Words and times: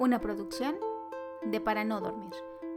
una 0.00 0.18
producción 0.18 0.74
de 1.44 1.60
Para 1.60 1.84
No 1.84 2.00
Dormir. 2.00 2.30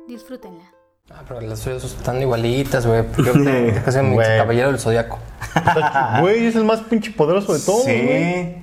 Disfrútenla. 0.09 0.65
Ah, 1.09 1.23
pero 1.25 1.39
las 1.39 1.59
suyas 1.59 1.81
están 1.85 2.21
igualitas, 2.21 2.85
güey. 2.85 3.01
Porque 3.03 3.81
casi 3.85 3.99
mi 4.01 4.13
Güey. 4.15 4.37
caballero 4.37 4.67
del 4.71 4.79
zodiaco. 4.79 5.19
Güey, 6.19 6.47
es 6.47 6.55
el 6.57 6.65
más 6.65 6.81
pinche 6.81 7.11
poderoso 7.11 7.53
de 7.53 7.59
todos, 7.59 7.83
güey. 7.83 7.97
Sí. 7.97 8.55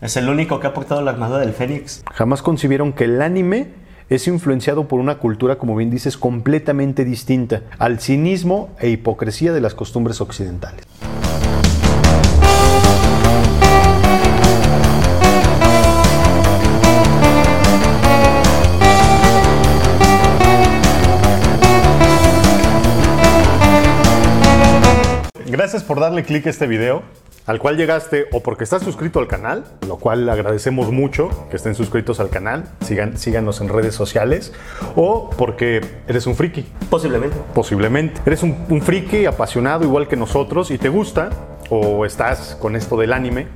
Es 0.00 0.16
el 0.16 0.28
único 0.28 0.60
que 0.60 0.68
ha 0.68 0.72
portado 0.74 1.02
la 1.02 1.10
armadura 1.10 1.40
del 1.40 1.52
Fénix. 1.52 2.04
Jamás 2.12 2.42
concibieron 2.42 2.92
que 2.92 3.04
el 3.04 3.20
anime 3.22 3.72
es 4.08 4.28
influenciado 4.28 4.86
por 4.86 5.00
una 5.00 5.16
cultura, 5.18 5.56
como 5.56 5.74
bien 5.74 5.90
dices, 5.90 6.16
completamente 6.16 7.04
distinta 7.04 7.62
al 7.78 7.98
cinismo 7.98 8.68
e 8.78 8.88
hipocresía 8.90 9.52
de 9.52 9.60
las 9.60 9.74
costumbres 9.74 10.20
occidentales. 10.20 10.84
Gracias 25.76 25.88
por 25.88 26.00
darle 26.00 26.24
clic 26.24 26.46
a 26.46 26.48
este 26.48 26.66
video, 26.66 27.02
al 27.44 27.58
cual 27.58 27.76
llegaste 27.76 28.28
o 28.32 28.42
porque 28.42 28.64
estás 28.64 28.82
suscrito 28.82 29.18
al 29.18 29.28
canal, 29.28 29.66
lo 29.86 29.98
cual 29.98 30.26
agradecemos 30.30 30.90
mucho 30.90 31.28
que 31.50 31.56
estén 31.56 31.74
suscritos 31.74 32.18
al 32.18 32.30
canal, 32.30 32.64
sigan, 32.80 33.18
síganos 33.18 33.60
en 33.60 33.68
redes 33.68 33.94
sociales, 33.94 34.54
o 34.94 35.28
porque 35.36 35.82
eres 36.08 36.26
un 36.26 36.34
friki, 36.34 36.64
Posiblemente. 36.88 37.36
posiblemente. 37.54 38.22
Eres 38.24 38.42
un, 38.42 38.56
un 38.70 38.80
friki 38.80 39.26
apasionado 39.26 39.84
igual 39.84 40.08
que 40.08 40.16
nosotros 40.16 40.70
y 40.70 40.78
te 40.78 40.88
gusta, 40.88 41.28
o 41.68 42.06
estás 42.06 42.56
con 42.58 42.74
esto 42.74 42.96
del 42.96 43.12
anime, 43.12 43.48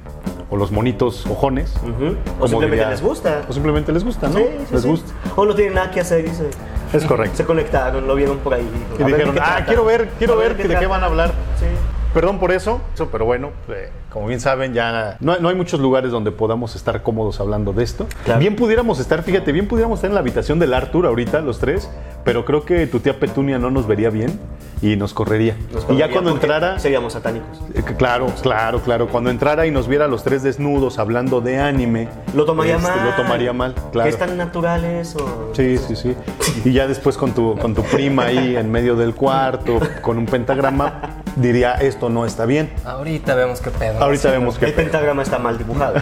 o 0.51 0.59
los 0.59 0.71
monitos 0.73 1.25
ojones. 1.27 1.73
Ujú. 1.77 1.89
O 1.89 2.33
como 2.35 2.49
simplemente 2.49 2.77
diría- 2.85 2.91
les 2.91 3.01
gusta. 3.01 3.47
O 3.49 3.53
simplemente 3.55 3.93
les 3.93 4.05
gusta, 4.05 4.29
¿no? 4.29 4.35
Sí, 4.41 4.45
sí, 4.69 4.73
les 4.75 4.83
sí. 4.83 4.89
gusta. 4.89 5.11
O 5.37 5.47
no 5.47 5.55
tienen 5.55 5.73
nada 5.73 5.91
que 5.91 6.01
hacer, 6.01 6.23
dice. 6.25 6.51
Es 6.93 7.05
correcto. 7.07 7.35
Se 7.39 7.45
conectaron, 7.47 8.07
lo 8.07 8.15
vieron 8.15 8.37
por 8.41 8.53
ahí. 8.53 8.69
Y 8.99 8.99
ver 8.99 9.07
dijeron, 9.07 9.35
de 9.37 9.41
qué 9.41 9.47
ah, 9.47 9.51
trata". 9.55 9.65
quiero 9.65 9.85
ver, 9.87 10.09
quiero 10.19 10.35
A 10.35 10.37
ver 10.37 10.55
de 10.57 10.63
qué 10.65 10.69
trata". 10.69 10.87
van 10.87 11.03
a 11.03 11.07
hablar. 11.07 11.29
Sí. 11.59 11.65
Perdón 12.13 12.39
por 12.41 12.51
eso, 12.51 12.81
eso, 12.93 13.09
pero 13.11 13.25
bueno, 13.25 13.51
eh, 13.69 13.91
como 14.13 14.27
bien 14.27 14.41
saben, 14.41 14.75
ya 14.75 15.17
no, 15.21 15.39
no 15.39 15.49
hay 15.49 15.55
muchos 15.55 15.79
lugares 15.79 16.11
donde 16.11 16.33
podamos 16.33 16.75
estar 16.75 17.03
cómodos 17.03 17.39
hablando 17.41 17.73
de 17.73 17.85
esto. 17.85 18.07
Claro. 18.25 18.41
Bien 18.41 18.57
pudiéramos 18.57 18.99
estar, 18.99 19.23
fíjate, 19.23 19.53
bien 19.53 19.69
pudiéramos 19.69 19.99
estar 19.99 20.11
en 20.11 20.15
la 20.15 20.21
habitación 20.21 20.59
del 20.59 20.75
Arthur 20.75 21.07
ahorita, 21.07 21.41
los 21.41 21.61
tres, 21.61 21.89
pero 22.25 22.45
creo 22.45 22.65
que 22.65 22.87
tu 22.89 22.99
tía 22.99 23.19
Petunia 23.21 23.59
no 23.59 23.71
nos 23.71 23.87
vería 23.87 24.11
bien 24.11 24.41
y 24.83 24.97
nos 24.97 25.15
correría. 25.15 25.57
Nos 25.73 25.87
y 25.91 25.97
ya 25.97 26.11
cuando 26.11 26.31
entrara, 26.31 26.79
Seríamos 26.79 27.13
satánicos. 27.13 27.61
eh, 27.75 27.83
claro, 27.97 28.27
claro, 28.43 28.81
claro, 28.81 29.09
cuando 29.09 29.31
entrara 29.31 29.67
y 29.67 29.71
nos 29.71 29.87
viera 29.87 30.09
los 30.09 30.25
tres 30.25 30.43
desnudos 30.43 30.99
hablando 30.99 31.41
de 31.41 31.59
anime, 31.59 32.09
Lo 32.35 32.45
tomaría 32.45 32.77
este, 32.77 32.89
mal. 32.89 33.05
Lo 33.05 33.15
tomaría 33.15 33.53
mal, 33.53 33.75
claro. 33.93 34.09
Que 34.09 34.15
están 34.15 34.37
naturales 34.37 35.15
o. 35.17 35.51
Sí, 35.55 35.79
sí, 35.79 35.95
sí. 35.95 36.17
Y 36.65 36.73
ya 36.73 36.89
después 36.89 37.17
con 37.17 37.33
tu, 37.33 37.57
con 37.59 37.75
tu 37.75 37.83
prima 37.83 38.25
ahí 38.25 38.57
en 38.57 38.71
medio 38.73 38.97
del 38.97 39.15
cuarto, 39.15 39.79
con 40.03 40.19
un 40.19 40.27
pentagrama, 40.27 41.20
diría, 41.41 41.73
esto 41.75 42.09
no 42.09 42.27
está 42.27 42.47
bien. 42.47 42.71
Ahorita 42.85 43.35
vemos 43.35 43.61
qué 43.61 43.71
pedo. 43.71 44.03
Ahorita 44.03 44.31
vemos 44.31 44.55
El 44.61 44.67
que... 44.67 44.73
pentagrama 44.73 45.23
está 45.23 45.39
mal 45.39 45.59
dibujado. 45.59 45.95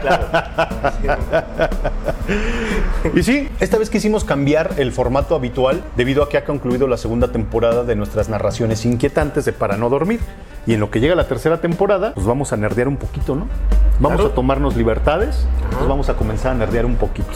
claro. 0.00 0.26
Y 3.14 3.22
sí, 3.22 3.48
esta 3.60 3.78
vez 3.78 3.90
quisimos 3.90 4.24
cambiar 4.24 4.74
el 4.78 4.92
formato 4.92 5.34
habitual 5.34 5.84
debido 5.96 6.22
a 6.22 6.28
que 6.28 6.38
ha 6.38 6.44
concluido 6.44 6.86
la 6.88 6.96
segunda 6.96 7.28
temporada 7.28 7.84
de 7.84 7.96
nuestras 7.96 8.28
narraciones 8.28 8.84
inquietantes 8.86 9.44
de 9.44 9.52
Para 9.52 9.76
no 9.76 9.88
dormir. 9.90 10.20
Y 10.66 10.74
en 10.74 10.80
lo 10.80 10.90
que 10.90 11.00
llega 11.00 11.14
la 11.14 11.28
tercera 11.28 11.60
temporada, 11.60 12.12
pues 12.14 12.26
vamos 12.26 12.52
a 12.52 12.56
nerdear 12.56 12.88
un 12.88 12.96
poquito, 12.96 13.34
¿no? 13.36 13.46
Vamos 14.00 14.16
Claro. 14.18 14.32
a 14.32 14.34
tomarnos 14.34 14.76
libertades, 14.76 15.46
pues 15.70 15.86
vamos 15.86 16.08
a 16.08 16.14
comenzar 16.14 16.52
a 16.52 16.54
nerdear 16.54 16.84
un 16.86 16.96
poquito. 16.96 17.28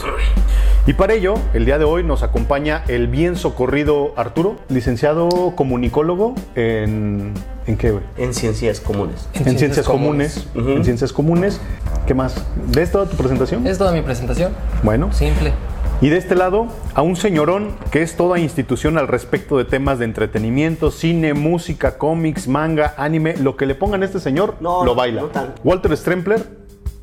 Y 0.87 0.93
para 0.93 1.13
ello, 1.13 1.35
el 1.53 1.65
día 1.65 1.77
de 1.77 1.85
hoy 1.85 2.03
nos 2.03 2.23
acompaña 2.23 2.83
el 2.87 3.07
bien 3.07 3.35
socorrido 3.35 4.13
Arturo, 4.17 4.55
licenciado 4.69 5.29
comunicólogo 5.55 6.35
en... 6.55 7.33
¿En 7.67 7.77
qué, 7.77 7.91
güey? 7.91 8.03
En 8.17 8.33
ciencias 8.33 8.79
comunes. 8.79 9.29
En, 9.35 9.57
ciencias, 9.57 9.85
comunes. 9.85 10.47
En 10.55 10.83
ciencias 10.83 11.13
comunes. 11.13 11.61
¿Qué 12.07 12.15
más? 12.15 12.43
¿Ves 12.73 12.91
toda 12.91 13.05
tu 13.05 13.15
presentación? 13.15 13.67
Es 13.67 13.77
toda 13.77 13.91
mi 13.91 14.01
presentación. 14.01 14.53
Bueno. 14.81 15.13
Simple. 15.13 15.53
Y 16.01 16.07
de 16.09 16.17
este 16.17 16.33
lado, 16.35 16.67
a 16.93 17.01
un 17.01 17.17
señorón 17.17 17.75
que 17.91 18.01
es 18.01 18.15
toda 18.15 18.39
institución 18.39 18.97
al 18.97 19.09
respecto 19.09 19.57
de 19.57 19.65
temas 19.65 19.99
de 19.99 20.05
entretenimiento, 20.05 20.91
cine, 20.91 21.33
música, 21.33 21.97
cómics, 21.97 22.47
manga, 22.47 22.93
anime, 22.97 23.35
lo 23.37 23.57
que 23.57 23.65
le 23.65 23.75
pongan 23.75 24.01
a 24.03 24.05
este 24.05 24.21
señor, 24.21 24.55
No, 24.61 24.85
lo 24.85 24.95
baila. 24.95 25.23
no. 25.23 25.29
Walter 25.65 25.95
Strempler, 25.97 26.47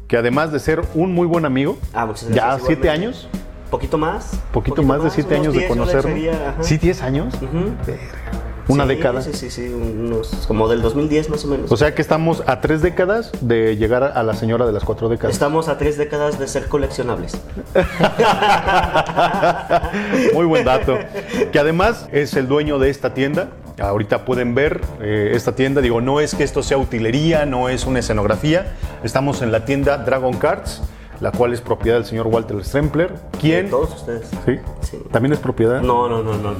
que 0.08 0.16
además 0.16 0.50
de 0.50 0.60
ser 0.60 0.82
un 0.94 1.12
muy 1.12 1.26
buen 1.26 1.44
amigo, 1.44 1.76
Ah, 1.92 2.10
ya 2.32 2.58
siete 2.58 2.88
años, 2.88 3.28
Poquito 3.70 3.98
más. 3.98 4.40
poquito 4.52 4.82
más 4.82 5.02
de 5.04 5.10
siete 5.10 5.34
años 5.34 5.52
de 5.52 5.58
10 5.60 5.68
yo 5.68 5.74
le 5.74 5.80
conocerlo. 5.80 6.16
¿Sí, 6.62 6.78
10 6.78 7.02
años? 7.02 7.34
Ujú. 7.34 7.74
Una 8.68 8.84
Sí, 8.84 8.88
década. 8.88 9.22
Sí, 9.22 9.32
sí, 9.32 9.50
sí, 9.50 9.68
unos, 9.68 10.28
como 10.48 10.68
del 10.68 10.82
2010 10.82 11.30
más 11.30 11.44
o 11.44 11.48
menos. 11.48 11.70
O 11.70 11.76
sea 11.76 11.94
que 11.94 12.02
estamos 12.02 12.42
a 12.46 12.60
tres 12.60 12.82
décadas 12.82 13.30
de 13.40 13.76
llegar 13.76 14.02
a 14.02 14.22
la 14.22 14.34
señora 14.34 14.66
de 14.66 14.72
las 14.72 14.84
cuatro 14.84 15.08
décadas. 15.08 15.32
Estamos 15.32 15.68
a 15.68 15.78
tres 15.78 15.96
décadas 15.96 16.38
de 16.38 16.48
ser 16.48 16.68
coleccionables. 16.68 17.36
Muy 20.34 20.46
buen 20.46 20.64
dato. 20.64 20.98
Que 21.52 21.58
además 21.58 22.08
es 22.12 22.34
el 22.34 22.48
dueño 22.48 22.78
de 22.78 22.90
esta 22.90 23.14
tienda. 23.14 23.50
Ahorita 23.78 24.24
pueden 24.24 24.54
ver 24.54 24.80
eh, 25.00 25.32
esta 25.34 25.54
tienda. 25.54 25.80
Digo, 25.80 26.00
no 26.00 26.20
es 26.20 26.34
que 26.34 26.44
esto 26.44 26.62
sea 26.62 26.78
utilería, 26.78 27.46
no 27.46 27.68
es 27.68 27.86
una 27.86 28.00
escenografía. 28.00 28.74
Estamos 29.04 29.42
en 29.42 29.52
la 29.52 29.64
tienda 29.64 29.98
Dragon 29.98 30.34
Cards, 30.38 30.82
la 31.20 31.30
cual 31.30 31.52
es 31.52 31.60
propiedad 31.60 31.98
del 31.98 32.06
señor 32.06 32.26
Walter 32.26 32.62
Strempler. 32.64 33.14
¿Quién? 33.40 33.66
De 33.66 33.70
todos 33.70 33.94
ustedes. 33.94 34.26
Sí. 34.46 34.58
Sí. 34.90 34.98
¿También 35.10 35.32
es 35.32 35.40
propiedad? 35.40 35.80
No, 35.80 36.08
no, 36.08 36.22
no, 36.22 36.36
no. 36.38 36.52
no. 36.52 36.56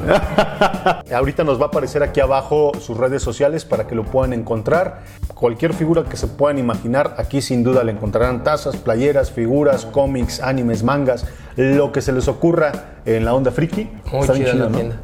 Ahorita 1.16 1.44
nos 1.44 1.60
va 1.60 1.66
a 1.66 1.68
aparecer 1.68 2.02
aquí 2.02 2.20
abajo 2.20 2.72
sus 2.80 2.96
redes 2.96 3.22
sociales 3.22 3.64
para 3.64 3.86
que 3.86 3.94
lo 3.94 4.04
puedan 4.04 4.32
encontrar. 4.32 5.04
Cualquier 5.34 5.74
figura 5.74 6.02
que 6.04 6.16
se 6.16 6.26
puedan 6.26 6.58
imaginar, 6.58 7.14
aquí 7.18 7.40
sin 7.40 7.62
duda 7.62 7.84
le 7.84 7.92
encontrarán 7.92 8.42
tazas, 8.42 8.76
playeras, 8.76 9.30
figuras, 9.30 9.86
cómics, 9.86 10.40
animes, 10.40 10.82
mangas, 10.82 11.26
lo 11.56 11.92
que 11.92 12.00
se 12.02 12.12
les 12.12 12.26
ocurra 12.26 12.72
en 13.04 13.24
la 13.24 13.32
onda 13.34 13.52
friki. 13.52 13.88
Muy 14.10 14.20
Está 14.22 14.32
bien 14.32 14.46
chida 14.46 14.54
la 14.54 14.76
tienda. 14.76 14.96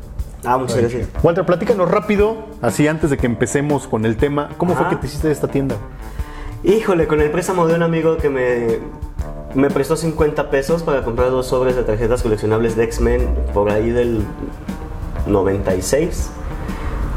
Ah, 0.45 0.59
muchas 0.59 0.79
gracias. 0.79 1.09
Walter, 1.23 1.47
platícanos 1.47 1.89
rápido, 1.89 2.37
así 2.61 2.89
antes 2.89 3.11
de 3.11 3.17
que 3.17 3.27
empecemos 3.27 3.87
con 3.87 4.05
el 4.05 4.17
tema. 4.17 4.49
¿Cómo 4.57 4.75
fue 4.75 4.89
que 4.89 4.97
te 4.97 5.07
hiciste 5.07 5.31
esta 5.31 5.47
tienda? 5.47 5.77
Híjole, 6.65 7.07
con 7.07 7.21
el 7.21 7.31
préstamo 7.31 7.67
de 7.67 7.75
un 7.75 7.83
amigo 7.83 8.17
que 8.17 8.29
me, 8.29 8.79
me 9.55 9.71
prestó 9.71 9.97
50 9.97 10.51
pesos 10.51 10.83
para 10.83 11.03
comprar 11.03 11.31
dos 11.31 11.47
sobres 11.47 11.77
de 11.77 11.83
tarjetas 11.83 12.23
coleccionables 12.23 12.77
de 12.77 12.85
X-Men 12.85 13.29
por 13.53 13.71
ahí 13.71 13.91
del 13.91 14.23
96. 15.27 16.31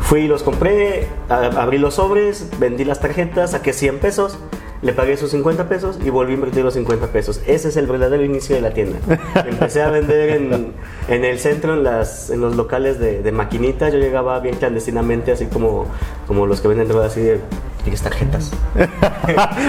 Fui 0.01 0.21
y 0.21 0.27
los 0.27 0.43
compré, 0.43 1.07
abrí 1.29 1.77
los 1.77 1.95
sobres, 1.95 2.49
vendí 2.59 2.85
las 2.85 2.99
tarjetas, 2.99 3.51
saqué 3.51 3.73
100 3.73 3.99
pesos, 3.99 4.37
le 4.81 4.93
pagué 4.93 5.13
esos 5.13 5.31
50 5.31 5.67
pesos 5.67 5.99
y 6.03 6.11
volví 6.11 6.33
a 6.33 6.35
invertir 6.35 6.63
los 6.63 6.75
50 6.75 7.07
pesos. 7.07 7.41
Ese 7.47 7.69
es 7.69 7.77
el 7.77 7.87
verdadero 7.87 8.23
inicio 8.23 8.55
de 8.55 8.61
la 8.61 8.71
tienda. 8.71 8.99
Empecé 9.47 9.81
a 9.81 9.89
vender 9.89 10.29
en, 10.29 10.73
en 11.07 11.25
el 11.25 11.39
centro, 11.39 11.73
en, 11.73 11.83
las, 11.83 12.29
en 12.29 12.39
los 12.41 12.55
locales 12.55 12.99
de, 12.99 13.23
de 13.23 13.31
maquinitas. 13.31 13.91
Yo 13.91 13.97
llegaba 13.97 14.39
bien 14.41 14.57
clandestinamente, 14.57 15.31
así 15.31 15.47
como, 15.47 15.87
como 16.27 16.45
los 16.45 16.61
que 16.61 16.67
venden 16.67 16.87
drogas, 16.87 17.13
así 17.13 17.21
de, 17.21 17.39
¿quieres 17.85 18.01
tarjetas? 18.01 18.51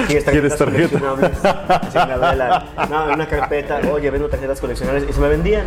¿Quieres 0.06 0.24
¿Quieres 0.24 0.56
tarjeta? 0.56 0.98
coleccionables? 0.98 1.44
Así 1.44 1.94
me 1.98 2.12
abría 2.14 2.34
la- 2.34 2.86
no, 2.90 3.08
en 3.08 3.14
una 3.14 3.26
carpeta, 3.28 3.80
oye, 3.92 4.10
vendo 4.10 4.28
tarjetas 4.28 4.60
coleccionables 4.60 5.04
y 5.08 5.12
se 5.12 5.20
me 5.20 5.28
vendían. 5.28 5.64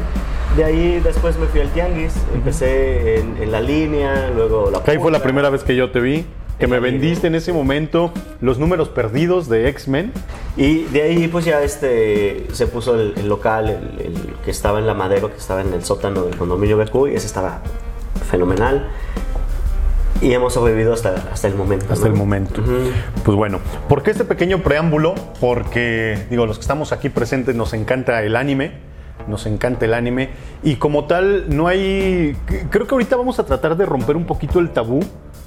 De 0.57 0.63
ahí 0.63 0.99
después 1.03 1.37
me 1.37 1.45
fui 1.47 1.61
al 1.61 1.69
tianguis, 1.69 2.13
empecé 2.33 3.19
en, 3.19 3.37
en 3.41 3.51
la 3.51 3.61
línea, 3.61 4.31
luego 4.35 4.69
la 4.71 4.81
ahí 4.85 4.97
fue 4.97 5.11
la 5.11 5.21
primera 5.21 5.49
vez 5.51 5.63
que 5.63 5.75
yo 5.75 5.91
te 5.91 5.99
vi, 5.99 6.25
que 6.57 6.65
me 6.67 6.79
vendiste 6.79 7.27
en 7.27 7.35
ese 7.35 7.53
momento 7.53 8.11
los 8.41 8.57
números 8.57 8.89
perdidos 8.89 9.47
de 9.47 9.69
X-Men. 9.69 10.11
Y 10.57 10.85
de 10.85 11.03
ahí 11.03 11.27
pues 11.27 11.45
ya 11.45 11.61
este 11.61 12.47
se 12.51 12.65
puso 12.67 12.95
el, 12.99 13.13
el 13.17 13.29
local, 13.29 13.69
el, 13.69 14.05
el 14.07 14.33
que 14.43 14.49
estaba 14.51 14.79
en 14.79 14.87
la 14.87 14.93
Madero, 14.95 15.29
que 15.29 15.37
estaba 15.37 15.61
en 15.61 15.71
el 15.73 15.85
sótano 15.85 16.23
del 16.23 16.35
condominio 16.35 16.77
BQ 16.77 17.09
y 17.11 17.15
ese 17.15 17.27
estaba 17.27 17.61
fenomenal. 18.29 18.89
Y 20.21 20.33
hemos 20.33 20.53
sobrevivido 20.53 20.93
hasta, 20.93 21.15
hasta 21.31 21.47
el 21.47 21.55
momento. 21.55 21.85
Hasta 21.89 22.07
¿no? 22.07 22.13
el 22.13 22.17
momento. 22.17 22.61
Pues 23.23 23.37
bueno, 23.37 23.59
¿por 23.87 24.03
qué 24.03 24.11
este 24.11 24.25
pequeño 24.25 24.59
preámbulo? 24.59 25.15
Porque, 25.39 26.25
digo, 26.29 26.45
los 26.45 26.57
que 26.57 26.61
estamos 26.61 26.91
aquí 26.91 27.09
presentes 27.09 27.55
nos 27.55 27.73
encanta 27.73 28.21
el 28.21 28.35
anime, 28.35 28.73
nos 29.27 29.45
encanta 29.45 29.85
el 29.85 29.93
anime, 29.93 30.29
y 30.61 30.75
como 30.75 31.05
tal, 31.05 31.45
no 31.55 31.67
hay. 31.67 32.35
Creo 32.69 32.85
que 32.85 32.95
ahorita 32.95 33.15
vamos 33.15 33.39
a 33.39 33.45
tratar 33.45 33.77
de 33.77 33.85
romper 33.85 34.17
un 34.17 34.25
poquito 34.25 34.59
el 34.59 34.71
tabú 34.71 34.99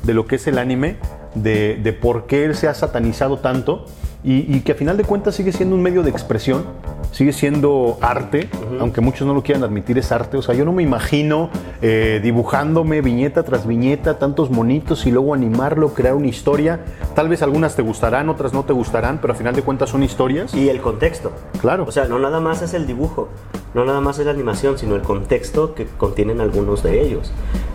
de 0.04 0.14
lo 0.14 0.26
que 0.26 0.36
es 0.36 0.46
el 0.46 0.58
anime, 0.58 0.96
de, 1.34 1.79
de 1.82 1.93
por 1.93 2.26
qué 2.26 2.44
él 2.44 2.55
se 2.55 2.69
ha 2.69 2.75
satanizado 2.75 3.38
tanto, 3.38 3.87
y, 4.25 4.56
y 4.56 4.61
que 4.61 4.73
a 4.73 4.75
final 4.75 4.96
de 4.96 5.05
cuentas 5.05 5.34
sigue 5.34 5.52
siendo 5.52 5.75
un 5.75 5.82
medio 5.82 6.02
de 6.02 6.11
expresión 6.11 6.64
sigue 7.12 7.32
siendo 7.32 7.99
arte, 8.00 8.49
aunque 8.81 9.00
muchos 9.00 9.26
no 9.26 9.34
lo 9.34 9.43
quieran 9.43 9.62
admitir, 9.62 9.99
es 9.99 10.11
arte. 10.11 10.38
O 10.38 10.43
sea, 10.43 10.55
yo 10.55 10.64
no 10.64 10.73
me 10.73 10.82
imagino 10.82 11.50
eh, 11.81 12.20
dibujándome 12.23 13.00
viñeta 13.02 13.44
tras 13.44 13.67
viñeta, 13.67 14.19
tantos 14.19 14.50
monitos 14.50 15.06
y 15.06 15.11
luego 15.11 15.34
animarlo, 15.34 15.94
crear 15.94 16.14
una 16.14 16.26
historia. 16.26 16.81
Tal 17.14 17.29
vez 17.29 17.43
algunas 17.43 17.76
te 17.76 17.82
gustarán, 17.82 18.29
otras 18.29 18.52
no 18.52 18.64
te 18.64 18.73
gustarán, 18.73 19.19
pero 19.20 19.34
al 19.34 19.38
final 19.38 19.55
de 19.55 19.62
cuentas 19.62 19.90
son 19.90 20.02
historias. 20.02 20.55
Y 20.55 20.69
el 20.69 20.81
contexto. 20.81 21.32
Claro. 21.61 21.84
O 21.87 21.93
sea, 21.93 22.06
no 22.06 22.19
nada 22.19 22.40
más 22.40 22.62
es 22.62 22.75
el 22.75 22.87
dibujo, 22.87 23.29
no 23.75 23.84
nada 23.84 24.00
más 24.00 24.19
es 24.19 24.25
la 24.25 24.32
animación, 24.32 24.79
sino 24.79 24.96
el 24.96 25.02
contexto 25.02 25.75
que 25.75 25.87
contienen 25.87 26.40
algunos 26.40 26.82
de 26.82 27.02
ellos. 27.02 27.31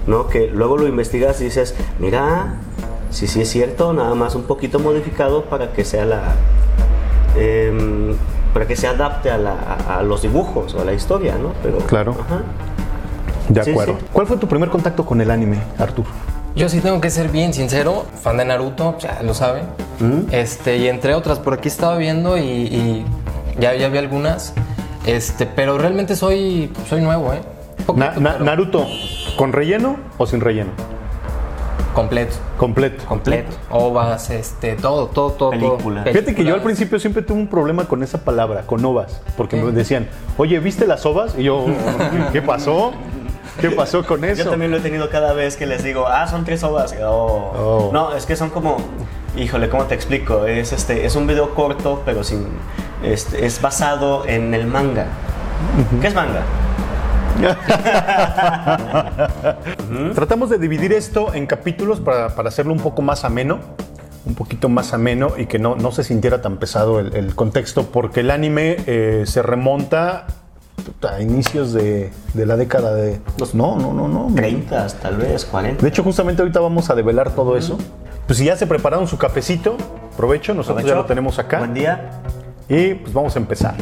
¿no? 0.08 0.28
Que 0.28 0.48
luego 0.48 0.78
lo 0.78 0.88
investigas 0.88 1.40
y 1.42 1.46
dices, 1.46 1.76
mira, 2.00 2.56
si 3.10 3.28
sí 3.28 3.42
es 3.42 3.50
cierto, 3.50 3.94
nada 3.94 4.14
más 4.16 4.36
un 4.36 4.44
poquito 4.44 4.80
modificado 4.80 5.44
para 5.46 5.72
que 5.74 5.84
sea 5.86 6.06
la. 6.06 6.22
em, 7.36 8.16
para 8.54 8.66
que 8.66 8.76
se 8.76 8.88
adapte 8.88 9.30
a, 9.30 9.38
la- 9.38 9.78
a 9.90 10.02
los 10.02 10.22
dibujos 10.24 10.74
o 10.74 10.82
a 10.82 10.86
la 10.86 10.94
historia, 10.94 11.36
¿no? 11.42 11.52
Pero, 11.62 11.78
Claro. 11.80 12.16
ajá. 12.20 12.42
de 13.50 13.64
sí, 13.64 13.72
acuerdo. 13.72 13.98
sí. 14.00 14.06
¿Cuál 14.12 14.28
fue 14.28 14.38
tu 14.38 14.48
primer 14.48 14.70
contacto 14.70 15.06
con 15.06 15.22
el 15.22 15.30
anime, 15.32 15.60
Artur? 15.78 16.06
Yo 16.56 16.68
sí 16.70 16.80
tengo 16.82 17.00
que 17.00 17.10
ser 17.12 17.30
bien 17.30 17.54
sincero, 17.54 18.06
fan 18.22 18.38
de 18.38 18.46
Naruto, 18.46 18.98
ya 18.98 19.22
lo 19.22 19.34
saben. 19.36 19.66
Este, 20.32 20.78
y 20.78 20.88
entre 20.88 21.14
otras, 21.14 21.38
por 21.40 21.54
aquí 21.54 21.68
estaba 21.68 21.98
viendo 21.98 22.38
y, 22.38 22.42
y 22.42 23.06
ya, 23.60 23.76
ya 23.76 23.90
vi 23.90 24.00
algunas. 24.00 24.54
Este, 25.06 25.46
pero 25.46 25.78
realmente 25.78 26.16
soy, 26.16 26.74
soy 26.90 27.02
nuevo, 27.02 27.32
¿eh? 27.34 27.42
Poquito, 27.86 28.06
Na- 28.06 28.14
na- 28.20 28.32
pero 28.34 28.44
Naruto, 28.46 28.88
¿con 29.38 29.54
relleno 29.54 29.98
o 30.18 30.26
sin 30.26 30.42
relleno? 30.42 30.72
Completo. 31.98 32.36
Completo. 32.60 33.04
Completo. 33.06 33.56
Ovas, 33.72 34.30
este, 34.30 34.76
todo, 34.76 35.08
todo, 35.08 35.32
todo. 35.32 35.50
Película. 35.50 36.04
todo. 36.04 36.14
Fíjate 36.14 36.36
que 36.36 36.44
yo 36.46 36.54
al 36.54 36.62
principio 36.62 37.00
siempre 37.00 37.24
tuve 37.24 37.40
un 37.40 37.48
problema 37.48 37.86
con 37.86 38.04
esa 38.04 38.20
palabra, 38.20 38.62
con 38.68 38.86
ovas, 38.86 39.20
porque 39.36 39.56
me 39.56 39.72
decían, 39.72 40.08
oye, 40.38 40.60
¿viste 40.60 40.86
las 40.86 41.08
ovas? 41.08 41.34
Y 41.40 41.46
yo, 41.46 41.66
¿qué 42.32 42.44
pasó? 42.44 42.92
¿Qué 43.60 43.72
pasó 43.72 44.06
con 44.06 44.24
eso? 44.26 44.44
Yo 44.44 44.50
también 44.52 44.70
lo 44.70 44.78
he 44.78 44.82
tenido 44.82 45.10
cada 45.10 45.34
vez 45.34 45.58
que 45.58 45.66
les 45.66 45.84
digo, 45.84 46.06
ah, 46.08 46.28
son 46.28 46.46
tres 46.46 46.64
ovas. 46.64 46.94
"Oh". 47.04 47.10
Oh. 47.58 47.90
No, 47.92 48.14
es 48.14 48.28
que 48.28 48.36
son 48.36 48.52
como, 48.52 48.78
híjole, 49.36 49.68
¿cómo 49.68 49.86
te 49.86 49.96
explico? 49.96 50.46
Es, 50.46 50.74
este, 50.74 51.04
es 51.04 51.16
un 51.16 51.26
video 51.26 51.56
corto, 51.56 52.04
pero 52.06 52.24
sin, 52.24 52.46
este, 53.02 53.44
es 53.48 53.60
basado 53.60 54.28
en 54.28 54.54
el 54.54 54.68
manga. 54.68 55.08
¿Qué 56.00 56.06
es 56.10 56.14
manga? 56.14 56.44
Tratamos 60.16 60.50
de 60.50 60.58
dividir 60.58 60.94
esto 60.94 61.34
en 61.34 61.46
capítulos 61.46 62.00
para, 62.00 62.36
para 62.36 62.50
hacerlo 62.50 62.74
un 62.74 62.80
poco 62.80 63.02
más 63.02 63.24
ameno, 63.24 63.60
un 64.26 64.36
poquito 64.36 64.70
más 64.70 64.94
ameno 64.94 65.34
y 65.38 65.46
que 65.46 65.60
no, 65.60 65.76
no 65.76 65.92
se 65.92 66.04
sintiera 66.04 66.42
tan 66.42 66.58
pesado 66.58 67.00
el, 67.00 67.16
el 67.16 67.36
contexto, 67.36 67.88
porque 67.88 68.22
el 68.22 68.32
anime 68.32 68.78
eh, 68.86 69.24
se 69.26 69.42
remonta 69.42 70.28
a 71.08 71.22
inicios 71.22 71.74
de, 71.74 72.12
de 72.34 72.46
la 72.46 72.56
década 72.56 72.94
de... 72.96 73.20
No, 73.54 73.78
no, 73.78 73.94
no, 73.94 74.08
no. 74.08 74.34
30, 74.36 74.88
tal 75.02 75.18
vez, 75.18 75.46
40. 75.46 75.82
De 75.82 75.90
hecho, 75.90 76.04
justamente 76.04 76.42
ahorita 76.42 76.60
vamos 76.60 76.90
a 76.90 76.96
develar 76.96 77.32
todo 77.32 77.58
eso. 77.58 77.78
Pues 78.26 78.40
si 78.40 78.46
ya 78.46 78.58
se 78.58 78.68
prepararon 78.68 79.08
su 79.08 79.18
cafecito, 79.18 79.78
provecho, 80.16 80.54
nosotros 80.54 80.86
ya 80.86 80.96
lo 80.96 81.06
tenemos 81.06 81.40
acá. 81.40 81.60
Buen 81.60 81.74
día. 81.74 82.22
Y 82.70 82.96
pues 82.96 83.14
vamos 83.14 83.36
a 83.36 83.40
empezar. 83.40 83.76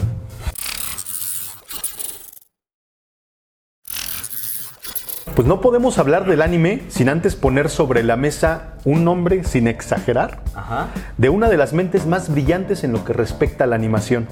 Pues 5.36 5.50
no 5.50 5.60
podemos 5.60 5.98
hablar 5.98 6.26
del 6.26 6.42
anime 6.42 6.84
sin 6.88 7.10
antes 7.10 7.36
poner 7.36 7.70
sobre 7.70 8.04
la 8.04 8.16
mesa 8.16 8.76
un 8.86 9.04
nombre, 9.04 9.44
sin 9.44 9.68
exagerar, 9.68 10.40
Ajá. 10.54 10.88
de 11.18 11.28
una 11.28 11.50
de 11.50 11.58
las 11.58 11.74
mentes 11.74 12.08
más 12.08 12.30
brillantes 12.32 12.86
en 12.86 12.94
lo 12.94 13.04
que 13.04 13.12
respecta 13.12 13.66
a 13.66 13.68
la 13.68 13.76
animación, 13.76 14.28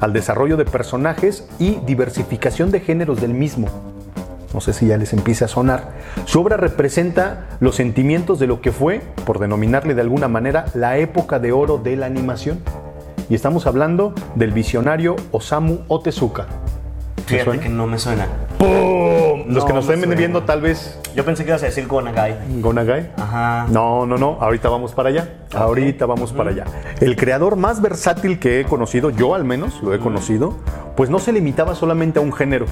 al 0.00 0.14
desarrollo 0.14 0.56
de 0.56 0.64
personajes 0.64 1.46
y 1.58 1.76
diversificación 1.84 2.70
de 2.70 2.80
géneros 2.80 3.20
del 3.20 3.34
mismo. 3.34 3.68
No 4.54 4.62
sé 4.62 4.72
si 4.72 4.86
ya 4.86 4.96
les 4.96 5.12
empieza 5.12 5.44
a 5.44 5.48
sonar. 5.48 5.90
Su 6.24 6.40
obra 6.40 6.56
representa 6.56 7.48
los 7.60 7.76
sentimientos 7.76 8.38
de 8.38 8.46
lo 8.46 8.62
que 8.62 8.72
fue, 8.72 9.02
por 9.26 9.38
denominarle 9.38 9.94
de 9.94 10.00
alguna 10.00 10.28
manera, 10.28 10.64
la 10.72 10.96
época 10.96 11.38
de 11.38 11.52
oro 11.52 11.76
de 11.76 11.96
la 11.96 12.06
animación. 12.06 12.60
Y 13.28 13.34
estamos 13.34 13.66
hablando 13.66 14.14
del 14.36 14.52
visionario 14.52 15.16
Osamu 15.32 15.80
Otezuka. 15.88 16.46
¿Te 17.26 17.32
Fíjate 17.32 17.44
suena? 17.44 17.62
que 17.62 17.68
no 17.68 17.86
me 17.86 17.98
suena. 17.98 18.26
¡Pum! 18.58 19.44
Los 19.48 19.62
No 19.62 19.66
que 19.66 19.72
nos 19.72 19.84
estén 19.84 20.00
suena. 20.00 20.14
viendo 20.14 20.42
tal 20.44 20.60
vez 20.60 20.98
Yo 21.14 21.24
pensé 21.24 21.44
que 21.44 21.50
ibas 21.50 21.62
a 21.62 21.66
decir 21.66 21.86
Gonagai. 21.86 22.36
Gonagai. 22.60 23.10
Ajá. 23.16 23.66
No, 23.70 24.06
no, 24.06 24.16
no, 24.16 24.38
ahorita 24.40 24.68
vamos 24.68 24.92
para 24.92 25.08
allá. 25.08 25.28
Ahorita 25.54 26.06
vamos 26.06 26.32
para 26.32 26.50
allá. 26.50 26.64
El 27.00 27.16
creador 27.16 27.56
más 27.56 27.80
versátil 27.82 28.38
que 28.38 28.60
he 28.60 28.64
conocido, 28.64 29.10
yo 29.10 29.34
al 29.34 29.44
menos 29.44 29.82
lo 29.82 29.92
he 29.94 29.98
conocido, 29.98 30.54
pues 30.96 31.10
no 31.10 31.18
se 31.18 31.32
limitaba 31.32 31.74
solamente 31.74 32.18
a 32.18 32.22
un 32.22 32.32
género. 32.32 32.66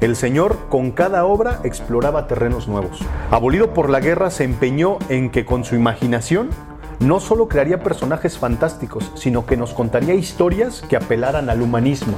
El 0.00 0.16
señor 0.16 0.56
con 0.70 0.90
cada 0.92 1.24
obra 1.24 1.60
exploraba 1.62 2.26
terrenos 2.26 2.68
nuevos. 2.68 3.00
Abolido 3.30 3.74
por 3.74 3.90
la 3.90 4.00
guerra, 4.00 4.30
se 4.30 4.44
empeñó 4.44 4.98
en 5.08 5.30
que 5.30 5.44
con 5.44 5.64
su 5.64 5.74
imaginación 5.74 6.48
no 7.00 7.20
solo 7.20 7.48
crearía 7.48 7.82
personajes 7.82 8.38
fantásticos, 8.38 9.10
sino 9.14 9.46
que 9.46 9.56
nos 9.56 9.72
contaría 9.72 10.14
historias 10.14 10.82
que 10.88 10.96
apelaran 10.96 11.48
al 11.50 11.62
humanismo 11.62 12.14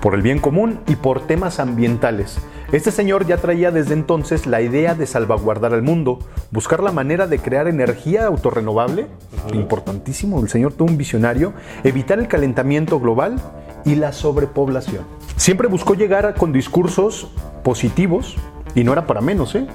por 0.00 0.14
el 0.14 0.22
bien 0.22 0.38
común 0.38 0.80
y 0.86 0.96
por 0.96 1.26
temas 1.26 1.60
ambientales. 1.60 2.38
Este 2.72 2.90
señor 2.90 3.26
ya 3.26 3.36
traía 3.36 3.70
desde 3.70 3.94
entonces 3.94 4.46
la 4.46 4.60
idea 4.60 4.94
de 4.94 5.06
salvaguardar 5.06 5.72
al 5.72 5.82
mundo, 5.82 6.18
buscar 6.50 6.82
la 6.82 6.90
manera 6.90 7.26
de 7.26 7.38
crear 7.38 7.68
energía 7.68 8.26
autorrenovable, 8.26 9.06
importantísimo, 9.52 10.40
el 10.40 10.48
señor 10.48 10.72
tuvo 10.72 10.88
un 10.88 10.96
visionario, 10.96 11.52
evitar 11.84 12.18
el 12.18 12.26
calentamiento 12.26 12.98
global 12.98 13.36
y 13.84 13.94
la 13.94 14.12
sobrepoblación. 14.12 15.04
Siempre 15.36 15.68
buscó 15.68 15.94
llegar 15.94 16.34
con 16.34 16.52
discursos 16.52 17.30
positivos 17.62 18.36
y 18.74 18.84
no 18.84 18.92
era 18.92 19.06
para 19.06 19.20
menos, 19.20 19.54
¿eh? 19.54 19.66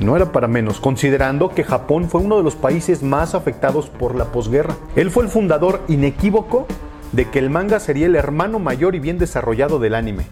No 0.00 0.16
era 0.16 0.32
para 0.32 0.46
menos, 0.46 0.80
considerando 0.80 1.48
que 1.48 1.64
Japón 1.64 2.08
fue 2.08 2.20
uno 2.20 2.36
de 2.36 2.44
los 2.44 2.54
países 2.54 3.02
más 3.02 3.34
afectados 3.34 3.90
por 3.90 4.14
la 4.14 4.26
posguerra. 4.26 4.76
Él 4.94 5.10
fue 5.10 5.24
el 5.24 5.28
fundador 5.28 5.82
inequívoco 5.88 6.66
de 7.12 7.30
que 7.30 7.38
el 7.38 7.50
manga 7.50 7.80
sería 7.80 8.06
el 8.06 8.16
hermano 8.16 8.58
mayor 8.58 8.94
y 8.94 9.00
bien 9.00 9.18
desarrollado 9.18 9.78
del 9.78 9.94
anime. 9.94 10.26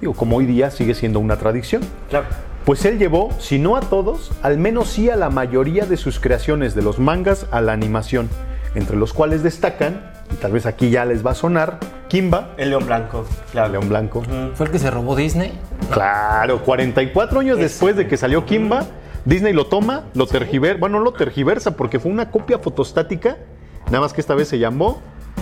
Digo, 0.00 0.14
como 0.14 0.36
hoy 0.36 0.46
día 0.46 0.70
sigue 0.70 0.94
siendo 0.94 1.20
una 1.20 1.36
tradición. 1.36 1.82
Claro. 2.08 2.26
Pues 2.64 2.84
él 2.84 2.98
llevó, 2.98 3.30
si 3.38 3.58
no 3.58 3.76
a 3.76 3.80
todos, 3.80 4.32
al 4.42 4.58
menos 4.58 4.88
sí 4.88 5.08
a 5.10 5.16
la 5.16 5.30
mayoría 5.30 5.86
de 5.86 5.96
sus 5.96 6.20
creaciones 6.20 6.74
de 6.74 6.82
los 6.82 6.98
mangas 6.98 7.46
a 7.50 7.60
la 7.60 7.72
animación, 7.72 8.28
entre 8.74 8.96
los 8.96 9.12
cuales 9.12 9.42
destacan, 9.42 10.12
y 10.32 10.36
tal 10.36 10.52
vez 10.52 10.66
aquí 10.66 10.90
ya 10.90 11.04
les 11.04 11.24
va 11.24 11.32
a 11.32 11.34
sonar, 11.34 11.78
Kimba, 12.08 12.54
El 12.56 12.70
león 12.70 12.86
blanco. 12.86 13.24
Claro. 13.52 13.72
León 13.72 13.88
Blanco. 13.88 14.22
¿Fue 14.54 14.66
el 14.66 14.72
que 14.72 14.78
se 14.78 14.90
robó 14.90 15.14
Disney? 15.16 15.52
Claro, 15.92 16.62
44 16.62 17.40
años 17.40 17.58
después 17.58 17.96
de 17.96 18.08
que 18.08 18.16
salió 18.16 18.44
Kimba, 18.44 18.84
Disney 19.24 19.52
lo 19.52 19.66
toma, 19.66 20.04
lo 20.14 20.26
tergiversa, 20.26 20.78
bueno, 20.80 20.98
no 20.98 21.04
lo 21.04 21.12
tergiversa 21.12 21.76
porque 21.76 22.00
fue 22.00 22.10
una 22.10 22.30
copia 22.30 22.58
fotostática, 22.58 23.38
nada 23.86 24.00
más 24.00 24.12
que 24.12 24.20
esta 24.20 24.34
vez 24.34 24.48
se 24.48 24.58
llamó 24.58 25.00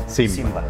Simba. 0.08 0.34
Simba. 0.34 0.62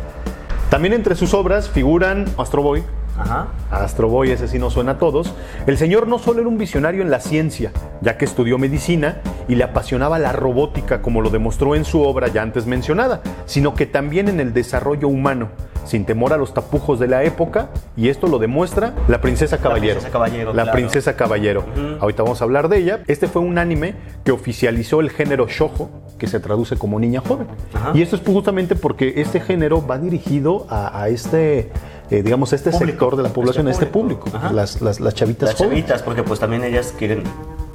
También 0.71 0.93
entre 0.93 1.15
sus 1.15 1.33
obras 1.33 1.69
figuran 1.69 2.27
Astro 2.37 2.63
Boy, 2.63 2.83
Ajá. 3.19 3.49
Astro 3.71 4.09
Boy, 4.09 4.31
ese 4.31 4.47
sí 4.47 4.59
nos 4.59 4.75
suena 4.75 4.93
a 4.93 4.99
todos. 4.99 5.35
El 5.67 5.77
señor 5.77 6.07
no 6.07 6.19
solo 6.19 6.41
era 6.41 6.49
un 6.49 6.59
visionario 6.59 7.03
en 7.03 7.11
la 7.11 7.21
ciencia, 7.21 7.73
ya 8.01 8.17
que 8.17 8.25
estudió 8.25 8.59
medicina 8.59 9.21
y 9.49 9.57
le 9.57 9.65
apasionaba 9.65 10.19
la 10.19 10.33
robótica, 10.33 11.03
como 11.03 11.21
lo 11.21 11.31
demostró 11.31 11.75
en 11.75 11.85
su 11.85 12.03
obra 12.03 12.29
ya 12.29 12.43
antes 12.43 12.67
mencionada, 12.67 13.23
sino 13.47 13.75
que 13.75 13.87
también 13.87 14.29
en 14.29 14.39
el 14.39 14.53
desarrollo 14.53 15.09
humano, 15.09 15.49
sin 15.89 16.05
temor 16.05 16.33
a 16.33 16.37
los 16.37 16.53
tapujos 16.53 16.99
de 17.01 17.09
la 17.09 17.25
época, 17.25 17.71
y 17.97 18.09
esto 18.11 18.27
lo 18.27 18.39
demuestra 18.39 18.95
la 19.09 19.21
Princesa 19.21 19.57
Caballero. 19.59 19.95
Princesa 19.95 20.13
Caballero, 20.13 20.53
La 20.53 20.63
claro. 20.65 20.73
Princesa 20.77 21.17
Caballero. 21.17 21.65
Ahorita 22.01 22.23
vamos 22.23 22.41
a 22.41 22.45
hablar 22.45 22.69
de 22.69 22.77
ella. 22.79 23.01
Este 23.07 23.27
fue 23.27 23.41
un 23.43 23.57
anime 23.59 23.95
que 24.23 24.31
oficializó 24.33 25.01
el 25.01 25.09
género 25.11 25.47
shojo, 25.49 25.91
que 26.19 26.27
se 26.27 26.41
traduce 26.41 26.77
como 26.77 27.01
niña 27.01 27.23
joven. 27.27 27.47
Ajá. 27.73 27.93
Y 27.95 28.03
esto 28.03 28.17
es 28.17 28.23
justamente 28.23 28.75
porque 28.77 29.15
este 29.17 29.41
género 29.41 29.85
va 29.87 29.99
dirigido 29.99 30.67
a, 30.69 31.01
a 31.03 31.09
este, 31.09 31.71
eh, 32.11 32.23
digamos, 32.23 32.53
este 32.53 32.71
Público. 32.71 32.91
sector 32.91 33.17
de 33.17 33.23
la 33.23 33.29
población, 33.31 33.67
a 33.69 33.71
Este 33.71 33.85
este 33.85 33.93
público, 33.93 34.25
público. 34.27 34.37
Ajá. 34.39 34.53
las, 34.53 34.83
las, 34.83 35.01
las 35.01 35.15
chavitas 35.15 35.49
Las 35.51 35.57
jóvenes. 35.59 35.79
chavitas, 35.87 36.03
porque 36.03 36.23
pues 36.23 36.39
también 36.39 36.65
ellas 36.65 36.93
quieren. 36.99 37.23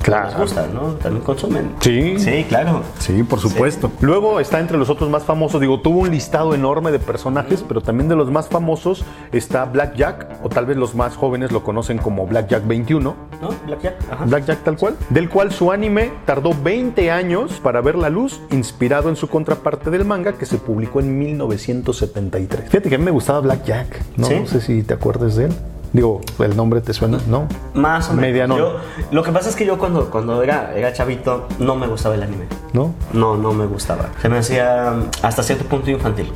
Claro. 0.04 0.30
Les 0.30 0.38
gusta, 0.38 0.68
¿no? 0.68 0.94
También 0.96 1.24
consumen. 1.24 1.72
Sí. 1.80 2.20
Sí, 2.20 2.46
claro. 2.48 2.84
Sí, 3.00 3.24
por 3.24 3.40
supuesto. 3.40 3.92
Luego 4.02 4.40
está 4.40 4.60
entre 4.60 4.78
los 4.78 4.90
otros 4.90 5.10
más 5.10 5.24
famosos, 5.24 5.62
digo, 5.62 5.80
tuvo 5.80 6.02
un 6.02 6.12
listado 6.12 6.54
enorme 6.54 6.92
de 6.92 7.00
personajes, 7.00 7.64
pero 7.68 7.82
también 7.82 8.10
de 8.10 8.16
los 8.16 8.30
más 8.30 8.50
famosos 8.50 9.04
está 9.32 9.66
Black 9.66 9.96
Jack, 9.96 10.40
o 10.44 10.50
tal 10.50 10.66
vez 10.66 10.78
los 10.78 10.94
más 10.94 11.16
jóvenes 11.16 11.52
lo 11.52 11.64
conocen 11.64 11.98
como 11.98 12.28
Black 12.28 12.50
Jack 12.50 12.68
21, 12.68 13.16
¿No? 13.42 13.50
Black 13.66 13.82
Jack. 13.82 13.96
Ajá. 14.12 14.26
Black 14.26 14.46
Jack 14.46 14.64
tal 14.64 14.78
cual, 14.78 14.96
del 15.10 15.30
cual 15.30 15.52
su 15.52 15.72
anime 15.72 16.12
tardó 16.26 16.54
20 16.54 17.12
años 17.12 17.60
para 17.62 17.82
ver 17.82 17.96
la 17.96 18.10
luz, 18.10 18.42
inspirado 18.52 19.10
en 19.10 19.16
su 19.16 19.28
contraparte 19.28 19.90
del 19.90 20.06
manga 20.06 20.34
que 20.34 20.46
se 20.46 20.58
publicó 20.58 21.00
en 21.00 21.18
1973. 21.18 22.70
Fíjate 22.70 22.90
que 22.90 22.96
a 22.96 22.98
mí 22.98 23.06
me 23.06 23.12
gustaba 23.12 23.40
Black 23.40 23.66
Jack, 23.66 24.02
no, 24.18 24.28
¿Sí? 24.28 24.36
No 24.40 24.46
sé 24.48 24.62
si 24.62 24.84
te 24.84 24.94
acuerdas 24.94 25.36
de 25.36 25.46
él. 25.46 25.54
Digo, 25.94 26.22
el 26.40 26.56
nombre 26.58 26.82
te 26.82 26.92
suena, 26.94 27.20
¿no? 27.28 27.48
Más 27.76 28.10
o 28.10 28.14
menos. 28.14 28.22
Medianón. 28.22 28.58
Yo- 28.58 28.78
lo 29.12 29.24
que 29.24 29.32
pasa 29.32 29.50
es 29.50 29.56
que 29.56 29.66
yo 29.66 29.78
cuando, 29.78 30.10
cuando 30.10 30.42
era, 30.42 30.74
era 30.76 30.92
chavito 30.92 31.48
no 31.60 31.76
me 31.76 31.86
gustaba 31.88 32.16
el 32.16 32.24
anime. 32.24 32.46
¿No? 32.74 32.94
No, 33.14 33.38
no 33.38 33.54
me 33.54 33.68
gustaba. 33.68 34.10
Se 34.22 34.28
me 34.28 34.40
hacía 34.40 34.92
hasta 35.22 35.44
cierto 35.44 35.66
punto 35.66 35.92
infantil. 35.92 36.32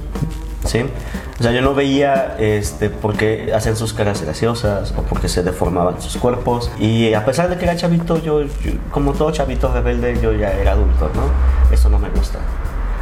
¿Sí? 0.66 0.86
O 1.40 1.44
sea, 1.44 1.52
yo 1.52 1.62
no 1.62 1.74
veía 1.76 2.36
este, 2.40 2.90
por 2.90 3.16
qué 3.16 3.52
hacían 3.56 3.76
sus 3.76 3.94
caras 3.94 4.22
graciosas 4.22 4.94
o 4.98 5.02
porque 5.04 5.28
se 5.30 5.42
deformaban 5.44 6.02
sus 6.02 6.18
cuerpos. 6.18 6.70
Y 6.80 7.14
a 7.14 7.26
pesar 7.26 7.50
de 7.50 7.58
que 7.58 7.66
era 7.66 7.76
chavito, 7.76 8.18
yo, 8.18 8.42
yo 8.44 8.50
como 8.92 9.14
todo 9.14 9.32
chavito 9.32 9.72
rebelde, 9.72 10.20
yo 10.22 10.34
ya 10.34 10.52
era 10.52 10.74
adulto, 10.74 11.10
¿no? 11.16 11.74
Eso 11.74 11.90
no 11.90 12.00
me 12.00 12.10
gusta. 12.10 12.40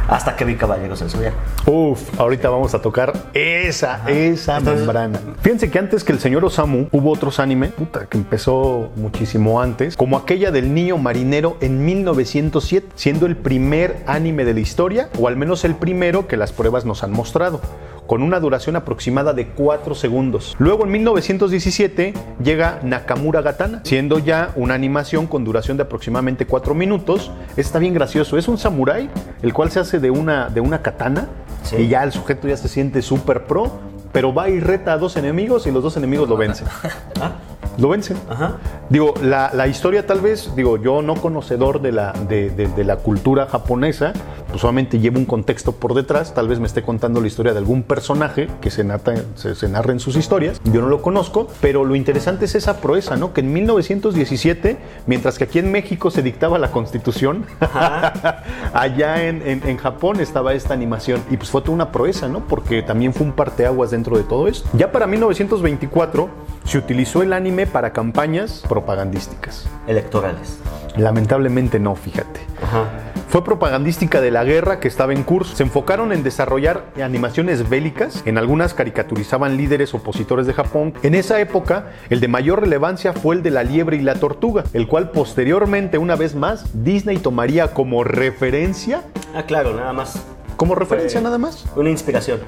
Hasta 0.08 0.36
que 0.36 0.44
vi 0.44 0.54
Caballeros 0.56 1.00
del 1.00 1.10
Zodiaco. 1.10 1.36
Uf, 1.66 2.20
ahorita 2.20 2.48
vamos 2.48 2.74
a 2.74 2.80
tocar 2.80 3.12
esa, 3.34 4.08
esa 4.08 4.58
Entonces- 4.58 4.84
membrana. 4.84 5.18
Fíjense 5.40 5.70
que 5.70 5.78
antes 5.78 6.04
que 6.04 6.12
el 6.12 6.20
señor 6.20 6.44
Osamu 6.44 6.88
hubo 6.92 7.10
otros 7.12 7.40
anime, 7.40 7.68
puta, 7.68 8.06
que 8.06 8.16
empezó 8.18 8.90
muchísimo 8.96 9.60
antes, 9.60 9.96
como 9.96 10.16
aquella 10.16 10.50
del 10.50 10.72
niño 10.74 10.96
marinero 10.98 11.56
en 11.60 11.84
1907, 11.84 12.88
siendo 12.94 13.26
el 13.26 13.36
primer 13.36 13.96
anime 14.06 14.44
de 14.44 14.54
la 14.54 14.60
historia, 14.60 15.08
o 15.18 15.28
al 15.28 15.36
menos 15.36 15.64
el 15.64 15.74
primero 15.74 16.26
que 16.28 16.36
las 16.36 16.52
pruebas 16.52 16.84
nos 16.84 17.02
han 17.02 17.10
mostrado 17.12 17.60
con 18.06 18.22
una 18.22 18.40
duración 18.40 18.76
aproximada 18.76 19.32
de 19.32 19.48
4 19.48 19.94
segundos. 19.94 20.54
Luego 20.58 20.84
en 20.84 20.90
1917 20.92 22.14
llega 22.42 22.78
Nakamura 22.82 23.42
Gatana, 23.42 23.80
siendo 23.84 24.18
ya 24.18 24.50
una 24.56 24.74
animación 24.74 25.26
con 25.26 25.44
duración 25.44 25.76
de 25.76 25.84
aproximadamente 25.84 26.46
4 26.46 26.74
minutos. 26.74 27.30
Está 27.56 27.78
bien 27.78 27.94
gracioso, 27.94 28.36
es 28.38 28.48
un 28.48 28.58
samurái, 28.58 29.10
el 29.42 29.52
cual 29.52 29.70
se 29.70 29.80
hace 29.80 29.98
de 29.98 30.10
una, 30.10 30.48
de 30.48 30.60
una 30.60 30.82
katana 30.82 31.28
Sí. 31.62 31.76
y 31.76 31.88
ya 31.88 32.04
el 32.04 32.12
sujeto 32.12 32.46
ya 32.46 32.56
se 32.56 32.68
siente 32.68 33.02
súper 33.02 33.44
pro, 33.44 33.72
pero 34.12 34.32
va 34.32 34.48
y 34.48 34.60
reta 34.60 34.92
a 34.92 34.98
dos 34.98 35.16
enemigos 35.16 35.66
y 35.66 35.72
los 35.72 35.82
dos 35.82 35.96
enemigos 35.96 36.28
lo 36.28 36.36
vencen. 36.36 36.66
Ah, 37.20 37.32
Lo 37.78 37.88
vencen. 37.88 38.16
ajá. 38.30 38.56
Digo, 38.88 39.14
la, 39.22 39.50
la 39.52 39.66
historia 39.66 40.06
tal 40.06 40.20
vez, 40.20 40.52
digo, 40.54 40.76
yo 40.80 41.02
no 41.02 41.14
conocedor 41.16 41.80
de 41.82 41.92
la, 41.92 42.12
de, 42.12 42.50
de- 42.50 42.68
de 42.68 42.84
la 42.84 42.96
cultura 42.96 43.46
japonesa, 43.46 44.12
pues 44.56 44.62
solamente 44.62 44.98
llevo 44.98 45.18
un 45.18 45.26
contexto 45.26 45.72
por 45.72 45.92
detrás, 45.92 46.32
tal 46.32 46.48
vez 46.48 46.60
me 46.60 46.66
esté 46.66 46.80
contando 46.80 47.20
la 47.20 47.26
historia 47.26 47.52
de 47.52 47.58
algún 47.58 47.82
personaje 47.82 48.48
que 48.62 48.70
se, 48.70 48.84
nata- 48.84 49.12
se, 49.34 49.54
se 49.54 49.68
narra 49.68 49.92
en 49.92 50.00
sus 50.00 50.16
historias, 50.16 50.62
yo 50.64 50.80
no 50.80 50.88
lo 50.88 51.02
conozco, 51.02 51.48
pero 51.60 51.84
lo 51.84 51.94
interesante 51.94 52.46
es 52.46 52.54
esa 52.54 52.80
proeza, 52.80 53.16
¿no? 53.18 53.34
Que 53.34 53.42
en 53.42 53.52
1917, 53.52 54.78
mientras 55.06 55.36
que 55.36 55.44
aquí 55.44 55.58
en 55.58 55.70
México 55.70 56.10
se 56.10 56.22
dictaba 56.22 56.56
la 56.58 56.70
constitución, 56.70 57.44
allá 58.72 59.24
en, 59.28 59.42
en- 59.46 59.68
en 59.68 59.76
Japón 59.76 60.20
estaba 60.20 60.54
esta 60.54 60.72
animación 60.72 61.22
y 61.30 61.36
pues 61.36 61.50
fue 61.50 61.60
toda 61.60 61.74
una 61.74 61.92
proeza, 61.92 62.26
¿no? 62.28 62.40
Porque 62.40 62.80
también 62.82 63.12
fue 63.12 63.26
un 63.26 63.32
parteaguas 63.32 63.90
dentro 63.90 64.16
de 64.16 64.24
todo 64.24 64.48
esto. 64.48 64.66
Ya 64.72 64.90
para 64.90 65.06
1924 65.06 66.30
se 66.64 66.78
utilizó 66.78 67.22
el 67.22 67.34
anime 67.34 67.66
para 67.66 67.92
campañas 67.92 68.64
propagandísticas. 68.66 69.66
Electorales. 69.86 70.58
Lamentablemente 70.96 71.78
no, 71.78 71.94
fíjate. 71.94 72.40
Ajá. 72.62 72.84
Fue 73.28 73.44
propagandística 73.44 74.20
de 74.20 74.30
la 74.30 74.44
guerra 74.46 74.80
que 74.80 74.88
estaba 74.88 75.12
en 75.12 75.24
curso. 75.24 75.54
Se 75.54 75.62
enfocaron 75.62 76.12
en 76.12 76.22
desarrollar 76.22 76.84
animaciones 77.02 77.68
bélicas. 77.68 78.22
En 78.24 78.38
algunas 78.38 78.72
caricaturizaban 78.72 79.58
líderes 79.58 79.92
opositores 79.92 80.46
de 80.46 80.54
Japón. 80.54 80.94
En 81.02 81.14
esa 81.14 81.38
época, 81.40 81.92
el 82.08 82.20
de 82.20 82.28
mayor 82.28 82.60
relevancia 82.60 83.12
fue 83.12 83.34
el 83.34 83.42
de 83.42 83.50
la 83.50 83.64
liebre 83.64 83.96
y 83.96 84.00
la 84.00 84.14
tortuga, 84.14 84.64
el 84.72 84.86
cual 84.86 85.10
posteriormente, 85.10 85.98
una 85.98 86.16
vez 86.16 86.34
más, 86.34 86.64
Disney 86.84 87.18
tomaría 87.18 87.74
como 87.74 88.04
referencia. 88.04 89.02
Ah, 89.34 89.42
claro, 89.42 89.74
nada 89.74 89.92
más. 89.92 90.24
Como 90.56 90.74
referencia 90.74 91.20
nada 91.20 91.36
más. 91.36 91.66
Una 91.76 91.90
inspiración. 91.90 92.40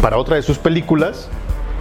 Para 0.00 0.18
otra 0.18 0.36
de 0.36 0.42
sus 0.42 0.58
películas. 0.58 1.28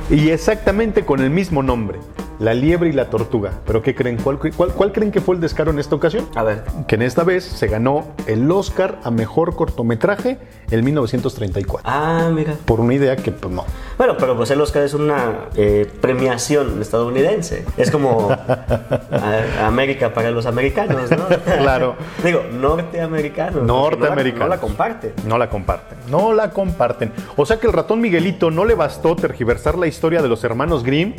Y 0.10 0.30
exactamente 0.30 1.06
con 1.06 1.20
el 1.20 1.30
mismo 1.30 1.62
nombre. 1.62 2.00
La 2.40 2.54
liebre 2.54 2.90
y 2.90 2.94
la 2.94 3.10
tortuga. 3.10 3.52
¿Pero 3.66 3.82
qué 3.82 3.94
creen? 3.94 4.18
¿Cuál, 4.18 4.40
cuál- 4.40 4.70
cuál 4.74 4.92
creen 4.94 5.12
que 5.12 5.20
fue 5.20 5.36
el 5.36 5.42
descaro 5.42 5.72
en 5.72 5.80
esta 5.80 5.96
ocasión? 5.96 6.26
A 6.36 6.44
ver. 6.44 6.64
que 6.88 6.96
en 6.96 7.02
esta 7.02 7.24
vez 7.26 7.44
se 7.44 7.68
ganó 7.68 8.06
el 8.28 8.50
Oscar 8.50 9.00
a 9.04 9.12
Mejor 9.12 9.56
Cortometraje 9.58 10.38
en 10.72 10.86
1934. 10.86 11.82
Ah, 11.92 12.30
mira. 12.34 12.54
Por 12.66 12.80
una 12.80 12.94
idea 12.94 13.16
que, 13.18 13.32
pues 13.32 13.54
no. 13.54 13.66
Bueno, 13.98 14.16
pero 14.18 14.38
pues 14.38 14.50
el 14.52 14.62
Oscar 14.62 14.84
es 14.84 14.94
una 14.94 15.48
eh, 15.56 15.86
premiación 16.00 16.82
estadounidense. 16.82 17.66
Es 17.76 17.92
como 17.92 18.30
a- 18.32 19.68
América 19.68 20.14
para 20.14 20.32
los 20.32 20.46
americanos, 20.46 21.12
¿no? 21.12 21.26
Claro. 21.60 21.96
Digo, 22.24 22.44
norteamericanos. 22.54 23.64
Norteamericanos. 23.64 24.40
No 24.40 24.46
la, 24.46 24.50
no 24.50 24.56
la 24.56 24.62
comparten. 24.62 25.14
No 25.28 25.38
la 25.38 25.50
comparten. 25.50 25.98
No 26.10 26.34
la 26.34 26.52
comparten. 26.52 27.12
O 27.36 27.46
sea 27.46 27.60
que 27.60 27.68
el 27.68 27.74
ratón 27.74 28.00
Miguelito 28.00 28.50
no 28.50 28.64
le 28.66 28.76
bastó 28.76 29.16
tergiversar 29.16 29.78
la 29.78 29.88
historia 29.88 30.22
de 30.22 30.30
los 30.30 30.44
hermanos 30.46 30.84
Grimm. 30.84 31.14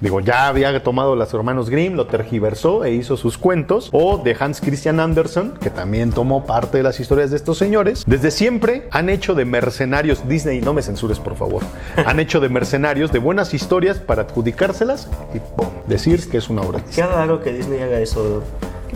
Digo, 0.00 0.20
ya 0.20 0.48
había 0.48 0.82
tomado 0.82 1.16
los 1.16 1.32
hermanos 1.32 1.70
Grimm, 1.70 1.94
lo 1.94 2.06
tergiversó 2.06 2.84
e 2.84 2.92
hizo 2.92 3.16
sus 3.16 3.38
cuentos. 3.38 3.90
O 3.92 4.18
de 4.18 4.36
Hans 4.38 4.60
Christian 4.60 5.00
Andersen, 5.00 5.52
que 5.60 5.70
también 5.70 6.12
tomó 6.12 6.46
parte 6.46 6.78
de 6.78 6.82
las 6.82 7.00
historias 7.00 7.30
de 7.30 7.36
estos 7.36 7.58
señores. 7.58 8.04
Desde 8.06 8.30
siempre 8.30 8.88
han 8.90 9.08
hecho 9.08 9.34
de 9.34 9.44
mercenarios, 9.44 10.26
Disney, 10.28 10.60
no 10.60 10.72
me 10.72 10.82
censures 10.82 11.18
por 11.18 11.36
favor, 11.36 11.62
han 12.06 12.20
hecho 12.20 12.40
de 12.40 12.48
mercenarios 12.48 13.12
de 13.12 13.18
buenas 13.18 13.54
historias 13.54 13.98
para 13.98 14.22
adjudicárselas 14.22 15.08
y 15.34 15.38
¡pum! 15.38 15.68
decir 15.86 16.28
que 16.30 16.38
es 16.38 16.48
una 16.48 16.62
obra. 16.62 16.82
Qué 16.94 17.02
raro 17.02 17.42
que 17.42 17.52
Disney 17.52 17.80
haga 17.80 18.00
eso. 18.00 18.42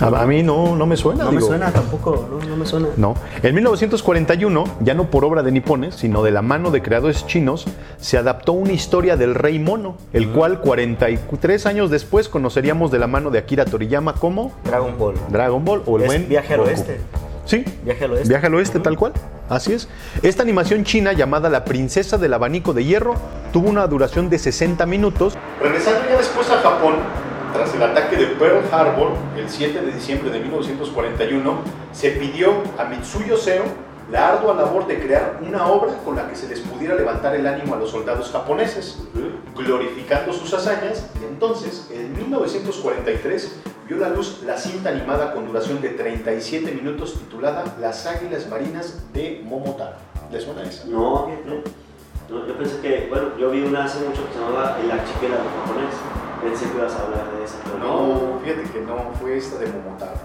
A, 0.01 0.23
a 0.23 0.27
mí 0.27 0.43
no, 0.43 0.77
no 0.77 0.87
me 0.87 0.97
suena. 0.97 1.25
No 1.25 1.33
me 1.33 1.41
suena 1.41 1.71
tampoco, 1.71 2.29
no, 2.31 2.45
no 2.47 2.57
me 2.57 2.67
suena. 2.67 2.89
No. 2.97 3.15
En 3.43 3.55
1941, 3.55 4.65
ya 4.81 4.95
no 4.95 5.11
por 5.11 5.25
obra 5.25 5.43
de 5.43 5.53
nipones, 5.53 5.95
sino 5.95 6.23
de 6.23 6.31
la 6.31 6.43
mano 6.43 6.71
de 6.71 6.83
creadores 6.83 7.27
chinos, 7.27 7.67
se 7.99 8.17
adaptó 8.19 8.53
una 8.53 8.73
historia 8.73 9.17
del 9.17 9.35
rey 9.35 9.59
mono, 9.59 9.97
el 10.13 10.29
cual 10.31 10.61
43 10.61 11.67
años 11.67 11.91
después 11.91 12.29
conoceríamos 12.29 12.91
de 12.91 12.99
la 12.99 13.07
mano 13.07 13.31
de 13.31 13.39
Akira 13.39 13.65
Toriyama 13.65 14.15
como 14.15 14.53
Dragon 14.65 14.97
Ball. 14.99 15.15
Dragon 15.29 15.65
Ball 15.65 15.83
o 15.87 15.97
el 15.97 16.03
Es 16.03 16.07
buen 16.09 16.29
Viaje 16.29 16.55
al 16.55 16.61
Goku. 16.61 16.71
Oeste. 16.71 17.01
Sí. 17.45 17.65
Viaje 17.85 18.05
al 18.05 18.13
oeste. 18.13 18.29
Viaje 18.29 18.47
al 18.47 18.55
oeste, 18.55 18.79
tal 18.79 18.97
cual. 18.97 19.13
Así 19.49 19.73
es. 19.73 19.89
Esta 20.23 20.43
animación 20.43 20.85
china 20.85 21.13
llamada 21.13 21.51
La 21.51 21.65
Princesa 21.65 22.17
del 22.17 22.33
Abanico 22.33 22.73
de 22.73 22.85
Hierro 22.85 23.17
tuvo 23.53 23.69
una 23.69 23.87
duración 23.89 24.31
de 24.31 24.39
60 24.39 24.87
minutos. 24.87 25.37
Regresando 25.61 26.01
ya 26.09 26.19
después 26.19 26.49
a 26.51 26.59
Japón, 26.59 26.95
tras 27.53 27.75
el 27.75 27.83
ataque 27.83 28.17
de 28.17 28.27
Pearl 28.27 28.63
Harbor, 28.73 29.13
el 29.37 29.49
7 29.49 29.81
de 29.81 29.93
diciembre 29.93 30.31
de 30.31 30.41
1941, 30.41 31.59
se 31.93 32.11
pidió 32.13 32.63
a 32.79 32.85
Mitsuyo 32.85 33.37
Seo 33.37 33.65
la 34.11 34.29
ardua 34.29 34.55
labor 34.55 34.87
de 34.87 34.99
crear 34.99 35.39
una 35.47 35.67
obra 35.67 35.95
con 36.05 36.17
la 36.17 36.29
que 36.29 36.35
se 36.35 36.49
les 36.49 36.61
pudiera 36.61 36.95
levantar 36.95 37.35
el 37.35 37.47
ánimo 37.47 37.75
a 37.75 37.79
los 37.79 37.91
soldados 37.91 38.31
japoneses, 38.31 38.99
glorificando 39.55 40.33
sus 40.33 40.53
hazañas, 40.53 41.09
y 41.21 41.25
entonces, 41.25 41.89
en 41.93 42.13
1943, 42.17 43.61
vio 43.89 43.99
la 43.99 44.09
luz 44.09 44.43
la 44.45 44.57
cinta 44.57 44.91
animada 44.91 45.33
con 45.33 45.47
duración 45.47 45.81
de 45.81 45.91
37 45.91 46.73
minutos 46.73 47.15
titulada 47.15 47.77
Las 47.81 48.07
Águilas 48.07 48.49
Marinas 48.49 49.05
de 49.13 49.43
Momotaro. 49.45 49.97
¿Les 50.33 50.43
suena 50.43 50.63
esa? 50.63 50.87
No, 50.87 51.29
no, 51.47 51.55
no, 52.29 52.47
yo 52.47 52.57
pensé 52.57 52.81
que, 52.81 53.07
bueno, 53.09 53.37
yo 53.39 53.51
vi 53.51 53.63
una 53.63 53.85
hace 53.85 54.01
mucho 54.01 54.27
que 54.27 54.35
se 54.35 54.41
llamaba 54.41 54.79
El 54.83 54.91
Archipiélago 54.91 55.43
Japonés. 55.65 56.20
Pensé 56.43 56.71
que 56.71 56.79
ibas 56.79 56.95
a 56.95 57.03
hablar 57.03 57.31
de 57.37 57.45
esa, 57.45 57.59
No, 57.79 58.41
fíjate 58.43 58.63
que 58.71 58.81
no, 58.81 59.13
fue 59.21 59.37
esta 59.37 59.59
de 59.59 59.67
Momotaro. 59.67 60.17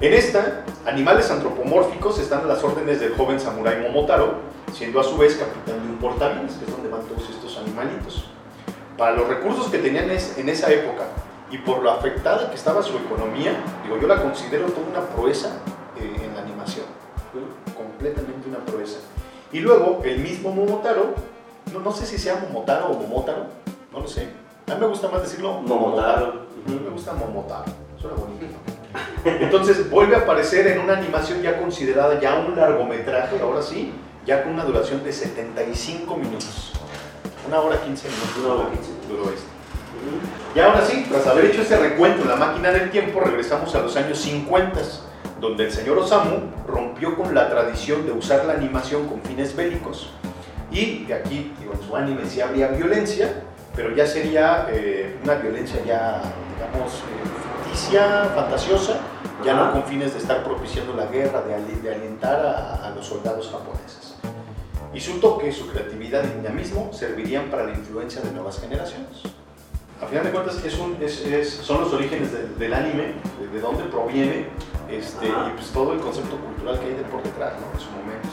En 0.00 0.12
esta, 0.12 0.64
animales 0.86 1.30
antropomórficos 1.30 2.18
están 2.20 2.42
a 2.42 2.46
las 2.46 2.62
órdenes 2.62 3.00
del 3.00 3.14
joven 3.16 3.40
samurái 3.40 3.82
Momotaro, 3.82 4.34
siendo 4.72 5.00
a 5.00 5.04
su 5.04 5.16
vez 5.16 5.34
capitán 5.36 5.82
de 5.82 5.92
un 5.92 5.98
portaaviones, 5.98 6.54
que 6.54 6.64
es 6.64 6.70
donde 6.70 6.88
van 6.88 7.02
todos 7.02 7.28
estos 7.28 7.58
animalitos. 7.58 8.30
Para 8.96 9.16
los 9.16 9.26
recursos 9.26 9.68
que 9.68 9.78
tenían 9.78 10.10
en 10.10 10.48
esa 10.48 10.72
época 10.72 11.04
y 11.50 11.58
por 11.58 11.82
lo 11.82 11.90
afectada 11.90 12.48
que 12.48 12.56
estaba 12.56 12.82
su 12.82 12.96
economía, 12.96 13.56
digo, 13.82 13.98
yo 14.00 14.06
la 14.06 14.22
considero 14.22 14.66
toda 14.66 14.86
una 14.88 15.00
proeza 15.00 15.58
eh, 15.98 16.24
en 16.24 16.34
la 16.34 16.42
animación. 16.42 16.86
Completamente 17.76 18.48
una 18.48 18.58
proeza. 18.58 18.98
Y 19.52 19.60
luego, 19.60 20.02
el 20.04 20.20
mismo 20.20 20.52
Momotaro, 20.52 21.14
no, 21.72 21.80
no 21.80 21.92
sé 21.92 22.06
si 22.06 22.18
sea 22.18 22.36
Momotaro 22.36 22.90
o 22.90 22.94
Momotaro, 22.94 23.46
no 23.92 24.00
lo 24.00 24.08
sé. 24.08 24.41
A 24.72 24.74
mí 24.74 24.80
me 24.80 24.86
gusta 24.86 25.08
más 25.08 25.20
decirlo 25.20 25.60
Momotaro. 25.60 26.46
A 26.66 26.70
mí 26.70 26.80
me 26.82 26.88
gusta 26.88 27.12
Momotaro, 27.12 27.70
suena 28.00 28.16
bonito. 28.16 28.46
Entonces 29.22 29.90
vuelve 29.90 30.16
a 30.16 30.20
aparecer 30.20 30.66
en 30.66 30.80
una 30.80 30.96
animación 30.96 31.42
ya 31.42 31.60
considerada 31.60 32.18
ya 32.18 32.36
un 32.36 32.56
largometraje, 32.56 33.38
ahora 33.38 33.60
sí, 33.60 33.92
ya 34.24 34.42
con 34.42 34.54
una 34.54 34.64
duración 34.64 35.04
de 35.04 35.12
75 35.12 36.16
minutos. 36.16 36.72
Una 37.46 37.60
hora 37.60 37.82
15 37.82 38.08
minutos. 38.08 38.36
Una 38.42 38.54
hora 38.54 38.70
15. 38.70 38.90
duró 39.10 39.24
esto. 39.24 39.46
Y 40.54 40.58
ahora 40.58 40.80
sí, 40.86 41.04
tras 41.06 41.26
haber 41.26 41.44
hecho 41.44 41.60
ese 41.60 41.76
recuento 41.76 42.22
en 42.22 42.28
la 42.28 42.36
máquina 42.36 42.70
del 42.70 42.90
tiempo, 42.90 43.20
regresamos 43.20 43.74
a 43.74 43.80
los 43.80 43.94
años 43.96 44.18
50, 44.20 44.80
donde 45.38 45.66
el 45.66 45.70
señor 45.70 45.98
Osamu 45.98 46.50
rompió 46.66 47.14
con 47.14 47.34
la 47.34 47.50
tradición 47.50 48.06
de 48.06 48.12
usar 48.12 48.46
la 48.46 48.54
animación 48.54 49.06
con 49.06 49.20
fines 49.20 49.54
bélicos. 49.54 50.14
Y 50.70 51.04
de 51.04 51.12
aquí, 51.12 51.52
digo, 51.60 51.74
en 51.74 51.86
su 51.86 51.94
anime 51.94 52.22
sí 52.26 52.40
habría 52.40 52.68
violencia, 52.68 53.42
pero 53.74 53.94
ya 53.94 54.06
sería 54.06 54.66
eh, 54.70 55.16
una 55.24 55.34
violencia 55.36 55.82
ya, 55.84 56.20
digamos, 56.54 56.92
eh, 56.94 57.64
ficticia, 57.64 58.24
fantasiosa, 58.34 58.98
ya 59.44 59.54
no 59.54 59.72
con 59.72 59.84
fines 59.84 60.12
de 60.12 60.18
estar 60.18 60.42
propiciando 60.44 60.94
la 60.94 61.06
guerra, 61.06 61.42
de, 61.42 61.80
de 61.82 61.94
alientar 61.94 62.44
a, 62.44 62.86
a 62.86 62.90
los 62.90 63.06
soldados 63.06 63.50
japoneses. 63.50 64.14
Y 64.94 65.00
su 65.00 65.18
toque, 65.20 65.50
su 65.50 65.68
creatividad 65.68 66.22
y 66.24 66.36
dinamismo 66.40 66.90
servirían 66.92 67.50
para 67.50 67.64
la 67.64 67.70
influencia 67.72 68.20
de 68.20 68.30
nuevas 68.32 68.60
generaciones. 68.60 69.22
A 70.02 70.06
final 70.06 70.24
de 70.24 70.30
cuentas, 70.32 70.62
es 70.64 70.78
un- 70.78 70.96
es- 71.00 71.24
es- 71.24 71.50
son 71.54 71.80
los 71.82 71.92
orígenes 71.94 72.30
del, 72.32 72.58
del 72.58 72.74
anime, 72.74 73.14
de, 73.40 73.48
de 73.52 73.60
dónde 73.60 73.84
proviene, 73.84 74.48
este, 74.90 75.26
y 75.28 75.50
pues 75.56 75.68
todo 75.72 75.94
el 75.94 76.00
concepto 76.00 76.36
cultural 76.36 76.78
que 76.78 76.86
hay 76.86 76.94
de 76.94 77.02
por 77.04 77.22
detrás, 77.22 77.54
¿no? 77.58 77.72
En 77.72 77.80
su 77.80 77.90
momento. 77.90 78.28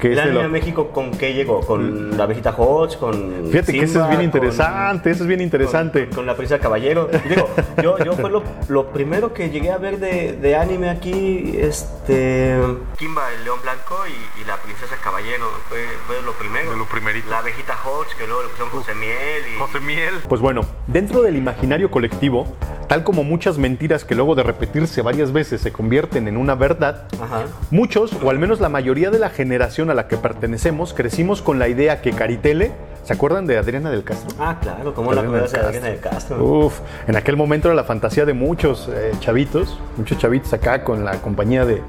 Que 0.00 0.12
¿El 0.12 0.18
anime 0.18 0.34
lo- 0.34 0.44
a 0.44 0.48
México 0.48 0.88
con 0.88 1.10
qué 1.12 1.32
llegó? 1.32 1.60
¿Con 1.60 2.16
la 2.18 2.24
abejita 2.24 2.54
Hodge? 2.56 2.98
¿Con 2.98 3.46
Fíjate 3.50 3.72
que 3.72 3.84
eso 3.84 4.02
es 4.02 4.08
bien 4.08 4.16
con- 4.16 4.24
interesante, 4.24 5.10
eso 5.10 5.22
es 5.22 5.28
bien 5.28 5.40
interesante. 5.40 6.06
Con, 6.08 6.16
con 6.16 6.26
la 6.26 6.34
princesa 6.36 6.60
caballero. 6.60 7.08
Digo, 7.28 7.48
yo, 7.82 7.98
yo 8.04 8.12
fue 8.12 8.30
lo, 8.30 8.42
lo 8.68 8.88
primero 8.92 9.32
que 9.32 9.48
llegué 9.48 9.70
a 9.70 9.78
ver 9.78 9.98
de, 9.98 10.32
de 10.34 10.54
anime 10.56 10.90
aquí, 10.90 11.56
este... 11.58 12.56
Kimba, 12.98 13.32
el 13.38 13.44
león 13.44 13.58
blanco 13.62 13.96
y, 14.06 14.40
y 14.42 14.44
la 14.44 14.56
princesa 14.58 14.96
caballero, 15.02 15.46
fue, 15.68 15.78
fue 16.06 16.20
lo 16.22 16.32
primero. 16.32 16.70
De 16.72 16.76
lo 16.76 16.84
primerito. 16.86 17.30
La 17.30 17.38
abejita 17.38 17.74
Hodge, 17.84 18.14
que 18.18 18.26
luego 18.26 18.42
le 18.42 18.48
pusieron 18.48 18.70
José 18.72 18.94
Miel 18.94 19.42
y... 19.54 19.58
José 19.58 19.80
Miel. 19.80 20.14
Pues 20.28 20.40
bueno, 20.42 20.60
dentro 20.86 21.22
del 21.22 21.36
imaginario 21.36 21.90
colectivo, 21.90 22.46
tal 22.88 23.04
como 23.04 23.24
muchas 23.24 23.58
mentiras 23.58 24.04
que 24.04 24.14
luego 24.14 24.34
de 24.34 24.42
repetirse 24.42 25.02
varias 25.02 25.32
veces 25.32 25.60
se 25.60 25.72
convierten 25.72 26.28
en 26.28 26.36
una 26.36 26.54
verdad, 26.54 27.04
Ajá. 27.20 27.42
muchos, 27.70 28.12
o 28.22 28.30
al 28.30 28.38
menos 28.38 28.60
la 28.60 28.68
mayoría 28.68 29.10
de 29.10 29.18
la 29.18 29.30
generación 29.30 29.90
a 29.90 29.94
la 29.94 30.08
que 30.08 30.16
pertenecemos, 30.16 30.94
crecimos 30.94 31.42
con 31.42 31.58
la 31.58 31.68
idea 31.68 32.00
que 32.02 32.12
Caritele, 32.12 32.72
¿se 33.04 33.12
acuerdan 33.12 33.46
de 33.46 33.58
Adriana 33.58 33.90
del 33.90 34.04
Castro? 34.04 34.34
Ah, 34.38 34.58
claro, 34.60 34.94
como 34.94 35.12
la 35.12 35.22
acuerdas 35.22 35.52
de 35.52 35.60
Adriana 35.60 35.88
del 35.88 36.00
Castro. 36.00 36.42
Uf, 36.44 36.80
en 37.06 37.16
aquel 37.16 37.36
momento 37.36 37.68
era 37.68 37.74
la 37.74 37.84
fantasía 37.84 38.24
de 38.24 38.34
muchos 38.34 38.88
eh, 38.92 39.12
chavitos, 39.20 39.78
muchos 39.96 40.18
chavitos 40.18 40.52
acá 40.52 40.84
con 40.84 41.04
la 41.04 41.20
compañía 41.20 41.64
de, 41.64 41.82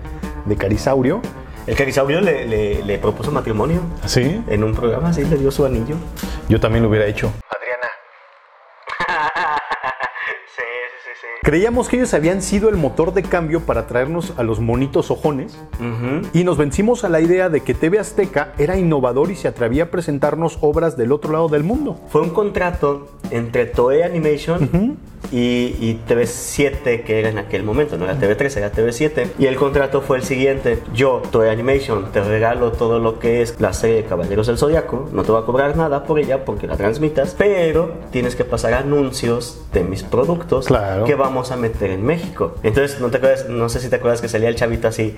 de 0.46 0.56
Carisaurio. 0.56 1.22
El 1.68 1.76
Carisaurio 1.76 2.22
le, 2.22 2.46
le, 2.48 2.82
le 2.84 2.98
propuso 2.98 3.30
matrimonio 3.32 3.82
Sí, 4.06 4.42
en 4.48 4.64
un 4.64 4.74
programa, 4.74 5.12
sí, 5.12 5.26
le 5.26 5.36
dio 5.38 5.52
su 5.52 5.66
anillo. 5.66 5.96
yo 6.48 6.60
también 6.62 6.82
lo 6.84 6.90
hubiera 6.90 7.06
hecho. 7.06 7.30
Adriana. 7.50 7.88
Sí, 10.56 10.64
sí, 11.04 11.12
sí, 11.22 11.27
Creíamos 11.44 11.88
que 11.88 11.96
ellos 11.98 12.14
habían 12.14 12.42
sido 12.42 12.68
el 12.68 12.76
motor 12.76 13.14
de 13.14 13.24
cambio 13.24 13.62
para 13.62 13.88
traernos 13.88 14.34
a 14.38 14.44
los 14.44 14.60
monitos 14.60 15.12
ojones 15.12 15.58
y 16.34 16.44
nos 16.44 16.58
vencimos 16.58 17.04
a 17.04 17.10
la 17.10 17.22
idea 17.22 17.48
de 17.50 17.62
que 17.62 17.74
TV 17.74 18.00
Azteca 18.00 18.54
era 18.58 18.78
innovador 18.78 19.32
y 19.32 19.36
se 19.36 19.48
atrevía 19.48 19.84
a 19.84 19.86
presentarnos 19.88 20.58
obras 20.62 20.98
del 20.98 21.12
otro 21.12 21.32
lado 21.32 21.48
del 21.48 21.64
mundo. 21.64 22.00
Fue 22.10 22.22
un 22.22 22.32
contrato 22.32 23.08
entre 23.32 23.66
Toei 23.66 24.02
Animation 24.02 24.98
y, 25.32 25.76
y 25.80 26.00
TV7, 26.08 27.04
que 27.04 27.20
era 27.20 27.30
en 27.30 27.38
aquel 27.38 27.64
momento, 27.64 27.98
no 27.98 28.06
era 28.06 28.18
TV3, 28.20 28.58
era 28.58 28.72
TV7. 28.72 29.28
Y 29.40 29.46
el 29.48 29.56
contrato 29.58 30.02
fue 30.02 30.18
el 30.18 30.24
siguiente: 30.24 30.80
Yo, 30.94 31.22
Toei 31.32 31.50
Animation, 31.50 32.12
te 32.14 32.22
regalo 32.22 32.72
todo 32.72 33.00
lo 33.00 33.20
que 33.20 33.42
es 33.42 33.60
la 33.60 33.74
serie 33.74 33.98
de 33.98 34.04
Caballeros 34.04 34.48
del 34.48 34.58
Zodiaco. 34.58 35.10
No 35.12 35.24
te 35.24 35.32
voy 35.32 35.42
a 35.42 35.46
cobrar 35.46 35.76
nada 35.76 36.04
por 36.06 36.20
ella 36.20 36.46
porque 36.46 36.68
la 36.68 36.78
transmitas, 36.78 37.36
pero 37.38 37.94
tienes 38.12 38.36
que 38.36 38.44
pasar 38.46 38.74
anuncios 38.74 39.62
de 39.74 39.84
mis 39.84 40.04
productos 40.04 40.68
Claro. 40.68 41.04
que 41.06 41.16
vamos 41.28 41.52
a 41.52 41.58
meter 41.58 41.92
en 41.92 42.06
México. 42.06 42.56
Entonces, 42.64 43.02
no, 43.02 43.10
te 43.12 43.18
acuerdas, 43.18 43.50
no 43.50 43.68
sé 43.68 43.82
si 43.82 43.90
te 43.90 43.98
acuerdas 43.98 44.22
que 44.22 44.30
salía 44.30 44.48
el 44.48 44.56
chavito 44.56 44.88
así: 44.88 45.16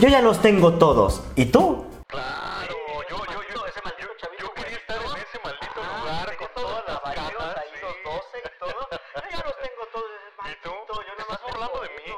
Yo 0.00 0.08
ya 0.08 0.20
los 0.20 0.42
tengo 0.42 0.74
todos. 0.74 1.22
¿Y 1.36 1.46
tú? 1.46 1.86
Claro, 2.08 2.74
yo, 3.08 3.16
yo, 3.16 3.40
yo, 3.54 3.66
ese 3.66 3.80
maldito 3.84 4.10
chavito. 4.20 4.42
Yo 4.42 4.54
quería 4.54 4.78
estar 4.78 4.96
en 4.96 5.22
ese 5.22 5.38
maldito 5.44 5.78
lugar 5.78 6.36
con 6.36 6.48
todas 6.54 6.82
las 6.88 6.98
camas. 7.00 7.56
ahí, 7.62 7.70
los 7.80 7.94
12 8.02 8.38
y 8.42 8.58
todo. 8.58 8.88
Yo 8.90 9.22
ya 9.30 9.42
los 9.46 9.56
tengo 9.62 9.82
todos. 9.94 10.10
¿Y 10.50 10.54
tú? 10.64 10.72
Yo 10.90 11.14
¿Te 11.14 11.22
estás 11.22 11.40
burlando 11.46 11.78
de 11.80 11.90
mí? 11.94 12.10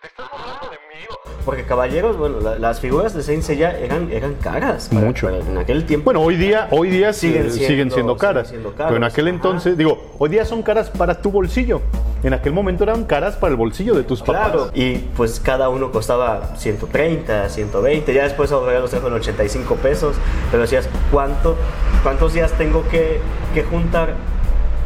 ¿Te 0.00 0.06
estás 0.08 0.26
burlando 0.32 0.66
de 0.72 0.78
mí? 0.88 1.35
Porque 1.46 1.62
caballeros, 1.62 2.18
bueno, 2.18 2.40
la- 2.40 2.58
las 2.58 2.80
figuras 2.80 3.14
de 3.14 3.22
Saint 3.22 3.42
Seiya 3.42 3.78
eran, 3.78 4.10
eran 4.12 4.34
caras. 4.34 4.88
para- 4.92 5.06
Mucho. 5.06 5.28
para- 5.28 5.38
en 5.38 5.56
aquel 5.56 5.86
tiempo. 5.86 6.06
Bueno, 6.06 6.20
hoy 6.20 6.34
día, 6.36 6.66
hoy 6.72 6.90
día 6.90 7.12
Siguen 7.14 7.50
siendo- 7.52 7.66
siguen 7.68 7.90
siendo 7.92 8.16
caras. 8.16 8.48
siguen 8.48 8.62
siendo 8.64 8.76
pero 8.76 8.88
en 8.96 9.00
caros, 9.02 9.12
aquel 9.12 9.26
ajá. 9.28 9.34
entonces, 9.36 9.78
digo, 9.78 10.02
hoy 10.18 10.28
día 10.28 10.44
son 10.44 10.62
caras 10.62 10.90
para 10.90 11.22
tu 11.22 11.30
bolsillo. 11.30 11.80
En 12.24 12.34
aquel 12.34 12.52
momento 12.52 12.82
eran 12.82 13.04
caras 13.04 13.36
para 13.36 13.52
el 13.52 13.56
bolsillo 13.56 13.94
de 13.94 14.02
tus 14.02 14.20
papás. 14.22 14.48
Claro, 14.50 14.70
y 14.74 14.96
pues 15.16 15.38
cada 15.38 15.68
uno 15.68 15.92
costaba 15.92 16.56
130, 16.56 17.48
120, 17.48 18.12
ya 18.12 18.24
después 18.24 18.50
ahora 18.50 18.80
los 18.80 18.90
dejo 18.90 19.06
en 19.06 19.14
85 19.14 19.76
pesos, 19.76 20.16
pero 20.50 20.62
decías, 20.62 20.88
¿cuánto, 21.12 21.54
¿cuántos 22.02 22.32
días 22.34 22.50
tengo 22.58 22.82
que, 22.88 23.20
que 23.54 23.62
juntar 23.62 24.14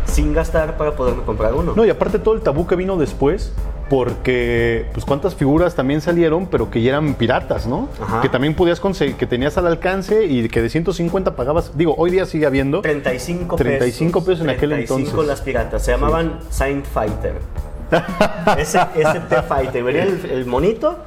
sin 0.04 0.34
gastar 0.34 0.76
para 0.76 0.92
poderme 0.92 1.22
comprar 1.22 1.54
uno? 1.54 1.72
No, 1.74 1.84
y 1.86 1.90
aparte 1.90 2.18
todo 2.18 2.34
el 2.34 2.42
tabú 2.42 2.66
que 2.66 2.76
vino 2.76 2.96
después, 2.98 3.54
porque 3.90 4.86
pues 4.92 5.04
cuántas 5.04 5.34
figuras 5.34 5.74
también 5.74 6.00
salieron, 6.00 6.46
pero 6.46 6.70
que 6.70 6.80
ya 6.80 6.90
eran 6.90 7.14
piratas, 7.14 7.66
¿no? 7.66 7.88
Ajá. 8.00 8.22
Que 8.22 8.28
también 8.28 8.54
podías 8.54 8.78
conseguir, 8.78 9.16
que 9.16 9.26
tenías 9.26 9.58
al 9.58 9.66
alcance 9.66 10.26
y 10.26 10.48
que 10.48 10.62
de 10.62 10.70
150 10.70 11.34
pagabas, 11.34 11.76
digo, 11.76 11.96
hoy 11.98 12.12
día 12.12 12.24
sigue 12.24 12.46
habiendo. 12.46 12.82
35 12.82 13.56
pesos. 13.56 13.78
35 13.78 14.24
pesos 14.24 14.40
en 14.42 14.50
aquel 14.50 14.70
35 14.70 15.08
entonces. 15.10 15.28
las 15.28 15.40
piratas. 15.40 15.84
Se 15.84 15.90
llamaban 15.90 16.38
Saint 16.50 16.86
Fighter. 16.86 17.34
Ese, 18.58 18.80
ese 18.94 19.20
T-Fighter. 19.28 19.82
Venía 19.82 20.04
el, 20.04 20.24
el 20.30 20.46
monito 20.46 20.98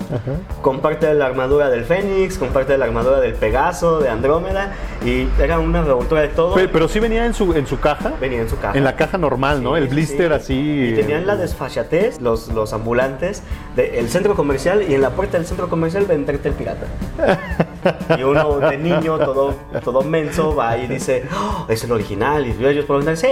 con 0.61 0.79
parte 0.79 1.07
de 1.07 1.13
la 1.13 1.25
armadura 1.25 1.69
del 1.69 1.83
Fénix, 1.83 2.37
con 2.37 2.49
parte 2.49 2.73
de 2.73 2.77
la 2.77 2.85
armadura 2.85 3.19
del 3.19 3.33
Pegaso, 3.33 3.99
de 3.99 4.09
Andrómeda. 4.09 4.73
Y 5.05 5.27
era 5.41 5.59
una 5.59 5.81
revoltura 5.81 6.21
de 6.21 6.29
todo. 6.29 6.55
Pero, 6.55 6.71
pero 6.71 6.87
sí 6.87 6.99
venía 6.99 7.25
en 7.25 7.33
su, 7.33 7.53
en 7.53 7.67
su 7.67 7.79
caja. 7.79 8.13
Venía 8.19 8.41
en 8.41 8.49
su 8.49 8.57
caja. 8.59 8.77
En 8.77 8.83
la 8.83 8.95
caja 8.95 9.17
normal, 9.17 9.63
¿no? 9.63 9.75
Sí, 9.75 9.81
El 9.81 9.89
sí, 9.89 9.95
blister 9.95 10.27
sí. 10.29 10.33
así. 10.33 10.89
Y 10.89 10.95
tenían 10.95 11.25
la 11.25 11.35
desfachatez, 11.35 12.21
los, 12.21 12.49
los 12.49 12.73
ambulantes, 12.73 13.43
del 13.75 14.09
centro 14.09 14.35
comercial 14.35 14.83
y 14.87 14.93
en 14.93 15.01
la 15.01 15.11
puerta 15.11 15.37
del 15.37 15.47
centro 15.47 15.69
comercial 15.69 16.05
venderte 16.05 16.49
el 16.49 16.55
pirata. 16.55 16.85
Y 18.17 18.23
uno 18.23 18.59
de 18.59 18.77
niño, 18.77 19.17
todo, 19.17 19.53
todo 19.83 20.01
menso, 20.01 20.55
va 20.55 20.77
y 20.77 20.87
dice, 20.87 21.23
"Oh, 21.35 21.65
es 21.69 21.83
el 21.83 21.91
original. 21.91 22.45
Y 22.47 22.65
ellos 22.65 22.85
preguntan, 22.85 23.17
sí, 23.17 23.27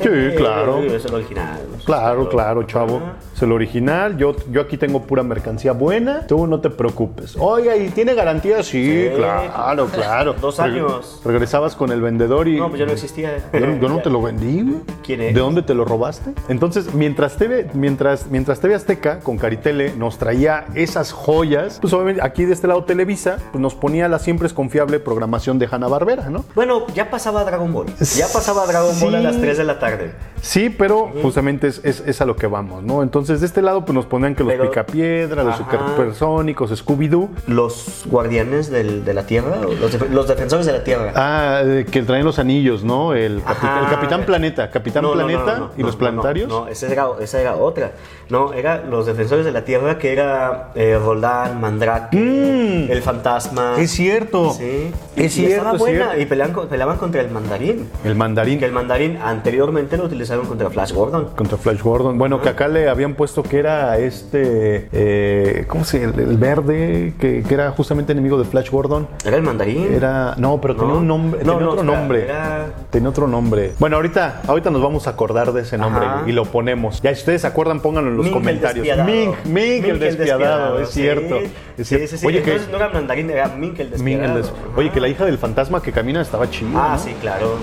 Sí, 0.00 0.08
claro. 0.36 0.82
Es 0.82 1.04
el 1.04 1.14
original. 1.14 1.60
Claro, 1.84 2.28
claro, 2.28 2.62
chavo. 2.64 2.96
Ajá. 2.96 3.16
Es 3.34 3.42
el 3.42 3.52
original. 3.52 4.16
Yo, 4.16 4.34
yo 4.50 4.62
aquí 4.62 4.76
tengo 4.78 5.02
pura 5.02 5.22
mercancía 5.22 5.72
buena. 5.72 6.26
Tú 6.26 6.46
no 6.46 6.60
te 6.60 6.70
preocupes. 6.70 7.36
Oiga, 7.38 7.76
¿y 7.76 7.88
tiene 7.90 8.14
garantía? 8.14 8.62
Sí, 8.62 8.80
Sí, 8.80 9.10
claro, 9.16 9.86
claro. 9.86 10.34
Dos 10.40 10.58
años. 10.60 11.20
regresabas 11.24 11.76
con 11.76 11.92
el 11.92 12.00
vendedor 12.00 12.48
y. 12.48 12.56
No, 12.58 12.68
pues 12.68 12.80
yo 12.80 12.86
no 12.86 12.92
existía. 12.92 13.36
Yo, 13.52 13.60
no- 13.60 13.78
yo 13.80 13.88
no 13.88 13.98
te 14.00 14.08
lo 14.10 14.22
vendí, 14.22 14.62
güey. 14.62 14.80
¿Quién 15.04 15.20
es? 15.20 15.34
¿De 15.34 15.40
dónde 15.40 15.62
te 15.62 15.74
lo 15.74 15.84
robaste? 15.84 16.32
Entonces, 16.48 16.94
mientras 16.94 17.36
TV, 17.36 17.68
mientras, 17.74 18.26
mientras 18.28 18.60
TV 18.60 18.74
Azteca 18.74 19.20
con 19.20 19.36
Caritele 19.36 19.92
nos 19.96 20.18
traía 20.18 20.66
esas 20.74 21.12
joyas, 21.12 21.78
pues 21.80 21.92
obviamente 21.92 22.20
aquí 22.24 22.44
de 22.44 22.52
este 22.54 22.66
lado 22.66 22.84
Televisa 22.84 23.36
pues 23.52 23.59
nos 23.60 23.74
ponía 23.74 24.08
la 24.08 24.18
siempre 24.18 24.48
confiable 24.50 24.98
programación 25.00 25.58
de 25.58 25.68
Hanna 25.70 25.86
Barbera, 25.88 26.30
¿no? 26.30 26.44
Bueno, 26.54 26.86
ya 26.94 27.10
pasaba 27.10 27.44
Dragon 27.44 27.72
Ball. 27.72 27.86
Ya 28.16 28.26
pasaba 28.32 28.66
Dragon 28.66 28.98
Ball 29.00 29.14
a 29.16 29.20
las 29.20 29.40
3 29.40 29.58
de 29.58 29.64
la 29.64 29.78
tarde. 29.78 30.12
Sí, 30.42 30.70
pero 30.70 31.10
justamente 31.22 31.66
es, 31.68 31.80
es- 31.84 32.02
es 32.06 32.20
a 32.20 32.24
lo 32.24 32.34
que 32.36 32.46
vamos, 32.46 32.82
¿no? 32.82 33.02
Entonces, 33.02 33.40
de 33.40 33.46
este 33.46 33.62
lado, 33.62 33.84
pues 33.84 33.94
nos 33.94 34.06
ponían 34.06 34.34
que 34.34 34.42
los 34.42 34.52
Pero- 34.54 34.70
Picapiedra, 34.70 35.44
los. 35.44 35.60
Supersónicos, 35.60 36.70
Scooby-Doo. 36.84 37.28
Los 37.46 38.04
guardianes 38.06 38.70
del- 38.70 39.04
de 39.04 39.14
la 39.14 39.24
Tierra, 39.24 39.56
los, 39.80 39.92
def- 39.92 40.10
los 40.10 40.26
defensores 40.26 40.64
de 40.66 40.72
la 40.72 40.82
Tierra. 40.84 41.12
Ah, 41.14 41.60
eh, 41.64 41.86
que 41.90 42.02
traen 42.02 42.24
los 42.24 42.38
anillos, 42.38 42.82
¿no? 42.84 43.12
El, 43.14 43.42
capi- 43.44 43.64
Ajá. 43.64 43.80
el 43.84 43.90
Capitán 43.90 44.24
Planeta, 44.24 44.70
Capitán 44.70 45.02
No, 45.02 45.12
Planeta 45.12 45.58
no, 45.58 45.66
no, 45.66 45.70
y 45.76 45.82
los 45.82 45.96
planetarios. 45.96 46.48
No, 46.48 46.66
esa, 46.68 46.86
era, 46.88 47.06
esa 47.20 47.40
era 47.40 47.56
otra. 47.56 47.92
No, 48.30 48.52
era 48.52 48.82
los 48.84 49.06
defensores 49.06 49.44
de 49.44 49.52
la 49.52 49.64
Tierra, 49.64 49.98
que 49.98 50.12
era 50.12 50.70
eh, 50.74 50.98
Roldán, 51.02 51.60
Mandrake, 51.60 52.16
Mm. 52.16 52.90
el 52.90 53.02
fantasma. 53.02 53.49
Es 53.78 53.90
cierto. 53.90 54.52
Sí. 54.52 54.90
Es 55.16 55.36
y 55.36 55.40
cierto, 55.46 55.56
estaba 55.56 55.72
es 55.74 55.78
buena. 55.80 56.04
cierto. 56.06 56.20
Y 56.22 56.26
peleaban, 56.26 56.54
co- 56.54 56.66
peleaban 56.68 56.96
contra 56.98 57.20
el 57.20 57.30
mandarín. 57.30 57.88
El 58.04 58.14
mandarín 58.14 58.58
Que 58.58 58.64
el 58.66 58.72
mandarín 58.72 59.18
anteriormente 59.22 59.96
lo 59.96 60.04
utilizaron 60.04 60.46
contra 60.46 60.70
Flash 60.70 60.92
Gordon. 60.92 61.30
contra 61.36 61.58
Flash 61.58 61.82
Gordon. 61.82 62.18
Bueno, 62.18 62.40
que 62.40 62.48
acá 62.48 62.68
le 62.68 62.88
habían 62.88 63.14
puesto 63.14 63.42
que 63.42 63.58
era 63.58 63.98
este. 63.98 64.88
eh, 64.92 65.64
¿Cómo 65.68 65.84
se 65.84 66.00
llama? 66.00 66.14
El, 66.16 66.30
el 66.30 66.36
verde, 66.36 67.14
que, 67.20 67.42
que 67.42 67.54
era 67.54 67.70
justamente 67.72 68.12
enemigo 68.12 68.38
de 68.38 68.44
Flash 68.44 68.70
Gordon. 68.70 69.08
¿Era 69.24 69.36
el 69.36 69.42
mandarín? 69.42 69.92
Era. 69.92 70.34
No, 70.38 70.60
pero 70.60 70.76
tenía 70.76 70.92
¿No? 70.94 70.98
un 71.00 71.06
nombre. 71.06 71.40
No, 71.44 71.52
tenía 71.54 71.66
no, 71.66 71.70
otro 71.72 71.82
espera, 71.82 71.98
nombre. 72.00 72.24
era- 72.24 72.66
Tenía 72.90 73.08
otro 73.08 73.26
nombre. 73.28 73.72
Bueno, 73.78 73.96
ahorita, 73.96 74.42
ahorita 74.46 74.70
nos 74.70 74.82
vamos 74.82 75.06
a 75.06 75.10
acordar 75.10 75.52
de 75.52 75.62
ese 75.62 75.76
nombre 75.78 76.06
Ajá. 76.06 76.22
y 76.26 76.32
lo 76.32 76.44
ponemos. 76.44 77.00
Ya 77.02 77.14
si 77.14 77.20
ustedes 77.20 77.42
se 77.42 77.46
acuerdan, 77.46 77.80
pónganlo 77.80 78.10
en 78.10 78.16
los 78.16 78.24
Mink 78.26 78.34
comentarios. 78.34 78.86
despiadado. 78.86 79.10
Mink, 79.10 79.34
Mink, 79.46 79.84
el 79.84 79.98
despiadado, 79.98 80.80
es 80.80 80.90
cierto. 80.90 81.38
Sí, 81.40 81.50
Es 81.78 81.88
cierto. 81.88 82.06
sí, 82.08 82.18
sí. 82.18 82.26
Oye, 82.26 82.42
que. 82.42 82.50
Entonces 82.52 82.70
no 82.70 82.76
era 82.76 82.88
mandarín, 82.90 83.30
era 83.40 83.48
Mink 83.56 83.78
el 83.80 83.90
Mink, 83.98 84.20
el 84.22 84.44
Oye, 84.76 84.90
que 84.90 85.00
la 85.00 85.08
hija 85.08 85.24
del 85.24 85.38
fantasma 85.38 85.82
que 85.82 85.92
camina 85.92 86.20
estaba 86.20 86.48
chida. 86.50 86.70
Ah, 86.74 86.92
¿no? 86.94 86.98
sí, 86.98 87.14
claro. 87.20 87.56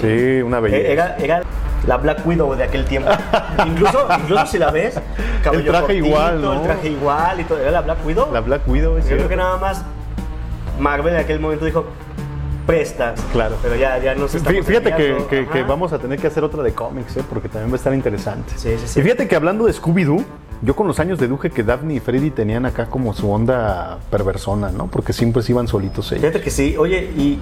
Sí. 0.00 0.06
Sí, 0.36 0.42
una 0.42 0.60
belleza. 0.60 0.82
Eh, 0.88 0.92
Era, 0.92 1.16
era 1.18 1.42
la 1.86 1.96
Black 1.96 2.26
Widow 2.26 2.54
de 2.54 2.64
aquel 2.64 2.84
tiempo. 2.84 3.10
incluso, 3.66 4.06
incluso 4.20 4.46
si 4.46 4.58
la 4.58 4.70
ves, 4.70 4.98
cabello 5.42 5.70
traje 5.70 5.86
cortito, 5.86 6.06
igual, 6.06 6.42
¿no? 6.42 6.52
El 6.54 6.62
traje 6.62 6.88
igual 6.90 7.40
y 7.40 7.44
todo. 7.44 7.58
Era 7.58 7.70
la 7.70 7.80
Black 7.82 8.04
Widow. 8.06 8.32
La 8.32 8.40
Black 8.40 8.68
Widow, 8.68 8.98
es 8.98 9.08
Yo 9.08 9.16
creo 9.16 9.28
que 9.28 9.36
nada 9.36 9.56
más 9.58 9.82
Marvel 10.78 11.14
en 11.14 11.20
aquel 11.20 11.40
momento 11.40 11.64
dijo, 11.64 11.84
prestas. 12.66 13.20
Claro. 13.32 13.56
Pero 13.62 13.76
ya, 13.76 13.98
ya 13.98 14.14
no 14.14 14.26
se 14.28 14.40
Fí- 14.40 14.62
Fíjate 14.62 14.94
que, 14.94 15.16
que- 15.28 15.46
que 15.46 15.62
vamos 15.62 15.92
a 15.92 15.98
tener 15.98 16.18
que 16.18 16.26
hacer 16.26 16.42
otra 16.44 16.62
de 16.62 16.72
cómics, 16.72 17.16
¿eh? 17.16 17.22
porque 17.28 17.48
también 17.48 17.70
va 17.70 17.74
a 17.74 17.76
estar 17.76 17.94
interesante. 17.94 18.52
Sí, 18.56 18.70
sí, 18.78 18.86
sí. 18.88 19.00
Y 19.00 19.02
fíjate 19.02 19.28
que 19.28 19.36
hablando 19.36 19.66
de 19.66 19.72
Scooby-Doo, 19.72 20.24
yo 20.64 20.74
con 20.74 20.86
los 20.86 20.98
años 20.98 21.18
deduje 21.18 21.50
que 21.50 21.62
Daphne 21.62 21.94
y 21.94 22.00
Freddy 22.00 22.30
tenían 22.30 22.64
acá 22.66 22.86
como 22.86 23.12
su 23.12 23.30
onda 23.30 23.98
perversona, 24.10 24.70
¿no? 24.70 24.86
Porque 24.86 25.12
siempre 25.12 25.42
se 25.42 25.52
iban 25.52 25.68
solitos 25.68 26.10
ellos. 26.12 26.22
Fíjate 26.22 26.40
que 26.40 26.50
sí. 26.50 26.76
Oye, 26.78 27.12
y 27.16 27.38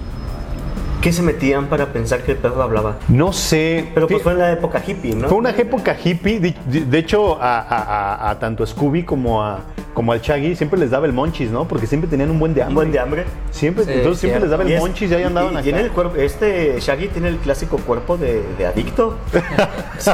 ¿Qué 1.03 1.11
se 1.11 1.21
metían 1.21 1.67
para 1.67 1.87
pensar 1.91 2.21
que 2.21 2.31
el 2.31 2.37
perro 2.37 2.63
hablaba? 2.63 2.95
No 3.09 3.33
sé. 3.33 3.89
Pero 3.93 4.07
pues 4.07 4.23
fue 4.23 4.31
en 4.31 4.37
la 4.39 4.53
época 4.53 4.81
hippie, 4.87 5.13
¿no? 5.13 5.27
Fue 5.27 5.37
una 5.37 5.49
época 5.49 5.97
hippie. 6.01 6.39
De, 6.39 6.97
hecho, 6.97 7.37
a, 7.41 7.59
a- 7.59 7.83
a- 8.23 8.29
a 8.29 8.39
tanto 8.39 8.63
a 8.63 8.67
Scooby 8.67 9.03
como, 9.03 9.43
a, 9.43 9.59
como 9.93 10.13
al 10.13 10.21
Shaggy 10.21 10.55
siempre 10.55 10.79
les 10.79 10.91
daba 10.91 11.05
el 11.05 11.11
monchis, 11.11 11.51
¿no? 11.51 11.67
Porque 11.67 11.87
siempre 11.87 12.09
tenían 12.09 12.31
un 12.31 12.39
buen 12.39 12.53
de 12.53 12.61
Un 12.61 12.67
hambre. 12.67 12.75
buen 12.75 12.91
de 12.93 12.99
hambre. 12.99 13.25
Siempre, 13.51 13.83
Sí, 13.83 13.91
entonces 13.91 14.21
siempre 14.21 14.39
les 14.39 14.49
daba 14.49 14.63
el 14.63 14.69
Y 14.69 14.73
es- 14.75 14.79
monchis 14.79 15.11
y 15.11 15.13
ahí 15.13 15.23
andaban 15.23 15.51
y 15.51 15.55
acá. 15.55 15.63
tiene 15.63 15.81
el 15.81 15.91
cuerpo, 15.91 16.15
este 16.15 16.79
Shaggy 16.79 17.09
tiene 17.09 17.27
el 17.27 17.37
clásico 17.37 17.75
cuerpo 17.79 18.15
de, 18.15 18.41
de 18.57 18.65
adicto. 18.65 19.17
Sí, 19.99 20.09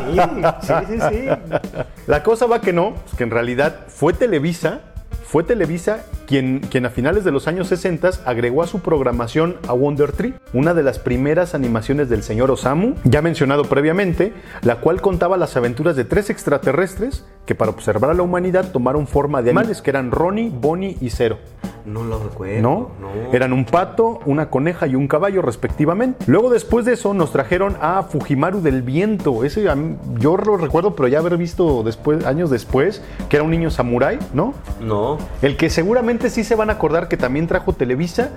sí, 0.62 0.73
sí, 0.88 0.99
sí. 1.10 1.25
La 2.08 2.21
cosa 2.21 2.45
va 2.45 2.62
que 2.62 2.73
no, 2.73 2.93
pues 2.95 3.15
que 3.15 3.23
en 3.23 3.32
realidad 3.32 3.82
fue 3.88 4.13
Televisa, 4.13 4.82
fue 5.30 5.44
Televisa 5.44 6.06
quien, 6.26 6.60
quien 6.60 6.88
a 6.88 6.89
finales 6.89 7.24
de 7.24 7.32
los 7.32 7.48
años 7.48 7.68
60 7.68 8.10
agregó 8.26 8.63
a 8.63 8.68
su 8.68 8.80
programación 8.80 9.58
a 9.68 9.74
Wonder 9.74 10.12
Tree, 10.12 10.34
una 10.54 10.74
de 10.74 10.82
las 10.82 10.98
primeras 10.98 11.54
animaciones 11.54 12.10
del 12.10 12.24
señor 12.24 12.50
Osamu, 12.50 12.96
ya 13.04 13.22
mencionado 13.22 13.63
previamente, 13.65 14.34
la 14.63 14.78
cual 14.78 15.02
contaba 15.02 15.38
las 15.38 15.56
aventuras 15.56 15.96
de 15.96 16.04
tres 16.06 16.32
extraterrestres 16.32 17.26
que 17.46 17.54
para 17.54 17.70
observar 17.70 18.10
a 18.10 18.13
la 18.15 18.24
humanidad 18.24 18.72
tomaron 18.72 19.06
forma 19.06 19.44
de 19.44 19.52
animales 19.52 19.84
que 19.84 19.92
eran 19.92 20.10
Ronnie, 20.10 20.50
Bonnie 20.54 20.98
y 21.00 21.12
Zero. 21.12 21.38
No 21.86 22.04
lo 22.04 22.22
recuerdo. 22.22 22.62
¿no? 22.62 22.92
Eran 23.34 23.54
un 23.54 23.65
pato, 23.65 24.20
una 24.26 24.50
coneja 24.50 24.86
y 24.86 24.96
un 24.96 25.08
caballo 25.08 25.42
respectivamente. 25.42 26.24
Luego 26.28 26.50
después 26.50 26.86
de 26.86 26.94
eso 26.94 27.13
nos 27.13 27.32
trajeron 27.32 27.78
a 27.82 28.04
Fujimaru 28.04 28.62
del 28.62 28.82
Viento. 28.84 29.44
Ese 29.44 29.74
mí- 29.76 29.96
yo 30.20 30.38
lo 30.38 30.58
recuerdo, 30.58 30.96
pero 30.96 31.08
ya 31.08 31.20
haber 31.20 31.38
visto 31.38 31.82
después, 31.84 32.26
años 32.26 32.50
después, 32.50 33.02
que 33.30 33.38
era 33.38 33.44
un 33.44 33.50
niño 33.52 33.72
samurái, 33.72 34.20
¿no? 34.34 34.54
No. 34.82 35.18
El 35.41 35.58
que 35.58 35.69
seguramente 35.69 36.29
sí 36.29 36.43
se 36.43 36.55
van 36.55 36.69
a 36.69 36.73
acordar 36.73 37.08
que 37.08 37.17
también 37.17 37.47
trajo 37.47 37.73
Televisa, 37.73 38.29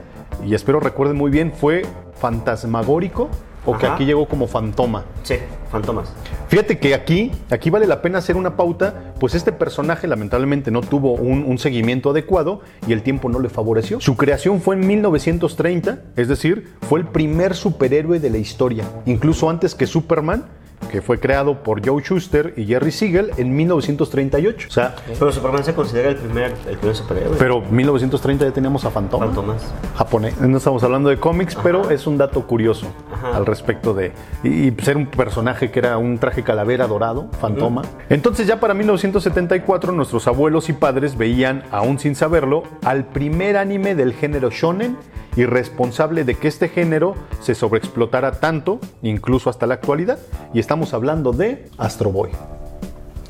y 0.45 0.55
espero 0.55 0.81
recuerden 0.81 1.16
muy 1.16 1.31
bien, 1.31 1.53
fue 1.53 1.83
Fantasmagórico, 2.14 3.29
o 3.64 3.79
que 3.79 3.87
aquí 3.87 4.05
llegó 4.05 4.27
como 4.27 4.47
Fantoma. 4.47 5.05
Sí, 5.23 5.37
fantomas. 5.71 6.12
Fíjate 6.49 6.79
que 6.79 6.95
aquí, 6.95 7.31
aquí 7.51 7.71
vale 7.71 7.87
la 7.87 8.03
pena 8.03 8.18
hacer 8.18 8.37
una 8.37 8.57
pauta, 8.57 9.14
pues 9.21 9.35
este 9.35 9.53
personaje 9.53 10.07
lamentablemente 10.07 10.71
no 10.71 10.81
tuvo 10.81 11.12
un, 11.12 11.45
un 11.45 11.59
seguimiento 11.59 12.11
adecuado 12.11 12.61
y 12.87 12.92
el 12.92 13.03
tiempo 13.03 13.29
no 13.29 13.38
le 13.38 13.49
favoreció. 13.49 14.01
Su 14.01 14.16
creación 14.16 14.61
fue 14.61 14.75
en 14.75 14.87
1930, 14.87 16.01
es 16.16 16.29
decir, 16.29 16.73
fue 16.88 17.01
el 17.01 17.07
primer 17.07 17.55
superhéroe 17.55 18.18
de 18.18 18.31
la 18.31 18.38
historia, 18.38 18.85
incluso 19.07 19.49
antes 19.49 19.75
que 19.75 19.87
Superman, 19.87 20.45
que 20.90 21.03
fue 21.03 21.18
creado 21.18 21.62
por 21.62 21.87
Joe 21.87 22.03
Schuster 22.03 22.55
y 22.57 22.66
Jerry 22.66 22.90
Siegel 22.92 23.31
en 23.37 23.55
1938. 23.55 24.68
O 24.68 24.73
sea, 24.73 24.95
Pero 25.18 25.33
Superman 25.33 25.64
se 25.64 25.75
considera 25.75 26.11
el 26.11 26.16
primer, 26.16 26.55
el 26.68 26.77
primer 26.77 26.97
superhéroe. 26.97 27.37
pero 27.38 27.61
1930 27.61 28.45
ya 28.47 28.53
teníamos 28.53 28.85
a 28.85 28.90
Fantoma. 28.90 29.27
Fantomas. 29.27 29.62
Japonés. 29.97 30.38
No 30.40 30.59
estamos 30.59 30.83
hablando 30.83 31.09
de 31.09 31.18
cómics, 31.18 31.57
pero 31.62 31.90
es 31.90 32.07
un 32.07 32.18
dato 32.18 32.47
curioso 32.47 32.87
Ajá. 33.23 33.37
al 33.37 33.47
respecto 33.47 33.95
de. 33.95 34.13
Y, 34.43 34.69
y 34.69 34.77
ser 34.83 34.97
un 34.97 35.07
personaje 35.07 35.71
que 35.71 35.79
era 35.79 35.99
un 35.99 36.19
traje 36.19 36.43
calavera 36.43 36.87
dorado, 36.87 37.29
fantoma. 37.41 37.83
Entonces, 38.09 38.47
ya 38.47 38.61
para 38.61 38.75
1974, 38.75 39.93
nuestros 39.93 40.27
abuelos 40.27 40.69
y 40.69 40.73
padres 40.73 41.17
veían, 41.17 41.65
aún 41.71 41.99
sin 41.99 42.15
saberlo, 42.15 42.65
al 42.85 43.05
primer 43.05 43.57
anime 43.57 43.95
del 43.95 44.13
género 44.13 44.51
shonen 44.51 44.97
y 45.37 45.45
responsable 45.45 46.25
de 46.25 46.35
que 46.35 46.49
este 46.49 46.69
género 46.69 47.15
se 47.41 47.55
sobreexplotara 47.55 48.33
tanto, 48.33 48.81
incluso 49.03 49.51
hasta 49.51 49.67
la 49.67 49.75
actualidad. 49.75 50.19
Y 50.53 50.61
estamos 50.61 50.95
hablando 50.95 51.33
de 51.33 51.69
Astro 51.79 52.11
Boy. 52.11 52.31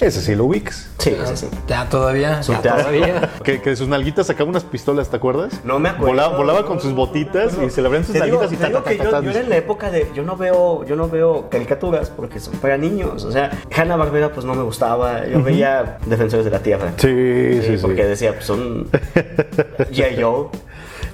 Ese 0.02 0.20
sí 0.20 0.34
lo 0.34 0.44
ubicas. 0.46 0.90
Sí, 0.98 1.16
sí, 1.24 1.36
sí. 1.36 1.48
Ya 1.68 1.88
todavía. 1.88 2.40
Ya 2.42 2.60
todavía. 2.60 3.30
Que, 3.44 3.60
que 3.60 3.70
de 3.70 3.76
sus 3.76 3.88
nalguitas 3.88 4.26
sacaba 4.26 4.48
unas 4.50 4.64
pistolas, 4.64 5.08
¿te 5.08 5.16
acuerdas? 5.16 5.60
No 5.64 5.78
me 5.78 5.88
acuerdo. 5.88 6.08
Volaba, 6.08 6.36
volaba 6.36 6.66
con 6.66 6.80
sus 6.80 6.92
botitas 6.92 7.56
y 7.64 7.70
se 7.70 7.80
le 7.80 7.86
abrían 7.88 8.04
sus 8.04 8.12
Te 8.12 8.24
digo, 8.24 8.38
nalguitas 8.40 8.52
y 8.52 8.56
te 8.56 8.62
ta, 8.62 8.68
digo 8.68 8.78
ta, 8.80 8.84
ta, 8.84 8.90
que 8.90 8.96
ta, 8.98 9.04
yo, 9.04 9.10
ta, 9.10 9.20
yo 9.22 9.30
era 9.30 9.40
en 9.40 9.48
la 9.50 9.56
época 9.56 9.90
de 9.90 10.08
yo 10.14 10.22
no 10.22 10.36
veo 10.36 10.84
yo 10.84 10.94
no 10.96 11.08
veo 11.08 11.48
caricaturas 11.50 12.10
porque 12.10 12.38
son 12.40 12.54
para 12.54 12.76
niños 12.76 13.24
o 13.24 13.32
sea 13.32 13.50
Hanna 13.74 13.96
Barbera 13.96 14.32
pues 14.32 14.44
no 14.46 14.54
me 14.54 14.62
gustaba 14.62 15.26
yo 15.26 15.42
veía 15.42 15.98
Defensores 16.06 16.44
de 16.44 16.50
la 16.50 16.60
Tierra 16.60 16.92
Sí, 16.98 17.60
sí, 17.62 17.76
sí. 17.76 17.82
porque 17.82 18.04
decía 18.04 18.32
pues 18.34 18.44
son 18.46 18.88
G.I. 19.90 20.22
Joe 20.22 20.48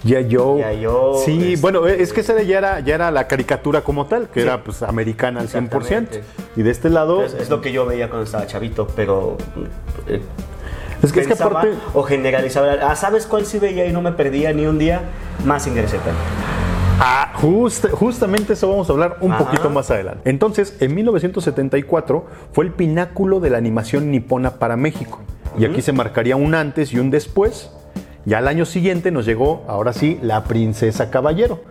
Ya 0.04 0.20
yo. 0.20 0.56
G.I. 0.58 0.84
Joe, 0.84 1.24
Sí, 1.24 1.52
este- 1.54 1.60
bueno, 1.60 1.86
es 1.86 2.12
que 2.12 2.20
esa 2.20 2.40
ya 2.42 2.58
era, 2.58 2.80
ya 2.80 2.94
era 2.94 3.10
la 3.10 3.26
caricatura 3.26 3.80
como 3.82 4.06
tal, 4.06 4.28
que 4.28 4.42
era 4.42 4.62
pues 4.62 4.82
americana 4.82 5.40
al 5.40 5.48
100%. 5.48 5.64
Exactamente. 5.64 6.22
Y 6.56 6.62
de 6.62 6.70
este 6.70 6.88
lado. 6.90 7.24
es, 7.24 7.34
es 7.34 7.50
lo 7.50 7.60
que 7.60 7.72
yo 7.72 7.84
veía 7.86 8.08
cuando 8.08 8.24
estaba 8.24 8.46
chavito 8.46 8.86
pero 8.94 9.36
eh, 10.06 10.20
Es 11.02 11.12
que, 11.12 11.20
es 11.20 11.26
que 11.26 11.32
aparte. 11.32 11.72
o 11.94 12.02
generalizaba 12.04 12.72
ah 12.82 12.94
sabes 12.96 13.26
cuál 13.26 13.44
sí 13.46 13.58
veía 13.58 13.86
y 13.86 13.92
no 13.92 14.00
me 14.02 14.12
perdía 14.12 14.52
ni 14.52 14.66
un 14.66 14.78
día 14.78 15.00
más 15.44 15.64
Z 15.64 15.76
Ah, 17.00 17.32
just- 17.36 17.88
justamente 17.90 18.54
eso 18.54 18.68
vamos 18.68 18.88
a 18.90 18.92
hablar 18.92 19.18
un 19.20 19.30
Ajá. 19.32 19.44
poquito 19.44 19.70
más 19.70 19.88
adelante. 19.90 20.28
Entonces, 20.28 20.76
en 20.80 20.94
1974 20.96 22.26
fue 22.52 22.64
el 22.64 22.72
pináculo 22.72 23.38
de 23.38 23.50
la 23.50 23.58
animación 23.58 24.10
nipona 24.10 24.52
para 24.58 24.76
México. 24.76 25.20
Y 25.58 25.64
aquí 25.64 25.80
se 25.82 25.92
marcaría 25.92 26.34
un 26.36 26.54
antes 26.54 26.92
y 26.92 26.98
un 26.98 27.10
después. 27.10 27.70
Y 28.28 28.34
al 28.34 28.46
año 28.46 28.66
siguiente 28.66 29.10
nos 29.10 29.24
llegó, 29.24 29.64
ahora 29.68 29.94
sí, 29.94 30.18
La 30.20 30.44
Princesa 30.44 31.08
Caballero. 31.08 31.62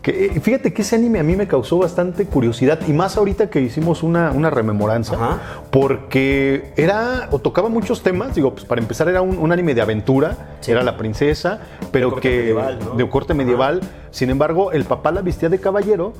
Que, 0.00 0.26
eh, 0.26 0.40
fíjate 0.40 0.72
que 0.72 0.82
ese 0.82 0.94
anime 0.94 1.18
a 1.18 1.24
mí 1.24 1.34
me 1.34 1.48
causó 1.48 1.78
bastante 1.78 2.26
curiosidad 2.26 2.78
y 2.86 2.92
más 2.92 3.16
ahorita 3.16 3.50
que 3.50 3.60
hicimos 3.60 4.04
una, 4.04 4.30
una 4.30 4.48
rememoranza, 4.48 5.16
Ajá. 5.16 5.40
porque 5.72 6.72
era 6.76 7.28
o 7.32 7.40
tocaba 7.40 7.68
muchos 7.68 8.04
temas, 8.04 8.32
digo, 8.36 8.52
pues 8.54 8.64
para 8.64 8.80
empezar 8.80 9.08
era 9.08 9.22
un, 9.22 9.38
un 9.38 9.50
anime 9.50 9.74
de 9.74 9.82
aventura, 9.82 10.36
Sí. 10.60 10.70
era 10.70 10.84
la 10.84 10.96
princesa, 10.96 11.58
pero 11.90 12.10
corte 12.10 12.28
que 12.30 12.36
medieval, 12.36 12.78
¿no? 12.84 12.94
de 12.94 13.10
corte 13.10 13.34
medieval, 13.34 13.80
sin 14.12 14.30
embargo, 14.30 14.70
el 14.70 14.84
papá 14.84 15.10
la 15.10 15.20
vestía 15.20 15.48
de 15.48 15.58
caballero 15.58 16.12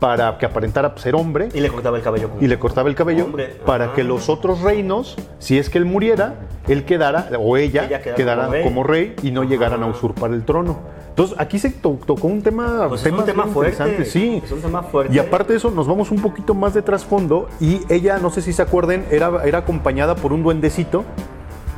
para 0.00 0.36
que 0.38 0.46
aparentara 0.46 0.92
ser 0.96 1.14
hombre 1.14 1.50
y 1.54 1.60
le 1.60 1.68
cortaba 1.68 1.96
el 1.98 2.02
cabello 2.02 2.30
y 2.40 2.46
le 2.48 2.58
cortaba 2.58 2.88
el 2.88 2.94
cabello 2.96 3.26
Hombre, 3.26 3.54
para 3.66 3.92
que 3.92 4.02
los 4.02 4.28
otros 4.28 4.62
reinos, 4.62 5.16
si 5.38 5.58
es 5.58 5.68
que 5.70 5.78
él 5.78 5.84
muriera, 5.84 6.36
él 6.66 6.84
quedara 6.84 7.28
o 7.38 7.56
ella, 7.58 7.84
Ella 7.84 8.00
quedara 8.00 8.16
quedara 8.16 8.42
como 8.46 8.52
rey. 8.52 8.64
como 8.64 8.82
rey 8.82 9.16
y 9.22 9.30
no 9.30 9.44
llegaran 9.44 9.82
a 9.82 9.86
usurpar 9.86 10.32
el 10.32 10.44
trono. 10.44 10.78
Entonces 11.10 11.36
aquí 11.38 11.58
se 11.58 11.68
to- 11.70 11.98
tocó 12.06 12.28
un 12.28 12.40
tema, 12.40 12.86
Pues 12.88 13.04
es 13.04 13.12
un 13.12 13.24
tema 13.26 13.44
fuerte, 13.46 14.04
sí. 14.06 14.40
es 14.42 14.50
un 14.52 14.62
tema 14.62 14.82
fuerte. 14.82 15.14
Y 15.14 15.18
aparte 15.18 15.52
de 15.52 15.58
eso, 15.58 15.70
nos 15.70 15.86
vamos 15.86 16.10
un 16.10 16.22
poquito 16.22 16.54
más 16.54 16.72
de 16.72 16.80
trasfondo 16.82 17.48
y 17.60 17.82
ella, 17.90 18.18
no 18.18 18.30
sé 18.30 18.40
si 18.40 18.52
se 18.54 18.62
acuerden, 18.62 19.04
era, 19.10 19.44
era 19.44 19.58
acompañada 19.58 20.14
por 20.14 20.32
un 20.32 20.42
duendecito, 20.42 21.04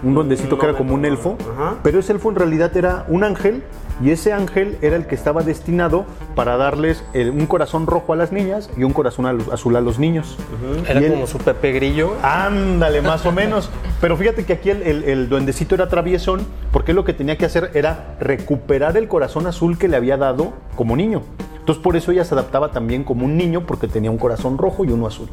un 0.02 0.14
duendecito 0.14 0.58
que 0.58 0.66
era 0.66 0.76
como 0.76 0.94
un 0.94 1.04
elfo, 1.04 1.36
Ajá. 1.54 1.76
pero 1.82 1.98
ese 2.00 2.12
elfo 2.12 2.28
en 2.30 2.36
realidad 2.36 2.76
era 2.76 3.04
un 3.08 3.22
ángel 3.24 3.62
y 4.02 4.10
ese 4.10 4.32
ángel 4.32 4.78
era 4.82 4.96
el 4.96 5.06
que 5.06 5.14
estaba 5.14 5.42
destinado 5.42 6.06
para 6.34 6.56
darles 6.56 7.04
un 7.14 7.46
corazón 7.46 7.86
rojo 7.86 8.12
a 8.12 8.16
las 8.16 8.32
niñas 8.32 8.68
y 8.76 8.82
un 8.84 8.92
corazón 8.92 9.26
azul 9.52 9.76
a 9.76 9.80
los 9.80 9.98
niños. 10.00 10.36
Era 10.88 10.98
él- 10.98 11.12
como 11.12 11.26
su 11.26 11.38
Pepe 11.38 11.72
Grillo. 11.72 12.14
Ándale, 12.22 13.00
más 13.02 13.24
o 13.26 13.32
menos. 13.32 13.70
Pero 14.00 14.16
fíjate 14.16 14.44
que 14.44 14.54
aquí 14.54 14.70
el, 14.70 14.82
el- 14.82 15.04
el 15.04 15.28
duendecito 15.28 15.74
era 15.76 15.88
traviesón, 15.88 16.40
porque 16.72 16.90
él 16.92 16.96
lo 16.96 17.04
que 17.04 17.12
tenía 17.12 17.36
que 17.38 17.44
hacer 17.44 17.70
era 17.74 18.16
recuperar 18.18 18.96
el 18.96 19.06
corazón 19.06 19.46
azul 19.46 19.78
que 19.78 19.86
le 19.88 19.96
había 19.96 20.16
dado 20.16 20.52
como 20.74 20.96
niño. 20.96 21.22
Entonces 21.60 21.80
por 21.84 21.94
eso 21.94 22.10
ella 22.10 22.24
se 22.24 22.34
adaptaba 22.34 22.72
también 22.72 23.04
como 23.04 23.24
un 23.24 23.36
niño, 23.36 23.66
porque 23.66 23.86
tenía 23.86 24.10
un 24.10 24.18
corazón 24.18 24.58
rojo 24.58 24.84
y 24.84 24.88
uno 24.90 25.06
azul. 25.06 25.28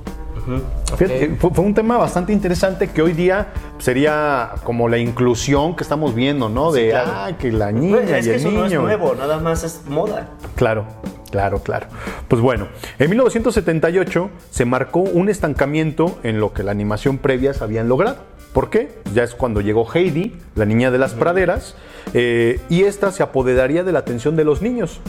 Fíjate, 0.97 1.35
fue, 1.39 1.51
fue 1.51 1.65
un 1.65 1.73
tema 1.73 1.97
bastante 1.97 2.33
interesante 2.33 2.87
que 2.89 3.01
hoy 3.01 3.13
día 3.13 3.47
sería 3.77 4.51
como 4.63 4.89
la 4.89 4.97
inclusión 4.97 5.75
que 5.75 5.83
estamos 5.83 6.15
viendo, 6.15 6.49
¿no? 6.49 6.71
De, 6.71 6.89
claro. 6.89 7.11
ah, 7.13 7.31
que 7.37 7.51
la 7.51 7.71
niña 7.71 7.99
es 8.17 8.25
y 8.25 8.29
que 8.29 8.35
el 8.35 8.41
eso 8.41 8.47
niño. 8.49 8.59
no 8.61 8.65
es 8.67 8.73
nuevo 8.73 9.15
nada 9.15 9.39
más 9.39 9.63
es 9.63 9.83
moda 9.87 10.29
Claro, 10.55 10.85
claro, 11.31 11.59
claro. 11.59 11.87
Pues 12.27 12.41
bueno, 12.41 12.67
en 12.97 13.09
1978 13.09 14.29
se 14.49 14.65
marcó 14.65 14.99
un 14.99 15.29
estancamiento 15.29 16.17
en 16.23 16.39
lo 16.39 16.53
que 16.53 16.63
la 16.63 16.71
animación 16.71 17.17
previas 17.17 17.61
habían 17.61 17.87
logrado. 17.87 18.17
¿Por 18.53 18.69
qué? 18.69 18.89
Ya 19.13 19.23
es 19.23 19.35
cuando 19.35 19.61
llegó 19.61 19.87
Heidi, 19.93 20.35
la 20.55 20.65
niña 20.65 20.89
de 20.89 20.97
las 20.97 21.13
praderas, 21.13 21.75
eh, 22.13 22.59
y 22.67 22.83
esta 22.83 23.11
se 23.11 23.21
apoderaría 23.21 23.83
de 23.83 23.91
la 23.91 23.99
atención 23.99 24.35
de 24.35 24.43
los 24.43 24.61
niños. 24.61 24.99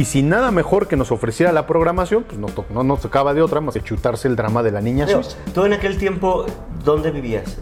Y 0.00 0.06
sin 0.06 0.30
nada 0.30 0.50
mejor 0.50 0.88
que 0.88 0.96
nos 0.96 1.12
ofreciera 1.12 1.52
la 1.52 1.66
programación, 1.66 2.22
pues 2.24 2.38
no, 2.38 2.46
no 2.70 2.82
nos 2.84 3.02
tocaba 3.02 3.34
de 3.34 3.42
otra 3.42 3.60
más 3.60 3.74
que 3.74 3.82
chutarse 3.82 4.28
el 4.28 4.34
drama 4.34 4.62
de 4.62 4.70
la 4.72 4.80
niña 4.80 5.06
suiza. 5.06 5.36
tú 5.52 5.66
en 5.66 5.74
aquel 5.74 5.98
tiempo 5.98 6.46
dónde 6.82 7.10
vivías 7.10 7.58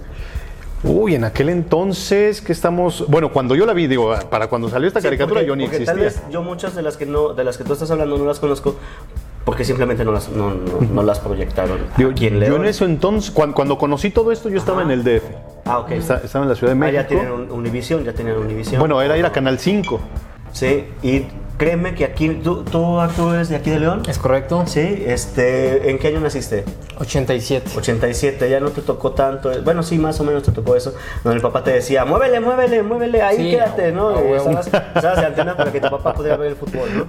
Uy, 0.84 1.16
en 1.16 1.24
aquel 1.24 1.48
entonces 1.48 2.40
que 2.40 2.52
estamos, 2.52 3.04
bueno, 3.08 3.32
cuando 3.32 3.56
yo 3.56 3.66
la 3.66 3.72
vi, 3.72 3.88
digo, 3.88 4.14
para 4.30 4.46
cuando 4.46 4.68
salió 4.68 4.86
esta 4.86 5.00
Sí, 5.00 5.06
caricatura 5.08 5.40
porque- 5.40 5.48
yo 5.48 5.56
ni 5.56 5.64
porque 5.64 5.78
existía. 5.82 5.94
Tal 5.94 6.04
vez 6.04 6.22
yo 6.30 6.42
muchas 6.44 6.76
de 6.76 6.82
las 6.82 6.96
que 6.96 7.06
no, 7.06 7.34
de 7.34 7.42
las 7.42 7.58
que 7.58 7.64
tú 7.64 7.72
estás 7.72 7.90
hablando 7.90 8.16
no 8.16 8.24
las 8.26 8.38
conozco 8.38 8.76
porque 9.44 9.64
simplemente 9.64 10.04
no 10.04 10.12
las, 10.12 10.28
no, 10.28 10.50
no- 10.50 10.80
no 10.94 11.02
las 11.02 11.18
proyectaron. 11.18 11.78
Digo, 11.96 12.12
yo 12.12 12.28
en 12.28 12.64
eso 12.66 12.84
entonces, 12.84 13.32
cuando, 13.32 13.56
cuando 13.56 13.76
conocí 13.78 14.10
todo 14.10 14.30
esto, 14.30 14.48
yo 14.48 14.58
estaba 14.58 14.82
Ajá. 14.82 14.92
en 14.92 15.00
el 15.00 15.02
DF. 15.02 15.24
Ah, 15.64 15.80
ok. 15.80 15.90
Esta- 15.90 16.18
Estaba 16.18 16.44
en 16.44 16.50
la 16.50 16.54
Ciudad 16.54 16.72
de 16.72 16.76
Ah, 16.78 16.80
México. 16.80 17.02
ya 17.02 17.08
tienen 17.08 17.32
un- 17.32 17.50
Univisión, 17.50 18.04
ya 18.04 18.12
tienen 18.12 18.36
Univisión. 18.36 18.78
Bueno, 18.78 19.02
era 19.02 19.16
ir 19.18 19.26
a 19.26 19.32
Canal 19.32 19.58
5. 19.58 19.98
Sí, 20.52 20.86
y 21.02 21.26
créeme 21.58 21.94
que 21.94 22.04
aquí, 22.04 22.28
¿tú, 22.42 22.64
tú 22.64 23.00
Arturo, 23.00 23.34
eres 23.34 23.48
de 23.48 23.56
aquí 23.56 23.70
de 23.70 23.80
León? 23.80 24.02
¿Es 24.08 24.18
correcto? 24.18 24.64
Sí, 24.66 25.04
este, 25.06 25.90
¿en 25.90 25.98
qué 25.98 26.08
año 26.08 26.20
naciste? 26.20 26.64
87. 26.98 27.70
87, 27.76 28.48
ya 28.48 28.60
no 28.60 28.70
te 28.70 28.80
tocó 28.80 29.12
tanto. 29.12 29.50
Bueno, 29.62 29.82
sí, 29.82 29.98
más 29.98 30.18
o 30.20 30.24
menos 30.24 30.42
te 30.42 30.52
tocó 30.52 30.74
eso. 30.76 30.94
Donde 31.22 31.36
el 31.36 31.42
papá 31.42 31.62
te 31.62 31.72
decía, 31.72 32.04
muévele, 32.04 32.40
muévele, 32.40 32.82
muévele, 32.82 33.22
ahí 33.22 33.36
Sí, 33.36 33.50
quédate, 33.50 33.92
¿no? 33.92 34.12
Y 34.12 34.24
huevo. 34.24 34.50
Estabas, 34.50 34.66
estabas 34.66 35.20
de 35.20 35.26
antena 35.26 35.56
para 35.56 35.70
que 35.70 35.80
tu 35.80 35.90
papá 35.90 36.14
pudiera 36.14 36.36
ver 36.36 36.48
el 36.48 36.56
fútbol, 36.56 36.88
¿no? 36.96 37.06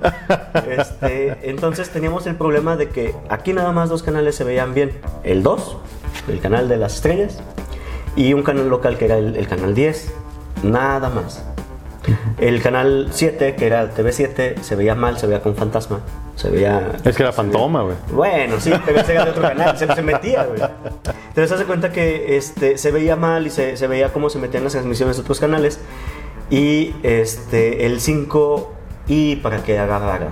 Este, 0.72 1.50
entonces 1.50 1.90
teníamos 1.90 2.28
el 2.28 2.36
problema 2.36 2.76
de 2.76 2.90
que 2.90 3.16
aquí 3.30 3.54
nada 3.54 3.72
más 3.72 3.90
dos 3.90 4.04
canales 4.04 4.36
se 4.36 4.44
veían 4.44 4.74
bien. 4.74 5.00
El 5.24 5.44
2, 5.44 5.78
el 6.28 6.40
canal 6.40 6.70
de 6.70 6.78
las 6.78 6.96
estrellas, 6.96 7.40
y 8.16 8.34
un 8.34 8.44
canal 8.44 8.70
local 8.70 8.98
que 8.98 9.06
era 9.06 9.18
el, 9.18 9.36
el 9.36 9.48
canal 9.48 9.74
10. 9.74 10.12
Nada 10.64 11.10
más. 11.10 11.44
El 12.38 12.62
canal 12.62 13.08
7, 13.12 13.56
que 13.56 13.66
era 13.68 13.94
TV7, 13.94 14.62
se 14.62 14.76
veía 14.76 14.96
mal, 14.96 15.18
se 15.18 15.28
veía 15.28 15.42
con 15.42 15.56
fantasma. 15.56 16.00
Se 16.36 16.50
veía. 16.50 16.94
Es 17.04 17.16
que 17.16 17.24
era 17.24 17.32
fantoma, 17.34 17.82
güey. 17.84 17.96
bueno, 18.12 18.60
sí, 18.60 18.72
pero 18.86 19.02
ese 19.02 19.14
era 19.14 19.26
de 19.26 19.32
otro 19.32 19.42
canal, 19.44 19.78
se, 19.78 19.94
se 19.94 20.02
metía, 20.02 20.46
güey. 20.46 20.62
Entonces, 21.30 21.52
hace 21.52 21.66
cuenta 21.66 21.92
que 21.92 22.38
este, 22.38 22.78
se 22.78 22.92
veía 22.92 23.16
mal 23.16 23.46
y 23.48 23.50
se, 23.50 23.76
se 23.78 23.88
veía 23.88 24.12
cómo 24.14 24.30
se 24.30 24.40
metían 24.40 24.64
las 24.64 24.74
transmisiones 24.74 25.18
de 25.18 25.22
otros 25.22 25.40
canales. 25.40 25.80
Y 26.50 26.96
este, 27.04 27.86
el 27.86 28.00
5, 28.00 28.74
y 29.08 29.36
para 29.38 29.62
que 29.64 29.78
agarrara. 29.78 30.28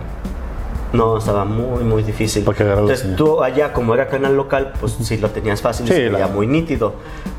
No, 0.93 1.17
estaba 1.17 1.43
muy, 1.43 1.83
muy 1.83 2.01
difícil. 2.01 2.45
Entonces, 2.47 2.99
señal. 2.99 3.15
tú 3.17 3.43
allá, 3.43 3.73
como 3.73 3.93
era 3.93 4.07
canal 4.07 4.35
local, 4.37 4.71
pues 4.79 4.93
sí 5.01 5.17
lo 5.17 5.29
tenías 5.29 5.61
fácil 5.61 5.85
Sí, 5.85 5.93
se 5.93 5.99
veía 6.09 6.19
la- 6.19 6.27
muy 6.27 6.47
nítido. 6.47 6.93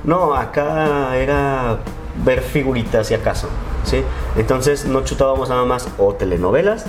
No, 0.05 0.35
acá 0.35 1.16
era 1.16 1.79
ver 2.24 2.40
figuritas, 2.42 3.07
si 3.09 3.14
acaso. 3.14 3.48
¿sí? 3.85 4.02
Entonces, 4.37 4.85
no 4.85 5.04
chutábamos 5.04 5.48
nada 5.48 5.64
más 5.64 5.88
o 5.98 6.14
telenovelas 6.14 6.87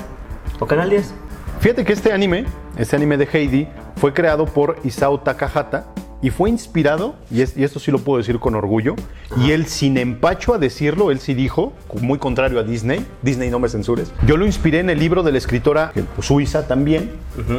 o 0.60 0.66
Canal 0.66 0.90
10. 0.90 1.14
Fíjate 1.60 1.86
que 1.86 1.94
este 1.94 2.14
anime, 2.14 2.46
este 2.78 2.96
anime 2.96 3.18
de 3.18 3.28
Heidi, 3.32 3.68
fue 3.98 4.14
creado 4.14 4.46
por 4.46 4.78
Isao 4.84 5.20
Takahata 5.20 5.88
y 6.22 6.32
fue 6.32 6.50
inspirado, 6.50 7.16
y, 7.32 7.42
es- 7.42 7.56
y 7.56 7.64
esto 7.64 7.80
sí 7.80 7.92
lo 7.92 8.00
puedo 8.00 8.18
decir 8.18 8.40
con 8.40 8.54
orgullo, 8.56 8.96
y 9.38 9.52
él 9.52 9.68
sin 9.68 9.98
empacho 9.98 10.54
a 10.54 10.58
decirlo, 10.58 11.12
él 11.12 11.20
sí 11.20 11.34
dijo, 11.34 11.72
muy 12.02 12.20
contrario 12.20 12.60
a 12.60 12.64
Disney, 12.64 13.06
Disney 13.22 13.50
no 13.50 13.60
me 13.60 13.70
censures, 13.70 14.12
yo 14.28 14.36
lo 14.36 14.46
inspiré 14.46 14.80
en 14.80 14.90
el 14.90 15.00
libro 15.00 15.24
de 15.24 15.32
la 15.32 15.38
escritora 15.38 15.92
eh, 15.96 16.04
suiza 16.22 16.68
también, 16.68 17.12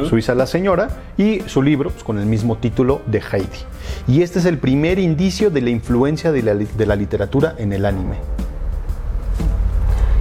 Suiza 0.07 0.35
la 0.35 0.45
señora, 0.45 0.89
y 1.17 1.39
su 1.47 1.63
libro 1.63 1.89
pues, 1.89 2.03
con 2.03 2.19
el 2.19 2.27
mismo 2.27 2.57
título 2.57 3.01
de 3.07 3.19
Heidi. 3.19 3.47
Y 4.07 4.21
este 4.21 4.37
es 4.37 4.45
el 4.45 4.59
primer 4.59 4.99
indicio 4.99 5.49
de 5.49 5.61
la 5.61 5.71
influencia 5.71 6.31
de 6.31 6.43
la, 6.43 6.53
de 6.53 6.85
la 6.85 6.95
literatura 6.95 7.55
en 7.57 7.73
el 7.73 7.85
anime. 7.85 8.17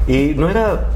Y 0.09 0.35
no 0.37 0.49
era, 0.49 0.89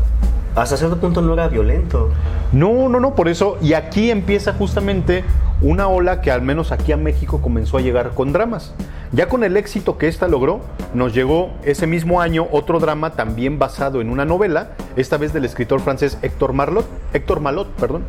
hasta 0.56 0.76
cierto 0.76 0.96
punto 0.98 1.20
no 1.20 1.34
era 1.34 1.48
violento. 1.48 2.10
No, 2.52 2.88
no, 2.88 3.00
no, 3.00 3.14
por 3.14 3.28
eso, 3.28 3.58
y 3.60 3.74
aquí 3.74 4.10
empieza 4.10 4.54
justamente 4.54 5.24
una 5.64 5.88
ola 5.88 6.20
que 6.20 6.30
al 6.30 6.42
menos 6.42 6.72
aquí 6.72 6.92
a 6.92 6.98
México 6.98 7.40
comenzó 7.40 7.78
a 7.78 7.80
llegar 7.80 8.10
con 8.10 8.32
dramas. 8.32 8.74
Ya 9.12 9.28
con 9.28 9.44
el 9.44 9.56
éxito 9.56 9.96
que 9.96 10.08
esta 10.08 10.28
logró, 10.28 10.60
nos 10.92 11.14
llegó 11.14 11.52
ese 11.64 11.86
mismo 11.86 12.20
año 12.20 12.46
otro 12.50 12.80
drama 12.80 13.12
también 13.12 13.58
basado 13.58 14.02
en 14.02 14.10
una 14.10 14.26
novela, 14.26 14.72
esta 14.96 15.16
vez 15.16 15.32
del 15.32 15.46
escritor 15.46 15.80
francés 15.80 16.18
Héctor 16.20 16.52
Marlot, 16.52 16.86
Héctor 17.14 17.40
Malot, 17.40 17.68
perdón, 17.76 18.04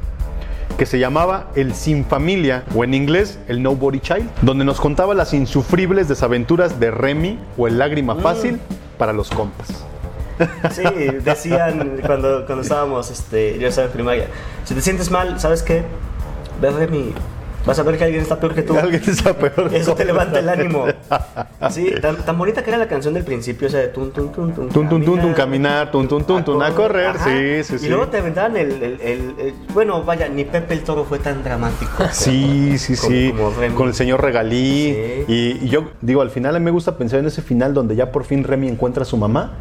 que 0.77 0.85
se 0.85 0.99
llamaba 0.99 1.47
El 1.55 1.73
Sin 1.73 2.03
Familia, 2.03 2.65
o 2.75 2.83
en 2.83 2.93
inglés 2.93 3.39
El 3.47 3.63
Nobody 3.63 4.01
Child, 4.01 4.29
donde 4.41 4.65
nos 4.65 4.81
contaba 4.81 5.13
las 5.13 5.33
insufribles 5.33 6.09
desaventuras 6.09 6.77
de 6.81 6.91
Remy 6.91 7.39
o 7.57 7.67
el 7.67 7.77
Lágrima 7.77 8.15
Fácil 8.15 8.59
para 8.97 9.13
los 9.13 9.29
compas. 9.29 9.85
Sí, 10.71 10.83
decían 11.23 12.01
cuando, 12.05 12.45
cuando 12.45 12.63
estábamos, 12.63 13.09
este, 13.09 13.57
yo 13.57 13.69
estaba 13.69 13.87
en 13.87 13.93
primaria, 13.93 14.27
si 14.65 14.73
te 14.73 14.81
sientes 14.81 15.09
mal, 15.09 15.39
¿sabes 15.39 15.63
qué? 15.63 15.83
Ve 16.59 16.71
Remy, 16.71 17.13
vas 17.65 17.79
a 17.79 17.83
ver 17.83 17.97
que 17.97 18.03
alguien 18.03 18.21
está 18.21 18.39
peor 18.39 18.53
que 18.53 18.61
tú. 18.63 18.77
Alguien 18.79 19.01
está 19.05 19.33
peor. 19.33 19.69
Eso 19.73 19.95
te 19.95 20.05
levanta 20.05 20.39
el 20.39 20.49
ánimo. 20.49 20.85
Sí, 21.71 21.91
tan, 21.99 22.17
tan 22.17 22.37
bonita 22.37 22.63
que 22.63 22.69
era 22.69 22.77
la 22.77 22.87
canción 22.87 23.13
del 23.15 23.23
principio, 23.23 23.67
o 23.67 23.71
sea, 23.71 23.79
de 23.79 23.87
tun, 23.87 24.11
tun, 24.11 24.31
tun, 24.31 24.53
tun, 24.53 24.69
Tun, 24.69 24.87
tun, 24.87 25.03
tun, 25.03 25.19
tun, 25.19 25.33
caminar, 25.33 25.89
tun, 25.89 26.07
tun, 26.07 26.23
tun, 26.23 26.43
tun, 26.45 26.61
a 26.61 26.69
correr, 26.71 27.07
Ajá. 27.07 27.25
sí, 27.25 27.63
sí, 27.63 27.79
sí. 27.79 27.85
Y 27.87 27.89
luego 27.89 28.07
te 28.07 28.17
aventaban 28.19 28.55
el, 28.55 28.71
el- 28.71 29.01
el- 29.01 29.35
el- 29.39 29.53
Bueno, 29.73 30.03
vaya, 30.03 30.27
ni 30.27 30.43
Pepe 30.45 30.75
el 30.75 30.81
Toro 30.81 31.05
fue 31.05 31.17
tan 31.19 31.43
dramático. 31.43 31.91
Sí, 32.11 32.77
sí, 32.77 32.95
Como- 32.95 33.09
sí. 33.09 33.33
como. 33.35 33.75
Con 33.75 33.87
el 33.87 33.95
señor 33.95 34.21
Regalí. 34.21 34.93
Sí. 34.93 35.23
Y, 35.27 35.65
y 35.65 35.69
yo 35.69 35.85
digo, 36.01 36.21
al 36.21 36.29
final 36.29 36.55
a 36.55 36.59
mí 36.59 36.65
me 36.65 36.71
gusta 36.71 36.97
pensar 36.97 37.19
en 37.19 37.25
ese 37.25 37.41
final 37.41 37.73
donde 37.73 37.95
ya 37.95 38.11
por 38.11 38.25
fin 38.25 38.43
Remy 38.43 38.67
encuentra 38.67 39.01
a 39.01 39.05
su 39.05 39.17
mamá, 39.17 39.53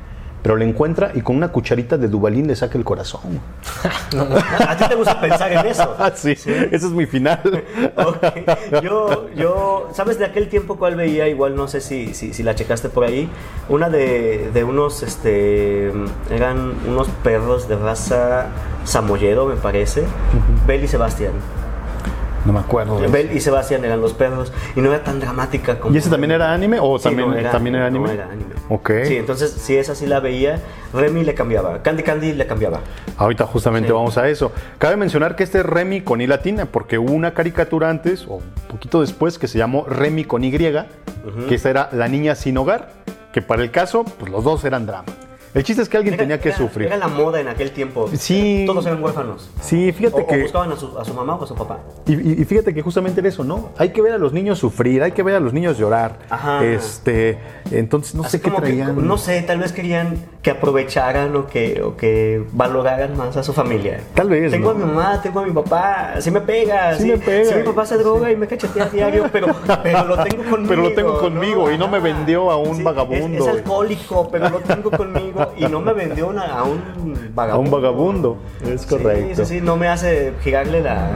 pero 0.44 0.56
le 0.56 0.66
encuentra 0.68 1.10
y 1.14 1.22
con 1.22 1.36
una 1.36 1.48
cucharita 1.48 1.96
de 1.96 2.06
Dubalín 2.06 2.46
le 2.46 2.54
saca 2.54 2.76
el 2.76 2.84
corazón. 2.84 3.40
¿A 4.68 4.76
ti 4.76 4.84
te 4.86 4.94
gusta 4.94 5.18
pensar 5.18 5.50
en 5.50 5.66
eso? 5.66 5.96
Ah, 6.04 6.12
sí, 6.14 6.32
ese 6.32 6.70
es 6.70 6.90
mi 6.90 7.06
final. 7.06 7.40
Ok. 7.96 8.82
Yo, 8.82 9.30
yo, 9.34 9.88
¿sabes 9.94 10.18
de 10.18 10.26
aquel 10.26 10.50
tiempo 10.50 10.76
cuál 10.76 10.96
veía? 10.96 11.28
Igual 11.28 11.56
no 11.56 11.66
sé 11.66 11.80
si, 11.80 12.12
si, 12.12 12.34
si 12.34 12.42
la 12.42 12.54
checaste 12.54 12.90
por 12.90 13.04
ahí. 13.04 13.30
Una 13.70 13.88
de, 13.88 14.50
de 14.52 14.64
unos, 14.64 15.02
este, 15.02 15.90
eran 16.30 16.74
unos 16.86 17.08
perros 17.22 17.66
de 17.66 17.76
raza 17.76 18.48
samoyedo, 18.84 19.46
me 19.46 19.56
parece. 19.56 20.04
Bel 20.66 20.84
y 20.84 20.88
Sebastián. 20.88 21.32
No 22.44 22.52
me 22.52 22.60
acuerdo. 22.60 22.98
Bel 23.10 23.32
y 23.34 23.40
Sebastián 23.40 23.84
eran 23.84 24.00
los 24.00 24.12
perros 24.12 24.52
y 24.76 24.80
no 24.80 24.92
era 24.92 25.02
tan 25.02 25.18
dramática 25.20 25.80
como. 25.80 25.94
¿Y 25.94 25.98
ese 25.98 26.10
también 26.10 26.30
era 26.30 26.52
anime 26.52 26.78
o 26.80 26.98
Sí, 26.98 27.04
también, 27.04 27.30
no, 27.30 27.36
era 27.36 27.50
también 27.50 27.76
era 27.76 27.86
anime? 27.86 28.06
No 28.08 28.12
era 28.12 28.24
anime. 28.30 28.54
Ok. 28.68 28.90
Sí, 29.04 29.16
entonces 29.16 29.50
si 29.52 29.76
esa 29.76 29.94
sí 29.94 30.06
la 30.06 30.20
veía, 30.20 30.60
Remy 30.92 31.24
le 31.24 31.34
cambiaba. 31.34 31.82
Candy 31.82 32.02
Candy 32.02 32.32
le 32.34 32.46
cambiaba. 32.46 32.80
Ahorita 33.16 33.46
justamente 33.46 33.88
Sí. 33.88 33.94
vamos 33.94 34.18
a 34.18 34.28
eso. 34.28 34.52
Cabe 34.78 34.96
mencionar 34.96 35.36
que 35.36 35.42
este 35.44 35.60
es 35.60 35.66
Remy 35.66 36.02
con 36.02 36.20
I 36.20 36.26
latina, 36.26 36.66
porque 36.66 36.98
hubo 36.98 37.12
una 37.12 37.32
caricatura 37.32 37.88
antes, 37.88 38.26
o 38.28 38.34
un 38.36 38.42
poquito 38.68 39.00
después, 39.00 39.38
que 39.38 39.48
se 39.48 39.56
llamó 39.58 39.84
Remy 39.88 40.24
con 40.24 40.44
Y, 40.44 40.50
que 40.50 41.54
esta 41.54 41.70
era 41.70 41.88
la 41.92 42.08
niña 42.08 42.34
sin 42.34 42.58
hogar, 42.58 42.90
que 43.32 43.40
para 43.42 43.62
el 43.62 43.70
caso, 43.70 44.04
pues 44.04 44.30
los 44.30 44.44
dos 44.44 44.64
eran 44.64 44.86
drama. 44.86 45.04
El 45.54 45.62
chiste 45.62 45.82
es 45.82 45.88
que 45.88 45.96
alguien 45.96 46.14
Era- 46.14 46.22
tenía 46.24 46.40
que 46.40 46.48
era- 46.48 46.58
sufrir. 46.58 46.88
Era 46.88 46.96
la 46.96 47.06
moda 47.08 47.40
en 47.40 47.46
aquel 47.48 47.70
tiempo. 47.70 48.08
Sí. 48.12 48.64
Todos 48.66 48.84
eran 48.86 49.02
huérfanos. 49.02 49.48
Sí, 49.60 49.92
fíjate 49.92 50.20
O, 50.22 50.24
o 50.24 50.26
que... 50.26 50.42
buscaban 50.42 50.72
a 50.72 50.76
su, 50.76 50.98
a 50.98 51.04
su 51.04 51.14
mamá 51.14 51.36
o 51.36 51.44
a 51.44 51.46
su 51.46 51.54
papá. 51.54 51.78
Y, 52.06 52.14
y- 52.14 52.42
y 52.42 52.44
fíjate 52.44 52.74
que 52.74 52.82
justamente 52.82 53.20
era 53.20 53.28
eso, 53.28 53.44
¿no? 53.44 53.70
Hay 53.78 53.90
que 53.90 54.02
ver 54.02 54.12
a 54.14 54.18
los 54.18 54.32
niños 54.32 54.58
sufrir, 54.58 55.02
hay 55.02 55.12
que 55.12 55.22
ver 55.22 55.36
a 55.36 55.40
los 55.40 55.52
niños 55.52 55.78
llorar. 55.78 56.18
Ajá. 56.28 56.64
Este, 56.64 57.38
entonces 57.70 58.14
no 58.16 58.22
Así 58.22 58.32
sé 58.32 58.40
qué 58.40 58.50
como 58.50 58.56
que, 58.62 58.66
traían. 58.72 59.06
no 59.06 59.16
sé, 59.16 59.42
tal 59.42 59.58
vez 59.60 59.72
querían 59.72 60.16
que 60.42 60.50
aprovecharan 60.50 61.34
o 61.36 61.46
que, 61.46 61.80
o 61.82 61.96
que 61.96 62.44
valoraran 62.52 63.16
más 63.16 63.36
a 63.36 63.42
su 63.42 63.52
familia. 63.52 64.00
Tal 64.14 64.28
vez, 64.28 64.50
Tengo 64.50 64.74
¿no? 64.74 64.82
a 64.82 64.86
mi 64.86 64.92
mamá, 64.92 65.22
tengo 65.22 65.40
a 65.40 65.46
mi 65.46 65.52
papá, 65.52 66.14
sí 66.18 66.30
me 66.30 66.40
pega. 66.40 66.96
Sí 66.96 67.06
me 67.06 67.16
pega. 67.18 67.44
Sí, 67.50 67.54
mi 67.56 67.62
papá 67.62 67.86
se 67.86 67.96
droga 67.96 68.30
y 68.30 68.36
me 68.36 68.46
cachetea 68.48 68.86
diario, 68.86 69.26
pero, 69.32 69.54
pero 69.82 70.04
lo 70.04 70.18
tengo 70.24 70.42
conmigo. 70.50 70.68
Pero 70.74 70.82
lo 70.82 70.92
tengo 70.94 71.20
conmigo 71.20 71.70
y 71.70 71.78
no 71.78 71.86
me 71.88 72.00
vendió 72.00 72.50
a 72.50 72.56
un 72.56 72.76
Sí, 72.76 72.82
vagabundo. 72.82 73.38
Es, 73.38 73.42
es 73.42 73.48
alcohólico, 73.48 74.28
pero 74.30 74.48
lo 74.50 74.58
tengo 74.60 74.90
conmigo 74.90 75.43
y 75.56 75.64
no 75.66 75.80
me 75.80 75.92
vendió 75.92 76.28
una- 76.28 76.44
a 76.44 76.62
un 76.64 76.78
A 76.78 77.30
vagabundo. 77.34 77.60
un 77.60 77.70
vagabundo, 77.82 78.36
es 78.66 78.82
Sí, 78.82 78.88
correcto. 78.88 79.44
Sí, 79.44 79.56
sí, 79.56 79.60
no 79.60 79.76
me 79.76 79.88
hace 79.88 80.32
girarle 80.42 80.80
la. 80.82 81.10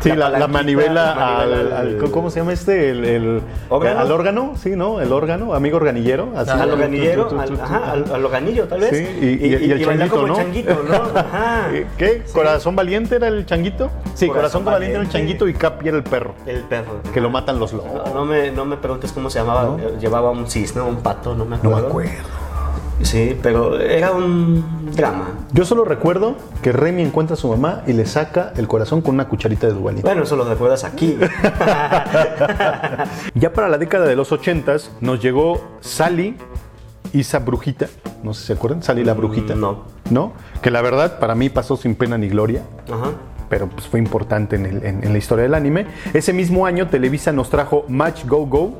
Sí, 0.00 0.10
la, 0.12 0.46
manivela, 0.48 1.14
la 1.14 1.78
al, 1.78 1.98
¿Cómo 2.10 2.30
se 2.30 2.40
llama 2.40 2.52
este? 2.52 2.90
El, 2.90 3.04
el- 3.04 3.42
¿Órgano? 3.68 4.00
Al 4.00 4.12
órgano, 4.12 4.52
sí, 4.56 4.70
¿no? 4.76 5.00
El 5.00 5.12
órgano, 5.12 5.54
amigo 5.54 5.76
organillero. 5.76 6.28
Así. 6.36 6.50
Al 6.50 6.70
organillero, 6.72 7.28
al, 7.38 7.60
ajá, 7.60 7.92
al, 7.92 8.04
al 8.12 8.24
organillo 8.24 8.66
tal 8.66 8.80
vez. 8.80 8.90
Sí, 8.90 9.18
y, 9.20 9.46
y- 9.46 9.66
y 9.66 9.70
el 9.72 9.84
changuito, 9.84 10.14
como 10.14 10.26
¿no? 10.28 10.38
el 10.38 10.44
changuito, 10.44 10.82
¿no? 10.88 10.94
Ajá. 11.18 11.68
¿Qué? 11.96 12.22
Sí. 12.26 12.32
¿Corazón 12.32 12.76
valiente 12.76 13.16
era 13.16 13.28
el 13.28 13.46
changuito? 13.46 13.90
Sí, 14.14 14.26
Corazón 14.28 14.62
corazón, 14.62 14.64
valiente 14.64 14.94
era 14.96 15.02
el 15.04 15.08
changuito 15.10 15.48
y 15.48 15.54
Capi 15.54 15.88
era 15.88 15.96
el 15.96 16.04
perro. 16.04 16.34
El 16.46 16.60
perro. 16.62 17.00
Que 17.12 17.20
lo 17.20 17.30
matan 17.30 17.58
los 17.58 17.72
lobos. 17.72 17.92
No, 18.06 18.14
no 18.14 18.24
me, 18.24 18.50
no 18.50 18.64
me 18.64 18.76
preguntes 18.76 19.12
cómo 19.12 19.30
se 19.30 19.38
llamaba. 19.38 19.64
¿No? 19.64 19.78
Llevaba 20.00 20.30
un 20.30 20.46
cisne, 20.50 20.82
un 20.82 20.96
pato, 20.96 21.34
no 21.34 21.44
me 21.44 21.56
No 21.58 21.70
acuerdo. 21.76 21.80
me 21.82 21.88
acuerdo. 21.88 22.28
Sí, 23.02 23.36
pero 23.42 23.78
era 23.80 24.12
un 24.12 24.64
drama. 24.94 25.30
Yo 25.52 25.64
solo 25.64 25.84
recuerdo 25.84 26.36
que 26.62 26.72
Remy 26.72 27.02
encuentra 27.02 27.34
a 27.34 27.36
su 27.36 27.48
mamá 27.48 27.82
y 27.86 27.92
le 27.92 28.06
saca 28.06 28.52
el 28.56 28.68
corazón 28.68 29.02
con 29.02 29.14
una 29.14 29.28
cucharita 29.28 29.66
de 29.66 29.72
Duvalín. 29.74 30.02
Bueno, 30.02 30.22
eso 30.22 30.36
lo 30.36 30.44
recuerdas 30.44 30.84
aquí. 30.84 31.18
Ya 33.34 33.52
para 33.52 33.68
la 33.68 33.78
década 33.78 34.06
de 34.06 34.16
los 34.16 34.32
80 34.32 34.76
nos 35.00 35.20
llegó 35.20 35.60
Sally, 35.80 36.36
esa 37.12 37.38
brujita, 37.40 37.86
no 38.22 38.34
sé 38.34 38.40
si 38.40 38.46
se 38.48 38.52
acuerdan, 38.54 38.82
Sally 38.82 39.04
la 39.04 39.14
brujita. 39.14 39.54
Mm, 39.54 39.60
no. 39.60 39.82
¿No? 40.10 40.32
Que 40.62 40.70
la 40.70 40.82
verdad 40.82 41.18
para 41.18 41.34
mí 41.34 41.48
pasó 41.50 41.76
sin 41.76 41.94
pena 41.94 42.18
ni 42.18 42.28
gloria, 42.28 42.62
Ajá. 42.92 43.10
pero 43.48 43.68
pues 43.68 43.86
fue 43.86 43.98
importante 44.00 44.56
en, 44.56 44.66
el- 44.66 44.84
en- 44.84 45.04
en 45.04 45.12
la 45.12 45.18
historia 45.18 45.44
del 45.44 45.54
anime. 45.54 45.86
Ese 46.12 46.32
mismo 46.32 46.66
año 46.66 46.88
Televisa 46.88 47.32
nos 47.32 47.50
trajo 47.50 47.84
Match 47.88 48.24
Go 48.26 48.46
Go, 48.46 48.74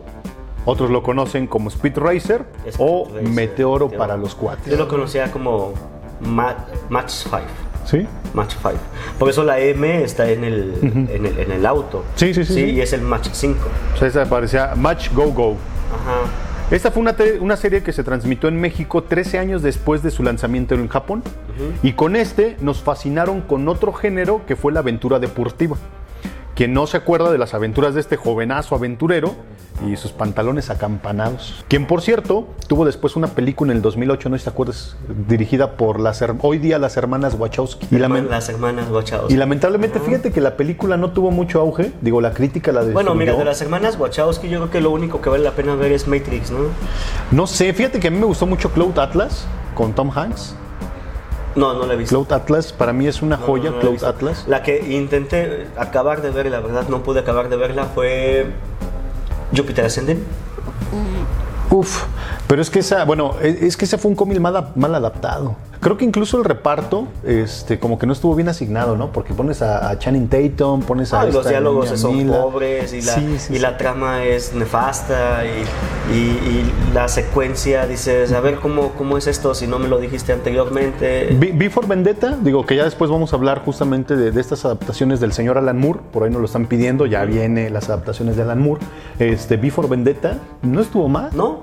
otros 0.65 0.91
lo 0.91 1.03
conocen 1.03 1.47
como 1.47 1.69
Speed 1.69 1.99
Racer 1.99 2.45
Speed 2.67 2.75
o 2.79 3.09
Racer, 3.13 3.29
Meteoro 3.29 3.89
para 3.91 4.17
los 4.17 4.33
Yo 4.35 4.39
cuates. 4.39 4.79
lo 4.79 4.89
conocía 4.89 5.31
como 5.31 5.73
Ma- 6.21 6.57
Match 6.89 7.11
5. 7.11 7.39
¿Sí? 7.85 8.07
Match 8.33 8.55
5. 8.63 8.75
Por 9.19 9.29
eso 9.29 9.45
la 9.45 9.59
M 9.59 10.03
está 10.03 10.31
en 10.31 10.43
el, 10.45 10.75
en 11.11 11.27
el, 11.27 11.39
en 11.39 11.53
el 11.53 11.67
auto. 11.67 12.05
Sí, 12.15 12.33
sí, 12.33 12.45
sí, 12.45 12.55
Sí, 12.55 12.61
y 12.71 12.81
es 12.81 12.93
el 12.95 13.03
Match 13.03 13.29
5. 13.33 13.59
O 13.95 13.99
sea, 13.99 14.09
esa 14.09 14.25
parecía 14.25 14.73
Match 14.75 15.11
Go 15.13 15.31
Go. 15.33 15.51
Ajá. 15.93 16.21
Esta 16.71 16.91
fue 16.91 17.03
una, 17.03 17.15
una 17.41 17.57
serie 17.59 17.83
que 17.83 17.93
se 17.93 18.03
transmitió 18.03 18.49
en 18.49 18.59
México 18.59 19.03
13 19.03 19.39
años 19.39 19.63
después 19.63 20.03
de 20.03 20.11
su 20.11 20.23
lanzamiento 20.23 20.75
en 20.75 20.89
Japón. 20.89 21.23
Y 21.83 21.93
con 21.93 22.17
este 22.17 22.57
nos 22.63 22.83
fascinaron 22.83 23.43
con 23.43 23.69
otro 23.69 23.93
género 23.93 24.41
que 24.47 24.57
fue 24.57 24.73
la 24.73 24.81
aventura 24.81 25.19
deportiva. 25.19 25.77
Quien 26.55 26.73
no 26.73 26.87
se 26.87 26.97
acuerda 26.97 27.33
de 27.33 27.39
las 27.39 27.53
aventuras 27.55 27.95
de 27.95 28.01
este 28.01 28.17
jovenazo 28.17 28.77
aventurero 28.77 29.35
y 29.85 29.97
sus 29.97 30.13
pantalones 30.13 30.71
acampanados. 30.71 31.65
Quien, 31.69 31.87
por 31.87 32.01
cierto, 32.01 32.47
tuvo 32.69 32.85
después 32.85 33.17
una 33.17 33.27
película 33.27 33.73
en 33.73 33.79
el 33.79 33.83
2008, 33.83 34.29
no 34.29 34.37
sé 34.37 34.41
si 34.41 34.45
te 34.45 34.51
acuerdas, 34.51 34.97
dirigida 35.29 35.73
por 35.73 35.99
las, 35.99 36.25
hoy 36.43 36.59
día 36.59 36.79
las 36.79 36.97
hermanas 36.97 37.35
Wachowski. 37.37 37.89
Y, 37.91 37.99
Las 37.99 38.49
hermanas 38.49 38.89
Wachowski. 38.89 39.35
y 39.35 39.37
lamentablemente, 39.37 39.99
fíjate 39.99 40.31
que 40.31 40.41
la 40.41 40.57
película 40.57 40.97
no 40.97 41.11
tuvo 41.11 41.33
mucho 41.33 41.61
auge. 41.61 41.93
Digo, 42.01 42.21
la 42.21 42.33
crítica 42.33 42.71
la 42.71 42.83
Bueno, 42.83 43.15
mira, 43.15 43.33
destruyó. 43.33 43.39
de 43.39 43.45
las 43.47 43.61
hermanas 43.61 43.99
Wachowski 43.99 44.49
yo 44.49 44.61
creo 44.61 44.71
que 44.71 44.81
lo 44.81 44.91
único 44.91 45.21
que 45.21 45.31
vale 45.31 45.43
la 45.43 45.53
pena 45.53 45.75
ver 45.75 45.91
es 45.91 46.07
Matrix, 46.07 46.53
¿no? 46.53 46.59
No 47.33 47.47
sé, 47.49 47.73
fíjate 47.73 47.99
que 47.99 48.09
a 48.09 48.11
mí 48.13 48.19
me 48.19 48.27
gustó 48.27 48.47
mucho 48.47 48.71
Cloud 48.71 48.97
Atlas 48.99 49.47
con 49.75 49.93
Tom 49.93 50.11
Hanks. 50.17 50.55
No, 51.57 51.75
no 51.75 51.87
la 51.87 51.95
he 51.95 51.97
visto. 51.97 52.15
Cloud 52.15 52.33
Atlas 52.33 52.73
para 52.73 52.93
mí 52.93 53.07
es 53.07 53.23
una 53.23 53.37
joya, 53.37 53.71
no 53.71 53.81
Cloud. 53.81 54.03
Atlas. 54.05 54.45
La 54.49 54.63
que 54.63 54.93
intenté 54.93 55.69
acabar 55.77 56.23
de 56.23 56.31
ver, 56.31 56.47
la 56.51 56.61
verdad 56.61 56.89
no 56.89 57.03
pude 57.03 57.21
acabar 57.21 57.49
de 57.49 57.57
verla, 57.57 57.87
fue 57.87 58.47
Jupiter 59.57 59.85
Ascending. 59.85 60.25
Uf, 61.71 62.05
pero 62.47 62.63
es 62.63 62.71
que 62.71 62.81
esa, 62.81 63.05
bueno, 63.05 63.35
es, 63.41 63.63
es 63.63 63.77
que 63.77 63.85
ese 63.85 63.99
fue 63.99 64.11
un 64.11 64.17
cómic 64.17 64.39
mal, 64.39 64.73
mal 64.77 64.95
adaptado. 64.95 65.57
Creo 65.85 65.99
que 65.99 66.05
incluso 66.07 66.39
el 66.39 66.45
reparto, 66.45 67.07
este, 67.25 67.79
como 67.79 67.99
que 67.99 68.07
no 68.07 68.15
estuvo 68.15 68.35
bien 68.35 68.49
asignado, 68.49 68.97
¿no? 68.97 69.13
Porque 69.13 69.35
pones 69.35 69.61
a, 69.61 69.91
a 69.91 69.99
Channing 69.99 70.29
Tatum, 70.29 70.81
pones 70.81 71.13
a 71.13 71.21
Ah, 71.21 71.27
los 71.27 71.47
diálogos 71.47 71.91
son 72.01 72.17
Mila. 72.17 72.41
pobres 72.41 72.95
y, 72.95 73.03
la, 73.03 73.13
Sí, 73.15 73.37
sí, 73.39 73.55
y 73.55 73.59
la 73.59 73.77
trama 73.77 74.25
es 74.25 74.55
nefasta 74.55 75.43
y, 75.45 76.13
y- 76.15 76.17
y 76.17 76.73
la 76.95 77.07
secuencia 77.09 77.87
dices, 77.87 78.33
a 78.33 78.41
ver 78.41 78.61
cómo, 78.61 78.93
cómo 78.93 79.19
es 79.19 79.27
esto 79.27 79.55
si 79.55 79.67
no 79.67 79.79
me 79.79 79.89
lo 79.89 79.99
dijiste 79.99 80.33
anteriormente. 80.33 81.37
Vi- 81.39 81.69
for 81.69 81.87
Vendetta, 81.87 82.39
digo 82.41 82.65
que 82.65 82.77
ya 82.77 82.85
después 82.85 83.11
vamos 83.11 83.35
a 83.35 83.37
hablar 83.37 83.63
justamente 83.63 84.17
de, 84.17 84.31
de 84.31 84.41
estas 84.41 84.65
adaptaciones 84.65 85.21
del 85.21 85.35
señor 85.35 85.59
Alan 85.59 85.79
Moore, 85.79 86.01
por 86.13 86.23
ahí 86.25 86.31
nos 86.31 86.41
lo 86.41 86.47
están 86.47 86.65
pidiendo, 86.67 87.05
ya 87.05 87.27
viene 87.27 87.69
las 87.69 87.91
adaptaciones 87.91 88.37
de 88.37 88.43
Alan 88.43 88.61
Moore. 88.61 88.81
Este, 89.19 89.59
Vi 89.59 89.71
for 89.71 89.87
Vendetta 89.89 90.39
no 90.63 90.81
estuvo 90.81 91.09
mal. 91.11 91.29
¿No? 91.35 91.61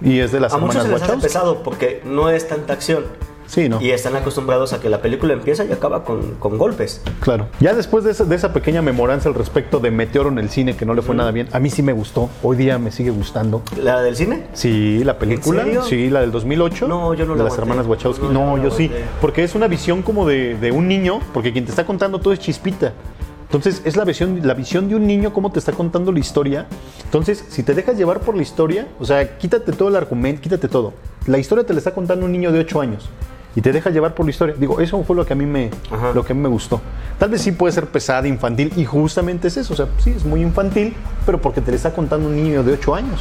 Y 0.00 0.20
es 0.20 0.30
de 0.32 0.38
las 0.38 0.52
A 0.52 0.58
muchos 0.58 0.82
se 0.82 0.88
les 0.88 1.02
hace 1.02 1.16
pesado 1.18 1.62
porque 1.64 2.02
no 2.04 2.28
es 2.30 2.46
tanta 2.46 2.72
acción. 2.72 3.04
Sí, 3.46 3.68
¿no? 3.68 3.80
Y 3.80 3.90
están 3.90 4.16
acostumbrados 4.16 4.72
a 4.72 4.80
que 4.80 4.88
la 4.88 5.00
película 5.02 5.32
empieza 5.32 5.64
y 5.64 5.72
acaba 5.72 6.04
con, 6.04 6.34
con 6.36 6.56
golpes. 6.58 7.02
Claro. 7.20 7.48
Ya 7.60 7.74
después 7.74 8.02
de 8.04 8.10
esa, 8.12 8.24
de 8.24 8.34
esa 8.36 8.52
pequeña 8.52 8.82
memoranza 8.82 9.28
al 9.28 9.34
respecto 9.34 9.78
de 9.80 9.90
Meteoro 9.90 10.30
en 10.30 10.38
el 10.38 10.48
cine, 10.50 10.76
que 10.76 10.86
no 10.86 10.94
le 10.94 11.02
fue 11.02 11.14
nada 11.14 11.30
bien, 11.30 11.48
a 11.52 11.60
mí 11.60 11.70
sí 11.70 11.82
me 11.82 11.92
gustó. 11.92 12.30
Hoy 12.42 12.56
día 12.56 12.78
me 12.78 12.90
sigue 12.90 13.10
gustando. 13.10 13.62
¿La 13.80 14.00
del 14.02 14.16
cine? 14.16 14.46
Sí, 14.54 15.04
la 15.04 15.18
película. 15.18 15.62
serio? 15.64 15.82
Sí, 15.82 16.10
la 16.10 16.20
del 16.22 16.32
2008. 16.32 16.88
No, 16.88 17.14
yo 17.14 17.26
no 17.26 17.32
De 17.32 17.38
la 17.38 17.44
las 17.44 17.52
aguanté. 17.54 17.62
hermanas 17.72 17.86
Wachowski. 17.86 18.26
No, 18.26 18.56
No, 18.56 18.62
yo 18.62 18.70
sí. 18.70 18.90
Porque 19.20 19.44
es 19.44 19.54
una 19.54 19.68
visión 19.68 20.02
como 20.02 20.26
de, 20.26 20.56
de 20.56 20.72
un 20.72 20.88
niño, 20.88 21.20
porque 21.32 21.52
quien 21.52 21.64
te 21.64 21.70
está 21.70 21.84
contando 21.84 22.18
todo 22.20 22.32
es 22.32 22.38
chispita. 22.40 22.92
Entonces, 23.44 23.82
es 23.84 23.96
la 23.96 24.04
visión, 24.04 24.40
la 24.42 24.54
visión 24.54 24.88
de 24.88 24.96
un 24.96 25.06
niño, 25.06 25.32
cómo 25.32 25.52
te 25.52 25.60
está 25.60 25.70
contando 25.70 26.10
la 26.10 26.18
historia. 26.18 26.66
Entonces, 27.04 27.44
si 27.50 27.62
te 27.62 27.72
dejas 27.74 27.96
llevar 27.96 28.18
por 28.20 28.34
la 28.34 28.42
historia, 28.42 28.88
o 28.98 29.04
sea, 29.04 29.38
quítate 29.38 29.70
todo 29.72 29.90
el 29.90 29.96
argumento, 29.96 30.40
quítate 30.42 30.66
todo. 30.66 30.92
La 31.26 31.38
historia 31.38 31.64
te 31.64 31.72
la 31.72 31.78
está 31.78 31.92
contando 31.94 32.26
un 32.26 32.32
niño 32.32 32.50
de 32.50 32.58
8 32.58 32.80
años. 32.80 33.08
Y 33.56 33.60
te 33.60 33.72
dejas 33.72 33.92
llevar 33.92 34.14
por 34.14 34.26
la 34.26 34.30
historia. 34.30 34.54
Digo, 34.58 34.80
eso 34.80 35.02
fue 35.04 35.14
lo 35.14 35.24
que 35.24 35.32
a 35.32 35.36
mí 35.36 35.46
me, 35.46 35.70
Ajá. 35.90 36.12
lo 36.12 36.24
que 36.24 36.32
a 36.32 36.34
mí 36.34 36.42
me 36.42 36.48
gustó. 36.48 36.80
Tal 37.18 37.30
vez 37.30 37.40
sí 37.42 37.52
puede 37.52 37.72
ser 37.72 37.86
pesada, 37.86 38.26
infantil, 38.26 38.72
y 38.76 38.84
justamente 38.84 39.46
es 39.48 39.56
eso. 39.56 39.74
O 39.74 39.76
sea, 39.76 39.86
sí, 39.98 40.10
es 40.10 40.24
muy 40.24 40.42
infantil, 40.42 40.94
pero 41.24 41.40
porque 41.40 41.60
te 41.60 41.70
la 41.70 41.76
está 41.76 41.92
contando 41.92 42.28
un 42.28 42.36
niño 42.36 42.64
de 42.64 42.72
8 42.72 42.94
años. 42.96 43.20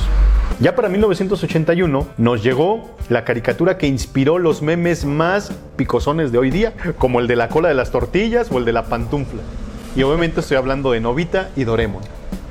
Ya 0.60 0.76
para 0.76 0.90
1981 0.90 2.08
nos 2.18 2.44
llegó 2.44 2.96
la 3.10 3.26
caricatura 3.26 3.78
que 3.78 3.88
inspiró 3.88 4.40
los 4.40 4.62
memes 4.62 5.06
más 5.06 5.52
picosones 5.76 6.32
de 6.32 6.38
hoy 6.40 6.50
día, 6.50 6.74
como 6.98 7.20
el 7.20 7.28
de 7.28 7.36
la 7.36 7.50
cola 7.50 7.70
de 7.70 7.76
las 7.76 7.92
tortillas 7.92 8.52
o 8.52 8.58
el 8.58 8.66
de 8.66 8.74
la 8.74 8.86
pantufla. 8.86 9.42
Y 9.96 10.02
obviamente 10.04 10.40
estoy 10.40 10.58
hablando 10.58 10.92
de 10.92 11.00
Novita 11.00 11.50
y 11.56 11.64
Doremon. 11.64 12.02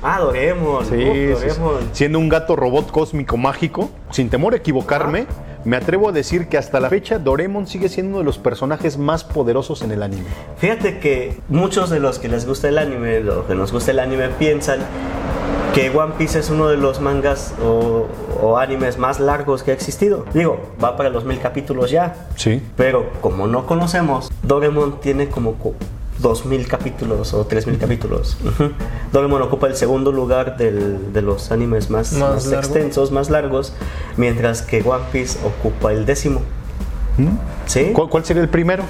Ah, 0.04 0.18
Doraemon. 0.18 0.84
Sí, 0.86 0.96
uf. 1.32 1.40
Doraemon. 1.40 1.74
Siendo 1.92 2.18
un 2.18 2.28
gato 2.28 2.56
robot 2.56 2.90
cósmico 2.90 3.36
mágico, 3.36 3.90
sin 4.10 4.30
temor 4.30 4.54
a 4.54 4.56
equivocarme, 4.56 5.26
me 5.64 5.76
atrevo 5.76 6.08
a 6.08 6.12
decir 6.12 6.48
que 6.48 6.58
hasta 6.58 6.80
la 6.80 6.88
fecha 6.88 7.18
Doremon 7.18 7.66
sigue 7.66 7.88
siendo 7.88 8.10
uno 8.10 8.18
de 8.18 8.24
los 8.24 8.38
personajes 8.38 8.98
más 8.98 9.24
poderosos 9.24 9.82
en 9.82 9.92
el 9.92 10.02
anime. 10.02 10.24
Fíjate 10.58 10.98
que 10.98 11.38
muchos 11.48 11.90
de 11.90 12.00
los 12.00 12.18
que 12.18 12.28
les 12.28 12.46
gusta 12.46 12.68
el 12.68 12.78
anime, 12.78 13.20
los 13.20 13.46
que 13.46 13.54
nos 13.54 13.72
gusta 13.72 13.90
el 13.92 13.98
anime, 14.00 14.28
piensan 14.30 14.80
que 15.74 15.88
One 15.90 16.14
Piece 16.18 16.38
es 16.38 16.50
uno 16.50 16.68
de 16.68 16.76
los 16.76 17.00
mangas 17.00 17.54
o, 17.64 18.06
o 18.42 18.58
animes 18.58 18.98
más 18.98 19.20
largos 19.20 19.62
que 19.62 19.70
ha 19.70 19.74
existido. 19.74 20.26
Digo, 20.34 20.60
va 20.82 20.96
para 20.98 21.08
los 21.08 21.24
mil 21.24 21.38
capítulos 21.40 21.90
ya. 21.90 22.26
Sí. 22.36 22.60
Pero 22.76 23.10
como 23.22 23.46
no 23.46 23.66
conocemos, 23.66 24.30
Doraemon 24.42 25.00
tiene 25.00 25.28
como 25.28 25.54
co- 25.54 25.74
2000 26.22 26.66
capítulos 26.68 27.34
o 27.34 27.44
3000 27.44 27.78
capítulos. 27.78 28.36
Doraemon 29.12 29.42
ocupa 29.42 29.66
el 29.66 29.76
segundo 29.76 30.12
lugar 30.12 30.56
del- 30.56 31.12
de 31.12 31.20
los 31.20 31.50
animes 31.52 31.90
más, 31.90 32.12
Más 32.12 32.30
más 32.34 32.46
largo. 32.46 32.60
extensos, 32.74 33.10
más 33.12 33.28
largos, 33.28 33.74
mientras 34.16 34.62
que 34.62 34.80
One 34.82 35.04
Piece 35.12 35.38
ocupa 35.44 35.92
el 35.92 36.06
décimo. 36.06 36.40
¿Sí? 37.66 37.90
¿Cuál, 37.92 38.08
cuál 38.08 38.24
sería 38.24 38.42
el 38.42 38.48
primero? 38.48 38.84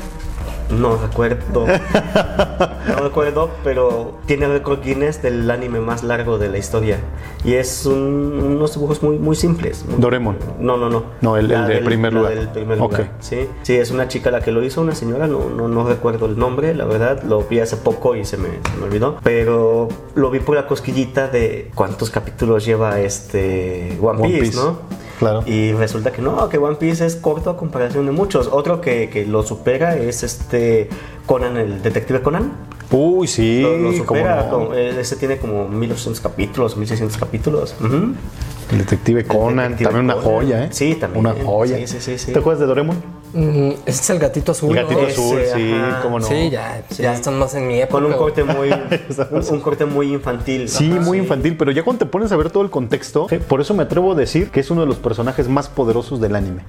No 0.78 0.96
recuerdo. 0.96 1.66
No 1.66 3.02
recuerdo, 3.04 3.50
pero 3.62 4.18
tiene 4.26 4.46
récord 4.48 4.80
Guinness 4.82 5.22
del 5.22 5.50
anime 5.50 5.80
más 5.80 6.02
largo 6.02 6.38
de 6.38 6.48
la 6.48 6.58
historia. 6.58 6.98
Y 7.44 7.54
es 7.54 7.86
un- 7.86 8.40
unos 8.56 8.74
dibujos 8.74 9.02
muy, 9.02 9.18
muy 9.18 9.36
simples. 9.36 9.84
Muy- 9.86 10.00
Doraemon. 10.00 10.36
No, 10.58 10.76
no, 10.76 10.88
no. 10.88 11.04
No, 11.20 11.36
el- 11.36 11.50
el 11.50 11.66
de 11.66 11.74
del- 11.74 11.84
primer 11.84 12.12
lugar. 12.12 12.34
del 12.34 12.48
primer 12.48 12.78
lugar. 12.78 13.12
Sí, 13.20 13.48
sí, 13.62 13.74
es 13.76 13.90
una 13.90 14.08
chica 14.08 14.30
la 14.30 14.40
que 14.40 14.50
lo 14.52 14.62
hizo, 14.62 14.80
una 14.80 14.94
señora, 14.94 15.26
no, 15.26 15.48
no, 15.50 15.68
no 15.68 15.86
recuerdo 15.86 16.26
el 16.26 16.38
nombre, 16.38 16.74
la 16.74 16.84
verdad. 16.84 17.22
Lo 17.22 17.42
vi 17.42 17.60
hace 17.60 17.76
poco 17.76 18.16
y 18.16 18.24
se 18.24 18.36
me, 18.36 18.48
se 18.48 18.76
me 18.78 18.84
olvidó. 18.86 19.16
Pero 19.22 19.88
lo 20.14 20.30
vi 20.30 20.40
por 20.40 20.56
la 20.56 20.66
cosquillita 20.66 21.28
de 21.28 21.70
cuántos 21.74 22.10
capítulos 22.10 22.64
lleva 22.64 23.00
este 23.00 23.98
One 24.00 24.20
One 24.22 24.28
Piece, 24.28 24.40
Piece. 24.42 24.56
¿no? 24.56 24.78
Claro. 25.22 25.44
Y 25.46 25.70
resulta 25.72 26.10
que 26.10 26.20
no, 26.20 26.48
que 26.48 26.58
One 26.58 26.74
Piece 26.74 27.06
es 27.06 27.14
corto 27.14 27.48
a 27.50 27.56
comparación 27.56 28.06
de 28.06 28.10
muchos. 28.12 28.48
Otro 28.50 28.80
que, 28.80 29.08
que 29.08 29.24
lo 29.24 29.44
supera 29.44 29.96
es 29.96 30.24
este 30.24 30.88
Conan, 31.26 31.56
el 31.56 31.80
detective 31.80 32.22
Conan. 32.22 32.50
Uy, 32.90 33.28
sí, 33.28 33.62
Lo, 33.62 33.92
supera. 33.92 34.48
no. 34.50 34.74
eh, 34.74 34.98
ese 35.00 35.14
tiene 35.14 35.38
como 35.38 35.68
1800 35.68 36.20
capítulos, 36.20 36.76
1600 36.76 37.16
capítulos. 37.18 37.76
Ujú. 37.80 38.14
El 38.72 38.78
detective 38.78 39.24
Conan, 39.24 39.76
detective 39.76 39.90
también 39.90 40.04
una 40.06 40.20
joya, 40.20 40.64
¿eh? 40.64 40.68
Sí, 40.72 40.96
también. 40.96 41.24
Una 41.24 41.34
joya. 41.44 41.76
Sí, 41.76 41.86
sí, 41.86 42.00
sí, 42.00 42.18
sí. 42.18 42.32
¿Te 42.32 42.40
acuerdas 42.40 42.58
de 42.60 42.66
Doraemon? 42.66 42.96
Mm, 43.34 43.70
ese 43.86 44.00
es 44.02 44.10
el 44.10 44.18
gatito 44.18 44.52
azul. 44.52 44.76
El 44.76 44.84
gatito 44.84 45.00
¿no? 45.02 45.06
Ese, 45.08 45.20
azul, 45.20 45.40
sí, 45.54 45.72
ajá. 45.72 46.00
cómo 46.02 46.18
no. 46.20 46.26
Sí, 46.26 46.50
ya, 46.50 46.82
Sí. 46.90 47.02
ya 47.02 47.14
están 47.14 47.38
más 47.38 47.54
en 47.54 47.66
mi 47.66 47.80
época. 47.80 48.02
Con 48.02 48.04
un 48.12 48.18
corte 48.18 48.44
muy, 48.44 48.70
un, 49.30 49.44
un 49.50 49.60
corte 49.60 49.84
muy 49.86 50.12
infantil. 50.12 50.68
Sí, 50.68 50.90
Ajá, 50.92 51.00
muy 51.00 51.18
infantil, 51.18 51.56
pero 51.56 51.70
ya 51.70 51.82
cuando 51.82 52.00
te 52.04 52.10
pones 52.10 52.30
a 52.32 52.36
ver 52.36 52.50
todo 52.50 52.62
el 52.62 52.70
contexto, 52.70 53.26
eh, 53.30 53.38
por 53.40 53.60
eso 53.60 53.72
me 53.74 53.84
atrevo 53.84 54.12
a 54.12 54.14
decir 54.14 54.50
que 54.50 54.60
es 54.60 54.70
uno 54.70 54.82
de 54.82 54.86
los 54.86 54.96
personajes 54.96 55.48
más 55.48 55.68
poderosos 55.68 56.20
del 56.20 56.36
anime. 56.36 56.62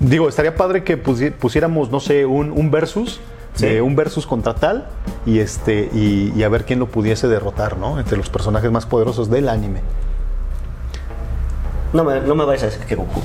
Digo, 0.00 0.28
estaría 0.28 0.54
padre 0.54 0.84
que 0.84 1.02
pusi- 1.02 1.32
pusiéramos, 1.32 1.90
no 1.90 2.00
sé, 2.00 2.26
un, 2.26 2.52
un 2.52 2.70
versus, 2.70 3.20
Sí. 3.54 3.66
de 3.66 3.82
un 3.82 3.96
versus 3.96 4.26
contra 4.26 4.54
tal, 4.54 4.86
y 5.26 5.40
este, 5.40 5.88
y, 5.92 6.32
y 6.36 6.42
a 6.44 6.48
ver 6.48 6.64
quién 6.64 6.78
lo 6.78 6.86
pudiese 6.86 7.26
derrotar, 7.26 7.76
¿no? 7.76 7.98
Entre 7.98 8.16
los 8.16 8.28
personajes 8.30 8.70
más 8.70 8.86
poderosos 8.86 9.28
del 9.30 9.48
anime. 9.48 9.80
No 11.92 12.04
me, 12.04 12.20
no 12.20 12.34
me 12.34 12.44
vayas 12.44 12.64
a 12.64 12.66
decir 12.66 12.82
que 12.84 12.94
Goku. 12.94 13.20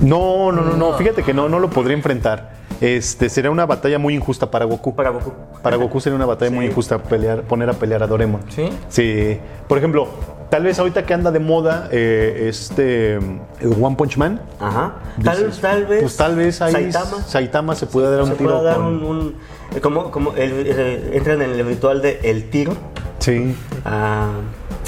No, 0.00 0.52
no, 0.52 0.62
no, 0.62 0.76
no, 0.76 0.92
fíjate 0.94 1.22
que 1.22 1.32
no, 1.32 1.48
no 1.48 1.58
lo 1.58 1.70
podría 1.70 1.96
enfrentar. 1.96 2.54
Este, 2.80 3.30
sería 3.30 3.50
una 3.50 3.64
batalla 3.64 3.98
muy 3.98 4.14
injusta 4.14 4.50
para 4.50 4.66
Goku. 4.66 4.94
Para 4.94 5.08
Goku. 5.10 5.32
Para 5.62 5.76
Goku 5.76 5.98
sería 6.00 6.16
una 6.16 6.26
batalla 6.26 6.50
muy 6.54 6.66
Sí. 6.66 6.70
injusta 6.70 6.98
pelear, 6.98 7.42
poner 7.42 7.70
a 7.70 7.72
pelear 7.72 8.02
a 8.02 8.06
Doremon. 8.06 8.42
¿Sí? 8.50 8.68
Sí. 8.90 9.38
Por 9.66 9.78
ejemplo, 9.78 10.08
tal 10.50 10.62
vez 10.64 10.78
ahorita 10.78 11.06
que 11.06 11.14
anda 11.14 11.30
de 11.30 11.38
moda 11.40 11.88
eh, 11.90 12.46
este 12.50 13.14
el 13.14 13.76
One 13.80 13.96
Punch 13.96 14.18
Man. 14.18 14.42
Ajá. 14.60 14.96
Tal, 15.24 15.38
dices, 15.46 15.60
tal 15.62 15.86
vez. 15.86 16.00
Pues 16.02 16.16
tal 16.18 16.36
vez 16.36 16.60
ahí 16.60 16.72
Saitama. 16.72 17.22
Saitama 17.26 17.74
se 17.74 17.86
puede 17.86 18.10
dar 18.10 18.20
un 18.24 18.28
se 18.28 18.34
tiro 18.34 18.50
puede 18.50 18.64
dar 18.64 18.76
con- 18.76 18.86
un, 18.86 19.04
un- 19.04 19.80
como, 19.80 20.10
como 20.10 20.32
el- 20.34 20.66
eh, 20.66 21.10
entran 21.14 21.40
en 21.40 21.52
el 21.52 21.66
ritual 21.66 22.02
de 22.02 22.20
el 22.24 22.50
tiro 22.50 22.74
Sí. 23.20 23.56
a, 23.86 24.28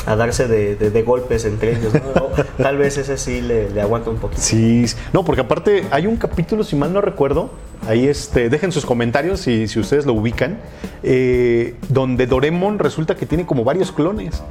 a 0.06 0.16
darse 0.16 0.48
de, 0.48 0.76
de- 0.76 0.90
de 0.90 1.02
golpes 1.02 1.44
entre 1.44 1.72
ellos. 1.76 1.92
¿no? 1.94 2.28
Tal 2.62 2.76
vez 2.78 2.96
ese 2.98 3.18
sí 3.18 3.40
le, 3.40 3.70
le 3.70 3.80
aguanta 3.80 4.10
un 4.10 4.16
poquito. 4.16 4.40
Sí, 4.40 4.84
no, 5.12 5.24
porque 5.24 5.42
aparte 5.42 5.84
hay 5.90 6.06
un 6.06 6.16
capítulo, 6.16 6.64
si 6.64 6.76
mal 6.76 6.92
no 6.92 7.00
recuerdo, 7.00 7.50
ahí 7.86 8.06
este, 8.08 8.48
dejen 8.48 8.72
sus 8.72 8.86
comentarios 8.86 9.40
si, 9.40 9.68
si 9.68 9.78
ustedes 9.80 10.06
lo 10.06 10.12
ubican, 10.14 10.58
eh, 11.02 11.74
donde 11.88 12.26
Doremon 12.26 12.78
resulta 12.78 13.16
que 13.16 13.26
tiene 13.26 13.44
como 13.46 13.64
varios 13.64 13.92
clones. 13.92 14.42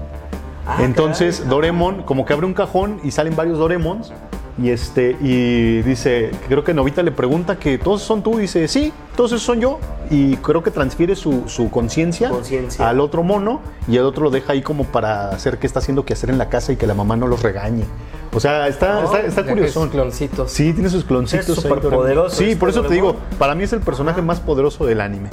Ah, 0.65 0.79
Entonces 0.83 1.37
caray. 1.37 1.49
Doremon 1.49 2.03
como 2.03 2.25
que 2.25 2.33
abre 2.33 2.45
un 2.45 2.53
cajón 2.53 2.99
y 3.03 3.11
salen 3.11 3.35
varios 3.35 3.57
Doremons 3.57 4.11
y 4.57 4.69
este 4.71 5.15
y 5.21 5.81
dice, 5.83 6.31
creo 6.47 6.63
que 6.63 6.73
Novita 6.73 7.03
le 7.03 7.11
pregunta 7.11 7.59
que 7.59 7.77
todos 7.77 8.01
son 8.01 8.23
tú, 8.23 8.37
dice, 8.37 8.67
sí, 8.67 8.91
todos 9.15 9.31
esos 9.31 9.43
son 9.43 9.59
yo 9.59 9.79
y 10.09 10.35
creo 10.37 10.63
que 10.63 10.71
transfiere 10.71 11.15
su, 11.15 11.43
su 11.47 11.69
conciencia 11.69 12.31
al 12.79 12.99
otro 12.99 13.23
mono 13.23 13.61
y 13.87 13.97
el 13.97 14.03
otro 14.03 14.25
lo 14.25 14.29
deja 14.31 14.53
ahí 14.53 14.61
como 14.61 14.85
para 14.85 15.29
hacer 15.29 15.59
que 15.59 15.67
está 15.67 15.79
haciendo 15.79 16.05
que 16.05 16.13
hacer 16.13 16.29
en 16.29 16.37
la 16.37 16.49
casa 16.49 16.71
y 16.71 16.75
que 16.75 16.87
la 16.87 16.93
mamá 16.93 17.15
no 17.15 17.27
los 17.27 17.43
regañe. 17.43 17.85
O 18.33 18.39
sea, 18.39 18.67
está, 18.67 19.03
está, 19.03 19.21
está 19.21 19.45
curioso. 19.45 19.85
es 19.85 19.91
cloncitos. 19.91 20.51
Sí, 20.51 20.73
tiene 20.73 20.89
sus 20.89 21.05
cloncitos. 21.05 21.49
Es 21.49 21.65
Sí, 22.33 22.43
este 22.43 22.55
por 22.57 22.69
eso 22.69 22.83
te 22.83 22.93
digo, 22.93 23.15
para 23.39 23.55
mí 23.55 23.63
es 23.63 23.73
el 23.73 23.79
personaje 23.79 24.21
más 24.21 24.39
poderoso 24.39 24.85
del 24.85 25.01
anime. 25.01 25.29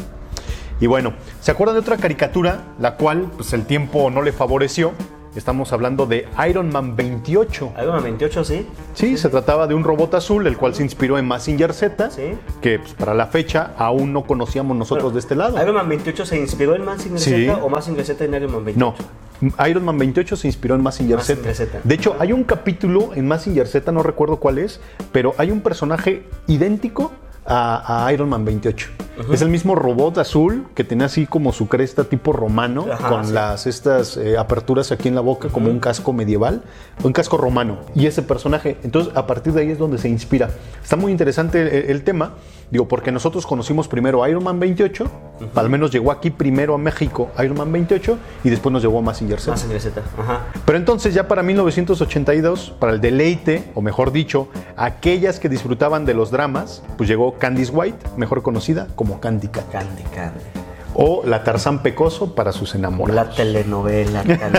Y 0.81 0.87
bueno, 0.87 1.15
¿se 1.41 1.51
acuerdan 1.51 1.77
de 1.77 1.81
otra 1.81 1.97
caricatura, 1.97 2.65
la 2.79 2.97
cual 2.97 3.31
pues, 3.37 3.53
el 3.53 3.65
tiempo 3.65 4.11
no 4.11 4.23
le 4.23 4.33
favoreció? 4.33 4.93
Estamos 5.37 5.73
hablando 5.73 6.07
de 6.07 6.27
Iron 6.49 6.71
Man 6.71 6.95
28. 6.95 7.73
Iron 7.83 7.95
Man 7.95 8.03
28, 8.05 8.45
sí. 8.45 8.67
Sí, 8.95 9.17
se 9.17 9.29
trataba 9.29 9.67
de 9.67 9.75
un 9.75 9.83
robot 9.83 10.15
azul, 10.15 10.47
el 10.47 10.57
cual 10.57 10.75
se 10.75 10.85
inspiró 10.85 11.19
en 11.19 11.27
Mazinger 11.27 11.73
Z, 11.75 12.11
Sí. 12.11 12.23
que 12.61 12.79
pues, 12.79 12.95
para 12.95 13.15
la 13.15 13.27
fecha 13.27 13.73
aún 13.77 14.13
no 14.13 14.23
conocíamos 14.25 14.77
nosotros 14.77 15.13
de 15.13 15.19
este 15.19 15.35
lado. 15.35 15.61
Iron 15.61 15.75
Man 15.75 15.89
28 15.89 16.25
se 16.27 16.39
inspiró 16.39 16.77
en 16.77 16.85
Mazinger 16.85 17.19
Sí. 17.19 17.47
Z 17.47 17.65
o 17.65 17.69
Mazinger 17.69 18.05
Z 18.05 18.25
en 18.25 18.35
Iron 18.35 18.53
Man 18.53 18.65
28. 18.65 18.95
No, 19.41 19.67
Iron 19.67 19.85
Man 19.85 19.99
28 19.99 20.37
se 20.37 20.47
inspiró 20.47 20.77
en 20.77 20.83
Mazinger 20.83 21.21
Z. 21.21 21.35
Mazinger 21.41 21.55
Z. 21.57 21.81
De 21.83 21.95
hecho, 21.97 22.15
hay 22.21 22.33
un 22.33 22.45
capítulo 22.45 23.11
en 23.15 23.27
Mazinger 23.27 23.67
Z, 23.67 23.91
no 23.91 24.03
recuerdo 24.05 24.37
cuál 24.37 24.59
es, 24.59 24.81
pero 25.11 25.35
hay 25.39 25.51
un 25.51 25.61
personaje 25.63 26.23
idéntico 26.47 27.11
a, 27.47 28.07
a 28.07 28.13
Iron 28.13 28.29
Man 28.29 28.45
28. 28.45 28.89
Es 29.33 29.43
el 29.43 29.49
mismo 29.49 29.77
robot 29.77 30.19
azul 30.19 30.67
que 30.75 30.83
tenía 30.83 31.07
así 31.07 31.27
como 31.27 31.53
su 31.53 31.69
cresta 31.69 32.05
tipo 32.05 32.33
romano, 32.33 32.87
Ajá, 32.91 33.09
con 33.09 33.27
sí. 33.27 33.33
las 33.33 33.67
estas 33.67 34.17
eh, 34.17 34.37
aperturas 34.37 34.91
aquí 34.91 35.09
en 35.09 35.15
la 35.15 35.21
boca, 35.21 35.49
como 35.51 35.71
un 35.71 35.79
casco 35.79 36.13
medieval, 36.13 36.63
un 37.03 37.13
casco 37.13 37.37
romano. 37.37 37.79
Y 37.95 38.07
ese 38.07 38.23
personaje, 38.23 38.77
entonces 38.83 39.17
a 39.17 39.27
partir 39.27 39.53
de 39.53 39.63
ahí 39.63 39.71
es 39.71 39.79
donde 39.79 39.99
se 39.99 40.09
inspira. 40.09 40.51
Está 40.83 40.97
muy 40.97 41.13
interesante 41.13 41.61
el, 41.85 41.91
el 41.91 42.03
tema, 42.03 42.33
digo, 42.71 42.89
porque 42.89 43.13
nosotros 43.13 43.47
conocimos 43.47 43.89
primero 43.89 44.23
a 44.23 44.29
Iron 44.29 44.45
Man 44.45 44.59
28, 44.61 45.11
al 45.55 45.71
menos 45.71 45.91
llegó 45.91 46.11
aquí 46.11 46.31
primero 46.31 46.75
a 46.75 46.79
México 46.79 47.31
Iron 47.43 47.57
Man 47.57 47.73
28 47.73 48.19
y 48.45 48.51
después 48.51 48.73
nos 48.73 48.83
llegó 48.83 48.99
a 48.99 49.03
Mazinger 49.03 49.41
Z. 49.41 49.53
Mazinger 49.53 49.81
Z, 49.81 50.03
ajá. 50.19 50.47
Pero 50.65 50.79
entonces 50.79 51.15
ya 51.15 51.29
para 51.29 51.43
1982, 51.43 52.75
para 52.79 52.93
el 52.93 53.01
deleite, 53.01 53.71
o 53.75 53.83
mejor 53.83 54.13
dicho, 54.13 54.49
aquellas 54.77 55.41
que 55.41 55.49
disfrutaban 55.49 56.05
de 56.05 56.15
los 56.15 56.31
dramas, 56.31 56.83
pues 56.97 57.09
llegó 57.09 57.35
Candice 57.39 57.73
White, 57.73 58.11
mejor 58.17 58.43
conocida 58.43 58.89
como 58.95 59.21
Candy 59.21 59.49
Cat. 59.49 59.71
Candy 59.71 60.03
Candy. 60.15 60.74
O 60.97 61.23
la 61.25 61.43
Tarzán 61.43 61.81
Pecoso 61.83 62.35
para 62.35 62.53
sus 62.53 62.73
La 62.75 62.79
enamorados. 62.79 63.35
telenovela 63.35 64.23
Candy 64.23 64.39
Candy. 64.39 64.59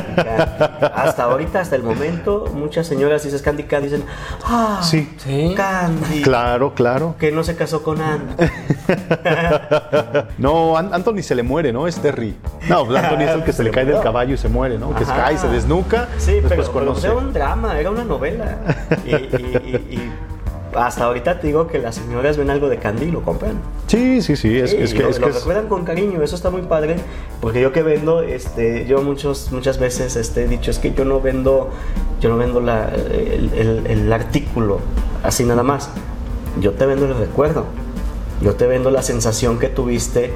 Hasta 0.93 1.23
ahorita, 1.23 1.61
hasta 1.61 1.75
el 1.77 1.83
momento, 1.83 2.45
muchas 2.53 2.87
señoras 2.87 3.23
dices 3.23 3.41
Candy 3.41 3.63
Candy 3.63 3.87
dicen, 3.89 4.05
ah, 4.43 4.79
Sí. 4.83 5.09
Sí. 5.17 5.53
Candy. 5.55 6.21
Claro, 6.21 6.73
claro. 6.73 7.15
Que 7.19 7.31
no 7.31 7.43
se 7.43 7.55
casó 7.55 7.83
con 7.83 8.01
Anne. 8.01 8.35
No, 10.37 10.77
An- 10.77 10.93
Anthony 10.93 11.21
se 11.21 11.35
le 11.35 11.43
muere, 11.43 11.71
¿no? 11.73 11.87
Es 11.87 11.97
Terry. 11.99 12.35
No, 12.69 12.85
pues 12.85 13.01
Anthony 13.03 13.21
es 13.23 13.29
el 13.31 13.43
que 13.43 13.53
se 13.53 13.63
le 13.63 13.71
cae 13.75 13.85
del 13.85 14.01
caballo 14.01 14.33
y 14.33 14.37
se 14.37 14.49
muere, 14.49 14.77
¿no? 14.77 14.93
Que 14.95 15.05
se 15.05 15.11
cae, 15.11 15.37
se 15.37 15.47
desnuca, 15.47 16.07
Sí, 16.17 16.39
pero, 16.47 16.63
pero, 16.71 16.93
pues, 16.93 17.03
era 17.03 17.13
un 17.15 17.31
drama, 17.33 17.79
era 17.79 17.89
una 17.91 18.03
novela. 18.03 18.57
Y, 19.05 19.09
y- 19.15 19.85
y- 19.89 19.95
y 19.95 20.11
hasta 20.77 21.05
ahorita 21.05 21.39
te 21.39 21.47
digo 21.47 21.67
que 21.67 21.79
las 21.79 21.95
señoras 21.95 22.37
ven 22.37 22.49
algo 22.49 22.69
de 22.69 22.77
Candy 22.77 23.05
y 23.05 23.11
lo 23.11 23.21
compran. 23.21 23.59
Sí, 23.87 24.21
sí, 24.21 24.35
sí, 24.35 24.57
es, 24.57 24.71
Sí, 24.71 24.77
es 24.79 24.93
que, 24.93 25.03
lo, 25.03 25.09
es, 25.09 25.19
lo 25.19 25.25
que 25.27 25.31
es- 25.31 25.39
recuerdan 25.39 25.67
con 25.67 25.85
cariño, 25.85 26.21
eso 26.21 26.35
está 26.35 26.49
muy 26.49 26.61
padre, 26.63 26.95
porque 27.41 27.61
yo 27.61 27.71
que 27.71 27.81
vendo, 27.83 28.21
este, 28.21 28.85
yo 28.85 29.01
muchos, 29.01 29.51
muchas 29.51 29.77
veces 29.79 30.15
este, 30.15 30.43
he 30.43 30.47
dicho, 30.47 30.71
es 30.71 30.79
que 30.79 30.93
yo 30.93 31.05
no 31.05 31.21
vendo, 31.21 31.69
yo 32.21 32.29
no 32.29 32.37
vendo 32.37 32.59
la- 32.61 32.89
el, 32.89 33.51
el- 33.53 33.87
el 33.87 34.13
artículo 34.13 34.79
así 35.23 35.43
nada 35.45 35.63
más, 35.63 35.89
yo 36.59 36.71
te 36.73 36.85
vendo 36.85 37.05
el 37.05 37.15
recuerdo, 37.15 37.65
yo 38.41 38.55
te 38.55 38.67
vendo 38.67 38.91
la 38.91 39.01
sensación 39.01 39.59
que 39.59 39.67
tuviste 39.69 40.31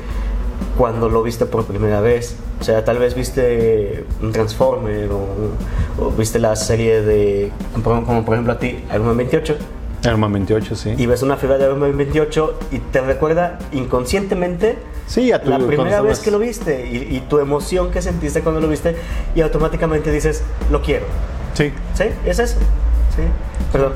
cuando 0.78 1.10
lo 1.10 1.24
viste 1.24 1.46
por 1.46 1.66
primera 1.66 2.02
vez, 2.02 2.36
o 2.60 2.64
sea, 2.64 2.84
tal 2.86 2.98
vez 3.00 3.14
viste 3.16 4.06
un 4.22 4.32
Transformer 4.32 5.10
o, 5.12 6.06
o 6.06 6.12
viste 6.12 6.40
la 6.40 6.56
serie 6.56 7.02
de, 7.02 7.52
como, 7.84 8.06
como 8.06 8.24
por 8.26 8.34
ejemplo 8.36 8.54
a 8.54 8.60
ti, 8.60 8.84
Iron 8.94 9.06
Man 9.08 9.18
28, 9.18 9.56
Iron 10.04 10.20
Man 10.20 10.32
28, 10.34 10.76
sí. 10.76 10.94
y 10.98 11.06
ves 11.06 11.22
una 11.24 11.36
figura 11.38 11.58
de 11.58 11.66
Iron 11.66 11.80
Man 11.80 11.96
28 11.98 12.60
y 12.72 12.80
te 12.80 13.02
recuerda 13.02 13.60
inconscientemente 13.72 14.78
Sí, 15.08 15.32
a 15.32 15.42
tu- 15.42 15.50
la 15.50 15.60
primera 15.60 16.02
vez 16.02 16.20
que 16.20 16.32
lo 16.32 16.40
viste 16.40 16.88
y, 16.90 17.16
y 17.18 17.20
tu 17.28 17.40
emoción 17.40 17.92
que 17.92 18.02
sentiste 18.02 18.42
cuando 18.42 18.62
lo 18.62 18.68
viste 18.68 18.96
y 19.36 19.42
automáticamente 19.42 20.12
dices, 20.12 20.44
lo 20.72 20.82
quiero. 20.82 21.06
Sí, 21.54 21.74
¿Sí? 21.96 22.06
¿Es 22.26 22.40
eso? 22.40 22.58
Sí. 23.16 23.24
Perdón. 23.72 23.94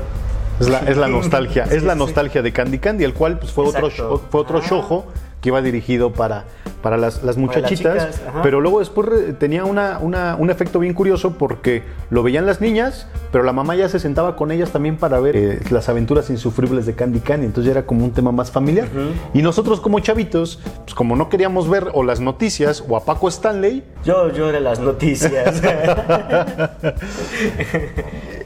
Es 0.60 0.68
la, 0.68 0.78
es 0.80 0.96
la 0.96 1.08
nostalgia, 1.18 1.66
Sí, 1.66 1.76
es 1.76 1.82
la 1.84 1.92
sí. 1.94 1.98
nostalgia 2.00 2.42
de 2.42 2.52
Candy 2.52 2.78
Candy, 2.78 3.04
el 3.04 3.14
cual 3.14 3.38
pues, 3.38 3.52
fue 3.52 3.64
otro, 3.66 3.86
Exacto. 3.88 4.22
fue 4.30 4.40
otro 4.40 4.58
Ah. 4.58 4.66
shojo 4.68 5.06
que 5.40 5.48
iba 5.50 5.62
dirigido 5.62 6.12
para, 6.12 6.44
para 6.84 6.96
las, 6.98 7.24
las 7.24 7.36
muchachitas, 7.38 8.10
chicas, 8.10 8.22
pero 8.44 8.60
luego 8.60 8.78
después 8.78 9.08
tenía 9.40 9.64
una, 9.64 9.98
una- 10.00 10.36
un 10.36 10.50
efecto 10.50 10.78
bien 10.78 10.92
curioso 10.94 11.32
porque 11.38 11.82
lo 12.10 12.22
veían 12.22 12.44
las 12.46 12.60
niñas, 12.60 13.08
pero 13.32 13.42
la 13.42 13.52
mamá 13.52 13.74
ya 13.74 13.88
se 13.88 13.98
sentaba 13.98 14.36
con 14.36 14.52
ellas 14.52 14.70
también 14.70 14.96
para 14.98 15.18
ver 15.18 15.34
eh, 15.36 15.58
las 15.70 15.88
aventuras 15.88 16.28
insufribles 16.30 16.84
de 16.86 16.94
Candy 16.94 17.20
Candy, 17.20 17.46
entonces 17.46 17.64
ya 17.72 17.78
era 17.80 17.86
como 17.86 18.04
un 18.04 18.12
tema 18.12 18.30
más 18.30 18.50
familiar. 18.52 18.86
Y 19.32 19.42
nosotros 19.42 19.80
como 19.80 19.98
chavitos, 20.00 20.60
pues 20.84 20.94
como 20.94 21.16
no 21.16 21.28
queríamos 21.30 21.68
ver 21.68 21.88
o 21.94 22.04
las 22.04 22.20
noticias 22.20 22.84
o 22.86 22.96
a 22.96 23.04
Paco 23.04 23.28
Stanley, 23.28 23.82
Yo, 24.04 24.30
yo 24.30 24.48
era 24.50 24.60
las 24.60 24.78
noticias. 24.78 25.62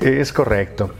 Es 0.01 0.33
correcto. 0.33 0.91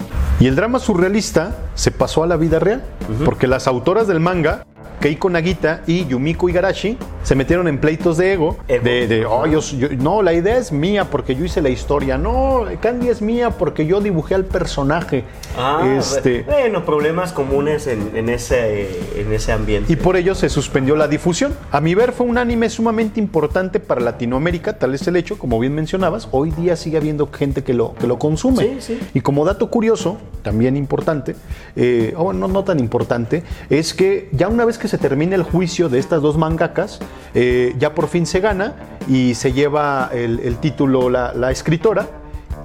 Y 0.41 0.47
el 0.49 0.57
drama 0.57 0.79
surrealista 0.79 1.57
se 1.75 1.91
pasó 1.91 2.25
a 2.25 2.27
la 2.27 2.37
vida 2.37 2.59
real, 2.59 2.83
porque 3.25 3.47
las 3.47 3.67
autoras 3.69 4.07
del 4.09 4.21
manga, 4.21 4.67
Keiko 5.01 5.31
Nagita 5.31 5.83
y 5.87 6.07
Yumiko 6.07 6.49
Igarashi, 6.49 6.99
se 7.23 7.35
metieron 7.35 7.69
en 7.69 7.79
pleitos 7.79 8.17
de 8.17 8.33
ego, 8.33 8.57
de, 8.67 9.07
de, 9.07 9.27
"Oh, 9.27 9.47
yo- 9.47 9.61
yo- 9.61 9.89
no, 9.99 10.23
la 10.23 10.33
idea 10.33 10.57
es 10.57 10.73
mía 10.73 11.05
porque 11.11 11.35
yo 11.37 11.45
hice 11.45 11.61
la 11.63 11.69
historia, 11.69 12.19
no, 12.19 12.65
Candy 12.81 13.09
es 13.09 13.21
mía 13.23 13.51
porque 13.51 13.87
yo 13.87 14.01
dibujé 14.01 14.35
al 14.35 14.45
personaje. 14.45 15.25
Ah, 15.57 15.95
este, 15.99 16.43
bueno, 16.43 16.85
problemas 16.85 17.33
comunes 17.33 17.87
en, 17.87 18.11
en 18.17 18.29
ese, 18.29 18.89
en 19.21 19.33
ese 19.33 19.53
ambiente. 19.53 19.93
y 19.93 19.97
por 19.97 20.17
ello 20.17 20.35
se 20.35 20.49
suspendió 20.49 20.97
la 20.97 21.07
difusión. 21.09 21.55
A 21.71 21.81
mi 21.81 21.95
ver, 21.95 22.13
fue 22.13 22.27
un 22.27 22.39
anime 22.39 22.69
sumamente 22.71 23.21
importante 23.21 23.79
para 23.81 24.01
Latinoamérica, 24.01 24.79
tal 24.79 24.95
es 24.95 25.07
el 25.07 25.17
hecho, 25.17 25.39
como 25.39 25.59
bien 25.61 25.75
mencionabas, 25.75 26.29
hoy 26.33 26.51
día 26.53 26.77
sigue 26.77 26.97
habiendo 26.97 27.29
gente 27.31 27.63
que 27.63 27.75
lo, 27.75 27.95
que 27.95 28.07
lo 28.07 28.19
consume. 28.19 28.63
Sí, 28.65 28.77
sí. 28.81 29.01
Y 29.15 29.21
como 29.21 29.45
dato 29.45 29.71
curioso, 29.71 30.19
también 30.43 30.77
importante, 30.77 31.37
eh, 31.77 32.15
o 32.17 32.33
no, 32.33 32.49
no 32.49 32.65
tan 32.65 32.81
importante, 32.81 33.43
es 33.71 33.93
que 33.95 34.29
ya 34.33 34.49
una 34.49 34.65
vez 34.65 34.79
que 34.79 34.88
se 34.89 34.99
termina 34.99 35.37
el 35.37 35.43
juicio 35.43 35.89
de 35.89 35.99
estas 35.99 36.23
dos 36.23 36.37
mangakas, 36.37 36.99
eh, 37.35 37.75
ya 37.79 37.95
por 37.95 38.09
fin 38.09 38.27
se 38.27 38.41
gana 38.41 38.75
y 39.07 39.35
se 39.35 39.53
lleva 39.53 40.11
el, 40.13 40.57
título 40.57 41.11
la 41.11 41.51
escritora. 41.51 42.09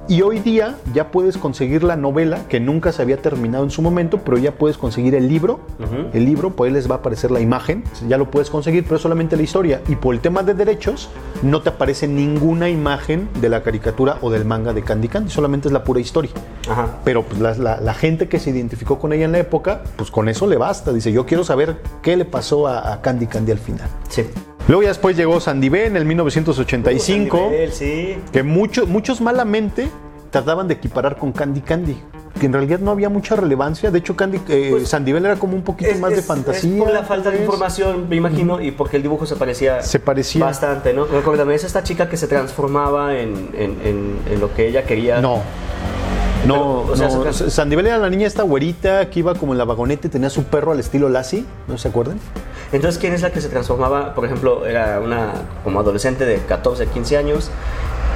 Y 0.10 0.22
hoy 0.22 0.39
día 0.39 0.76
ya 0.93 1.12
puedes 1.12 1.38
conseguir 1.38 1.82
la 1.84 1.95
novela 1.95 2.39
que 2.49 2.60
nunca 2.60 2.91
se 2.91 3.01
había 3.01 3.18
terminado 3.22 3.64
en 3.64 3.70
su 3.72 3.82
momento, 3.82 4.20
pero 4.26 4.38
ya 4.38 4.51
puedes 4.51 4.78
conseguir 4.78 5.16
el 5.16 5.30
libro. 5.30 5.62
El 6.12 6.26
libro, 6.26 6.51
pues 6.51 6.68
ahí 6.70 6.74
les 6.74 6.89
va 6.91 6.95
a 6.95 6.97
aparecer 6.97 7.32
la 7.32 7.39
imagen, 7.39 7.84
ya 8.10 8.18
lo 8.18 8.30
puedes 8.30 8.49
conseguir, 8.49 8.84
pero 8.84 8.97
es 8.97 9.01
solamente 9.01 9.38
la 9.38 9.43
historia. 9.43 9.82
Y 9.88 9.95
por 9.95 10.14
el 10.14 10.20
tema 10.20 10.43
de 10.43 10.54
derechos, 10.56 11.10
no 11.41 11.62
te 11.62 11.70
aparece 11.70 12.08
ninguna 12.08 12.70
imagen 12.70 13.30
de 13.39 13.47
la 13.47 13.64
caricatura 13.64 14.18
o 14.22 14.30
del 14.30 14.43
manga 14.43 14.74
de 14.74 14.84
Candy 14.84 15.08
Candy, 15.08 15.30
solamente 15.32 15.70
es 15.70 15.72
la 15.74 15.84
pura 15.86 16.01
historia. 16.01 16.32
Ajá. 16.70 16.99
Pero 17.06 17.24
pues 17.24 17.39
la, 17.39 17.56
la- 17.56 17.80
la 17.80 17.93
gente 17.93 18.28
que 18.28 18.39
se 18.39 18.49
identificó 18.49 18.99
con 18.99 19.14
ella 19.14 19.26
en 19.26 19.32
la 19.32 19.39
época, 19.39 19.84
pues 19.95 20.12
con 20.12 20.28
eso 20.28 20.47
le 20.47 20.58
basta. 20.58 20.91
Dice, 20.91 21.12
yo 21.14 21.26
quiero 21.26 21.43
saber 21.45 21.78
qué 22.01 22.18
le 22.18 22.26
pasó 22.26 22.68
a, 22.68 22.91
a 22.93 23.01
Candy 23.01 23.28
Candy 23.28 23.54
al 23.54 23.58
final. 23.60 23.88
Sí. 24.10 24.26
Luego 24.68 24.82
ya 24.84 24.89
después 24.89 25.18
llegó 25.18 25.39
Sandy 25.39 25.70
B 25.70 25.86
en 25.88 25.97
el 25.97 26.05
1985 26.05 27.38
Uh, 27.38 27.49
nivel, 27.51 27.72
sí. 27.74 28.18
que 28.32 28.43
muchos 28.43 28.88
muchos 28.88 29.20
malamente 29.22 29.89
trataban 30.32 30.68
de 30.68 30.76
equiparar 30.76 31.18
con 31.18 31.32
Candy 31.32 31.61
Candy, 31.61 31.97
que 32.39 32.45
en 32.45 32.53
realidad 32.53 32.80
no 32.80 32.91
había 32.91 33.09
mucha 33.09 33.36
relevancia. 33.36 33.91
De 33.91 33.99
hecho, 33.99 34.16
Candy 34.16 34.39
eh, 34.47 34.70
Pues, 34.72 34.88
Sandivel 34.89 35.26
era 35.26 35.36
como 35.36 35.55
un 35.55 35.64
poquito 35.64 35.91
Es- 35.91 35.99
más 35.99 36.16
de 36.16 36.22
fantasía. 36.24 36.72
Es 36.72 36.80
por 36.84 36.91
la 36.93 37.03
falta 37.03 37.30
de 37.30 37.41
información, 37.41 38.07
me 38.09 38.16
imagino, 38.16 38.61
y 38.61 38.72
porque 38.72 38.97
el 38.97 39.03
dibujo 39.03 39.26
se 39.26 39.36
parecía, 39.36 39.82
Se 39.84 39.99
parecía. 39.99 40.43
bastante, 40.45 40.93
¿no? 40.93 41.05
Recuérdame, 41.05 41.53
es 41.55 41.64
esta 41.66 41.84
chica 41.84 42.09
que 42.09 42.18
se 42.18 42.28
transformaba 42.28 43.16
en, 43.20 43.49
en- 43.55 43.78
en- 43.84 44.18
en 44.32 44.39
lo 44.39 44.53
que 44.53 44.68
ella 44.70 44.84
quería. 44.86 45.22
No. 45.22 45.41
No, 46.45 46.85
Pero, 46.91 46.93
o 46.93 46.95
sea, 46.95 47.07
no. 47.09 47.33
Sandivel 47.33 47.87
era 47.87 47.97
la 47.97 48.09
niña 48.09 48.27
esta 48.27 48.43
güerita 48.43 49.09
que 49.09 49.19
iba 49.19 49.33
como 49.35 49.53
en 49.53 49.57
la 49.57 49.65
vagoneta 49.65 50.07
y 50.07 50.09
tenía 50.09 50.29
su 50.29 50.43
perro 50.43 50.71
al 50.71 50.79
estilo 50.79 51.09
Lassie, 51.09 51.45
¿no 51.67 51.77
se 51.77 51.87
acuerdan? 51.87 52.19
Entonces, 52.71 52.99
¿quién 52.99 53.13
es 53.13 53.21
la 53.21 53.31
que 53.31 53.39
se 53.39 53.49
transformaba? 53.49 54.13
Por 54.15 54.25
ejemplo, 54.25 54.65
era 54.65 54.99
una 54.99 55.31
como 55.63 55.79
adolescente 55.79 56.25
de 56.25 56.37
14, 56.37 56.87
15 56.87 57.17
años. 57.17 57.51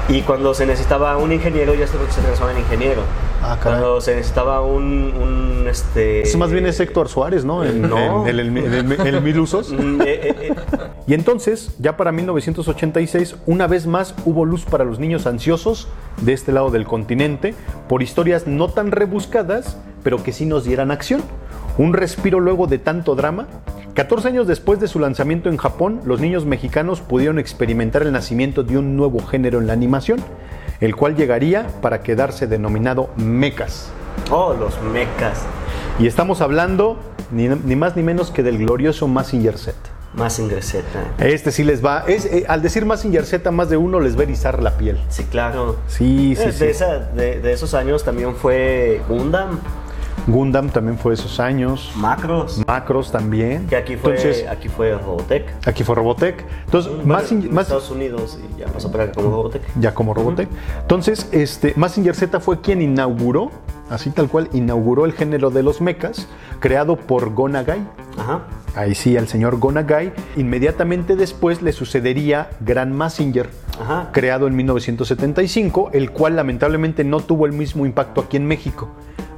Y 0.09 0.21
cuando 0.21 0.53
se 0.53 0.65
necesitaba 0.65 1.17
un 1.17 1.33
ingeniero, 1.33 1.73
ya 1.75 1.85
se, 1.85 1.93
se 2.11 2.21
transformaba 2.21 2.53
en 2.53 2.59
ingeniero. 2.59 3.01
Ah. 3.43 3.57
Cuando 3.61 3.99
se 3.99 4.15
necesitaba 4.15 4.61
un, 4.61 4.83
un, 5.13 5.67
este... 5.67 6.21
Eso 6.21 6.37
más 6.37 6.49
bien 6.49 6.65
es 6.65 6.79
Héctor 6.79 7.09
Suárez, 7.09 7.43
¿no? 7.43 7.63
En, 7.65 7.81
No. 7.89 8.25
en- 8.25 8.29
en 8.29 8.39
el, 8.39 8.57
en 8.57 8.73
el- 8.73 8.91
en 9.01 9.07
el 9.07 9.21
Mil 9.21 9.37
Usos. 9.39 9.71
Mm, 9.73 10.01
eh, 10.01 10.05
eh, 10.05 10.35
eh, 10.41 10.55
Y 11.07 11.13
entonces, 11.13 11.71
ya 11.79 11.97
para 11.97 12.13
1986, 12.13 13.35
una 13.45 13.67
vez 13.67 13.85
más 13.85 14.15
hubo 14.25 14.45
luz 14.45 14.63
para 14.63 14.85
los 14.85 14.97
niños 14.97 15.27
ansiosos 15.27 15.89
de 16.21 16.31
este 16.33 16.51
lado 16.53 16.69
del 16.71 16.85
continente 16.85 17.53
por 17.89 18.01
historias 18.01 18.47
no 18.47 18.69
tan 18.69 18.91
rebuscadas, 18.91 19.77
pero 20.03 20.23
que 20.23 20.31
sí 20.31 20.45
nos 20.45 20.63
dieran 20.63 20.89
acción. 20.91 21.21
Un 21.77 21.93
respiro 21.93 22.39
luego 22.39 22.65
de 22.67 22.79
tanto 22.79 23.13
drama. 23.15 23.47
14 23.97 24.27
años 24.27 24.45
después 24.45 24.79
de 24.79 24.87
su 24.87 24.99
lanzamiento 24.99 25.49
en 25.49 25.57
Japón, 25.57 26.01
los 26.05 26.19
niños 26.21 26.45
mexicanos 26.45 27.01
pudieron 27.01 27.39
experimentar 27.39 28.03
el 28.03 28.11
nacimiento 28.11 28.61
de 28.61 28.77
un 28.77 28.95
nuevo 28.95 29.25
género 29.25 29.59
en 29.59 29.65
la 29.65 29.73
animación. 29.73 30.19
el 30.79 30.95
cual 30.95 31.15
llegaría 31.15 31.65
para 31.81 32.03
quedarse 32.03 32.45
denominado 32.45 33.09
Mecas. 33.17 33.89
Oh, 34.29 34.53
los 34.53 34.79
mechas. 34.83 35.41
Y 35.97 36.05
estamos 36.05 36.39
hablando 36.41 36.99
ni, 37.31 37.47
ni 37.47 37.75
más 37.75 37.95
ni 37.95 38.03
menos 38.03 38.29
que 38.29 38.43
del 38.43 38.59
glorioso 38.59 39.07
Massinger 39.07 39.57
Z. 39.57 39.75
Más 40.13 40.37
ingreseta. 40.37 41.03
Este 41.17 41.51
sí 41.51 41.63
les 41.63 41.83
va, 41.83 42.03
es, 42.07 42.25
eh, 42.25 42.45
al 42.47 42.61
decir 42.61 42.85
Massinger 42.85 43.25
Z, 43.25 43.49
más 43.49 43.71
de 43.71 43.77
uno 43.77 43.99
les 43.99 44.15
va 44.15 44.19
a 44.19 44.23
erizar 44.25 44.61
la 44.61 44.77
piel. 44.77 44.99
Sí, 45.09 45.23
claro. 45.23 45.77
Sí, 45.87 46.35
sí, 46.37 46.43
Eh, 46.43 46.51
sí. 46.51 46.59
de, 46.65 46.69
esa- 46.69 46.99
de- 46.99 47.39
de 47.41 47.53
esos 47.53 47.73
años 47.73 48.03
también 48.03 48.35
fue 48.35 49.01
Gundam, 49.09 49.59
Gundam 50.27 50.69
también 50.69 50.97
fue 50.97 51.13
esos 51.13 51.39
años. 51.39 51.91
Macros, 51.95 52.61
Macros 52.67 53.11
también. 53.11 53.65
que 53.67 53.75
aquí 53.77 53.95
fue, 53.95 54.11
Entonces, 54.17 54.45
aquí 54.47 54.67
fue 54.69 54.91
Robotech. 54.97 55.45
aquí 55.65 55.83
fue 55.83 55.95
Robotech. 55.95 56.45
Entonces, 56.65 56.91
en 57.01 57.07
Mass- 57.07 57.31
Estados 57.31 57.89
Unidos 57.91 58.37
y 58.55 58.59
ya 58.59 58.67
pasó 58.67 58.91
para 58.91 59.05
acá 59.05 59.13
como 59.13 59.29
Robotech. 59.31 59.61
ya 59.79 59.93
como 59.93 60.13
Robotech. 60.13 60.49
Entonces, 60.81 61.29
este, 61.31 61.73
Massinger 61.77 62.13
Z 62.15 62.39
fue 62.39 62.59
quien 62.61 62.81
inauguró, 62.81 63.51
así 63.89 64.09
tal 64.11 64.27
cual, 64.27 64.49
inauguró 64.53 65.05
el 65.05 65.13
género 65.13 65.49
de 65.49 65.63
los 65.63 65.79
mechas, 65.81 66.27
creado 66.59 66.97
por 66.97 67.33
Go 67.33 67.47
Nagai. 67.47 67.79
Ajá. 68.17 68.41
Ahí 68.77 68.93
sí, 68.95 69.17
al 69.17 69.27
señor 69.27 69.57
Go 69.59 69.71
Nagai. 69.71 70.13
Inmediatamente 70.35 71.15
después 71.15 71.61
le 71.61 71.71
sucedería 71.73 72.49
Grand 72.59 72.93
Massinger, 72.93 73.49
Ajá. 73.81 74.09
creado 74.11 74.45
en 74.47 74.55
1975, 74.55 75.89
el 75.93 76.11
cual 76.11 76.35
lamentablemente 76.35 77.03
no 77.03 77.19
tuvo 77.21 77.45
el 77.47 77.53
mismo 77.53 77.85
impacto 77.85 78.21
aquí 78.21 78.37
en 78.37 78.45
México. 78.45 78.89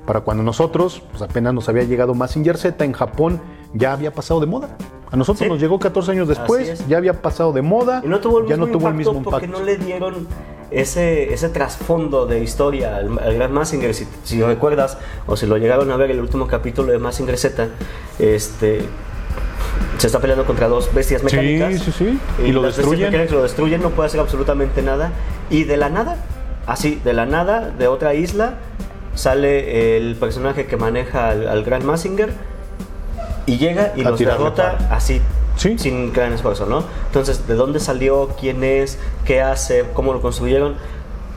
Para 0.05 0.21
cuando 0.21 0.43
nosotros, 0.43 1.01
pues 1.11 1.21
apenas 1.21 1.53
nos 1.53 1.69
había 1.69 1.83
llegado 1.83 2.13
Massinger 2.15 2.57
Z, 2.57 2.83
en 2.83 2.93
Japón 2.93 3.39
ya 3.73 3.93
había 3.93 4.11
pasado 4.11 4.39
de 4.39 4.47
moda. 4.47 4.75
A 5.11 5.15
nosotros 5.15 5.45
Sí. 5.45 5.49
nos 5.49 5.59
llegó 5.61 5.79
14 5.79 6.11
años 6.11 6.27
después, 6.27 6.85
ya 6.87 6.97
había 6.97 7.13
pasado 7.21 7.53
de 7.53 7.61
moda, 7.61 8.01
Y 8.03 8.07
no 8.09 8.19
tuvo 8.19 8.39
el 8.39 8.45
ya 8.45 8.57
mismo, 8.57 8.65
no 8.67 8.71
tuvo 8.73 8.87
el 8.89 8.93
impacto 8.95 9.13
mismo 9.13 9.29
porque 9.31 9.45
impacto. 9.45 9.59
no 9.59 9.65
le 9.65 9.77
dieron 9.77 10.27
ese, 10.71 11.33
ese 11.33 11.49
trasfondo 11.49 12.25
de 12.25 12.43
historia 12.43 12.97
al, 12.97 13.17
al 13.19 13.33
Gran 13.35 13.51
Massinger. 13.53 13.93
Si, 13.93 14.05
si 14.23 14.41
recuerdas, 14.41 14.97
o 15.27 15.35
si 15.37 15.45
lo 15.45 15.57
llegaron 15.57 15.89
a 15.91 15.95
ver 15.97 16.11
el 16.11 16.19
último 16.19 16.45
capítulo 16.47 16.91
de 16.91 16.99
Massinger 16.99 17.37
Z, 17.37 17.69
este, 18.19 18.81
se 19.99 20.07
está 20.07 20.19
peleando 20.19 20.45
contra 20.45 20.67
dos 20.67 20.93
bestias 20.93 21.21
Sí, 21.21 21.25
mecánicas. 21.25 21.81
sí, 21.83 21.91
sí. 21.91 22.19
Y, 22.43 22.47
Y 22.47 22.51
lo 22.51 22.61
las 22.61 22.69
bestias 22.69 22.77
destruyen. 22.77 23.05
mecánicas 23.11 23.31
lo 23.35 23.43
destruyen, 23.43 23.81
no 23.81 23.89
puede 23.91 24.07
hacer 24.07 24.19
absolutamente 24.19 24.81
nada. 24.81 25.11
Y 25.49 25.63
de 25.65 25.77
la 25.77 25.89
nada, 25.89 26.17
así, 26.65 26.99
de 27.03 27.13
la 27.13 27.25
nada, 27.25 27.69
de 27.69 27.87
otra 27.87 28.13
isla, 28.15 28.55
sale 29.15 29.97
el 29.97 30.15
personaje 30.15 30.65
que 30.65 30.77
maneja 30.77 31.29
al, 31.29 31.47
al 31.47 31.63
Gran 31.63 31.85
Massinger 31.85 32.33
y 33.45 33.57
llega 33.57 33.93
y 33.95 34.01
A 34.05 34.09
los 34.11 34.19
derrota 34.19 34.77
así, 34.91 35.21
Sí. 35.57 35.77
sin 35.77 36.13
gran 36.13 36.31
esfuerzo, 36.31 36.65
¿no? 36.65 36.83
Entonces, 37.07 37.47
¿de 37.47 37.55
dónde 37.55 37.79
salió? 37.81 38.29
¿Quién 38.39 38.63
es? 38.63 38.97
¿Qué 39.25 39.41
hace? 39.41 39.85
¿Cómo 39.93 40.13
lo 40.13 40.21
construyeron? 40.21 40.75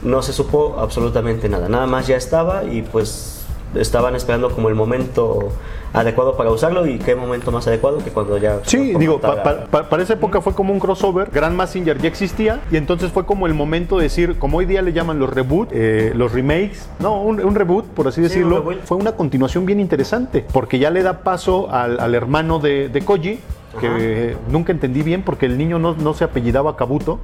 No 0.03 0.23
se 0.23 0.33
supo 0.33 0.77
absolutamente 0.79 1.49
nada. 1.49 1.69
Nada 1.69 1.87
más 1.87 2.07
ya 2.07 2.17
estaba 2.17 2.65
y 2.65 2.83
pues 2.83 3.32
estaban 3.75 4.15
esperando 4.17 4.51
como 4.51 4.69
el 4.69 4.75
momento 4.75 5.51
adecuado 5.95 6.37
para 6.37 6.51
usarlo 6.51 6.87
y 6.87 6.99
qué 6.99 7.15
momento 7.15 7.53
más 7.53 7.67
adecuado 7.67 7.99
que 7.99 8.11
cuando 8.11 8.39
ya... 8.39 8.61
Sí, 8.65 8.95
digo, 8.99 9.21
pa- 9.21 9.29
formatara. 9.29 9.65
pa- 9.67 9.83
pa- 9.83 9.89
para 9.91 10.03
esa 10.03 10.15
época 10.15 10.41
fue 10.41 10.55
como 10.55 10.73
un 10.73 10.81
crossover. 10.81 11.31
Grand 11.31 11.55
Massinger 11.55 11.99
ya 11.99 12.09
existía 12.09 12.61
y 12.71 12.77
entonces 12.77 13.13
fue 13.13 13.27
como 13.27 13.47
el 13.47 13.55
momento 13.55 13.99
de 13.99 14.05
decir, 14.05 14.39
como 14.39 14.59
hoy 14.59 14.67
día 14.67 14.81
le 14.83 14.93
llaman 14.93 15.19
los 15.19 15.29
reboot, 15.31 15.69
eh, 15.73 16.13
los 16.15 16.33
remakes, 16.33 16.89
no, 16.99 17.21
un, 17.23 17.41
un 17.45 17.55
reboot, 17.55 17.85
por 17.87 18.09
así 18.09 18.21
decirlo, 18.23 18.65
fue 18.85 18.97
una 18.97 19.13
continuación 19.13 19.67
bien 19.67 19.81
interesante 19.81 20.45
porque 20.53 20.79
ya 20.79 20.91
le 20.91 21.03
da 21.03 21.19
paso 21.23 21.71
al, 21.71 22.01
al 22.01 22.15
hermano 22.15 22.59
de, 22.59 22.89
de 22.89 23.01
Koji, 23.03 23.39
que 23.81 24.37
nunca 24.49 24.73
entendí 24.73 25.03
bien 25.03 25.23
porque 25.23 25.47
el 25.47 25.57
niño 25.59 25.79
no, 25.79 25.95
no 25.95 26.15
se 26.15 26.25
apellidaba 26.25 26.77
Kabuto, 26.77 27.19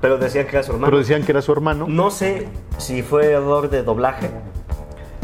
Pero 0.00 0.18
decían 0.18 0.44
que 0.46 0.52
era 0.56 0.62
su 0.62 0.72
hermano. 0.72 0.86
pero 0.86 0.98
decían 0.98 1.22
que 1.24 1.32
era 1.32 1.42
su 1.42 1.50
hermano. 1.52 1.86
No 1.88 2.10
sé 2.10 2.46
si 2.78 3.02
fue 3.02 3.32
error 3.32 3.70
de 3.70 3.82
doblaje 3.82 4.28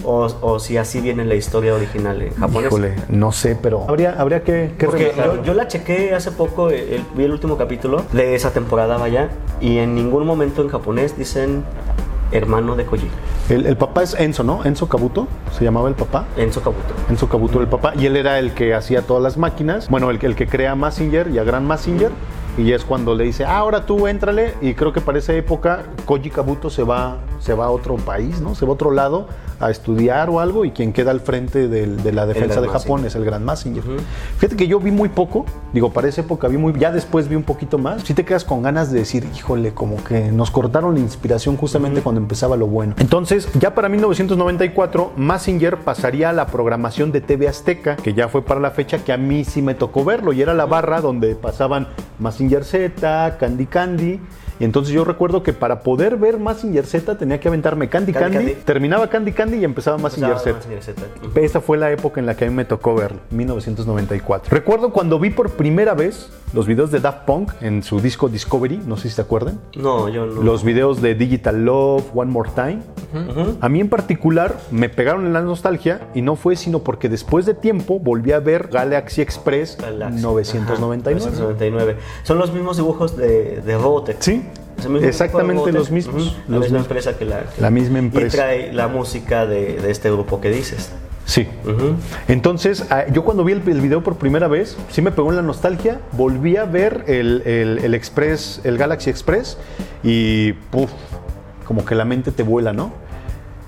o, 0.05 0.27
o 0.41 0.59
si 0.59 0.77
así 0.77 1.01
viene 1.01 1.25
la 1.25 1.35
historia 1.35 1.75
original 1.75 2.21
en 2.23 2.35
japonés. 2.35 2.67
Híjole, 2.69 2.95
no 3.09 3.33
sé, 3.33 3.57
pero 3.61 3.85
habría, 3.89 4.15
habría 4.21 4.43
que, 4.43 4.73
que 4.79 4.87
Porque 4.87 5.13
yo, 5.17 5.43
yo 5.45 5.55
la 5.55 5.69
chequé 5.69 6.15
hace 6.15 6.31
poco, 6.33 6.71
el- 6.71 6.81
el- 6.95 7.05
vi 7.15 7.25
el 7.25 7.33
último 7.33 7.57
capítulo 7.57 8.03
de 8.13 8.35
esa 8.35 8.51
temporada, 8.53 8.97
vaya, 8.99 9.29
y 9.61 9.79
en 9.79 9.95
ningún 9.95 10.27
momento 10.27 10.63
en 10.63 10.69
japonés 10.69 11.17
dicen 11.19 11.65
hermano 12.33 12.77
de 12.77 12.85
Koji, 12.87 13.09
el, 13.49 13.67
el 13.67 13.77
papá 13.77 14.05
es 14.05 14.15
Enzo, 14.15 14.45
¿no? 14.45 14.65
Enzo 14.65 14.89
Kabuto, 14.89 15.27
se 15.51 15.65
llamaba 15.65 15.89
el 15.89 15.97
papá. 15.97 16.27
Enzo 16.37 16.61
Kabuto. 16.61 16.95
Enzo 17.09 17.29
Kabuto 17.29 17.61
el 17.61 17.67
papá, 17.67 17.93
y 17.97 18.07
él 18.07 18.17
era 18.17 18.39
el 18.39 18.53
que 18.55 18.73
hacía 18.75 19.03
todas 19.03 19.21
las 19.23 19.37
máquinas, 19.37 19.89
bueno, 19.89 20.11
el, 20.11 20.19
que- 20.21 20.27
el 20.27 20.37
que 20.37 20.47
crea 20.47 20.77
Massinger 20.77 21.29
y 21.29 21.39
a 21.39 21.45
Gran 21.45 21.67
Massinger, 21.67 22.13
y 22.57 22.73
es 22.73 22.85
cuando 22.85 23.15
le 23.17 23.25
dice, 23.25 23.45
ah, 23.45 23.59
ahora 23.59 23.85
tú 23.87 24.07
éntrale, 24.07 24.55
y 24.61 24.75
creo 24.75 24.93
que 24.93 25.01
para 25.01 25.19
esa 25.19 25.33
época 25.35 25.83
Koji 26.05 26.31
Kabuto 26.31 26.71
se 26.71 26.85
va, 26.85 27.17
se 27.41 27.55
va 27.55 27.65
a 27.67 27.71
otro 27.71 27.97
país, 27.97 28.41
¿no? 28.41 28.55
Se 28.55 28.65
va 28.65 28.71
a 28.71 28.75
otro 28.75 28.93
lado 28.93 29.27
a 29.59 29.71
estudiar 29.71 30.31
o 30.31 30.41
algo, 30.41 30.65
y 30.65 30.71
quien 30.71 30.93
queda 30.95 31.11
al 31.11 31.21
frente 31.21 31.69
del- 31.69 32.03
de 32.03 32.13
la 32.13 32.25
defensa 32.25 32.61
de 32.63 32.69
Japón 32.83 33.05
es 33.05 33.15
el 33.15 33.25
Gran 33.27 33.45
Massinger. 33.45 33.83
Fíjate 34.39 34.57
que 34.57 34.67
yo 34.67 34.81
vi 34.81 34.91
muy 34.91 35.11
poco, 35.11 35.45
digo, 35.75 35.93
para 35.93 36.09
esa 36.09 36.23
época 36.23 36.49
vi 36.49 36.57
muy, 36.57 36.73
ya 36.79 36.91
después 36.91 37.29
vi 37.29 37.35
un 37.35 37.43
poquito 37.43 37.77
más, 37.77 38.03
si 38.05 38.15
te 38.15 38.25
quedas 38.25 38.45
con 38.47 38.63
ganas 38.63 38.91
de 38.91 39.01
decir, 39.01 39.27
híjole, 39.37 39.75
como 39.75 40.03
que 40.03 40.33
nos 40.33 40.51
cortaron 40.51 40.95
la 40.95 41.01
inspiración 41.01 41.59
justamente 41.59 42.01
cuando 42.01 42.23
empezaba 42.23 42.57
lo 42.57 42.67
bueno. 42.69 42.95
Entonces, 42.99 43.49
ya 43.59 43.75
para 43.75 43.91
1994, 43.91 45.13
Massinger 45.17 45.77
pasaría 45.79 46.31
a 46.31 46.33
la 46.33 46.47
programación 46.47 47.13
de 47.13 47.21
TV 47.21 47.47
Azteca, 47.49 47.97
que 47.97 48.15
ya 48.15 48.29
fue 48.29 48.41
para 48.43 48.61
la 48.61 48.71
fecha 48.71 48.99
que 49.05 49.13
a 49.13 49.19
mí 49.19 49.45
sí 49.45 49.61
me 49.61 49.75
tocó 49.75 50.05
verlo, 50.05 50.33
y 50.33 50.41
era 50.41 50.55
la 50.55 50.65
barra 50.65 51.03
donde 51.03 51.35
pasaban 51.35 51.89
Massinger 52.19 52.65
Z, 52.65 53.37
Candy 53.39 53.67
Candy. 53.67 54.21
Y 54.61 54.65
entonces 54.65 54.93
yo 54.93 55.05
recuerdo 55.05 55.43
que 55.43 55.55
para 55.55 55.81
poder 55.81 56.19
ver 56.19 56.39
Massinger 56.39 56.85
Z 56.85 57.17
tenía 57.17 57.41
que 57.41 57.49
aventarme 57.49 57.89
Candy 57.89 58.13
Candy 58.13 58.37
Candy, 58.37 58.53
Candy. 58.53 58.65
terminaba 58.65 59.09
Candy 59.09 59.33
Candy 59.33 59.57
y 59.57 59.65
empezaba 59.65 59.97
Massinger 59.97 60.39
Z. 60.39 60.53
Mazinger 60.53 60.83
Z. 60.83 61.03
Esta 61.35 61.61
fue 61.63 61.79
la 61.79 61.91
época 61.91 62.21
en 62.21 62.27
la 62.27 62.37
que 62.37 62.45
a 62.45 62.49
mí 62.49 62.55
me 62.55 62.67
tocó 62.67 62.95
verlo, 62.95 63.21
1994. 63.31 64.55
Recuerdo 64.55 64.93
cuando 64.93 65.19
vi 65.19 65.31
por 65.31 65.51
primera 65.53 65.95
vez 65.95 66.31
los 66.53 66.67
videos 66.67 66.91
de 66.91 67.01
Daft 67.01 67.25
Punk 67.27 67.53
en 67.63 67.83
su 67.83 68.01
disco 68.01 68.29
Discovery, 68.29 68.83
no 68.85 68.97
sé 68.97 69.09
si 69.09 69.15
se 69.15 69.23
acuerdan. 69.23 69.61
No, 69.77 70.09
yo 70.09 70.27
no. 70.27 70.43
Los 70.43 70.63
videos 70.63 71.01
de 71.01 71.15
Digital 71.15 71.65
Love, 71.65 72.05
One 72.15 72.31
More 72.31 72.51
Time. 72.55 72.81
A 73.61 73.69
mí 73.69 73.81
en 73.81 73.89
particular 73.89 74.57
me 74.71 74.89
pegaron 74.89 75.27
en 75.27 75.33
la 75.33 75.41
nostalgia 75.41 76.09
y 76.15 76.23
no 76.23 76.37
fue 76.37 76.57
sino 76.57 76.81
porque 76.81 77.09
después 77.09 77.47
de 77.47 77.55
tiempo 77.55 77.99
volví 77.99 78.33
a 78.33 78.41
ver 78.41 78.69
Galaxy 78.69 79.23
Express 79.23 79.79
Galaxy. 79.81 80.21
999. 80.23 81.21
Ajá, 81.21 81.31
999. 81.31 81.97
Son 82.25 82.39
los 82.39 82.53
mismos 82.53 82.77
dibujos 82.77 83.17
de, 83.17 83.63
de 83.63 83.79
Robotech. 83.79 84.21
Sí, 84.21 84.43
mismo 84.89 85.07
exactamente 85.09 85.73
los 85.73 85.91
mismos. 85.91 86.37
La 86.49 86.57
los 86.57 86.61
misma 86.65 86.79
mismos. 86.79 86.83
empresa 86.83 87.19
que 87.19 87.25
la... 87.25 87.41
que- 87.41 87.61
La 87.61 87.71
misma 87.71 87.99
empresa. 87.99 88.27
Y 88.37 88.39
trae 88.39 88.73
la 88.73 88.89
música 88.89 89.47
de, 89.47 89.77
de 89.77 89.91
este 89.91 90.11
grupo 90.11 90.41
que 90.41 90.51
dices. 90.51 90.91
Sí. 91.27 91.47
Entonces, 92.27 92.87
ah, 92.91 93.05
yo 93.13 93.25
cuando 93.25 93.45
vi 93.45 93.53
el, 93.53 93.63
el 93.69 93.81
video 93.81 94.03
por 94.03 94.17
primera 94.17 94.49
vez, 94.49 94.77
sí 94.91 95.01
me 95.03 95.13
pegó 95.13 95.31
en 95.31 95.37
la 95.37 95.43
nostalgia, 95.43 96.01
volví 96.13 96.57
a 96.57 96.65
ver 96.65 97.05
el, 97.07 97.43
el- 97.45 97.79
el 97.85 97.95
Express, 97.95 98.61
el 98.65 98.79
Galaxy 98.79 99.11
Express, 99.11 99.57
y 100.03 100.55
puf, 100.55 100.91
como 101.67 101.85
que 101.85 101.95
la 101.95 102.05
mente 102.05 102.33
te 102.33 102.43
vuela, 102.43 102.73
¿no? 102.73 102.93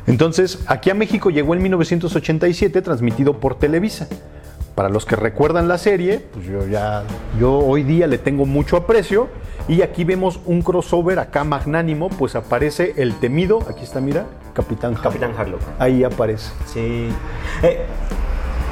Entonces, 0.09 0.59
aquí 0.67 0.91
a 0.91 0.95
México 0.95 1.31
llegó 1.31 1.55
en 1.55 1.63
1987, 1.63 2.83
transmitido 2.83 3.39
por 3.39 3.55
Televisa. 3.57 4.09
Para 4.75 4.89
los 4.89 5.05
que 5.05 5.17
recuerdan 5.17 5.69
la 5.69 5.77
serie, 5.79 6.21
pues 6.33 6.47
yo 6.47 6.67
ya, 6.67 7.03
yo 7.39 7.59
hoy 7.59 7.83
día 7.83 8.07
le 8.07 8.19
tengo 8.19 8.47
mucho 8.47 8.77
aprecio. 8.77 9.29
Y 9.69 9.83
aquí 9.83 10.03
vemos 10.05 10.41
un 10.45 10.63
crossover 10.63 11.19
acá 11.19 11.45
magnánimo, 11.45 12.09
pues 12.09 12.35
aparece 12.35 12.95
el 12.97 13.15
temido, 13.15 13.61
aquí 13.71 13.85
está, 13.85 14.01
mira, 14.01 14.27
Capitán 14.55 14.93
Harlock. 14.93 15.05
Capitán 15.05 15.35
Harlock. 15.39 15.61
Ahí 15.79 16.03
aparece. 16.03 16.51
Sí. 16.67 17.09
Eh, 17.63 17.85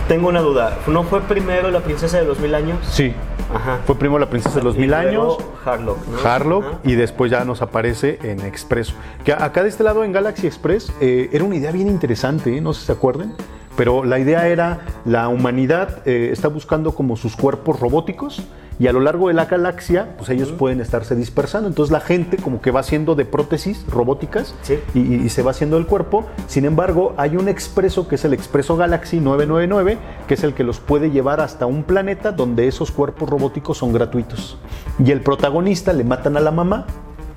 tengo 0.08 0.28
una 0.28 0.40
duda. 0.40 0.78
¿No 0.88 1.04
fue 1.04 1.20
primero 1.20 1.70
la 1.70 1.80
princesa 1.80 2.18
de 2.18 2.24
los 2.24 2.40
mil 2.40 2.54
años? 2.54 2.78
Sí, 2.90 3.14
Ajá. 3.54 3.80
Fue 3.84 3.96
primero 3.96 4.18
la 4.18 4.30
princesa 4.30 4.56
de 4.58 4.64
los 4.64 4.76
Y 4.76 4.80
mil 4.80 4.94
años, 4.94 5.38
Harlock, 5.64 5.98
¿no? 6.06 6.28
Harlock, 6.28 6.64
Ajá. 6.64 6.78
y 6.84 6.94
después 6.94 7.30
ya 7.30 7.44
nos 7.44 7.62
aparece 7.62 8.18
en 8.22 8.40
Expreso. 8.40 8.94
Que 9.24 9.32
acá 9.32 9.62
de 9.62 9.68
este 9.68 9.82
lado 9.82 10.04
en 10.04 10.12
Galaxy 10.12 10.46
Express 10.46 10.92
eh, 11.00 11.30
era 11.32 11.44
una 11.44 11.56
idea 11.56 11.72
bien 11.72 11.88
interesante, 11.88 12.56
¿eh? 12.56 12.60
no 12.60 12.72
sé 12.72 12.80
si 12.80 12.86
se 12.86 12.92
acuerden, 12.92 13.32
pero 13.76 14.04
la 14.04 14.18
idea 14.18 14.48
era 14.48 14.80
la 15.04 15.28
humanidad 15.28 15.98
eh, 16.06 16.30
está 16.32 16.48
buscando 16.48 16.94
como 16.94 17.16
sus 17.16 17.36
cuerpos 17.36 17.80
robóticos 17.80 18.42
y 18.78 18.86
a 18.86 18.92
lo 18.94 19.00
largo 19.00 19.28
de 19.28 19.34
la 19.34 19.44
galaxia, 19.44 20.14
pues 20.16 20.30
ellos 20.30 20.52
pueden 20.52 20.80
estarse 20.80 21.14
dispersando. 21.14 21.68
Entonces 21.68 21.92
la 21.92 22.00
gente 22.00 22.38
como 22.38 22.62
que 22.62 22.70
va 22.70 22.80
haciendo 22.80 23.14
de 23.14 23.26
prótesis 23.26 23.84
robóticas 23.90 24.54
Sí. 24.62 24.78
y- 24.94 25.16
y 25.16 25.28
se 25.28 25.42
va 25.42 25.50
haciendo 25.50 25.76
el 25.76 25.84
cuerpo. 25.86 26.24
Sin 26.46 26.64
embargo, 26.64 27.12
hay 27.18 27.36
un 27.36 27.48
expreso 27.48 28.08
que 28.08 28.14
es 28.14 28.24
el 28.24 28.32
Expreso 28.32 28.78
Galaxy 28.78 29.20
999, 29.20 29.98
que 30.26 30.32
es 30.34 30.42
el 30.44 30.54
que 30.54 30.64
los 30.64 30.80
puede 30.80 31.10
llevar 31.10 31.42
hasta 31.42 31.66
un 31.66 31.82
planeta 31.82 32.32
donde 32.32 32.68
esos 32.68 32.90
cuerpos 32.90 33.28
robóticos 33.28 33.76
son 33.76 33.92
gratuitos. 33.92 34.56
Y 34.98 35.10
el 35.10 35.20
protagonista 35.20 35.92
le 35.92 36.04
matan 36.04 36.38
a 36.38 36.40
la 36.40 36.50
mamá 36.50 36.86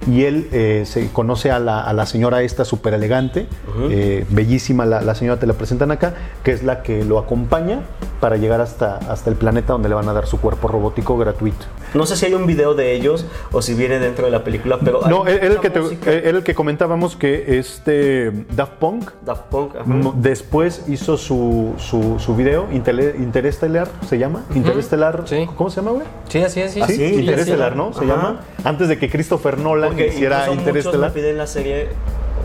y 0.07 0.23
él 0.25 0.47
eh, 0.51 0.83
se 0.85 1.09
conoce 1.11 1.51
a 1.51 1.59
la, 1.59 1.81
a 1.81 1.93
la 1.93 2.05
señora 2.05 2.41
esta 2.41 2.65
súper 2.65 2.93
elegante, 2.93 3.47
eh, 3.89 4.25
bellísima 4.29 4.85
la, 4.85 5.01
la 5.01 5.15
señora, 5.15 5.39
te 5.39 5.47
la 5.47 5.53
presentan 5.53 5.91
acá, 5.91 6.13
que 6.43 6.51
es 6.51 6.63
la 6.63 6.83
que 6.83 7.03
lo 7.03 7.19
acompaña 7.19 7.81
para 8.19 8.37
llegar 8.37 8.61
hasta, 8.61 8.97
hasta 8.97 9.29
el 9.29 9.35
planeta 9.35 9.73
donde 9.73 9.89
le 9.89 9.95
van 9.95 10.07
a 10.09 10.13
dar 10.13 10.27
su 10.27 10.39
cuerpo 10.39 10.67
robótico 10.67 11.17
gratuito. 11.17 11.65
No 11.93 12.05
sé 12.05 12.15
si 12.15 12.25
hay 12.25 12.33
un 12.33 12.47
video 12.47 12.73
de 12.73 12.93
ellos 12.93 13.25
o 13.51 13.61
si 13.61 13.73
viene 13.75 13.99
dentro 13.99 14.25
de 14.25 14.31
la 14.31 14.43
película, 14.43 14.79
pero. 14.83 15.01
No, 15.07 15.27
era 15.27 15.45
el, 15.45 15.59
que 15.59 15.69
te- 15.69 16.29
el 16.29 16.41
que 16.43 16.55
comentábamos 16.55 17.15
que 17.15 17.59
este 17.59 18.31
Daft 18.55 18.73
Punk 18.79 19.11
Daft 19.23 19.43
Punk, 19.43 19.75
ajá. 19.75 19.85
después 20.15 20.85
hizo 20.87 21.17
su, 21.17 21.73
su, 21.77 22.17
su 22.19 22.35
video, 22.35 22.67
Interestelar, 22.71 23.87
¿se 24.07 24.17
llama? 24.17 24.43
Interestelar, 24.55 25.23
Sí. 25.25 25.47
¿cómo 25.55 25.69
se 25.69 25.77
llama, 25.81 25.91
güey? 25.91 26.03
Sí, 26.29 26.39
así 26.41 26.61
es, 26.61 26.71
sí. 26.73 26.81
Sí, 26.87 26.93
sí, 26.95 27.03
Interestelar, 27.19 27.75
¿no? 27.75 27.93
Se 27.93 27.99
Ajá. 28.05 28.07
llama. 28.15 28.39
Antes 28.63 28.87
de 28.87 28.97
que 28.97 29.09
Christopher 29.09 29.57
Nolan 29.57 29.92
Porque 29.93 30.07
hiciera 30.07 30.37
incluso 30.39 30.51
muchos 30.55 30.63
me 30.65 30.69
Interestelar. 30.79 31.13
piden 31.13 31.37
la 31.37 31.47
serie, 31.47 31.87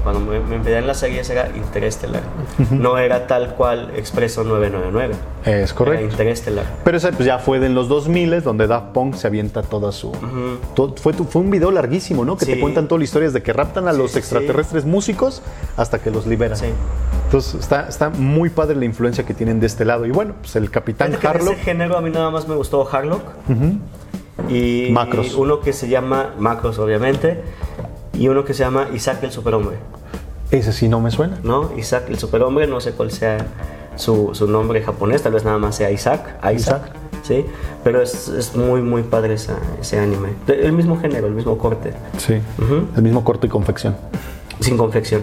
cuando 0.02 0.20
me, 0.20 0.40
me 0.40 0.58
pedían 0.62 0.86
la 0.86 0.94
serie 0.94 1.22
era 1.28 1.48
Interestelar. 1.56 2.22
No 2.70 2.98
era 2.98 3.26
tal 3.26 3.54
cual 3.54 3.90
Expreso 3.96 4.44
999. 4.44 5.14
Es 5.44 5.48
Era 5.70 5.74
correcto. 5.74 6.04
Interestelar. 6.04 6.64
Pero 6.84 6.96
ese 6.96 7.12
pues, 7.12 7.24
ya 7.26 7.38
fue 7.38 7.56
en 7.64 7.74
los 7.74 7.88
2000 7.88 8.42
donde 8.42 8.66
Daft 8.66 8.92
Punk 8.92 9.14
se 9.14 9.26
avienta 9.26 9.62
toda 9.62 9.92
su... 9.92 10.12
todo- 10.74 10.94
fue, 10.96 11.12
fue 11.14 11.42
un 11.42 11.50
video 11.50 11.70
larguísimo, 11.70 12.24
¿no? 12.24 12.36
Que 12.36 12.46
te 12.46 12.54
Sí. 12.54 12.60
cuentan 12.60 12.86
todas 12.88 13.00
las 13.00 13.08
historias 13.08 13.32
de 13.32 13.42
que 13.42 13.52
raptan 13.52 13.88
a 13.88 13.92
Sí, 13.92 13.98
los 13.98 14.12
sí, 14.12 14.18
extraterrestres 14.18 14.84
músicos 14.84 15.42
hasta 15.76 15.98
que 16.00 16.10
los 16.10 16.26
liberan. 16.26 16.56
Sí. 16.58 16.66
Entonces 17.26 17.54
está, 17.60 17.88
está 17.88 18.08
muy 18.10 18.48
padre 18.50 18.76
la 18.76 18.84
influencia 18.86 19.24
que 19.26 19.34
tienen 19.34 19.60
de 19.60 19.66
este 19.66 19.84
lado. 19.84 20.06
Y 20.06 20.10
bueno, 20.10 20.34
pues 20.40 20.56
el 20.56 20.70
Capitán 20.70 21.14
Harlock. 21.22 21.54
ese 21.54 21.62
género 21.62 21.96
a 21.98 22.00
mí 22.00 22.10
nada 22.10 22.30
más 22.30 22.48
me 22.48 22.54
gustó 22.54 22.88
Harlock. 22.90 23.22
Y 24.48 24.88
Macros. 24.92 25.34
uno 25.34 25.60
que 25.60 25.72
se 25.72 25.88
llama 25.88 26.34
Macros, 26.38 26.78
obviamente. 26.78 27.42
Y 28.14 28.28
uno 28.28 28.44
que 28.44 28.54
se 28.54 28.64
llama 28.64 28.88
Isaac 28.94 29.22
el 29.22 29.30
Superhombre. 29.32 29.76
Ese 30.50 30.72
sí 30.72 30.88
no 30.88 31.00
me 31.00 31.10
suena. 31.10 31.38
¿No? 31.42 31.70
Isaac 31.76 32.04
el 32.08 32.18
Superhombre, 32.18 32.66
no 32.66 32.80
sé 32.80 32.92
cuál 32.92 33.10
sea 33.10 33.38
su, 33.96 34.30
su 34.32 34.46
nombre 34.46 34.82
japonés, 34.82 35.22
tal 35.22 35.32
vez 35.32 35.44
nada 35.44 35.58
más 35.58 35.76
sea 35.76 35.90
Isaac. 35.90 36.36
Isaac. 36.42 36.54
Isaac. 36.54 36.82
Sí, 37.22 37.44
pero 37.84 38.00
es, 38.00 38.28
es 38.28 38.56
muy, 38.56 38.80
muy 38.80 39.02
padre 39.02 39.34
esa- 39.34 39.58
ese 39.80 39.98
anime. 39.98 40.28
El 40.46 40.72
mismo 40.72 40.98
género, 40.98 41.26
el 41.26 41.34
mismo 41.34 41.58
corte. 41.58 41.92
Sí. 42.16 42.40
El 42.96 43.02
mismo 43.02 43.22
corte 43.24 43.48
y 43.48 43.50
confección. 43.50 43.96
Sin 44.60 44.76
confección. 44.76 45.22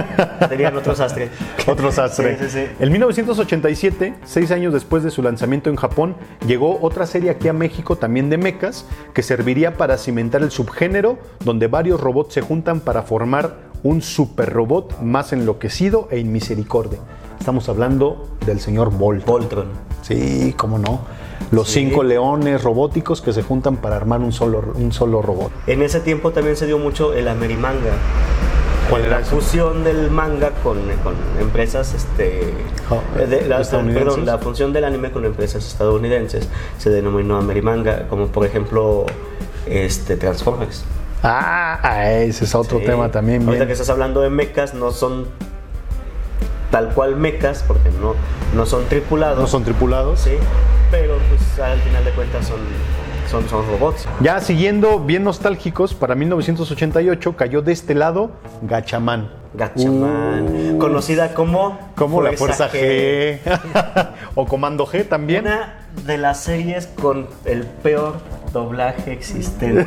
Serían 0.48 0.76
otro 0.76 0.94
sastre. 0.94 1.28
Otro 1.66 1.90
sastre. 1.90 2.38
Sí, 2.38 2.44
sí, 2.48 2.50
sí. 2.66 2.72
En 2.78 2.92
1987, 2.92 4.14
seis 4.24 4.50
años 4.50 4.72
después 4.72 5.02
de 5.02 5.10
su 5.10 5.22
lanzamiento 5.22 5.70
en 5.70 5.76
Japón, 5.76 6.14
llegó 6.46 6.78
otra 6.80 7.06
serie 7.06 7.30
aquí 7.30 7.48
a 7.48 7.52
México, 7.52 7.96
también 7.96 8.30
de 8.30 8.38
mechas, 8.38 8.86
que 9.14 9.22
serviría 9.22 9.76
para 9.76 9.98
cimentar 9.98 10.42
el 10.42 10.50
subgénero, 10.50 11.18
donde 11.44 11.66
varios 11.66 12.00
robots 12.00 12.34
se 12.34 12.40
juntan 12.42 12.80
para 12.80 13.02
formar 13.02 13.56
un 13.82 14.02
super 14.02 14.52
robot 14.52 15.00
más 15.00 15.32
enloquecido 15.32 16.08
e 16.10 16.18
inmisericordia. 16.18 16.98
Estamos 17.38 17.68
hablando 17.68 18.28
del 18.46 18.60
señor 18.60 18.90
Bolt. 18.90 19.24
Voltron. 19.26 19.68
Sí, 20.02 20.54
cómo 20.56 20.78
no. 20.78 21.00
Los 21.50 21.68
Sí. 21.68 21.80
cinco 21.80 22.02
leones 22.02 22.62
robóticos 22.64 23.20
que 23.20 23.32
se 23.32 23.42
juntan 23.42 23.76
para 23.76 23.96
armar 23.96 24.20
un 24.20 24.32
solo, 24.32 24.72
un 24.74 24.92
solo 24.92 25.22
robot. 25.22 25.52
En 25.66 25.82
ese 25.82 26.00
tiempo 26.00 26.30
también 26.32 26.56
se 26.56 26.66
dio 26.66 26.78
mucho 26.78 27.12
el 27.12 27.28
Amerimanga. 27.28 27.92
¿Cuál 28.90 29.04
era 29.04 29.20
la 29.20 29.24
fusión 29.26 29.82
del 29.84 30.10
manga 30.10 30.50
con, 30.62 30.78
con 31.02 31.14
empresas 31.40 31.92
este 31.94 32.52
Oh, 32.88 33.00
eh, 33.18 33.26
de- 33.26 33.48
la, 33.48 33.58
perdón, 33.58 34.24
la 34.24 34.38
función 34.38 34.72
del 34.72 34.84
anime 34.84 35.10
con 35.10 35.24
empresas 35.24 35.66
estadounidenses 35.66 36.48
se 36.78 36.90
denominó 36.90 37.36
Amerimanga 37.36 38.06
como 38.08 38.28
por 38.28 38.46
ejemplo 38.46 39.06
este 39.66 40.16
Transformers 40.16 40.84
Ah, 41.22 41.80
ah, 41.82 42.12
ese 42.12 42.44
es 42.44 42.54
otro 42.54 42.78
Sí. 42.78 42.84
tema 42.84 43.10
también. 43.10 43.40
ahorita 43.42 43.54
bien. 43.56 43.66
que 43.66 43.72
estás 43.72 43.90
hablando 43.90 44.20
de 44.20 44.30
mechas 44.30 44.74
no 44.74 44.92
son 44.92 45.26
tal 46.70 46.90
cual 46.90 47.16
mechas 47.16 47.64
porque 47.66 47.90
no 48.00 48.14
no 48.54 48.66
son 48.66 48.84
tripulados 48.84 49.38
No 49.40 49.46
son 49.48 49.64
tripulados. 49.64 50.20
sí 50.20 50.32
pero 50.92 51.16
pues 51.28 51.58
al 51.58 51.80
final 51.80 52.04
de 52.04 52.10
cuentas 52.12 52.46
son 52.46 52.58
son, 53.28 53.48
son 53.48 53.66
robots 53.66 54.06
Ya 54.20 54.40
siguiendo 54.40 55.00
bien 55.00 55.24
nostálgicos, 55.24 55.94
para 55.94 56.14
1988 56.14 57.36
cayó 57.36 57.62
de 57.62 57.72
este 57.72 57.94
lado 57.94 58.30
Gachaman. 58.62 59.30
Gatchaman 59.54 60.78
conocida 60.78 61.34
como 61.34 61.78
Como 61.94 62.22
la 62.22 62.32
Fuerza 62.32 62.70
G. 62.70 63.38
o 64.34 64.46
Comando 64.46 64.86
G 64.86 65.08
también. 65.08 65.46
Una 65.46 65.86
de 66.04 66.18
las 66.18 66.40
series 66.40 66.86
con 66.86 67.26
el 67.44 67.64
peor 67.64 68.16
doblaje 68.52 69.12
existente. 69.12 69.86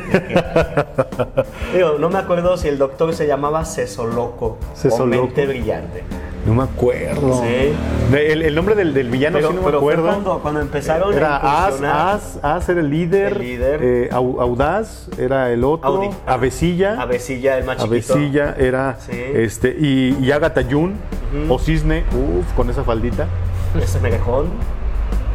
Digo, 1.74 1.96
no 1.98 2.10
me 2.10 2.18
acuerdo 2.18 2.56
si 2.56 2.68
el 2.68 2.78
doctor 2.78 3.14
se 3.14 3.26
llamaba 3.26 3.64
Cesoloco 3.64 4.58
Cesoloco. 4.74 5.02
o 5.02 5.06
Mente 5.06 5.46
Brillante. 5.46 6.04
No 6.46 6.54
me 6.54 6.62
acuerdo. 6.62 7.42
Sí. 7.42 7.72
De- 8.10 8.32
el, 8.32 8.42
el 8.42 8.54
nombre 8.54 8.74
del, 8.74 8.94
del 8.94 9.10
villano 9.10 9.36
Pero, 9.36 9.48
sí 9.50 9.54
no 9.54 9.60
me 9.62 9.68
fue 9.68 9.76
acuerdo. 9.76 10.06
cuando, 10.06 10.38
cuando 10.40 10.60
empezaron 10.60 11.12
Era 11.14 11.36
a 11.36 11.66
As, 11.66 11.82
As, 11.82 12.38
As 12.42 12.68
era 12.68 12.80
el 12.80 12.88
líder. 12.90 13.32
El 13.34 13.38
líder. 13.38 13.80
eh, 13.82 14.08
Au- 14.10 14.40
Audaz 14.40 15.08
era 15.18 15.50
el 15.52 15.62
otro. 15.64 15.88
Audi. 15.88 16.08
Avesilla. 16.26 17.00
Avesilla, 17.00 17.58
el 17.58 17.64
más 17.64 17.76
chiquito. 17.76 18.14
Avesilla 18.14 18.54
era 18.58 18.96
Sí. 19.00 19.12
este 19.34 19.76
y, 19.78 20.16
y 20.20 20.32
Agatha 20.32 20.62
Jun 20.68 20.94
o 21.48 21.58
Cisne, 21.58 22.04
uff, 22.12 22.52
con 22.54 22.70
esa 22.70 22.84
faldita. 22.84 23.26
¿Ese 23.80 24.00
Megajón? 24.00 24.46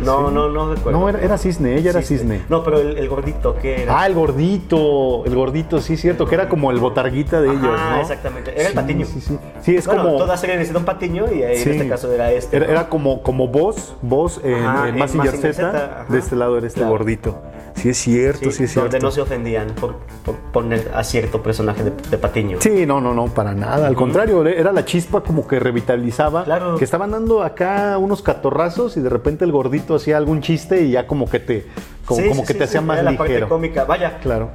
No, 0.04 0.30
no, 0.30 0.50
no 0.50 0.74
recuerdo. 0.74 1.00
No, 1.00 1.08
era, 1.10 1.20
era 1.22 1.38
Cisne, 1.38 1.76
ella 1.76 1.92
era 1.92 2.02
Cisne. 2.02 2.42
No, 2.50 2.64
pero 2.64 2.80
el, 2.80 2.98
el 2.98 3.08
gordito, 3.08 3.56
¿qué 3.62 3.84
era? 3.84 4.02
Ah, 4.02 4.08
el 4.08 4.14
gordito, 4.14 5.24
el 5.26 5.36
gordito, 5.36 5.80
sí, 5.80 5.98
cierto, 5.98 6.26
que 6.26 6.36
era 6.36 6.50
como 6.50 6.72
el 6.72 6.80
botarguita 6.80 7.42
de 7.42 7.50
Ajá, 7.50 7.60
ellos, 7.60 7.80
¿no? 7.80 8.02
exactamente. 8.02 8.52
Era 8.52 8.64
el 8.64 8.70
Sí, 8.70 8.76
patiño. 8.76 9.06
Sí, 9.06 9.22
sí. 9.22 9.40
Sí, 9.62 9.76
es 9.76 9.86
bueno, 9.88 10.04
como. 10.04 10.18
toda 10.18 10.38
serie 10.38 10.56
necesita 10.58 10.80
un 10.80 10.86
patiño 10.86 11.26
y 11.32 11.38
sí. 11.58 11.70
en 11.70 11.76
este 11.76 11.90
caso 11.90 12.12
era 12.12 12.32
este. 12.32 12.58
Era, 12.58 12.66
¿no? 12.66 12.72
era 12.74 12.90
como, 12.90 13.22
como 13.24 13.48
vos, 13.48 13.96
vos 14.02 14.42
en, 14.44 14.64
Ajá, 14.66 14.90
en 14.90 15.00
en 15.02 15.08
Z, 15.10 15.54
Z, 15.54 16.06
de 16.10 16.20
este 16.20 16.36
lado 16.36 16.58
era 16.58 16.68
este 16.68 16.80
Claro. 16.80 16.92
gordito. 16.92 17.42
Sí, 17.76 17.90
es 17.90 17.98
cierto, 17.98 18.52
sí, 18.52 18.64
es 18.64 18.72
cierto. 18.72 18.90
donde 18.90 19.00
no 19.00 19.12
se 19.12 19.22
ofendían 19.22 19.68
por, 19.80 19.96
por 20.24 20.36
poner 20.36 20.90
a 20.96 21.04
cierto 21.04 21.44
personaje 21.44 21.84
de, 21.84 21.92
de 22.10 22.18
patiño. 22.18 22.58
Sí, 22.62 22.86
no, 22.86 23.02
no, 23.02 23.14
no, 23.14 23.28
para 23.28 23.54
nada. 23.54 23.86
Al 23.88 23.96
contrario, 23.96 24.46
era 24.48 24.72
la 24.72 24.86
chispa 24.86 25.22
como 25.22 25.46
que 25.48 25.60
revitalizaba. 25.60 26.46
Claro. 26.46 26.78
Que 26.78 26.86
estaban 26.86 27.12
dando 27.12 27.44
acá 27.44 27.98
unos 27.98 28.22
catorrazos 28.22 28.96
y 28.98 29.02
de 29.02 29.10
repente 29.10 29.44
el 29.46 29.52
gordito 29.52 29.96
hacía 29.96 30.18
algún 30.18 30.42
chiste 30.42 30.82
y 30.84 30.92
ya 30.92 31.06
como 31.06 31.30
que 31.30 31.40
te, 31.40 31.66
como, 32.06 32.22
Sí, 32.22 32.30
como 32.30 32.42
sí, 32.42 32.48
que 32.48 32.54
te 32.56 32.64
hacía 32.64 32.82
más 32.82 33.00
era 33.00 33.12
la 33.12 33.18
parte 33.18 33.34
ligero. 33.34 33.50
cómica. 33.50 33.84
Vaya, 33.84 34.18
Claro. 34.20 34.50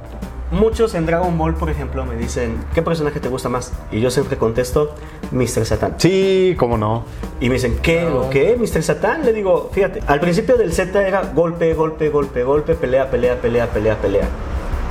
Muchos 0.51 0.93
en 0.95 1.05
Dragon 1.05 1.37
Ball, 1.37 1.55
por 1.55 1.69
ejemplo, 1.69 2.05
me 2.05 2.15
dicen, 2.15 2.57
¿qué 2.73 2.81
personaje 2.81 3.19
te 3.19 3.29
gusta 3.29 3.49
más? 3.49 3.71
Y 3.91 3.99
yo 4.01 4.11
siempre 4.11 4.37
contesto, 4.37 4.93
Mr. 5.31 5.65
Satan. 5.65 5.95
Sí, 5.97 6.55
cómo 6.57 6.77
no. 6.77 7.05
Y 7.39 7.47
me 7.49 7.55
dicen, 7.55 7.77
¿qué? 7.81 8.03
¿Lo 8.03 8.29
qué? 8.29 8.57
¿Mr. 8.59 8.83
Satan? 8.83 9.25
Le 9.25 9.33
digo, 9.33 9.69
fíjate, 9.73 10.01
al 10.07 10.19
principio 10.19 10.57
del 10.57 10.73
Z 10.73 11.07
era 11.07 11.23
golpe, 11.33 11.73
golpe, 11.73 12.09
golpe, 12.09 12.43
golpe, 12.43 12.75
pelea, 12.75 13.09
pelea, 13.09 13.41
pelea, 13.41 13.67
pelea, 13.67 13.97
pelea. 14.01 14.27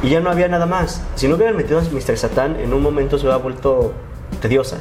Y 0.02 0.08
ya 0.08 0.20
no 0.20 0.30
había 0.30 0.48
nada 0.48 0.66
más. 0.66 1.02
Si 1.14 1.28
no 1.28 1.36
hubieran 1.36 1.56
metido 1.56 1.78
a 1.78 1.82
Mr. 1.82 2.16
Satan, 2.16 2.56
en 2.58 2.72
un 2.72 2.82
momento 2.82 3.18
se 3.18 3.26
hubiera 3.26 3.36
vuelto 3.36 3.92
tediosa. 4.40 4.78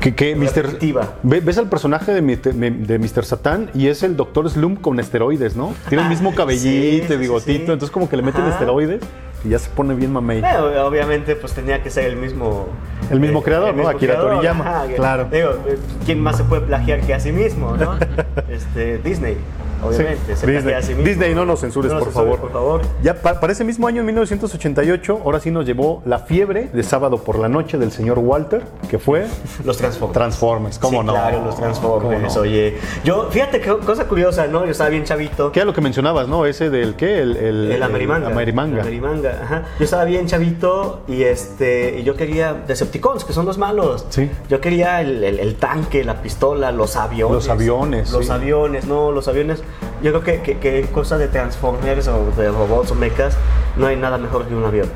Que, 0.00 0.14
que 0.14 0.34
Mr. 0.34 0.78
Ves 1.22 1.58
al 1.58 1.68
personaje 1.68 2.12
de, 2.14 2.22
Mr. 2.22 2.54
de 2.54 2.98
Mr. 2.98 3.24
Satan 3.24 3.70
y 3.74 3.88
es 3.88 4.02
el 4.02 4.16
Dr. 4.16 4.48
Slump 4.48 4.80
con 4.80 4.98
esteroides, 4.98 5.56
¿no? 5.56 5.74
Tiene 5.88 6.04
el 6.04 6.08
mismo 6.08 6.34
cabellito, 6.36 6.62
Sí, 6.62 7.00
sí, 7.02 7.06
sí, 7.08 7.16
bigotito, 7.16 7.52
sí. 7.52 7.72
entonces 7.72 7.90
como 7.90 8.08
que 8.08 8.16
le 8.16 8.22
meten 8.22 8.42
Ajá. 8.42 8.52
esteroides 8.52 9.02
y 9.44 9.48
ya 9.50 9.58
se 9.58 9.70
pone 9.70 9.94
bien 9.94 10.12
mamey. 10.12 10.38
Eh, 10.40 10.78
obviamente, 10.80 11.34
pues 11.36 11.52
tenía 11.52 11.82
que 11.82 11.90
ser 11.90 12.04
el 12.04 12.16
mismo. 12.16 12.68
El 13.10 13.20
mismo 13.20 13.42
creador, 13.42 13.74
¿no? 13.74 13.88
Akira 13.88 14.14
creador, 14.14 14.34
Toriyama, 14.34 14.64
ajá, 14.64 14.86
que- 14.88 14.94
claro. 14.96 15.24
Digo, 15.30 15.50
eh, 15.66 15.78
¿quién 16.04 16.20
más 16.20 16.36
se 16.36 16.44
puede 16.44 16.62
plagiar 16.62 17.00
que 17.00 17.14
a 17.14 17.20
sí 17.20 17.32
mismo, 17.32 17.76
no? 17.76 17.94
este, 18.50 18.98
Disney, 18.98 19.36
obviamente. 19.82 20.34
Sí, 20.36 20.40
se 20.40 20.46
Disney. 20.46 20.74
a 20.74 20.82
sí 20.82 20.88
mismo. 20.94 21.04
Disney, 21.04 21.34
no 21.34 21.44
nos 21.44 21.60
censures, 21.60 21.92
por 21.92 22.12
favor. 22.12 22.38
por 22.38 22.52
favor. 22.52 22.80
Ya 23.02 23.14
pa- 23.14 23.40
para 23.40 23.52
ese 23.52 23.64
mismo 23.64 23.86
año, 23.86 24.00
en 24.00 24.06
1988, 24.06 25.20
ahora 25.24 25.40
sí 25.40 25.50
nos 25.50 25.66
llevó 25.66 26.02
la 26.04 26.18
fiebre 26.20 26.68
de 26.72 26.82
sábado 26.82 27.18
por 27.18 27.38
la 27.38 27.48
noche 27.48 27.78
del 27.78 27.92
señor 27.92 28.18
Walter, 28.18 28.62
que 28.88 28.98
fue 28.98 29.26
Los 29.64 29.76
Transformers. 29.78 30.14
Transformers, 30.14 30.78
¿cómo 30.78 31.00
Sí, 31.00 31.06
no? 31.06 31.12
Claro, 31.12 31.44
los 31.44 31.56
Transformers, 31.56 32.36
oye. 32.36 32.76
Yo, 33.04 33.28
fíjate 33.30 33.60
qué 33.60 33.76
cosa 33.78 34.06
curiosa, 34.06 34.46
¿no? 34.46 34.64
Yo 34.64 34.70
estaba 34.72 34.90
bien 34.90 35.04
chavito. 35.04 35.52
¿Qué 35.52 35.60
era 35.60 35.66
lo 35.66 35.72
que 35.74 35.80
mencionabas, 35.80 36.28
no? 36.28 36.46
Ese 36.46 36.70
del 36.70 36.94
qué? 36.96 37.20
El, 37.20 37.36
el, 37.36 37.72
El 37.72 37.82
Amerimanga. 37.82 38.28
Amerimanga. 38.28 38.74
El 38.76 38.80
Amerimanga, 38.80 39.40
ajá. 39.42 39.62
Yo 39.78 39.84
estaba 39.84 40.04
bien 40.04 40.26
chavito 40.26 41.02
y 41.08 41.22
este 41.22 41.98
y 42.00 42.02
yo 42.02 42.14
quería 42.16 42.54
Decepticons, 42.54 43.24
que 43.24 43.32
son 43.32 43.46
los 43.46 43.58
malos. 43.58 44.06
Sí. 44.10 44.30
Yo 44.48 44.60
quería 44.60 45.00
el, 45.00 45.22
el- 45.24 45.54
tanque, 45.60 46.04
la 46.04 46.22
pistola, 46.22 46.72
los 46.72 46.96
aviones. 46.96 47.34
Los 47.34 47.48
aviones, 47.48 48.10
Los 48.12 48.30
aviones, 48.30 48.86
no, 48.86 49.10
los 49.12 49.28
aviones. 49.28 49.62
Yo 50.02 50.10
creo 50.12 50.22
que, 50.22 50.40
que, 50.42 50.58
que 50.58 50.80
en 50.80 50.86
cosa 50.88 51.18
de 51.18 51.28
Transformers 51.28 52.08
o 52.08 52.30
de 52.36 52.50
robots 52.50 52.90
o 52.90 52.94
mechas, 52.94 53.36
no 53.76 53.86
hay 53.86 53.96
nada 53.96 54.18
mejor 54.18 54.46
que 54.46 54.54
un 54.54 54.64
avión. 54.64 54.88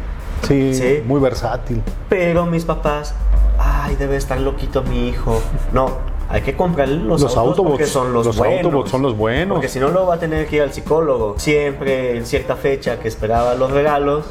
Sí, 0.47 0.75
Sí. 0.75 1.03
muy 1.07 1.21
versátil. 1.21 1.83
Pero 2.09 2.47
mis 2.47 2.65
papás, 2.65 3.15
ay, 3.59 3.97
debe 3.97 4.17
estar 4.17 4.39
loquito 4.41 4.83
mi 4.83 5.09
hijo. 5.09 5.41
No, 5.73 5.99
hay 6.29 6.43
que 6.43 6.55
comprarle 6.57 6.97
los, 6.97 7.21
Los 7.21 7.37
autos 7.37 7.57
porque 7.67 7.85
Autobots, 7.85 7.89
son 7.91 8.13
los, 8.13 8.27
los 8.27 8.37
buenos. 8.37 8.65
Autobots 8.65 8.91
son 8.91 9.03
los 9.03 9.17
buenos. 9.17 9.55
Porque 9.57 9.69
si 9.69 9.79
no, 9.79 9.89
lo 9.89 10.07
va 10.07 10.15
a 10.15 10.19
tener 10.19 10.47
que 10.47 10.57
ir 10.57 10.63
al 10.63 10.73
psicólogo. 10.73 11.35
Siempre, 11.39 12.17
en 12.17 12.27
cierta 12.27 12.57
fecha 12.57 12.99
que 12.99 13.09
esperaba 13.09 13.55
los 13.55 13.71
regalos, 13.71 14.25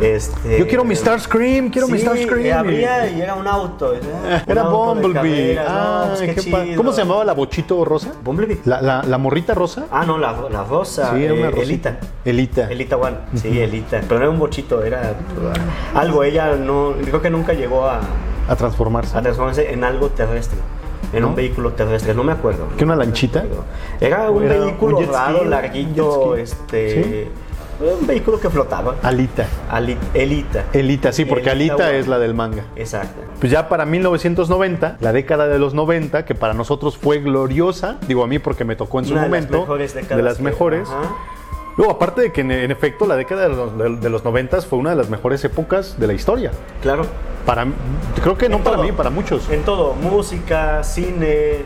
Este, 0.00 0.58
Yo 0.58 0.66
quiero 0.66 0.84
mi 0.84 0.94
Starscream, 0.96 1.70
quiero 1.70 1.86
mi 1.88 1.98
sí, 1.98 2.04
Starscream. 2.04 2.46
y 2.46 2.50
abría 2.50 3.10
y 3.10 3.20
era 3.20 3.34
un 3.34 3.46
auto. 3.46 3.92
Era, 3.94 4.06
un 4.46 4.50
Era 4.50 4.62
auto 4.62 4.94
de 4.94 5.02
Bumblebee. 5.02 5.54
carreras, 5.56 5.68
no, 5.72 5.78
Ah, 5.78 6.04
pues 6.08 6.20
qué 6.20 6.34
qué 6.42 6.50
pa- 6.50 6.64
chido. 6.64 6.76
¿Cómo 6.76 6.92
se 6.92 7.02
llamaba 7.02 7.24
la 7.24 7.32
bochito 7.34 7.84
rosa? 7.84 8.12
Bumblebee. 8.24 8.60
La, 8.64 8.80
la- 8.80 9.02
la 9.02 9.18
morrita 9.18 9.54
rosa. 9.54 9.86
Ah, 9.90 10.04
no, 10.06 10.16
la, 10.18 10.32
la 10.50 10.64
rosa. 10.64 11.12
Sí, 11.14 11.24
era 11.24 11.34
una 11.34 11.48
eh. 11.48 11.62
Elita. 11.62 11.98
Elita. 12.24 12.70
Elita 12.70 12.96
One, 12.96 13.16
sí, 13.34 13.60
Elita. 13.60 14.00
Pero 14.00 14.16
no 14.20 14.24
era 14.26 14.30
un 14.30 14.38
bochito, 14.38 14.82
era 14.82 15.14
algo. 15.94 16.24
Ella 16.24 16.54
no, 16.56 16.94
creo 17.04 17.20
que 17.20 17.30
nunca 17.30 17.52
llegó 17.52 17.86
a, 17.86 18.00
A 18.48 18.56
transformarse. 18.56 19.16
a 19.16 19.22
transformarse 19.22 19.72
en 19.72 19.84
algo 19.84 20.08
terrestre, 20.08 20.58
en 21.12 21.24
un 21.24 21.34
vehículo 21.34 21.72
terrestre, 21.72 22.14
no 22.14 22.24
me 22.24 22.32
acuerdo. 22.32 22.68
¿Qué, 22.76 22.84
una 22.84 22.96
lanchita? 22.96 23.44
Era 24.00 24.30
un 24.30 24.44
Era 24.44 24.54
un 24.56 24.66
vehículo 24.66 24.98
jet 24.98 25.08
ski, 25.08 25.14
raro, 25.16 25.42
un 25.42 25.50
larguito, 25.50 26.36
jet 26.36 26.44
este. 26.44 27.28
Un 27.80 28.06
vehículo 28.06 28.38
que 28.38 28.50
flotaba. 28.50 28.96
Alita. 29.02 29.46
Ali- 29.70 29.96
Elita. 30.14 30.64
Elita, 30.72 31.12
sí, 31.12 31.24
porque 31.24 31.50
Elita 31.50 31.74
Alita 31.74 31.92
es 31.96 32.08
la 32.08 32.18
del 32.18 32.34
manga. 32.34 32.64
Exacto. 32.76 33.22
Pues 33.40 33.50
ya 33.50 33.68
para 33.68 33.86
1990, 33.86 34.96
la 35.00 35.12
década 35.12 35.48
de 35.48 35.58
los 35.58 35.72
90, 35.74 36.24
que 36.24 36.34
para 36.34 36.52
nosotros 36.54 36.98
fue 36.98 37.20
gloriosa, 37.20 37.98
digo 38.06 38.22
a 38.22 38.26
mí 38.26 38.38
porque 38.38 38.64
me 38.64 38.76
tocó 38.76 38.98
en 38.98 39.06
su 39.06 39.12
Una 39.12 39.22
de 39.22 39.28
las 39.30 39.40
momento, 39.40 39.60
mejores 39.60 39.94
de 39.94 40.22
las 40.22 40.36
que- 40.36 40.42
mejores. 40.42 40.88
ajá. 40.88 41.14
Luego, 41.76 41.92
aparte 41.94 42.20
de 42.20 42.32
que 42.32 42.42
en, 42.42 42.50
en 42.50 42.70
efecto 42.70 43.06
la 43.06 43.16
década 43.16 43.48
de 43.48 43.54
los, 43.54 43.78
de, 43.78 43.96
de 43.96 44.10
los 44.10 44.22
90 44.24 44.60
fue 44.62 44.78
una 44.78 44.90
de 44.90 44.96
las 44.96 45.08
mejores 45.08 45.42
épocas 45.44 45.98
de 45.98 46.06
la 46.06 46.12
historia. 46.12 46.50
Claro. 46.82 47.06
Para, 47.46 47.66
creo 48.22 48.36
que 48.36 48.50
no 48.50 48.58
En 48.58 48.62
para 48.64 48.76
todo. 48.76 48.84
mí, 48.84 48.92
para 48.92 49.08
muchos. 49.08 49.48
En 49.48 49.62
todo, 49.62 49.94
música, 49.94 50.84
cine, 50.84 51.58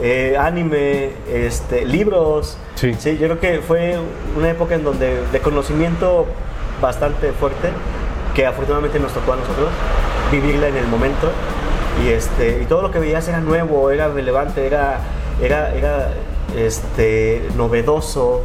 eh, 0.00 0.36
anime, 0.38 1.10
este, 1.30 1.84
libros. 1.84 2.56
Sí. 2.74 2.92
yo 3.18 3.26
creo 3.26 3.40
que 3.40 3.58
fue 3.58 3.98
una 4.36 4.50
época 4.50 4.74
en 4.74 4.84
donde 4.84 5.22
de 5.30 5.40
conocimiento 5.40 6.26
bastante 6.80 7.32
fuerte, 7.32 7.68
que 8.34 8.46
afortunadamente 8.46 8.98
nos 8.98 9.12
tocó 9.12 9.34
a 9.34 9.36
nosotros 9.36 9.68
vivirla 10.30 10.68
en 10.68 10.76
el 10.76 10.86
momento. 10.86 11.30
Y, 12.04 12.10
este, 12.10 12.62
y 12.62 12.66
todo 12.66 12.82
lo 12.82 12.90
que 12.90 12.98
veías 12.98 13.26
era 13.28 13.40
nuevo, 13.40 13.90
era 13.90 14.08
relevante, 14.08 14.66
era, 14.66 15.00
era, 15.42 15.74
era 15.74 16.12
este, 16.56 17.48
novedoso. 17.56 18.42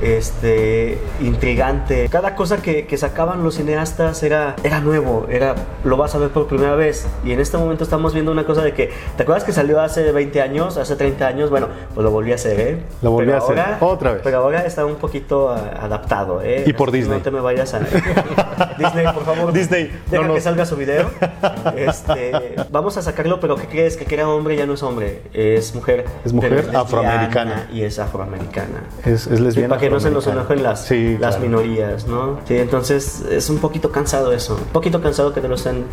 Este, 0.00 0.98
intrigante. 1.20 2.08
Cada 2.10 2.34
cosa 2.34 2.58
que, 2.58 2.86
que 2.86 2.96
sacaban 2.96 3.42
los 3.42 3.56
cineastas 3.56 4.22
era, 4.22 4.54
era 4.62 4.80
nuevo, 4.80 5.26
era, 5.30 5.54
lo 5.84 5.96
vas 5.96 6.14
a 6.14 6.18
ver 6.18 6.30
por 6.30 6.46
primera 6.46 6.74
vez. 6.74 7.06
Y 7.24 7.32
en 7.32 7.40
este 7.40 7.56
momento 7.58 7.84
estamos 7.84 8.14
viendo 8.14 8.30
una 8.32 8.44
cosa 8.44 8.62
de 8.62 8.72
que, 8.74 8.90
¿te 9.16 9.22
acuerdas 9.22 9.44
que 9.44 9.52
salió 9.52 9.80
hace 9.80 10.10
20 10.12 10.40
años, 10.42 10.76
hace 10.76 10.96
30 10.96 11.26
años? 11.26 11.50
Bueno, 11.50 11.68
pues 11.94 12.04
lo 12.04 12.10
volví 12.10 12.32
a 12.32 12.36
hacer, 12.36 12.60
¿eh? 12.60 12.78
Lo 13.02 13.10
volví 13.10 13.26
Pero 13.26 13.38
a 13.38 13.44
hacer, 13.44 13.58
ahora- 13.58 13.78
otra 13.80 14.12
vez. 14.12 14.20
Pero 14.24 14.38
ahora 14.38 14.60
está 14.64 14.84
un 14.84 14.96
poquito 14.96 15.50
ah, 15.50 15.78
adaptado, 15.82 16.42
¿eh? 16.42 16.64
Y 16.66 16.72
por 16.72 16.88
Así 16.90 16.98
Disney. 16.98 17.18
No 17.18 17.22
te 17.24 17.30
me 17.30 17.40
vayas 17.40 17.74
a... 17.74 17.80
Disney, 18.78 19.06
por 19.12 19.24
favor. 19.24 19.52
Disney, 19.52 19.90
Deja 20.10 20.22
no 20.22 20.28
nos- 20.28 20.36
que 20.36 20.40
salga 20.42 20.64
su 20.66 20.76
video. 20.76 21.10
Este, 21.76 22.32
vamos 22.70 22.96
a 22.96 23.02
sacarlo, 23.02 23.40
pero 23.40 23.56
¿qué 23.56 23.66
crees? 23.66 23.96
Que 23.96 24.12
era 24.14 24.28
hombre 24.28 24.56
ya 24.56 24.66
no 24.66 24.74
es 24.74 24.82
hombre, 24.82 25.22
es 25.32 25.74
mujer. 25.74 26.04
Es 26.24 26.32
mujer 26.32 26.70
afroamericana. 26.74 27.68
Y 27.72 27.82
es 27.82 27.98
afroamericana. 27.98 28.84
Es, 29.04 29.26
es 29.26 29.40
lesbiana. 29.40 29.74
Que 29.88 29.94
no 29.94 30.00
se 30.00 30.10
nos 30.10 30.26
enojen 30.26 30.62
las, 30.62 30.84
Sí, 30.84 31.16
las 31.18 31.36
claro. 31.36 31.50
minorías, 31.50 32.06
¿no? 32.06 32.38
Sí, 32.46 32.56
entonces 32.56 33.24
es 33.30 33.48
un 33.50 33.58
poquito 33.58 33.90
cansado 33.90 34.32
eso. 34.32 34.54
Un 34.56 34.72
poquito 34.72 35.00
cansado 35.00 35.32
que 35.32 35.40
te 35.40 35.48
lo 35.48 35.54
estén 35.54 35.84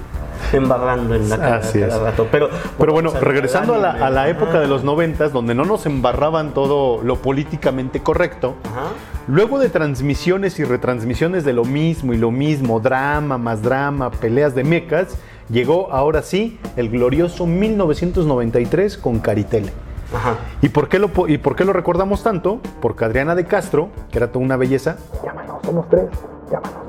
embarrando 0.54 1.16
en 1.16 1.30
la 1.30 1.38
cara 1.38 1.56
Así 1.58 1.80
cada 1.80 2.00
rato. 2.12 2.28
Pero, 2.32 2.50
Pero 2.78 2.94
bueno, 2.94 3.12
regresando 3.20 3.76
a 3.76 3.78
la, 3.78 3.92
a 3.92 4.10
la 4.10 4.30
época 4.30 4.60
de 4.60 4.68
los 4.68 4.84
noventas, 4.84 5.32
donde 5.34 5.56
no 5.56 5.66
nos 5.66 5.86
embarraban 5.86 6.54
todo 6.54 7.02
lo 7.04 7.16
políticamente 7.18 8.02
correcto, 8.04 8.56
Ajá. 8.66 8.90
luego 9.28 9.60
de 9.60 9.70
transmisiones 9.70 10.60
y 10.60 10.64
retransmisiones 10.64 11.44
de 11.46 11.54
lo 11.54 11.64
mismo 11.66 12.14
y 12.14 12.18
lo 12.18 12.32
mismo, 12.32 12.80
drama 12.80 13.38
más 13.38 13.62
drama, 13.62 14.12
peleas 14.12 14.54
de 14.56 14.64
mecas, 14.64 15.16
llegó 15.50 15.92
ahora 15.92 16.22
sí 16.22 16.60
el 16.76 16.90
glorioso 16.90 17.46
1993 17.46 18.98
con 18.98 19.20
Caritele. 19.20 19.72
Ajá. 20.16 20.36
¿Y 20.62 20.70
por, 20.70 20.88
qué 20.90 20.98
lo, 21.00 21.10
¿Y 21.28 21.38
por 21.38 21.56
qué 21.56 21.66
lo 21.66 21.74
recordamos 21.74 22.24
tanto? 22.24 22.60
Porque 22.82 23.06
Adriana 23.06 23.36
de 23.36 23.46
Castro, 23.46 23.90
que 24.12 24.18
era 24.18 24.32
toda 24.32 24.44
una 24.46 24.56
belleza, 24.58 24.98
llámanos, 25.24 25.58
somos 25.66 25.90
tres, 25.90 26.06
llámanos. 26.52 26.80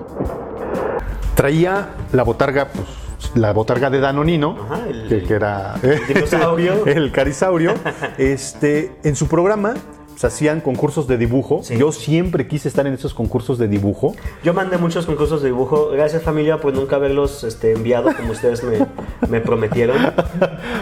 Traía 1.34 1.88
la 2.12 2.22
botarga, 2.22 2.68
pues, 2.68 2.86
la 3.34 3.52
botarga 3.52 3.90
de 3.90 4.00
Danonino, 4.00 4.56
Ajá, 4.70 4.86
el- 4.88 5.08
que, 5.08 5.22
que 5.24 5.34
era 5.34 5.74
dinosaurio. 6.08 6.86
el 6.86 7.12
carisaurio. 7.12 7.74
este, 8.16 8.96
en 9.04 9.16
su 9.16 9.28
programa 9.28 9.74
se 10.16 10.26
hacían 10.26 10.60
concursos 10.60 11.06
de 11.06 11.16
dibujo. 11.18 11.60
Sí. 11.62 11.76
Yo 11.78 11.92
siempre 11.92 12.48
quise 12.48 12.68
estar 12.68 12.86
en 12.86 12.94
esos 12.94 13.14
concursos 13.14 13.58
de 13.58 13.68
dibujo. 13.68 14.14
Yo 14.42 14.52
mandé 14.54 14.78
muchos 14.78 15.06
concursos 15.06 15.42
de 15.42 15.48
dibujo. 15.48 15.90
Gracias 15.90 16.22
familia 16.22 16.58
por 16.60 16.74
nunca 16.74 16.96
haberlos 16.96 17.44
este, 17.44 17.72
enviado 17.72 18.08
como 18.16 18.32
ustedes 18.32 18.64
me, 18.64 18.86
me 19.28 19.40
prometieron. 19.40 19.96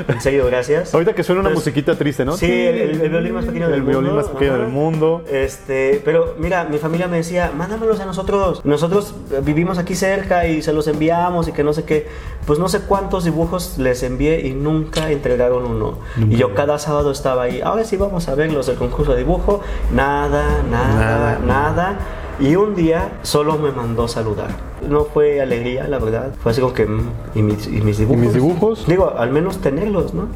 En 0.09 0.21
serio, 0.21 0.47
gracias. 0.47 0.95
Ahorita 0.95 1.15
que 1.15 1.23
suena 1.23 1.41
una 1.41 1.51
Entonces, 1.51 1.73
musiquita 1.73 1.97
triste, 1.99 2.25
¿no? 2.25 2.37
Sí, 2.37 2.47
el, 2.51 2.79
el- 2.79 3.01
el 3.03 3.11
violín 3.11 3.35
más 3.35 3.45
pequeño 3.45 3.67
del 3.67 3.75
El 3.77 3.83
mundo. 3.83 3.99
violín 4.01 4.17
más 4.17 4.29
pequeño 4.29 4.53
Ajá. 4.55 4.63
del 4.63 4.71
mundo. 4.73 5.25
Este, 5.31 6.01
pero 6.05 6.35
mira, 6.39 6.65
mi 6.65 6.79
familia 6.79 7.09
me 7.09 7.17
decía, 7.19 7.53
mándamelos 7.57 8.01
a 8.01 8.07
nosotros. 8.07 8.61
Nosotros 8.65 9.15
eh, 9.33 9.41
vivimos 9.45 9.79
aquí 9.79 9.95
cerca 9.95 10.47
y 10.47 10.63
se 10.63 10.73
los 10.73 10.87
enviamos 10.89 11.49
y 11.49 11.53
que 11.53 11.65
no 11.65 11.73
sé 11.73 11.85
qué. 11.85 12.07
Pues 12.47 12.59
no 12.59 12.69
sé 12.69 12.81
cuántos 12.81 13.25
dibujos 13.25 13.79
les 13.79 14.03
envié 14.03 14.47
y 14.47 14.53
nunca 14.53 15.11
entregaron 15.11 15.65
uno. 15.65 15.99
Y 16.31 16.37
yo 16.37 16.55
cada 16.55 16.79
sábado 16.79 17.11
estaba 17.11 17.43
ahí. 17.45 17.61
Ahora 17.63 17.85
sí 17.85 17.97
vamos 17.97 18.29
a 18.29 18.35
verlos 18.35 18.67
del 18.67 18.77
concurso 18.77 19.13
de 19.15 19.24
dibujo. 19.25 19.61
Nada, 19.93 20.63
nada, 20.71 20.95
Nada. 20.95 21.39
nada. 21.45 21.97
Y 22.39 22.57
un 22.57 22.75
día 22.75 23.19
solo 23.23 23.57
me 23.59 23.71
mandó 23.73 24.07
saludar. 24.09 24.49
No 24.89 25.05
fue 25.05 25.41
alegría, 25.41 25.87
la 25.89 25.99
verdad. 25.99 26.33
Fue 26.43 26.53
así 26.53 26.61
como 26.61 26.73
que, 26.75 26.87
mm, 26.87 27.11
¿y 27.35 27.43
mis, 27.43 27.67
y 27.67 27.81
mis 27.81 27.99
dibujos? 27.99 28.21
mis 28.21 28.35
dibujos? 28.35 28.87
Digo, 28.87 29.15
al 29.17 29.31
menos 29.31 29.59
tenerlos, 29.59 30.15
¿no? 30.15 30.29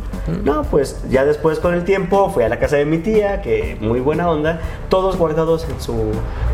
No, 0.45 0.63
pues 0.65 1.03
ya 1.11 1.25
después 1.25 1.59
con 1.59 1.75
el 1.75 1.85
tiempo 1.85 2.31
fui 2.31 2.43
a 2.45 2.49
la 2.49 2.59
casa 2.59 2.77
de 2.77 2.85
mi 2.85 2.99
tía, 2.99 3.41
que 3.43 3.77
muy 3.81 4.01
buena 4.01 4.29
onda, 4.31 4.61
todos 4.89 5.17
guardados 5.17 5.67
en 5.69 5.81
su, 5.81 5.95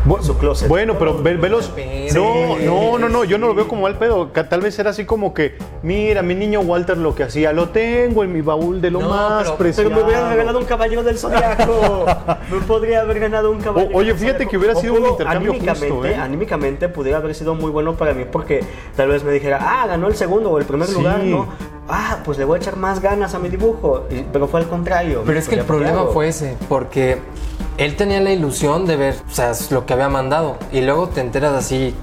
Bu- 0.05 0.21
su 0.21 0.37
closet. 0.37 0.67
Bueno, 0.67 0.95
pero 0.99 1.21
ve- 1.21 1.35
velos. 1.37 1.71
No, 2.13 2.57
no, 2.59 2.97
no, 2.99 3.09
no, 3.09 3.23
yo 3.23 3.37
no 3.37 3.47
lo 3.47 3.55
veo 3.55 3.67
como 3.67 3.83
mal 3.83 3.97
pedo. 3.97 4.27
Tal 4.27 4.61
vez 4.61 4.77
era 4.79 4.91
así 4.91 5.05
como 5.05 5.33
que, 5.33 5.57
mira, 5.83 6.21
mi 6.21 6.35
niño 6.35 6.61
Walter 6.61 6.97
lo 6.97 7.15
que 7.15 7.23
hacía, 7.23 7.51
lo 7.53 7.69
tengo 7.69 8.23
en 8.23 8.31
mi 8.31 8.41
baúl 8.41 8.81
de 8.81 8.91
lo 8.91 8.99
No, 8.99 9.09
más 9.09 9.43
pero- 9.43 9.57
preciado. 9.57 9.89
Pero 9.89 10.01
me 10.01 10.05
hubieran 10.07 10.29
regalado 10.31 10.59
un 10.59 10.65
caballero 10.65 11.03
del 11.03 11.17
zodiaco. 11.17 12.05
me 12.51 12.59
podría 12.61 13.01
haber 13.01 13.19
ganado 13.19 13.51
un 13.51 13.59
caballero. 13.59 13.95
O- 13.95 13.99
oye, 13.99 14.13
fíjate 14.13 14.47
que 14.47 14.57
hubiera 14.57 14.73
O 14.73 14.81
sido 14.81 14.93
un 14.93 15.05
intercambio 15.05 15.51
anímicamente, 15.51 15.89
justo, 15.89 16.05
¿eh? 16.07 16.15
Anímicamente 16.15 16.89
pudiera 16.89 17.17
haber 17.17 17.35
sido 17.35 17.55
muy 17.55 17.71
bueno 17.71 17.84
para 17.93 18.13
mí 18.13 18.25
porque 18.29 18.63
tal 18.95 19.09
vez 19.09 19.23
me 19.23 19.31
dijera, 19.31 19.59
ah, 19.61 19.87
ganó 19.87 20.07
el 20.07 20.15
segundo 20.15 20.49
o 20.51 20.57
el 20.59 20.65
primer 20.65 20.87
Sí. 20.87 20.95
lugar, 20.95 21.23
¿no? 21.23 21.47
Ah, 21.87 22.17
pues 22.25 22.37
le 22.39 22.45
voy 22.45 22.57
a 22.57 22.61
echar 22.61 22.77
más 22.77 22.99
ganas 22.99 23.35
a 23.35 23.39
mi 23.39 23.49
dibujo. 23.49 24.05
Y- 24.09 24.23
pero 24.33 24.47
fue 24.47 24.59
al 24.59 24.67
contrario. 24.67 25.21
Pero 25.25 25.37
es 25.37 25.47
que 25.47 25.55
el 25.55 25.61
Pues, 25.61 25.67
¿qué 25.79 25.85
problema 25.85 26.11
fue 26.11 26.27
ese, 26.29 26.57
porque 26.67 27.19
él 27.77 27.95
tenía 27.95 28.19
la 28.21 28.31
ilusión 28.31 28.85
de 28.87 28.95
ver, 28.95 29.15
o 29.29 29.33
sea, 29.33 29.51
lo 29.69 29.85
que 29.85 29.93
había 29.93 30.09
mandado. 30.09 30.57
Y 30.71 30.81
luego 30.81 31.09
te 31.09 31.21
enteras 31.21 31.53
así, 31.53 31.93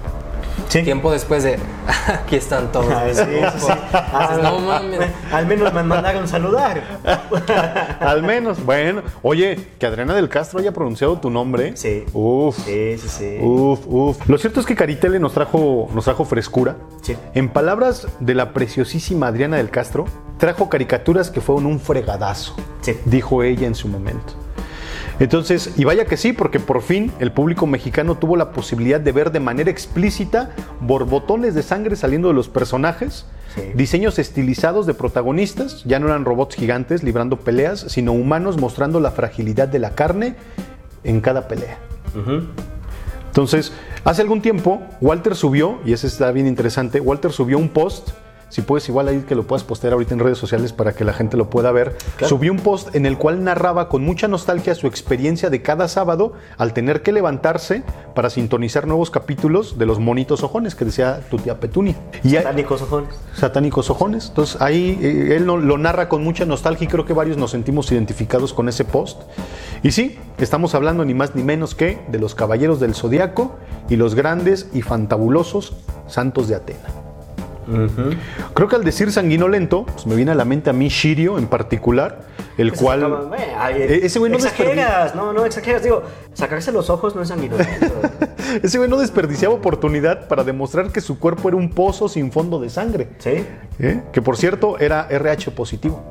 Sí. 0.68 0.82
tiempo 0.82 1.11
después 1.12 1.42
de, 1.42 1.59
aquí 2.09 2.36
están 2.36 2.72
todos. 2.72 2.90
Ah, 2.90 3.05
sí, 3.12 3.22
sí, 3.24 3.30
dibujos". 3.30 3.61
sí. 3.62 3.72
Ah, 3.92 4.38
no 4.42 4.59
mames. 4.61 5.00
Al 5.32 5.46
menos 5.46 5.72
me 5.72 5.82
mandaron 5.82 6.26
saludar. 6.28 6.82
Al 8.00 8.22
menos, 8.22 8.64
bueno. 8.64 9.03
Oye, 9.22 9.59
que 9.78 9.86
Adriana 9.86 10.14
del 10.14 10.28
Castro 10.28 10.61
haya 10.61 10.72
pronunciado 10.72 11.18
tu 11.18 11.30
nombre. 11.30 11.76
Sí. 11.76 12.05
Uf. 12.12 12.57
Sí, 12.64 12.96
sí, 12.98 13.09
sí. 13.09 13.38
Uf, 13.42 13.80
uf. 13.86 14.28
Lo 14.28 14.38
cierto 14.38 14.61
es 14.61 14.66
que 14.66 14.74
Caritele 14.74 15.18
nos 15.18 15.32
trajo, 15.34 15.88
nos 15.94 16.05
trajo 16.05 16.24
frescura. 16.24 16.76
Sí. 17.03 17.16
En 17.34 17.48
palabras 17.48 18.07
de 18.20 18.34
la 18.34 18.53
preciosísima 18.53 19.28
Adriana 19.28 19.57
del 19.59 19.70
Castro, 19.70 20.07
trajo 20.38 20.68
caricaturas 20.68 21.30
que 21.30 21.40
fueron 21.40 21.66
un 21.66 21.80
fregadazo. 21.80 22.57
Sí. 22.80 22.96
Dijo 23.05 23.42
ella 23.42 23.66
en 23.66 23.74
su 23.74 23.88
momento. 23.88 24.34
Entonces, 25.22 25.74
y 25.76 25.84
vaya 25.84 26.04
que 26.04 26.16
sí, 26.16 26.32
porque 26.32 26.58
por 26.58 26.82
fin 26.82 27.12
el 27.20 27.30
público 27.30 27.68
mexicano 27.68 28.16
tuvo 28.16 28.34
la 28.36 28.50
posibilidad 28.50 28.98
de 28.98 29.12
ver 29.12 29.30
de 29.30 29.38
manera 29.38 29.70
explícita 29.70 30.50
borbotones 30.80 31.54
de 31.54 31.62
sangre 31.62 31.94
saliendo 31.94 32.26
de 32.26 32.34
los 32.34 32.48
personajes, 32.48 33.24
Sí. 33.54 33.60
diseños 33.74 34.18
estilizados 34.18 34.84
de 34.84 34.94
protagonistas, 34.94 35.84
ya 35.84 36.00
no 36.00 36.08
eran 36.08 36.24
robots 36.24 36.56
gigantes 36.56 37.04
librando 37.04 37.36
peleas, 37.36 37.84
sino 37.88 38.10
humanos 38.10 38.58
mostrando 38.58 38.98
la 38.98 39.12
fragilidad 39.12 39.68
de 39.68 39.78
la 39.78 39.90
carne 39.90 40.34
en 41.04 41.20
cada 41.20 41.46
pelea. 41.46 41.78
Entonces, 43.26 43.72
hace 44.02 44.22
algún 44.22 44.42
tiempo, 44.42 44.82
Walter 45.00 45.36
subió, 45.36 45.78
y 45.84 45.92
ese 45.92 46.08
está 46.08 46.32
bien 46.32 46.48
interesante, 46.48 46.98
Walter 46.98 47.30
subió 47.30 47.58
un 47.58 47.68
post 47.68 48.10
si 48.53 48.61
puedes 48.61 48.86
igual 48.90 49.09
ahí 49.09 49.20
que 49.26 49.34
lo 49.34 49.46
puedas 49.46 49.64
postear 49.64 49.94
ahorita 49.94 50.12
en 50.12 50.20
redes 50.20 50.36
sociales 50.36 50.74
para 50.74 50.92
que 50.92 51.05
la 51.05 51.14
gente 51.14 51.38
lo 51.38 51.48
pueda 51.48 51.72
ver, 51.72 51.96
subió 52.20 52.53
un 52.53 52.59
post 52.59 52.94
en 52.94 53.07
el 53.07 53.16
cual 53.16 53.42
narraba 53.42 53.88
con 53.88 54.05
mucha 54.05 54.28
nostalgia 54.28 54.74
su 54.74 54.86
experiencia 54.86 55.48
de 55.48 55.62
cada 55.62 55.88
sábado 55.88 56.34
al 56.59 56.74
tener 56.74 57.00
que 57.00 57.12
levantarse 57.12 57.82
para 58.14 58.28
sintonizar 58.28 58.86
nuevos 58.86 59.11
capítulos 59.11 59.78
de 59.78 59.86
los 59.86 60.00
monitos 60.00 60.42
ojones 60.42 60.74
que 60.74 60.84
decía 60.84 61.22
tu 61.30 61.38
tía 61.38 61.61
Petunia. 61.61 61.96
Y 62.22 62.32
Satánicos 62.32 62.82
ojones. 62.82 63.14
satánicos 63.34 63.88
ojones. 63.88 64.28
Entonces 64.28 64.61
ahí 64.61 64.98
eh, 65.00 65.36
él 65.36 65.46
lo 65.46 65.78
narra 65.78 66.11
con 66.11 66.22
mucha 66.22 66.44
nostalgia 66.44 66.84
y 66.84 66.88
creo 66.88 67.07
que 67.07 67.14
varios 67.14 67.38
nos 67.38 67.53
sentimos 67.53 67.90
identificados 67.90 68.53
con 68.53 68.68
ese 68.68 68.84
post. 68.84 69.22
Y 69.82 69.92
sí, 69.92 70.18
estamos 70.36 70.74
hablando 70.74 71.07
ni 71.07 71.14
más 71.14 71.34
ni 71.34 71.42
menos 71.42 71.74
que 71.74 72.03
de 72.09 72.18
los 72.18 72.34
caballeros 72.34 72.80
del 72.80 72.94
zodiaco 72.94 73.57
y 73.88 73.96
los 73.96 74.14
grandes 74.14 74.68
y 74.74 74.82
fantabulosos 74.82 75.72
santos 76.07 76.48
de 76.48 76.57
Atena. 76.57 77.01
Creo 78.54 78.68
que 78.68 78.76
al 78.76 78.84
decir 78.84 79.12
sanguinolento, 79.12 79.84
pues 79.84 80.06
me 80.06 80.14
viene 80.14 80.32
a 80.32 80.34
la 80.34 80.44
mente 80.44 80.70
a 80.70 80.72
mí 80.72 80.88
Shirio 80.88 81.38
en 81.38 81.46
particular, 81.46 82.22
el 82.58 82.72
cual... 82.72 83.30
ay, 83.58 83.82
Eh, 83.82 84.00
ese 84.04 84.18
güey 84.18 84.30
no 84.30 84.38
exageras, 84.38 85.14
no, 85.14 85.32
no 85.32 85.44
exageras. 85.44 85.82
Digo, 85.82 86.02
sacarse 86.34 86.72
los 86.72 86.90
ojos 86.90 87.14
no 87.14 87.22
es 87.22 87.28
sanguinolento. 87.28 87.86
Ese 88.62 88.76
güey 88.76 88.90
no 88.90 88.98
desperdiciaba 88.98 89.54
oportunidad 89.54 90.28
para 90.28 90.44
demostrar 90.44 90.92
que 90.92 91.00
su 91.00 91.18
cuerpo 91.18 91.48
era 91.48 91.56
un 91.56 91.70
pozo 91.70 92.08
sin 92.08 92.30
fondo 92.30 92.60
de 92.60 92.68
sangre. 92.68 93.08
¿Sí? 93.18 93.46
¿eh? 93.78 94.02
Que 94.12 94.20
por 94.20 94.36
cierto 94.36 94.78
era 94.78 95.06
RH 95.08 95.52
positivo. 95.52 96.02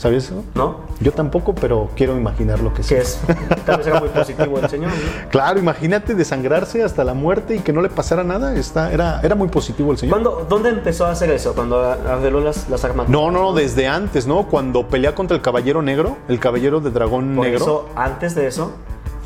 ¿Sabías 0.00 0.24
eso? 0.24 0.42
¿No? 0.54 0.76
Yo 1.00 1.12
tampoco, 1.12 1.54
pero 1.54 1.90
quiero 1.94 2.16
imaginar 2.16 2.60
lo 2.60 2.72
que 2.72 2.80
Que 2.80 2.98
es. 3.00 3.20
tal 3.66 3.76
vez 3.76 3.86
era 3.86 4.00
muy 4.00 4.08
positivo 4.08 4.58
el 4.58 4.66
señor. 4.70 4.90
¿no? 4.90 4.96
Claro, 5.30 5.58
imagínate 5.58 6.14
desangrarse 6.14 6.82
hasta 6.82 7.04
la 7.04 7.12
muerte 7.12 7.56
y 7.56 7.58
que 7.58 7.74
no 7.74 7.82
le 7.82 7.90
pasara 7.90 8.24
nada. 8.24 8.54
Está, 8.54 8.92
era, 8.94 9.20
era 9.22 9.34
muy 9.34 9.48
positivo 9.48 9.92
el 9.92 9.98
señor. 9.98 10.14
¿Cuándo, 10.14 10.46
¿Dónde 10.48 10.70
empezó 10.70 11.04
a 11.04 11.10
hacer 11.10 11.30
eso? 11.30 11.54
Cuando 11.54 11.78
arregló 11.84 12.40
las, 12.40 12.66
las 12.70 12.82
armaduras. 12.82 13.10
No, 13.10 13.30
no, 13.30 13.42
no, 13.42 13.52
desde 13.52 13.88
antes, 13.88 14.26
¿no? 14.26 14.48
Cuando 14.48 14.88
pelea 14.88 15.14
contra 15.14 15.36
el 15.36 15.42
caballero 15.42 15.82
negro, 15.82 16.16
el 16.28 16.40
caballero 16.40 16.80
de 16.80 16.90
dragón 16.90 17.36
Por 17.36 17.44
negro. 17.44 17.60
eso, 17.62 17.88
antes 17.94 18.34
de 18.34 18.46
eso, 18.46 18.72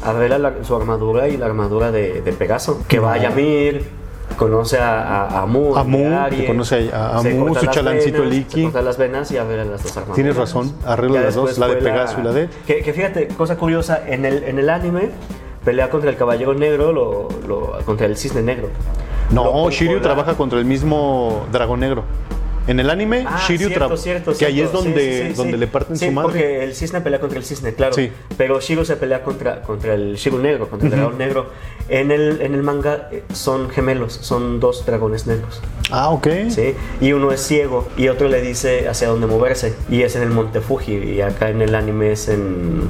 arregla 0.03 0.39
la- 0.39 0.65
su 0.65 0.75
armadura 0.75 1.29
y 1.29 1.37
la 1.37 1.47
armadura 1.47 1.93
de, 1.93 2.21
de 2.21 2.33
Pegaso. 2.33 2.83
Que 2.89 2.99
va 2.99 3.13
a 3.13 3.19
Yamir, 3.19 3.89
conoce 4.37 4.79
a, 4.79 5.03
a, 5.25 5.43
a 5.43 5.47
Mu, 5.47 5.77
A 5.77 5.85
Mu, 5.85 6.11
Aries, 6.19 6.47
conoce 6.47 6.91
a- 6.93 7.19
a 7.19 7.23
Mu, 7.23 7.55
su 7.55 7.67
chalancito 7.67 8.19
venas, 8.23 8.35
Liki. 8.35 8.57
Se 8.57 8.63
corta 8.65 8.83
las 8.83 8.99
venas 8.99 9.31
y 9.31 9.37
arregla 9.39 9.65
las 9.65 9.83
dos 9.83 9.97
armaduras. 9.97 10.15
Tienes 10.17 10.37
razón, 10.37 10.73
arregla 10.85 11.21
las 11.23 11.35
dos, 11.35 11.59
la 11.59 11.69
de 11.69 11.77
Pegaso 11.77 12.21
y 12.21 12.25
la 12.25 12.33
de- 12.33 12.49
Que, 12.67 12.83
que 12.83 12.93
fíjate, 12.93 13.29
cosa 13.29 13.57
curiosa, 13.57 14.03
en 14.07 14.25
el, 14.25 14.45
en 14.45 14.59
el 14.59 14.71
anime 14.71 15.11
pelea 15.65 15.89
contra 15.91 16.11
el 16.11 16.17
caballero 16.17 16.53
negro, 16.55 16.93
lo, 16.93 17.29
lo- 17.47 17.79
contra 17.87 18.07
el 18.07 18.17
cisne 18.17 18.43
negro. 18.43 18.69
No, 19.31 19.71
Shiryu 19.71 20.01
trabaja 20.01 20.35
contra 20.35 20.59
el 20.59 20.65
mismo 20.67 21.47
dragón 21.51 21.81
negro. 21.81 22.05
En 22.67 22.81
el 22.81 22.89
anime, 22.89 23.25
Ah, 23.29 23.45
Shiryu 23.47 23.69
cierto, 23.69 23.97
cierto, 23.99 24.35
que 24.37 24.47
ahí 24.47 24.61
es 24.61 24.73
donde, 24.73 25.23
sí, 25.25 25.29
sí, 25.31 25.35
donde 25.35 25.53
sí. 25.53 25.59
le 25.59 25.67
parten 25.67 25.99
su 25.99 26.11
madre. 26.13 26.29
porque 26.29 26.65
el 26.65 26.75
cisne 26.75 27.01
pelea 27.03 27.21
contra 27.21 27.39
el 27.39 27.45
cisne, 27.45 27.75
claro. 27.75 27.95
Pero 28.39 28.59
Shiro 28.61 28.85
se 28.87 28.97
pelea 28.97 29.23
contra, 29.23 29.61
contra 29.63 29.93
el 29.95 30.17
Shiro 30.17 30.39
negro, 30.39 30.71
contra 30.71 30.89
el 30.89 30.95
dragón 30.95 31.19
negro. 31.19 31.51
En 31.91 32.11
el, 32.11 32.41
en 32.41 32.55
el 32.55 32.63
manga 32.63 33.09
eh, 33.13 33.23
son 33.35 33.69
gemelos, 33.69 34.15
son 34.23 34.61
dos 34.61 34.87
dragones 34.87 35.27
negros. 35.27 35.61
Ah, 35.91 36.09
ok. 36.09 36.27
¿sí? 36.49 36.75
Y 37.03 37.13
uno 37.13 37.33
es 37.33 37.41
ciego 37.43 37.87
y 37.99 38.09
otro 38.09 38.29
le 38.29 38.41
dice 38.41 38.89
hacia 38.89 39.09
dónde 39.09 39.27
moverse. 39.27 39.75
Y 39.91 40.01
es 40.01 40.17
en 40.17 40.23
el 40.23 40.31
Monte 40.31 40.61
Fuji. 40.63 40.95
Y 40.95 41.21
acá 41.21 41.51
en 41.51 41.61
el 41.61 41.75
anime 41.75 42.13
es 42.13 42.29
en, 42.29 42.89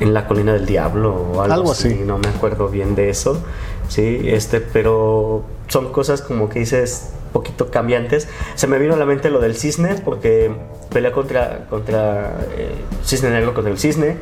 en 0.00 0.12
la 0.12 0.26
colina 0.26 0.52
del 0.52 0.66
diablo 0.66 1.14
o 1.14 1.40
algo, 1.40 1.54
Algo 1.54 1.72
así. 1.72 1.88
así. 1.88 1.98
No 2.04 2.18
me 2.18 2.28
acuerdo 2.28 2.68
bien 2.68 2.94
de 2.94 3.08
eso. 3.08 3.42
Sí, 3.88 4.20
este, 4.24 4.60
pero 4.60 5.42
son 5.68 5.90
cosas 5.92 6.20
como 6.20 6.50
que 6.50 6.58
dices 6.58 7.12
poquito 7.28 7.70
cambiantes. 7.70 8.28
Se 8.54 8.66
me 8.66 8.78
vino 8.78 8.94
a 8.94 8.96
la 8.96 9.06
mente 9.06 9.30
lo 9.30 9.40
del 9.40 9.54
cisne 9.56 9.96
porque 10.04 10.50
pelea 10.92 11.12
contra 11.12 11.66
contra 11.70 12.38
eh, 12.56 12.72
cisne 13.04 13.30
negro 13.30 13.54
contra 13.54 13.72
el 13.72 13.78
cisne. 13.78 14.16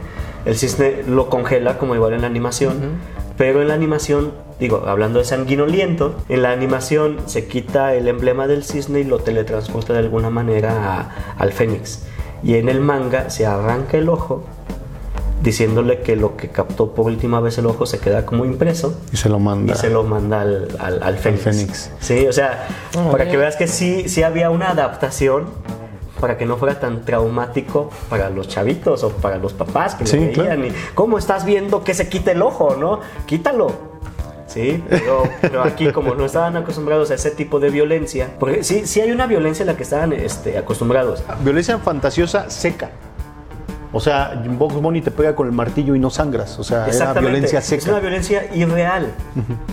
El 0.44 0.56
cisne 0.56 1.02
lo 1.08 1.28
congela 1.28 1.76
como 1.78 1.94
igual 1.94 2.12
en 2.12 2.20
la 2.20 2.28
animación, 2.28 2.98
pero 3.36 3.62
en 3.62 3.68
la 3.68 3.74
animación, 3.74 4.32
digo, 4.60 4.84
hablando 4.86 5.18
de 5.18 5.24
sanguinoliento, 5.24 6.14
en 6.28 6.42
la 6.42 6.52
animación 6.52 7.18
se 7.26 7.46
quita 7.48 7.94
el 7.94 8.06
emblema 8.06 8.46
del 8.46 8.62
cisne 8.62 9.00
y 9.00 9.04
lo 9.04 9.18
teletransporta 9.18 9.92
de 9.92 9.98
alguna 10.00 10.30
manera 10.30 10.70
a- 11.00 11.10
al 11.38 11.52
fénix. 11.52 12.04
Y 12.44 12.54
en 12.56 12.68
el 12.68 12.80
manga 12.80 13.28
se 13.30 13.44
arranca 13.46 13.96
el 13.96 14.08
ojo 14.08 14.44
diciéndole 15.46 16.00
que 16.00 16.16
lo 16.16 16.36
que 16.36 16.48
captó 16.48 16.90
por 16.92 17.06
última 17.06 17.38
vez 17.40 17.56
el 17.58 17.66
ojo 17.66 17.86
se 17.86 17.98
queda 18.00 18.26
como 18.26 18.44
impreso 18.44 18.98
Y 19.12 19.16
se 19.16 19.28
lo 19.28 19.38
manda. 19.38 19.72
y 19.74 19.76
se 19.76 19.88
lo 19.90 20.02
manda 20.02 20.40
al, 20.40 20.68
al, 20.80 21.02
al 21.02 21.16
Fénix. 21.18 21.42
Fénix. 21.44 21.90
Sí, 22.00 22.26
o 22.26 22.32
sea, 22.32 22.66
para 23.12 23.28
que 23.28 23.36
veas 23.36 23.54
que 23.56 23.68
sí, 23.68 24.08
sí 24.08 24.24
había 24.24 24.50
una 24.50 24.70
adaptación 24.70 25.44
para 26.20 26.36
que 26.36 26.46
no 26.46 26.56
fuera 26.56 26.80
tan 26.80 27.04
traumático 27.04 27.90
para 28.10 28.28
los 28.28 28.48
chavitos 28.48 29.04
o 29.04 29.10
para 29.10 29.36
los 29.38 29.52
papás 29.52 29.94
que 29.94 30.02
lo 30.04 30.10
Sí, 30.10 30.18
veían. 30.18 30.32
claro. 30.34 30.66
Y, 30.66 30.72
¿Cómo 30.94 31.16
estás 31.16 31.44
viendo 31.44 31.84
que 31.84 31.94
se 31.94 32.08
quite 32.08 32.32
el 32.32 32.42
ojo, 32.42 32.74
no? 32.76 33.00
Quítalo. 33.26 33.70
Sí, 34.48 34.82
pero, 34.88 35.24
pero 35.42 35.62
aquí 35.62 35.92
como 35.92 36.14
no 36.14 36.24
estaban 36.24 36.56
acostumbrados 36.56 37.10
a 37.10 37.14
ese 37.14 37.30
tipo 37.32 37.60
de 37.60 37.68
violencia, 37.70 38.30
porque 38.40 38.64
sí, 38.64 38.86
sí 38.86 39.00
hay 39.00 39.10
una 39.12 39.26
violencia 39.26 39.64
a 39.64 39.66
la 39.66 39.76
que 39.76 39.82
estaban 39.82 40.12
este, 40.12 40.56
acostumbrados. 40.56 41.22
Violencia 41.40 41.78
fantasiosa 41.78 42.48
seca. 42.48 42.90
O 43.92 44.00
sea, 44.00 44.42
Box 44.46 44.74
Bunny 44.74 45.00
te 45.00 45.10
pega 45.10 45.34
con 45.34 45.46
el 45.46 45.52
martillo 45.52 45.94
y 45.94 45.98
no 45.98 46.10
sangras. 46.10 46.58
O 46.58 46.64
sea, 46.64 46.78
era 46.78 46.86
Exactamente. 46.88 47.30
violencia 47.30 47.58
Es 47.60 47.70
una 47.72 47.80
seca. 47.80 47.98
violencia 48.00 48.54
irreal. 48.54 49.12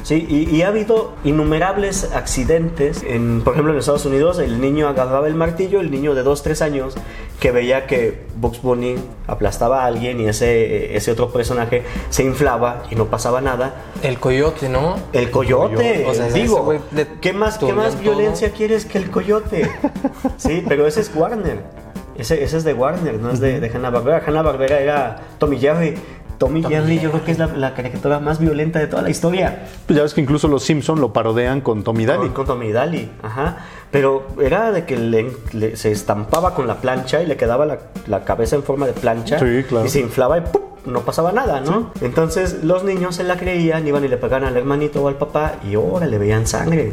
¿sí? 0.04 0.26
Y, 0.30 0.56
y 0.56 0.62
ha 0.62 0.68
habido 0.70 1.14
innumerables 1.24 2.10
accidentes. 2.14 3.04
En, 3.04 3.42
por 3.44 3.54
ejemplo, 3.54 3.74
en 3.74 3.80
Estados 3.80 4.06
Unidos, 4.06 4.40
el 4.40 4.62
niño 4.62 4.88
agarraba 4.88 5.28
el 5.28 5.36
martillo, 5.36 5.80
el 5.82 5.92
niño 5.92 6.16
de 6.16 6.24
2, 6.24 6.44
3 6.44 6.62
años, 6.62 6.96
que 7.40 7.52
veía 7.52 7.88
que 7.88 8.26
Bugs 8.38 8.62
Bunny 8.62 8.96
aplastaba 9.28 9.84
a 9.84 9.88
alguien 9.88 10.20
y 10.22 10.28
ese, 10.28 10.96
ese 10.96 11.12
otro 11.12 11.32
personaje 11.32 11.84
se 12.10 12.24
inflaba 12.24 12.84
y 12.90 12.96
no 12.96 13.06
pasaba 13.08 13.42
nada. 13.42 13.74
El 14.02 14.20
coyote, 14.20 14.70
¿no? 14.70 14.96
El 15.12 15.32
coyote, 15.32 16.06
O 16.08 16.14
sea, 16.14 16.28
ese 16.28 16.40
digo, 16.40 16.74
¿qué 17.22 17.34
más, 17.34 17.58
¿qué 17.58 17.74
más 17.74 17.92
todo. 17.94 18.02
violencia 18.02 18.52
quieres 18.52 18.86
que 18.86 18.98
el 19.00 19.10
coyote? 19.12 19.70
sí, 20.38 20.64
pero 20.68 20.88
ese 20.88 21.02
es 21.02 21.12
Warner. 21.14 21.83
Ese, 22.18 22.44
ese 22.44 22.58
es 22.58 22.64
de 22.64 22.74
Warner, 22.74 23.20
no 23.20 23.32
es 23.32 23.40
de, 23.40 23.60
de 23.60 23.70
Hanna-Barbera. 23.70 24.24
Hanna-Barbera 24.26 24.80
era 24.80 25.22
Tommy 25.40 25.58
Jerry. 25.60 25.96
Tommy, 26.38 26.62
Jerry 26.64 27.00
yo 27.00 27.12
creo 27.12 27.24
que 27.24 27.32
es 27.32 27.38
la, 27.40 27.48
la 27.48 27.74
caricatura 27.74 28.20
más 28.20 28.40
violenta 28.40 28.80
de 28.80 28.88
toda 28.88 29.02
la 29.02 29.10
historia. 29.10 29.66
Pues 29.86 29.96
ya 29.96 30.04
ves 30.04 30.14
que 30.14 30.20
incluso 30.22 30.48
los 30.50 30.64
Simpson 30.64 31.00
lo 31.00 31.14
parodean 31.14 31.62
con 31.62 31.84
Tommy 31.84 32.06
Daly. 32.06 32.20
Con, 32.28 32.34
con 32.34 32.46
Tommy 32.48 32.72
Daly, 32.72 33.10
ajá. 33.22 33.58
Pero 33.92 34.28
era 34.42 34.72
de 34.72 34.84
que 34.86 34.98
le- 34.98 35.32
le- 35.54 35.78
se 35.78 35.92
estampaba 35.92 36.54
con 36.54 36.68
la 36.68 36.78
plancha 36.82 37.22
y 37.22 37.28
le 37.28 37.38
quedaba 37.38 37.66
la, 37.66 37.78
la 38.08 38.26
cabeza 38.26 38.56
en 38.58 38.64
forma 38.64 38.88
de 38.88 38.94
plancha. 38.94 39.40
Sí, 39.40 39.64
claro. 39.70 39.86
Y 39.86 39.90
se 39.90 40.00
inflaba 40.02 40.38
y 40.40 40.42
¡pum! 40.42 40.62
no 40.86 41.02
pasaba 41.02 41.32
nada, 41.32 41.62
¿no? 41.62 41.92
Entonces 42.02 42.62
los 42.64 42.84
niños 42.84 43.16
se 43.16 43.24
la 43.24 43.38
creían, 43.38 43.88
iban 43.88 44.04
y 44.04 44.10
le 44.10 44.18
pegaban 44.18 44.44
al 44.44 44.58
hermanito 44.58 45.02
o 45.02 45.08
al 45.08 45.16
papá 45.16 45.54
y 45.70 45.76
ahora 45.76 46.08
le 46.08 46.18
veían 46.18 46.46
sangre. 46.46 46.92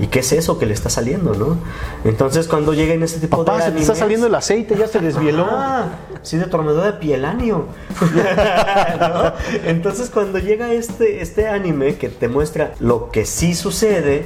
¿Y 0.00 0.06
qué 0.06 0.20
es 0.20 0.32
eso 0.32 0.58
que 0.58 0.64
le 0.64 0.72
está 0.72 0.88
saliendo, 0.88 1.34
no? 1.34 1.58
Entonces 2.04 2.48
cuando 2.48 2.72
llega 2.72 2.94
en 2.94 3.02
este 3.02 3.20
tipo 3.20 3.44
Papá, 3.44 3.58
de 3.58 3.64
se 3.64 3.72
te 3.72 3.80
está 3.80 3.94
saliendo 3.94 4.26
el 4.26 4.34
aceite, 4.34 4.74
ya 4.74 4.86
se 4.86 4.98
desvieló. 4.98 5.46
Ah, 5.50 5.88
sí, 6.22 6.38
de 6.38 6.46
tornado 6.46 6.80
de 6.80 6.94
pielanio. 6.94 7.66
¿No? 9.00 9.32
Entonces, 9.66 10.08
cuando 10.08 10.38
llega 10.38 10.72
este, 10.72 11.20
este 11.20 11.48
anime 11.48 11.96
que 11.96 12.08
te 12.08 12.28
muestra 12.28 12.72
lo 12.80 13.10
que 13.10 13.26
sí 13.26 13.54
sucede, 13.54 14.24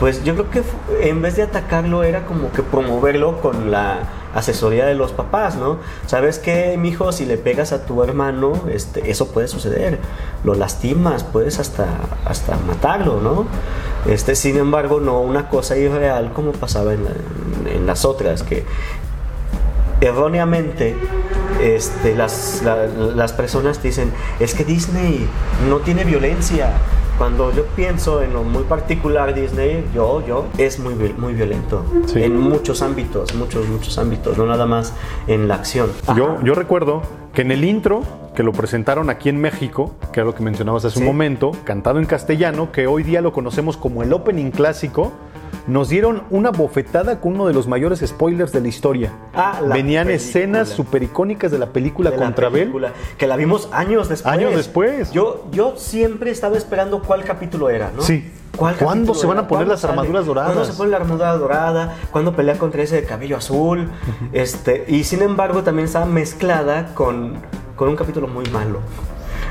pues 0.00 0.24
yo 0.24 0.34
creo 0.34 0.50
que 0.50 0.62
en 1.00 1.20
vez 1.20 1.36
de 1.36 1.42
atacarlo 1.42 2.02
era 2.02 2.24
como 2.26 2.50
que 2.50 2.62
promoverlo 2.62 3.40
con 3.40 3.70
la 3.70 4.00
asesoría 4.34 4.86
de 4.86 4.94
los 4.94 5.12
papás, 5.12 5.56
¿no? 5.56 5.78
¿Sabes 6.06 6.38
qué, 6.38 6.76
mijo? 6.76 7.12
Si 7.12 7.24
le 7.24 7.36
pegas 7.36 7.72
a 7.72 7.86
tu 7.86 8.02
hermano, 8.02 8.64
este, 8.70 9.10
eso 9.10 9.28
puede 9.28 9.46
suceder. 9.46 9.98
Lo 10.42 10.54
lastimas, 10.54 11.22
puedes 11.22 11.60
hasta, 11.60 11.86
hasta 12.24 12.56
matarlo, 12.66 13.20
¿no? 13.20 13.46
Este, 14.06 14.34
sin 14.34 14.56
embargo, 14.58 15.00
no 15.00 15.20
una 15.20 15.48
cosa 15.48 15.76
irreal 15.76 16.32
como 16.32 16.52
pasaba 16.52 16.92
en, 16.94 17.04
la- 17.04 17.70
en 17.74 17.86
las 17.86 18.04
otras, 18.04 18.42
que 18.42 18.64
erróneamente 20.00 20.94
este, 21.62 22.14
las, 22.14 22.62
la- 22.64 22.86
las 22.86 23.32
personas 23.32 23.82
dicen, 23.82 24.12
es 24.40 24.54
que 24.54 24.64
Disney 24.64 25.26
no 25.68 25.78
tiene 25.78 26.04
violencia. 26.04 26.70
Cuando 27.16 27.52
yo 27.54 27.64
pienso 27.76 28.22
en 28.22 28.32
lo 28.32 28.42
muy 28.42 28.64
particular 28.64 29.34
Disney, 29.34 29.86
yo, 29.94 30.26
yo, 30.26 30.46
es 30.58 30.80
muy, 30.80 30.94
muy 30.94 31.32
violento. 31.32 31.84
Sí. 32.12 32.20
En 32.24 32.36
muchos 32.40 32.82
ámbitos, 32.82 33.32
muchos, 33.36 33.68
muchos 33.68 33.96
ámbitos, 33.98 34.36
no 34.36 34.46
nada 34.46 34.66
más 34.66 34.92
en 35.28 35.46
la 35.46 35.54
acción. 35.54 35.90
Yo, 36.16 36.38
yo 36.42 36.54
recuerdo 36.56 37.02
que 37.32 37.42
en 37.42 37.52
el 37.52 37.62
intro 37.64 38.02
que 38.34 38.42
lo 38.42 38.52
presentaron 38.52 39.10
aquí 39.10 39.28
en 39.28 39.40
México, 39.40 39.94
que 40.12 40.20
era 40.20 40.26
lo 40.26 40.34
que 40.34 40.42
mencionabas 40.42 40.84
hace 40.84 40.94
Sí. 40.96 41.00
un 41.00 41.06
momento, 41.06 41.52
cantado 41.64 41.98
en 41.98 42.06
castellano, 42.06 42.72
que 42.72 42.86
hoy 42.86 43.02
día 43.02 43.20
lo 43.20 43.32
conocemos 43.32 43.76
como 43.76 44.02
el 44.02 44.12
opening 44.12 44.50
clásico, 44.50 45.12
nos 45.66 45.88
dieron 45.88 46.24
una 46.30 46.50
bofetada 46.50 47.20
con 47.20 47.34
uno 47.36 47.46
de 47.46 47.54
los 47.54 47.66
mayores 47.68 48.00
spoilers 48.06 48.52
de 48.52 48.60
la 48.60 48.68
historia. 48.68 49.12
Ah, 49.34 49.60
la 49.66 49.74
Venían 49.76 50.06
película. 50.08 50.14
escenas 50.28 50.68
super 50.68 51.02
icónicas 51.02 51.50
de 51.50 51.58
la 51.58 51.66
película 51.66 52.10
de 52.10 52.18
la 52.18 52.24
contra 52.24 52.48
Bell. 52.50 52.62
película, 52.64 52.92
que 53.16 53.26
la 53.26 53.36
vimos 53.36 53.68
años 53.72 54.08
después. 54.10 54.34
Años 54.34 54.54
después. 54.54 55.10
Yo, 55.12 55.46
yo 55.52 55.74
siempre 55.76 56.30
estaba 56.30 56.58
esperando 56.58 57.02
cuál 57.02 57.24
capítulo 57.24 57.70
era, 57.70 57.90
¿no? 57.96 58.02
Sí. 58.02 58.30
¿Cuál 58.56 58.76
¿Cuándo 58.76 59.14
se 59.14 59.26
van 59.26 59.38
a 59.38 59.48
poner 59.48 59.66
¿Cuándo 59.66 59.72
las 59.74 59.84
armaduras 59.84 60.26
doradas? 60.26 60.52
¿Cuándo 60.52 60.70
se 60.70 60.76
pone 60.76 60.90
la 60.90 60.98
armadura 60.98 61.32
dorada? 61.36 61.96
¿Cuándo 62.12 62.36
pelea 62.36 62.56
contra 62.58 62.82
ese 62.82 62.96
de 62.96 63.04
cabello 63.04 63.36
azul? 63.38 63.88
este, 64.32 64.84
y 64.88 65.04
sin 65.04 65.22
embargo 65.22 65.62
también 65.62 65.86
estaba 65.86 66.04
mezclada 66.06 66.94
con, 66.94 67.34
con 67.76 67.88
un 67.88 67.96
capítulo 67.96 68.28
muy 68.28 68.44
malo. 68.50 68.80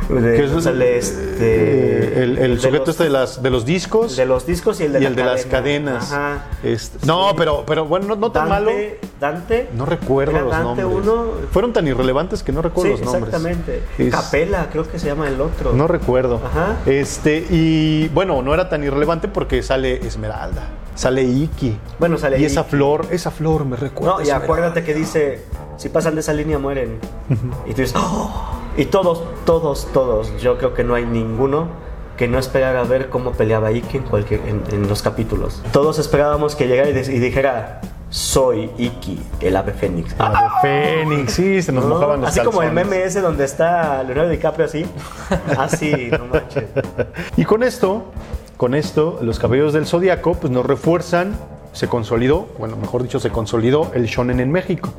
De- 0.10 0.36
Que 0.36 0.44
es- 0.46 0.64
sale 0.64 0.98
este, 0.98 1.20
eh, 1.40 2.24
el, 2.24 2.38
el 2.38 2.56
de 2.56 2.58
sujeto 2.62 2.80
los- 2.80 2.90
este 2.90 3.04
de, 3.06 3.10
las, 3.10 3.42
de 3.42 3.50
los 3.50 3.64
discos 3.66 4.18
de 4.18 4.26
los 4.26 4.46
discos 4.46 4.82
y 4.82 4.84
el 4.84 4.94
de, 4.94 5.00
y 5.00 5.04
la 5.04 5.10
el 5.10 5.16
de 5.16 5.24
las 5.24 5.46
cadena. 5.46 5.92
cadenas. 6.00 6.12
Ajá. 6.12 6.46
Este, 6.64 7.06
no, 7.06 7.34
pero, 7.38 7.64
pero 7.66 7.86
bueno, 7.86 8.08
no, 8.08 8.16
no 8.18 8.32
tan 8.32 8.50
malo. 8.50 8.72
Dante. 9.20 9.70
No 9.76 9.86
recuerdo 9.86 10.38
los 10.42 10.52
Dante 10.52 10.82
nombres. 10.82 11.04
uno. 11.06 11.26
Fueron 11.52 11.72
tan 11.72 11.88
irrelevantes 11.88 12.44
que 12.44 12.52
no 12.52 12.62
recuerdo 12.62 12.98
Sí, 12.98 13.04
los 13.04 13.14
nombres. 13.14 13.34
exactamente. 13.34 13.84
Es- 13.98 14.12
Capela, 14.14 14.68
creo 14.72 14.90
que 14.90 15.00
se 15.00 15.08
llama 15.08 15.28
el 15.30 15.40
otro. 15.40 15.72
No 15.74 15.88
recuerdo. 15.88 16.42
Ajá. 16.44 16.78
Este, 16.86 17.46
y 17.50 18.10
bueno, 18.10 18.42
no 18.42 18.54
era 18.54 18.68
tan 18.68 18.84
irrelevante 18.84 19.30
porque 19.30 19.64
sale 19.64 20.06
Esmeralda, 20.06 20.64
sale 20.96 21.24
Iki. 21.24 21.78
Bueno, 22.00 22.18
sale 22.18 22.40
Y 22.40 22.46
esa 22.46 22.66
flor, 22.66 23.06
esa 23.12 23.32
flor 23.32 23.64
me 23.66 23.78
recuerda. 23.78 24.18
No, 24.18 24.22
y 24.22 24.30
acuérdate 24.32 24.84
que 24.84 24.94
dice, 24.94 25.44
si 25.78 25.90
pasan 25.90 26.16
de 26.16 26.22
esa 26.22 26.34
línea 26.34 26.58
mueren. 26.60 27.00
y 27.66 27.74
tú 27.74 27.82
dices, 27.82 27.94
"Oh". 27.98 28.32
y 28.78 28.86
todos, 28.86 29.24
todos, 29.46 29.88
todos, 29.94 30.32
yo 30.42 30.58
creo 30.58 30.74
que 30.74 30.84
no 30.84 30.96
hay 30.96 31.06
ninguno 31.06 31.68
que 32.18 32.28
no 32.28 32.38
esperara 32.38 32.84
ver 32.84 33.10
cómo 33.10 33.32
peleaba 33.32 33.72
Iki 33.72 33.98
en, 33.98 34.04
cualquier, 34.04 34.42
en, 34.48 34.62
en 34.72 34.88
los 34.88 35.02
capítulos. 35.02 35.62
Todos 35.72 35.98
esperábamos 36.00 36.56
que 36.56 36.68
llegara 36.68 36.90
y, 36.90 36.94
de- 36.94 37.02
y 37.14 37.20
dijera, 37.20 37.82
soy 38.12 38.70
Iki, 38.78 39.20
el 39.42 39.56
ave 39.56 39.74
fénix. 39.74 40.16
La 40.20 40.30
de 40.30 40.68
Fénix, 41.08 41.34
sí, 41.34 41.62
se 41.64 41.72
nos 41.72 41.86
¿No? 41.86 41.96
mojaban 41.96 42.22
los 42.22 42.30
Así 42.30 42.40
como 42.42 42.62
el 42.62 42.72
meme 42.72 43.04
ese 43.04 43.20
donde 43.22 43.44
está 43.46 44.04
Leonardo 44.04 44.30
DiCaprio 44.30 44.66
así. 44.68 44.86
Así, 45.58 46.10
no 46.12 46.28
manches. 46.28 46.66
Y 47.38 47.46
con 47.46 47.64
esto, 47.64 48.04
con 48.58 48.76
esto, 48.76 49.18
los 49.24 49.40
cabellos 49.40 49.74
del 49.74 49.88
zodiaco, 49.88 50.36
pues 50.36 50.54
nos 50.54 50.64
refuerzan, 50.68 51.36
se 51.72 51.88
consolidó, 51.88 52.48
bueno, 52.60 52.76
mejor 52.78 53.02
dicho, 53.02 53.20
se 53.20 53.32
consolidó 53.32 53.90
el 53.96 54.06
shonen 54.06 54.40
en 54.40 54.52
México. 54.52 54.90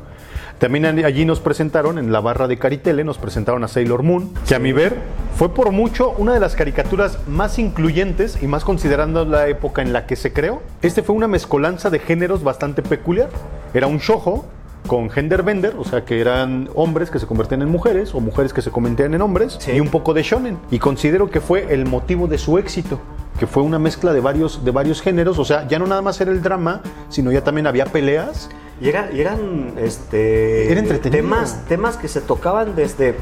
También 0.59 0.85
allí 0.85 1.25
nos 1.25 1.41
presentaron, 1.41 1.97
en 1.97 2.11
la 2.11 2.21
barra 2.21 2.47
de 2.47 2.57
Caritele, 2.57 3.03
nos 3.03 3.17
presentaron 3.17 3.63
a 3.63 3.67
Sailor 3.67 4.03
Moon, 4.03 4.31
que 4.47 4.55
a 4.55 4.59
mi 4.59 4.71
ver 4.71 4.95
fue 5.35 5.53
por 5.53 5.71
mucho 5.71 6.11
una 6.17 6.33
de 6.33 6.39
las 6.39 6.55
caricaturas 6.55 7.19
más 7.27 7.59
incluyentes 7.59 8.41
y 8.41 8.47
más 8.47 8.63
considerando 8.63 9.25
la 9.25 9.47
época 9.49 9.81
en 9.81 9.91
la 9.91 10.05
que 10.05 10.15
se 10.15 10.31
creó. 10.31 10.61
Este 10.81 11.03
fue 11.03 11.13
una 11.13 11.27
mezcolanza 11.27 11.89
de 11.89 11.99
géneros 11.99 12.43
bastante 12.43 12.81
peculiar. 12.81 13.29
Era 13.73 13.87
un 13.87 13.97
shojo 13.97 14.45
con 14.87 15.09
gender 15.09 15.43
bender, 15.43 15.73
o 15.77 15.83
sea 15.83 16.05
que 16.05 16.21
eran 16.21 16.69
hombres 16.75 17.09
que 17.09 17.19
se 17.19 17.25
convertían 17.25 17.61
en 17.61 17.69
mujeres 17.69 18.15
o 18.15 18.21
mujeres 18.21 18.53
que 18.53 18.61
se 18.61 18.71
convertían 18.71 19.13
en 19.13 19.21
hombres 19.21 19.57
Sí. 19.59 19.71
y 19.71 19.79
un 19.81 19.89
poco 19.89 20.13
de 20.13 20.23
shonen. 20.23 20.57
Y 20.71 20.79
considero 20.79 21.29
que 21.29 21.41
fue 21.41 21.73
el 21.73 21.85
motivo 21.85 22.27
de 22.27 22.37
su 22.37 22.57
éxito, 22.59 22.99
que 23.39 23.47
fue 23.47 23.61
una 23.63 23.79
mezcla 23.79 24.13
de 24.13 24.21
varios, 24.21 24.63
de 24.63 24.71
varios 24.71 25.01
géneros, 25.01 25.37
o 25.37 25.43
sea, 25.43 25.67
ya 25.67 25.79
no 25.79 25.87
nada 25.87 26.01
más 26.01 26.21
era 26.21 26.31
el 26.31 26.41
drama, 26.41 26.81
sino 27.09 27.31
ya 27.31 27.43
también 27.43 27.67
había 27.67 27.85
peleas. 27.85 28.49
Y, 28.81 28.89
era- 28.89 29.09
y 29.11 29.21
eran 29.21 29.73
este, 29.77 30.71
Era 30.71 30.81
temas, 31.09 31.65
temas 31.67 31.97
que 31.97 32.07
se 32.07 32.21
tocaban 32.21 32.75
desde, 32.75 33.15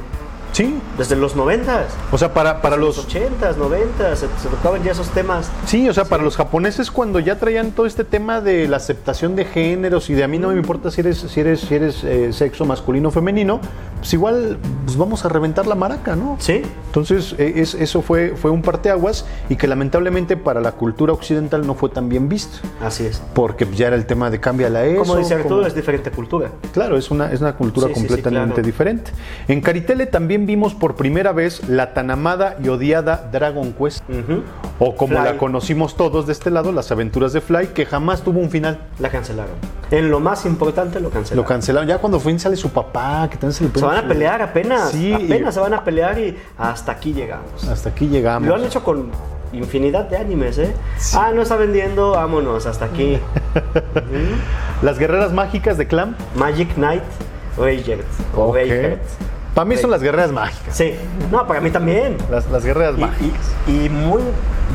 Sí, 0.53 0.79
desde 0.97 1.15
los 1.15 1.35
noventas. 1.35 1.87
o 2.11 2.17
sea, 2.17 2.33
para, 2.33 2.61
para 2.61 2.77
los 2.77 2.95
los... 2.97 3.07
80s, 3.07 3.55
90s, 3.55 4.15
se, 4.15 4.27
se 4.27 4.49
tocaban 4.49 4.83
ya 4.83 4.91
esos 4.91 5.09
temas. 5.09 5.49
Sí, 5.65 5.89
o 5.89 5.93
sea, 5.93 6.05
para 6.05 6.21
los 6.23 6.37
japoneses 6.37 6.91
cuando 6.91 7.19
ya 7.19 7.39
traían 7.39 7.71
todo 7.71 7.85
este 7.87 8.03
tema 8.03 8.39
de 8.39 8.67
la 8.67 8.77
aceptación 8.77 9.35
de 9.35 9.45
géneros 9.45 10.09
y 10.11 10.13
de 10.13 10.23
a 10.23 10.27
mí 10.27 10.37
no 10.37 10.49
me 10.49 10.55
importa 10.55 10.91
si 10.91 11.01
eres, 11.01 11.17
si 11.17 11.39
eres, 11.39 11.59
si 11.61 11.73
eres 11.75 12.03
eh, 12.03 12.31
sexo 12.33 12.65
masculino 12.65 13.09
o 13.09 13.11
femenino, 13.11 13.59
pues 13.97 14.13
igual 14.13 14.57
pues 14.85 14.95
vamos 14.95 15.25
a 15.25 15.29
reventar 15.29 15.65
la 15.65 15.75
maraca, 15.75 16.15
¿no? 16.15 16.35
Sí, 16.39 16.61
Entonces, 16.87 17.33
eh, 17.39 17.53
es- 17.55 17.73
eso 17.73 18.01
fue, 18.03 18.35
fue 18.35 18.51
un 18.51 18.61
parteaguas 18.61 19.25
y 19.49 19.55
que 19.55 19.67
lamentablemente 19.67 20.37
para 20.37 20.61
la 20.61 20.73
cultura 20.73 21.13
occidental 21.13 21.65
no 21.65 21.73
fue 21.73 21.89
tan 21.89 22.09
bien 22.09 22.29
visto. 22.29 22.59
así 22.79 23.05
es. 23.07 23.21
Porque 23.33 23.65
ya 23.73 23.87
era 23.87 23.95
el 23.95 24.05
tema 24.05 24.29
de 24.29 24.39
cambia 24.39 24.69
la 24.69 24.85
eso. 24.85 24.99
Como 24.99 25.15
dice 25.15 25.33
Arturo, 25.33 25.55
como- 25.55 25.67
es 25.67 25.73
diferente 25.73 26.11
cultura. 26.11 26.51
Claro, 26.73 26.95
es 26.97 27.09
una, 27.09 27.31
es 27.31 27.41
una 27.41 27.55
cultura 27.55 27.87
Sí, 27.87 27.93
sí, 27.95 28.01
sí, 28.01 28.07
completamente 28.07 28.53
claro. 28.55 28.65
diferente. 28.67 29.11
En 29.47 29.59
Caritele 29.61 30.05
también 30.05 30.42
vimos 30.45 30.73
por 30.73 30.95
primera 30.95 31.31
vez 31.31 31.67
la 31.69 31.93
tan 31.93 32.11
amada 32.11 32.55
y 32.63 32.69
odiada 32.69 33.29
Dragon 33.31 33.73
Quest. 33.73 34.03
O 34.79 34.95
como 34.95 35.15
Fly. 35.15 35.23
la 35.25 35.37
conocimos 35.37 35.95
todos 35.95 36.25
de 36.27 36.33
este 36.33 36.49
lado, 36.49 36.71
las 36.71 36.91
aventuras 36.91 37.31
de 37.33 37.41
Fly, 37.41 37.67
que 37.67 37.85
jamás 37.85 38.21
tuvo 38.23 38.39
un 38.39 38.49
final. 38.49 38.79
La 38.99 39.09
cancelaron. 39.09 39.53
En 39.91 40.09
lo 40.09 40.19
más 40.19 40.45
importante 40.45 40.99
lo 40.99 41.09
cancelaron. 41.09 41.43
Lo 41.43 41.47
cancelaron. 41.47 41.87
Ya 41.87 41.99
cuando 41.99 42.19
Finn 42.19 42.39
sale 42.39 42.55
su 42.55 42.69
papá, 42.71 43.27
que 43.29 43.37
también 43.37 43.53
se 43.53 43.63
le 43.65 43.69
se 43.73 43.85
van 43.85 43.97
a 44.03 44.07
pelear 44.07 44.41
apenas. 44.41 44.91
Sí, 44.91 45.13
apenas 45.13 45.51
y- 45.51 45.53
se 45.53 45.59
van 45.59 45.73
a 45.73 45.83
pelear 45.83 46.17
y 46.19 46.35
hasta 46.57 46.91
aquí 46.93 47.13
llegamos. 47.13 47.63
Hasta 47.67 47.89
aquí 47.89 48.07
llegamos. 48.07 48.47
Lo 48.49 48.55
han 48.55 48.63
hecho 48.63 48.83
con 48.83 49.09
infinidad 49.53 50.05
de 50.09 50.17
animes, 50.17 50.57
¿eh? 50.57 50.73
Ah, 51.15 51.31
no 51.33 51.43
está 51.43 51.55
vendiendo, 51.57 52.11
vámonos, 52.11 52.65
hasta 52.65 52.85
aquí. 52.85 53.19
Las 54.81 54.97
guerreras 54.99 55.31
mágicas 55.31 55.77
de 55.77 55.87
Clam. 55.87 56.15
Magic 56.35 56.73
Knight 56.75 57.03
Rayheart. 57.57 58.01
O 58.35 58.45
Ok. 58.47 58.55
Rayheart. 58.55 59.01
Para 59.53 59.65
mí 59.65 59.77
son 59.77 59.91
las 59.91 60.01
guerreras 60.01 60.31
mágicas. 60.31 60.75
Sí, 60.75 60.93
no, 61.31 61.45
para 61.47 61.61
mí 61.61 61.69
también. 61.69 62.17
Las, 62.31 62.49
las 62.49 62.65
guerreras 62.65 62.95
Y, 62.97 63.01
mágicas. 63.01 63.39
y- 63.67 63.85
y 63.85 63.89
muy, 63.89 64.21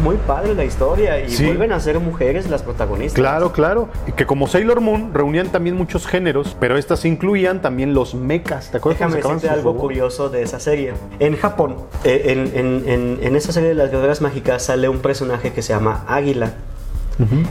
muy 0.05 0.17
padre 0.19 0.55
la 0.55 0.65
historia. 0.65 1.19
Y 1.25 1.31
Sí. 1.31 1.47
vuelven 1.47 1.73
a 1.73 1.81
ser 1.81 1.99
mujeres 1.99 2.49
las 2.49 2.63
protagonistas. 2.63 3.19
Claro, 3.19 3.51
claro. 3.53 3.89
Y 4.07 4.13
que 4.13 4.25
como 4.27 4.47
Sailor 4.47 4.81
Moon 4.81 5.13
reunían 5.13 5.49
también 5.49 5.75
muchos 5.77 6.07
géneros, 6.07 6.57
pero 6.61 6.79
estas 6.79 7.05
incluían 7.05 7.61
también 7.61 7.93
los 7.93 8.15
mechas. 8.15 8.71
¿Te 8.71 8.77
acuerdas 8.77 9.01
Déjame 9.13 9.17
decirte 9.17 9.49
algo 9.49 9.71
robots? 9.71 9.81
curioso 9.83 10.29
de 10.29 10.43
esa 10.43 10.61
serie. 10.61 10.93
En 11.19 11.37
Japón, 11.37 11.77
eh, 12.05 12.23
en, 12.27 12.57
en- 12.57 12.89
en- 12.89 13.19
en 13.21 13.35
esa 13.37 13.51
serie 13.53 13.71
de 13.71 13.75
las 13.75 13.91
guerreras 13.91 14.21
mágicas 14.21 14.63
sale 14.65 14.89
un 14.89 14.99
personaje 15.01 15.53
que 15.53 15.63
se 15.63 15.73
llama 15.73 16.05
Águila. 16.07 16.53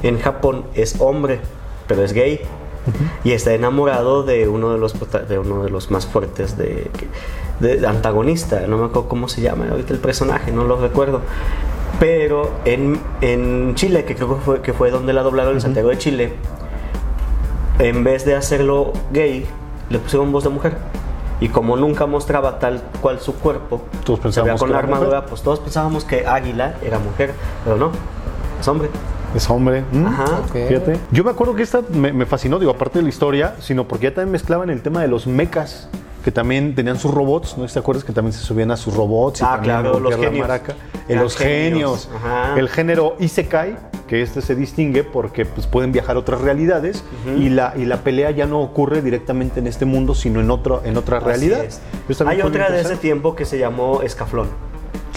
En 0.02 0.18
Japón 0.20 0.64
es 0.76 0.96
hombre, 1.02 1.40
pero 1.88 2.02
es 2.04 2.14
gay. 2.14 2.40
Y 3.24 3.32
está 3.32 3.54
enamorado 3.54 4.24
de 4.24 4.48
uno 4.48 4.72
de 4.72 4.78
los, 4.78 4.94
de 5.28 5.40
uno 5.40 5.64
de 5.64 5.70
los 5.70 5.92
más 5.92 6.06
fuertes 6.06 6.58
de, 6.58 6.90
de- 7.60 7.78
de 7.78 7.88
antagonista. 7.88 8.62
No 8.68 8.78
me 8.78 8.86
acuerdo 8.86 9.10
cómo 9.10 9.28
se 9.30 9.42
llama 9.42 9.66
ahorita 9.70 9.94
el 9.94 10.00
personaje, 10.00 10.52
no 10.52 10.64
lo 10.64 10.78
recuerdo. 10.80 11.22
Pero 12.00 12.52
en, 12.66 13.00
en 13.22 13.74
Chile, 13.76 14.06
que 14.06 14.16
creo 14.16 14.36
que 14.36 14.42
fue, 14.42 14.62
que 14.62 14.74
fue 14.74 14.92
donde 14.92 15.14
la 15.14 15.24
doblaron 15.24 15.54
en 15.56 15.62
Santiago 15.62 15.90
de 15.90 15.98
Chile, 15.98 16.34
en 17.80 18.04
vez 18.04 18.26
de 18.26 18.36
hacerlo 18.36 18.94
gay, 19.12 19.46
le 19.90 20.00
pusieron 20.00 20.32
voz 20.32 20.44
de 20.44 20.50
mujer. 20.50 20.78
Y 21.40 21.50
como 21.50 21.76
nunca 21.78 22.08
mostraba 22.08 22.58
tal 22.60 22.82
cual 23.02 23.20
su 23.20 23.36
cuerpo, 23.36 23.84
Todos 24.04 24.20
se 24.34 24.42
veía 24.42 24.54
pensábamos 24.56 24.60
con 24.60 24.70
que 24.70 24.74
la 24.74 24.80
era 24.80 24.88
mujer. 24.88 25.04
armadura, 25.04 25.26
pues 25.28 25.42
todos 25.44 25.60
pensábamos 25.60 26.04
que 26.04 26.26
Águila 26.26 26.76
era 26.84 26.98
mujer, 26.98 27.34
pero 27.64 27.78
no, 27.78 27.92
es 28.60 28.68
hombre. 28.68 28.90
Es 29.38 29.50
hombre. 29.50 29.84
¿Mm? 29.92 30.06
Ajá. 30.08 30.26
Ok. 30.48 30.68
Fíjate. 30.68 30.98
Yo 31.12 31.24
me 31.24 31.30
acuerdo 31.32 31.54
que 31.56 31.64
esta 31.64 31.82
me, 31.94 32.12
me 32.12 32.26
fascinó, 32.26 32.58
digo, 32.60 32.72
aparte 32.72 33.00
de 33.00 33.04
la 33.04 33.10
historia, 33.10 33.56
sino 33.60 33.88
porque 33.88 34.06
ya 34.06 34.14
también 34.16 34.32
mezclaban 34.32 34.70
el 34.72 34.82
tema 34.82 35.02
de 35.02 35.08
los 35.08 35.28
mechas, 35.28 35.90
que 36.24 36.32
también 36.32 36.74
tenían 36.76 36.98
sus 37.00 37.14
robots, 37.14 37.58
¿no 37.58 37.66
te 37.68 37.80
acuerdas 37.80 38.04
que 38.04 38.12
también 38.12 38.34
se 38.34 38.40
subían 38.44 38.72
a 38.72 38.78
sus 38.78 38.94
robots? 38.96 39.42
y 39.42 39.44
Ah, 39.48 39.60
claro, 39.62 40.00
los 40.00 40.12
rompían 40.12 40.20
la 40.22 40.28
genios. 40.28 40.48
maraca? 40.48 40.74
Eh, 41.08 41.16
los 41.16 41.38
genios. 41.38 42.10
Ajá. 42.14 42.60
El 42.60 42.68
género 42.68 43.16
Isekai, 43.20 43.78
que 44.08 44.22
este 44.24 44.42
se 44.42 44.56
distingue 44.56 45.04
porque 45.04 45.46
pues, 45.46 45.68
pueden 45.68 45.92
viajar 45.92 46.16
a 46.16 46.20
otras 46.20 46.42
realidades 46.42 47.04
y, 47.38 47.50
la, 47.50 47.74
y 47.78 47.86
la 47.86 47.98
pelea 48.04 48.32
ya 48.32 48.46
no 48.46 48.60
ocurre 48.62 49.02
directamente 49.02 49.60
en 49.60 49.68
este 49.68 49.86
mundo, 49.86 50.16
sino 50.16 50.40
en, 50.42 50.50
otro, 50.50 50.82
en 50.84 50.98
otra 50.98 51.20
realidad. 51.20 51.62
Así 51.66 52.24
Hay 52.26 52.42
otra 52.42 52.72
de 52.72 52.82
ese 52.82 52.96
tiempo 52.98 53.36
que 53.36 53.46
se 53.46 53.60
llamó 53.60 54.02
Escaflón. 54.02 54.48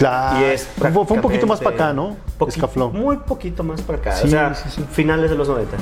Claro. 0.01 0.39
Y 0.39 0.43
es 0.45 0.63
fue, 0.65 0.89
un 0.89 1.21
poquito 1.21 1.45
más 1.45 1.59
para 1.59 1.75
acá, 1.75 1.93
¿no? 1.93 2.17
Escaflón. 2.47 2.93
Muy 2.99 3.17
poquito 3.17 3.63
más 3.63 3.81
para 3.83 3.99
acá. 3.99 4.11
Sí, 4.13 4.27
o 4.27 4.29
sea, 4.31 4.55
sí, 4.55 4.69
sí. 4.69 4.83
finales 4.91 5.29
de 5.29 5.35
los 5.37 5.47
90. 5.47 5.77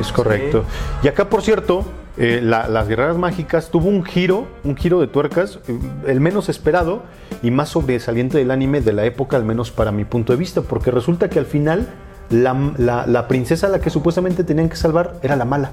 Es 0.00 0.10
correcto. 0.12 0.64
Y 1.04 1.08
acá, 1.08 1.28
por 1.30 1.40
cierto, 1.42 1.84
eh, 2.16 2.40
la- 2.42 2.66
las 2.68 2.88
guerreras 2.88 3.16
mágicas 3.16 3.70
tuvo 3.70 3.88
un 3.88 4.04
giro, 4.04 4.46
un 4.64 4.76
giro 4.76 5.00
de 5.00 5.06
tuercas, 5.06 5.60
eh, 5.68 5.78
el 6.08 6.20
menos 6.20 6.48
esperado 6.48 7.02
y 7.44 7.52
más 7.52 7.68
sobresaliente 7.68 8.38
del 8.38 8.50
anime 8.50 8.80
de 8.80 8.92
la 8.92 9.04
época, 9.04 9.36
al 9.36 9.44
menos 9.44 9.70
para 9.70 9.92
mi 9.92 10.04
punto 10.04 10.32
de 10.32 10.38
vista, 10.38 10.62
porque 10.62 10.90
resulta 10.90 11.28
que 11.28 11.38
al 11.38 11.46
final 11.46 11.88
la, 12.30 12.72
la- 12.76 13.06
la 13.06 13.28
princesa 13.28 13.68
a 13.68 13.70
la 13.70 13.78
que 13.80 13.90
supuestamente 13.90 14.42
tenían 14.42 14.68
que 14.68 14.76
salvar 14.76 15.14
era 15.22 15.36
la 15.36 15.44
mala. 15.44 15.70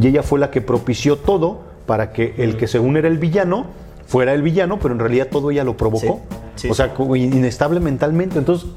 Y 0.00 0.08
ella 0.08 0.24
fue 0.24 0.40
la 0.40 0.50
que 0.50 0.60
propició 0.62 1.16
todo 1.16 1.60
para 1.86 2.12
que 2.12 2.34
el 2.38 2.56
que 2.56 2.66
según 2.66 2.96
era 2.96 3.06
el 3.06 3.18
villano 3.18 3.66
fuera 4.08 4.32
el 4.34 4.42
villano, 4.42 4.78
pero 4.80 4.94
en 4.94 5.00
realidad 5.00 5.28
todo 5.30 5.50
ella 5.50 5.62
lo 5.64 5.76
provocó. 5.76 6.22
Sí, 6.56 6.62
sí, 6.62 6.70
o 6.70 6.74
sea, 6.74 6.94
sí. 6.96 7.02
inestable 7.22 7.78
mentalmente. 7.78 8.38
Entonces, 8.38 8.68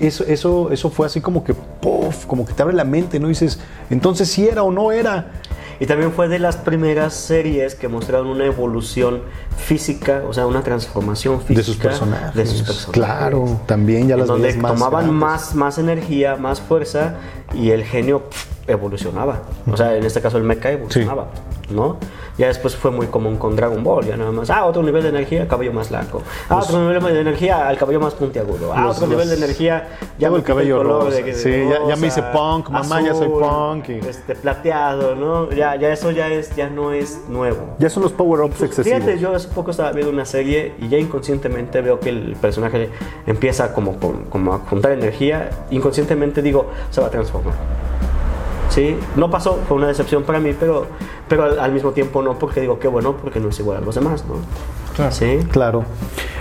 eso, 0.00 0.24
eso, 0.24 0.70
eso 0.70 0.88
fue 0.88 1.06
así 1.06 1.20
como 1.20 1.44
que, 1.44 1.52
puff, 1.52 2.24
como 2.26 2.46
que 2.46 2.52
te 2.54 2.62
abre 2.62 2.74
la 2.74 2.84
mente, 2.84 3.18
¿no? 3.20 3.26
Y 3.26 3.30
dices, 3.30 3.60
entonces 3.90 4.30
si 4.30 4.46
era 4.46 4.62
o 4.62 4.70
no 4.70 4.92
era. 4.92 5.32
Y 5.80 5.86
también 5.86 6.10
fue 6.12 6.26
de 6.28 6.40
las 6.40 6.56
primeras 6.56 7.14
series 7.14 7.76
que 7.76 7.86
mostraron 7.86 8.26
una 8.28 8.44
evolución 8.44 9.22
física, 9.56 10.22
o 10.28 10.32
sea, 10.32 10.46
una 10.46 10.62
transformación 10.62 11.40
física 11.40 11.58
De 11.58 11.64
sus 11.64 11.76
personajes. 11.76 12.34
de 12.34 12.46
sus 12.46 12.62
personajes. 12.62 12.90
Claro, 12.92 13.60
también 13.66 14.08
ya 14.08 14.14
En 14.14 14.20
las 14.20 14.28
donde 14.28 14.48
veías 14.48 14.60
más 14.62 14.72
tomaban 14.72 15.04
grandes. 15.04 15.20
más, 15.20 15.54
más 15.54 15.78
energía, 15.78 16.34
más 16.36 16.60
fuerza 16.60 17.16
y 17.54 17.70
el 17.70 17.84
genio 17.84 18.22
evolucionaba. 18.66 19.40
O 19.70 19.76
sea, 19.76 19.96
en 19.96 20.04
este 20.04 20.20
caso 20.20 20.36
el 20.38 20.44
mecha 20.44 20.68
Sí, 20.68 20.74
evolucionaba. 20.74 21.26
¿no? 21.70 21.96
Ya 22.38 22.46
después 22.46 22.76
fue 22.76 22.90
muy 22.92 23.08
común 23.08 23.36
con 23.36 23.56
Dragon 23.56 23.82
Ball, 23.82 24.06
ya 24.06 24.16
nada 24.16 24.30
más, 24.30 24.48
ah, 24.48 24.64
otro 24.64 24.82
nivel 24.82 25.02
de 25.02 25.08
energía, 25.08 25.46
cabello 25.48 25.72
más 25.72 25.90
largo. 25.90 26.22
Ah, 26.48 26.58
otro 26.58 26.78
nivel 26.88 27.12
de 27.14 27.20
energía, 27.20 27.68
el 27.70 27.76
cabello 27.76 27.98
más 28.00 28.14
puntiagudo. 28.14 28.72
Ah, 28.72 28.84
Los- 28.84 28.96
otro 28.96 29.08
nivel 29.08 29.28
de 29.28 29.34
los- 29.34 29.44
energía, 29.44 29.88
ya 30.18 30.28
el 30.28 30.42
cabello 30.44 30.78
color 30.78 31.04
rosa. 31.06 31.20
de- 31.20 31.34
Sí, 31.34 31.50
de 31.50 31.68
ya- 31.68 31.88
ya 31.88 31.96
me 31.96 32.06
hice 32.06 32.20
rosa, 32.20 32.32
punk, 32.32 32.70
mamá, 32.70 33.00
ya 33.02 33.12
soy 33.14 33.28
punk 33.28 33.88
y- 33.88 34.08
Este, 34.08 34.34
plateado, 34.36 35.14
¿no? 35.16 35.50
Ya, 35.50 35.74
ya 35.76 35.92
eso 35.92 36.10
ya, 36.12 36.28
es, 36.28 36.54
ya 36.54 36.70
no 36.70 36.92
es 36.92 37.22
nuevo. 37.28 37.74
Ya 37.80 37.90
son 37.90 38.04
los 38.04 38.12
power-ups 38.12 38.62
excesivos. 38.62 39.00
Fíjate, 39.00 39.18
yo 39.18 39.34
hace 39.34 39.48
poco 39.48 39.72
estaba 39.72 39.90
viendo 39.92 40.12
una 40.12 40.24
serie 40.24 40.74
y 40.80 40.88
ya 40.88 40.96
inconscientemente 40.98 41.80
veo 41.82 41.98
que 42.00 42.10
el 42.10 42.36
personaje 42.40 42.88
empieza 43.26 43.74
como, 43.74 43.96
como 44.30 44.54
a 44.54 44.58
juntar 44.60 44.92
energía. 44.92 45.50
Inconscientemente 45.70 46.40
digo, 46.40 46.66
se 46.90 47.00
va 47.00 47.08
a 47.08 47.10
transformar. 47.10 47.37
¿Sí? 48.70 48.96
No 49.16 49.30
pasó, 49.30 49.58
fue 49.66 49.76
una 49.78 49.88
decepción 49.88 50.22
para 50.24 50.40
mí, 50.40 50.54
pero, 50.58 50.86
pero 51.28 51.44
al, 51.44 51.58
al 51.58 51.72
mismo 51.72 51.92
tiempo 51.92 52.22
no, 52.22 52.38
porque 52.38 52.60
digo, 52.60 52.78
qué 52.78 52.86
bueno, 52.88 53.16
porque 53.16 53.40
no 53.40 53.48
es 53.48 53.58
igual 53.58 53.78
a 53.78 53.80
los 53.80 53.94
demás, 53.94 54.24
¿no? 54.28 54.34
Claro. 54.94 55.12
¿Sí? 55.12 55.38
Claro. 55.50 55.84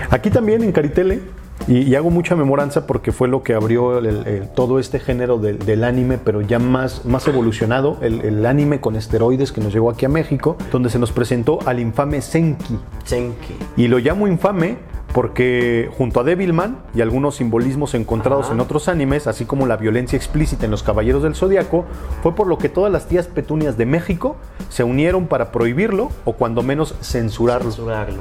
Aquí 0.10 0.30
también 0.30 0.62
en 0.64 0.72
Caritele, 0.72 1.22
y, 1.68 1.80
y 1.80 1.96
hago 1.96 2.10
mucha 2.12 2.36
memoranza 2.36 2.86
porque 2.86 3.12
fue 3.12 3.28
lo 3.28 3.44
que 3.44 3.54
abrió 3.54 3.98
el- 3.98 4.06
el- 4.28 4.50
todo 4.54 4.78
este 4.80 5.00
género 5.00 5.38
del, 5.38 5.60
del 5.60 5.84
anime, 5.84 6.18
pero 6.18 6.42
ya 6.42 6.60
más, 6.60 7.06
más 7.06 7.28
evolucionado, 7.28 7.98
el, 8.02 8.22
el 8.22 8.46
anime 8.46 8.80
con 8.80 8.96
esteroides 8.96 9.52
que 9.52 9.62
nos 9.62 9.74
llegó 9.74 9.90
aquí 9.90 10.06
a 10.06 10.10
México, 10.10 10.56
donde 10.72 10.90
se 10.90 11.00
nos 11.00 11.12
presentó 11.12 11.60
al 11.66 11.80
infame 11.80 12.22
Senki. 12.22 12.78
Senki. 13.06 13.56
Y 13.76 13.88
lo 13.88 13.98
llamo 14.00 14.28
infame 14.28 14.78
porque 15.18 15.90
junto 15.98 16.20
a 16.20 16.24
Devilman 16.24 16.78
y 16.94 17.02
algunos 17.02 17.38
simbolismos 17.38 17.96
encontrados 17.96 18.46
Ajá. 18.46 18.54
en 18.54 18.60
otros 18.60 18.88
animes, 18.88 19.26
así 19.26 19.46
como 19.46 19.66
la 19.66 19.76
violencia 19.76 20.16
explícita 20.16 20.66
en 20.66 20.70
los 20.70 20.84
Caballeros 20.84 21.24
del 21.24 21.34
Zodiaco, 21.34 21.86
fue 22.22 22.36
por 22.36 22.46
lo 22.46 22.60
que 22.60 22.70
todas 22.70 22.92
las 22.92 23.08
tías 23.08 23.26
petunias 23.26 23.78
de 23.80 23.88
México 23.88 24.36
se 24.70 24.84
unieron 24.84 25.26
para 25.26 25.52
prohibirlo 25.52 26.12
o 26.24 26.34
cuando 26.34 26.62
menos 26.62 26.94
censurarlo. 27.02 27.72
Censurarlo. 27.72 28.20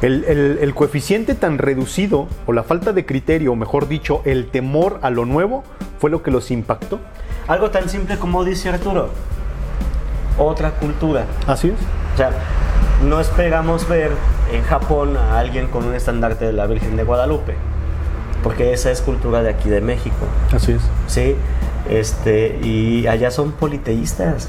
El, 0.00 0.22
el- 0.28 0.58
el 0.60 0.74
coeficiente 0.76 1.34
tan 1.34 1.58
reducido, 1.58 2.28
o 2.46 2.52
la 2.52 2.62
falta 2.62 2.92
de 2.92 3.04
criterio, 3.04 3.50
o 3.50 3.56
mejor 3.56 3.88
dicho, 3.88 4.22
el 4.24 4.46
temor 4.48 5.00
a 5.02 5.10
lo 5.10 5.24
nuevo, 5.24 5.64
fue 5.98 6.08
lo 6.08 6.22
que 6.22 6.30
los 6.30 6.52
impactó. 6.52 7.00
Algo 7.48 7.70
tan 7.72 7.88
simple 7.88 8.16
como 8.16 8.44
dice 8.44 8.68
Arturo. 8.68 9.08
Otra 10.38 10.70
cultura. 10.72 11.24
Así 11.46 11.68
es. 11.68 11.74
O 12.14 12.16
sea, 12.16 12.30
no 13.04 13.20
esperamos 13.20 13.88
ver 13.88 14.12
en 14.52 14.62
Japón 14.62 15.16
a 15.16 15.38
alguien 15.38 15.66
con 15.68 15.84
un 15.84 15.94
estandarte 15.94 16.44
de 16.46 16.52
la 16.52 16.66
Virgen 16.66 16.96
de 16.96 17.04
Guadalupe, 17.04 17.54
porque 18.42 18.72
esa 18.72 18.90
es 18.90 19.00
cultura 19.00 19.42
de 19.42 19.50
aquí 19.50 19.68
de 19.68 19.80
México, 19.80 20.16
Así 20.54 20.72
es. 20.72 20.82
¿sí? 21.06 21.36
Este, 21.88 22.58
y 22.62 23.06
allá 23.06 23.30
son 23.30 23.52
politeístas 23.52 24.48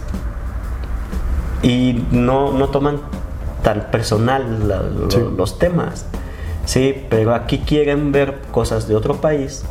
y 1.62 2.06
no, 2.12 2.52
no 2.52 2.70
toman 2.70 3.00
tan 3.64 3.88
personal 3.92 4.68
la- 4.68 4.82
lo- 4.82 5.12
Sí. 5.12 5.20
los 5.38 5.60
temas, 5.60 6.06
¿sí? 6.66 7.06
Pero 7.10 7.34
aquí 7.36 7.60
quieren 7.60 8.12
ver 8.12 8.40
cosas 8.52 8.88
de 8.88 8.96
otro 8.96 9.16
país. 9.16 9.64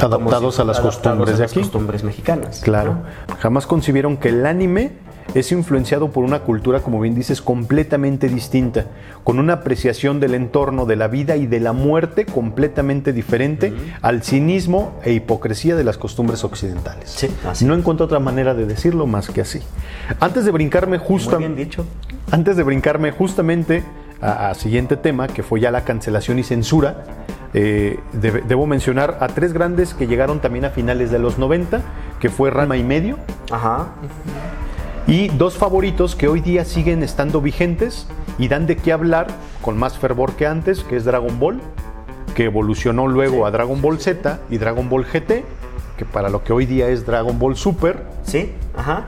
Adaptados 0.00 0.56
si- 0.56 0.62
a 0.62 0.64
las 0.64 0.78
adaptados 0.78 0.96
costumbres 0.96 1.30
a 1.34 1.36
de 1.36 1.42
las 1.42 1.50
aquí. 1.52 1.60
costumbres 1.60 2.04
mexicanas. 2.04 2.60
Claro. 2.60 2.94
¿no? 3.28 3.36
Jamás 3.38 3.66
concibieron 3.66 4.16
que 4.16 4.28
el 4.30 4.46
anime 4.46 4.92
es 5.34 5.50
influenciado 5.52 6.10
por 6.10 6.22
una 6.22 6.40
cultura, 6.40 6.80
como 6.80 7.00
bien 7.00 7.14
dices, 7.14 7.40
completamente 7.42 8.28
distinta, 8.28 8.86
con 9.24 9.38
una 9.38 9.54
apreciación 9.54 10.20
del 10.20 10.34
entorno, 10.34 10.84
de 10.86 10.96
la 10.96 11.08
vida 11.08 11.36
y 11.36 11.46
de 11.46 11.58
la 11.60 11.72
muerte 11.72 12.24
completamente 12.26 13.12
diferente 13.12 13.72
al 14.02 14.22
cinismo 14.22 14.92
e 15.02 15.12
hipocresía 15.14 15.74
de 15.76 15.82
las 15.82 15.96
costumbres 15.98 16.44
occidentales. 16.44 17.10
Sí, 17.10 17.28
así. 17.48 17.64
No 17.64 17.74
encuentro 17.74 18.04
otra 18.06 18.20
manera 18.20 18.54
de 18.54 18.66
decirlo 18.66 19.06
más 19.06 19.28
que 19.30 19.40
así. 19.40 19.60
Antes 20.20 20.44
de 20.44 20.50
brincarme 20.52 21.00
bien 21.38 21.56
dicho. 21.56 21.84
antes 22.30 22.56
de 22.56 22.62
brincarme 22.62 23.10
justamente 23.10 23.82
a, 24.20 24.50
a 24.50 24.54
siguiente 24.54 24.96
tema, 24.96 25.26
que 25.26 25.42
fue 25.42 25.58
ya 25.58 25.70
la 25.70 25.84
cancelación 25.84 26.38
y 26.38 26.44
censura, 26.44 27.02
eh, 27.54 27.98
debo 28.12 28.66
mencionar 28.66 29.18
a 29.20 29.28
tres 29.28 29.52
grandes 29.52 29.94
que 29.94 30.06
llegaron 30.06 30.40
también 30.40 30.64
a 30.64 30.70
finales 30.70 31.10
de 31.10 31.18
los 31.18 31.38
90, 31.38 31.80
que 32.20 32.28
fue 32.28 32.50
Rama 32.50 32.76
y 32.76 32.82
Medio, 32.84 33.16
Ajá. 33.50 33.88
y 35.06 35.28
dos 35.28 35.56
favoritos 35.56 36.16
que 36.16 36.28
hoy 36.28 36.40
día 36.40 36.64
siguen 36.64 37.02
estando 37.02 37.40
vigentes 37.40 38.06
y 38.38 38.48
dan 38.48 38.66
de 38.66 38.76
qué 38.76 38.92
hablar 38.92 39.28
con 39.62 39.78
más 39.78 39.96
fervor 39.98 40.32
que 40.32 40.46
antes, 40.46 40.82
que 40.82 40.96
es 40.96 41.04
Dragon 41.04 41.38
Ball, 41.38 41.60
que 42.34 42.44
evolucionó 42.46 43.06
luego 43.06 43.46
a 43.46 43.50
Dragon 43.52 43.80
Ball 43.80 44.00
Z 44.00 44.40
y 44.50 44.58
Dragon 44.58 44.88
Ball 44.88 45.04
GT, 45.04 45.44
que 45.96 46.04
para 46.04 46.28
lo 46.28 46.42
que 46.42 46.52
hoy 46.52 46.66
día 46.66 46.88
es 46.88 47.06
Dragon 47.06 47.38
Ball 47.38 47.54
Super, 47.56 48.02
Sí, 48.24 48.52
ajá. 48.76 49.04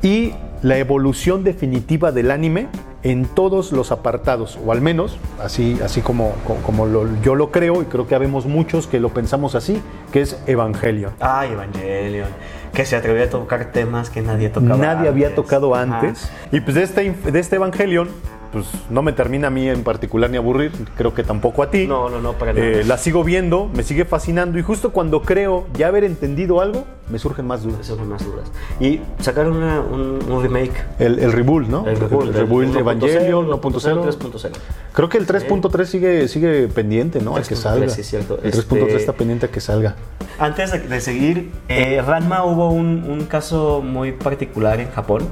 y 0.00 0.32
la 0.62 0.78
evolución 0.78 1.44
definitiva 1.44 2.12
del 2.12 2.30
anime 2.30 2.68
en 3.02 3.24
todos 3.24 3.72
los 3.72 3.92
apartados, 3.92 4.58
o 4.64 4.72
al 4.72 4.80
menos 4.82 5.16
así, 5.42 5.78
así 5.82 6.02
como, 6.02 6.32
co- 6.46 6.56
como 6.66 6.84
lo- 6.86 7.06
yo 7.22 7.34
lo 7.34 7.50
creo, 7.50 7.80
y 7.82 7.86
creo 7.86 8.06
que 8.06 8.14
habemos 8.14 8.44
muchos 8.46 8.86
que 8.86 9.00
lo 9.00 9.08
pensamos 9.08 9.54
así, 9.54 9.80
que 10.12 10.20
es 10.20 10.38
Evangelion. 10.46 11.12
Ay, 11.20 11.52
Evangelion. 11.52 12.28
Que 12.74 12.84
se 12.84 12.96
atrevió 12.96 13.24
a 13.24 13.28
tocar 13.28 13.72
temas 13.72 14.10
que 14.10 14.20
nadie 14.22 14.48
tocaba. 14.50 14.76
Nadie 14.76 15.08
había 15.08 15.34
tocado 15.34 15.74
antes. 15.74 16.30
Y 16.52 16.60
pues 16.60 16.74
de 16.76 16.82
este, 16.84 17.10
de 17.32 17.40
este 17.40 17.56
Evangelion, 17.56 18.08
pues 18.52 18.66
no 18.90 19.02
me 19.02 19.12
termina 19.12 19.46
a 19.46 19.50
mí 19.50 19.68
en 19.68 19.84
particular 19.84 20.28
ni 20.30 20.36
aburrir, 20.36 20.72
creo 20.96 21.14
que 21.14 21.22
tampoco 21.22 21.62
a 21.62 21.70
ti. 21.70 21.86
No, 21.86 22.08
no, 22.10 22.20
no, 22.20 22.32
para 22.32 22.52
nada. 22.52 22.66
Eh, 22.66 22.84
la 22.84 22.98
sigo 22.98 23.22
viendo, 23.24 23.68
me 23.74 23.82
sigue 23.82 24.04
fascinando 24.04 24.58
y 24.58 24.62
justo 24.62 24.90
cuando 24.92 25.22
creo 25.22 25.66
ya 25.74 25.86
haber 25.88 26.04
entendido 26.04 26.60
algo, 26.60 26.84
me 27.10 27.18
surgen 27.18 27.46
más 27.46 27.62
dudas. 27.62 27.80
Esas 27.80 27.96
son 27.96 28.08
más 28.08 28.24
dudas. 28.24 28.50
Y 28.80 29.00
sacaron 29.20 29.56
una- 29.56 29.80
un, 29.80 30.18
un 30.30 30.42
remake. 30.42 30.72
El, 30.98 31.18
el 31.18 31.32
reboot, 31.32 31.66
¿no? 31.68 31.86
El 31.86 31.98
rebuild, 31.98 32.34
rebuild 32.34 32.72
de 32.74 32.78
1.0, 32.78 32.80
Evangelion 32.80 33.46
1.0, 33.48 33.60
1.0. 33.60 34.18
3.0. 34.18 34.50
Creo 34.92 35.08
que 35.08 35.18
el 35.18 35.26
3.3 35.26 35.84
sigue, 35.84 36.28
sigue 36.28 36.68
pendiente, 36.68 37.20
¿no? 37.20 37.36
A 37.36 37.42
que 37.42 37.54
3.3, 37.54 37.56
salga. 37.56 37.88
sí, 37.88 38.00
es 38.00 38.08
cierto. 38.08 38.38
El 38.42 38.52
3.3 38.52 38.80
Este- 38.82 38.96
está 38.96 39.12
pendiente 39.12 39.46
a 39.46 39.48
que 39.50 39.60
salga. 39.60 39.96
Antes 40.38 40.72
de, 40.72 40.78
de 40.80 41.00
seguir, 41.00 41.50
eh, 41.68 42.00
Ranma 42.04 42.44
hubo 42.44 42.70
un, 42.70 43.04
un 43.08 43.26
caso 43.26 43.82
muy 43.82 44.12
particular 44.12 44.80
en 44.80 44.90
Japón. 44.90 45.22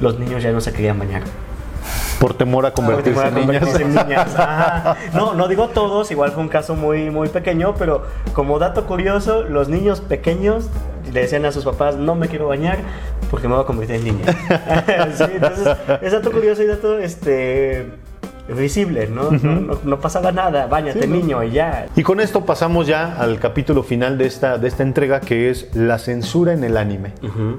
Los 0.00 0.18
niños 0.18 0.42
ya 0.42 0.52
no 0.52 0.60
se 0.60 0.72
querían 0.72 0.98
bañar. 0.98 1.22
Por 2.18 2.34
temor 2.34 2.66
a 2.66 2.72
convertirse 2.72 3.26
en 3.28 3.34
niñas. 3.34 3.46
convertirse 3.46 3.82
en 3.82 3.94
niñas. 3.94 4.34
Ajá. 4.38 4.96
No, 5.12 5.34
no 5.34 5.48
digo 5.48 5.68
todos, 5.68 6.10
igual 6.10 6.32
fue 6.32 6.42
un 6.42 6.48
caso 6.48 6.74
muy, 6.74 7.10
muy 7.10 7.28
pequeño, 7.28 7.74
pero 7.78 8.04
como 8.32 8.58
dato 8.58 8.86
curioso, 8.86 9.42
los 9.42 9.68
niños 9.68 10.00
pequeños 10.00 10.68
le 11.12 11.20
decían 11.20 11.44
a 11.44 11.52
sus 11.52 11.64
papás, 11.64 11.96
no 11.96 12.14
me 12.14 12.28
quiero 12.28 12.48
bañar 12.48 12.78
porque 13.30 13.48
me 13.48 13.54
voy 13.54 13.62
a 13.62 13.66
convertir 13.66 13.96
en 13.96 14.04
niña. 14.04 14.24
Sí, 15.16 15.24
entonces, 15.34 15.76
es 16.02 16.12
dato 16.12 16.32
curioso 16.32 16.62
y 16.62 16.66
dato 16.66 16.98
este, 16.98 17.86
visible, 18.48 19.08
¿no? 19.08 19.30
no, 19.30 19.60
no, 19.60 19.78
no 19.82 20.00
pasaba 20.00 20.32
nada, 20.32 20.66
bañate 20.66 21.06
niño 21.06 21.42
y 21.42 21.52
ya. 21.52 21.86
Y 21.96 22.02
con 22.02 22.20
esto 22.20 22.44
pasamos 22.44 22.86
ya 22.86 23.16
al 23.16 23.38
capítulo 23.38 23.82
final 23.82 24.18
de 24.18 24.26
esta, 24.26 24.58
de 24.58 24.68
esta 24.68 24.82
entrega, 24.82 25.20
que 25.20 25.50
es 25.50 25.74
la 25.74 25.98
censura 25.98 26.52
en 26.52 26.64
el 26.64 26.76
anime. 26.76 27.12
Ujú. 27.22 27.58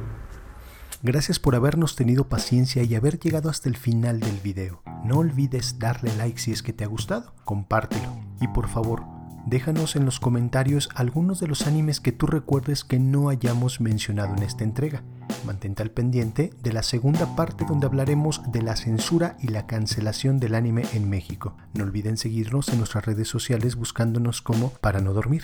Gracias 1.03 1.37
por 1.37 1.55
habernos 1.55 1.95
tenido 1.95 2.27
paciencia 2.27 2.81
y 2.81 2.95
haber 2.95 3.19
llegado 3.19 3.49
hasta 3.49 3.69
el 3.69 3.77
final 3.77 4.19
del 4.19 4.39
video. 4.39 4.81
No 5.03 5.19
olvides 5.19 5.77
darle 5.77 6.15
like 6.17 6.39
si 6.39 6.51
es 6.51 6.63
que 6.63 6.73
te 6.73 6.83
ha 6.83 6.87
gustado, 6.87 7.33
compártelo 7.45 8.17
y 8.41 8.47
por 8.47 8.67
favor, 8.67 9.03
déjanos 9.45 9.95
en 9.95 10.05
los 10.05 10.19
comentarios 10.19 10.89
algunos 10.95 11.39
de 11.39 11.47
los 11.47 11.67
animes 11.67 12.01
que 12.01 12.11
tú 12.11 12.25
recuerdes 12.25 12.83
que 12.83 12.97
no 12.97 13.29
hayamos 13.29 13.79
mencionado 13.79 14.35
en 14.35 14.41
esta 14.41 14.63
entrega. 14.63 15.03
Mantente 15.45 15.83
al 15.83 15.91
pendiente 15.91 16.51
de 16.63 16.73
la 16.73 16.81
segunda 16.81 17.35
parte 17.35 17.63
donde 17.65 17.85
hablaremos 17.85 18.41
de 18.51 18.63
la 18.63 18.75
censura 18.75 19.37
y 19.39 19.49
la 19.49 19.67
cancelación 19.67 20.39
del 20.39 20.55
anime 20.55 20.83
en 20.93 21.09
México. 21.09 21.55
No 21.75 21.83
olviden 21.83 22.17
seguirnos 22.17 22.69
en 22.69 22.79
nuestras 22.79 23.05
redes 23.05 23.27
sociales 23.27 23.75
buscándonos 23.75 24.41
como 24.41 24.71
para 24.81 24.99
no 24.99 25.13
dormir. 25.13 25.43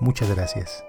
Muchas 0.00 0.28
gracias. 0.28 0.84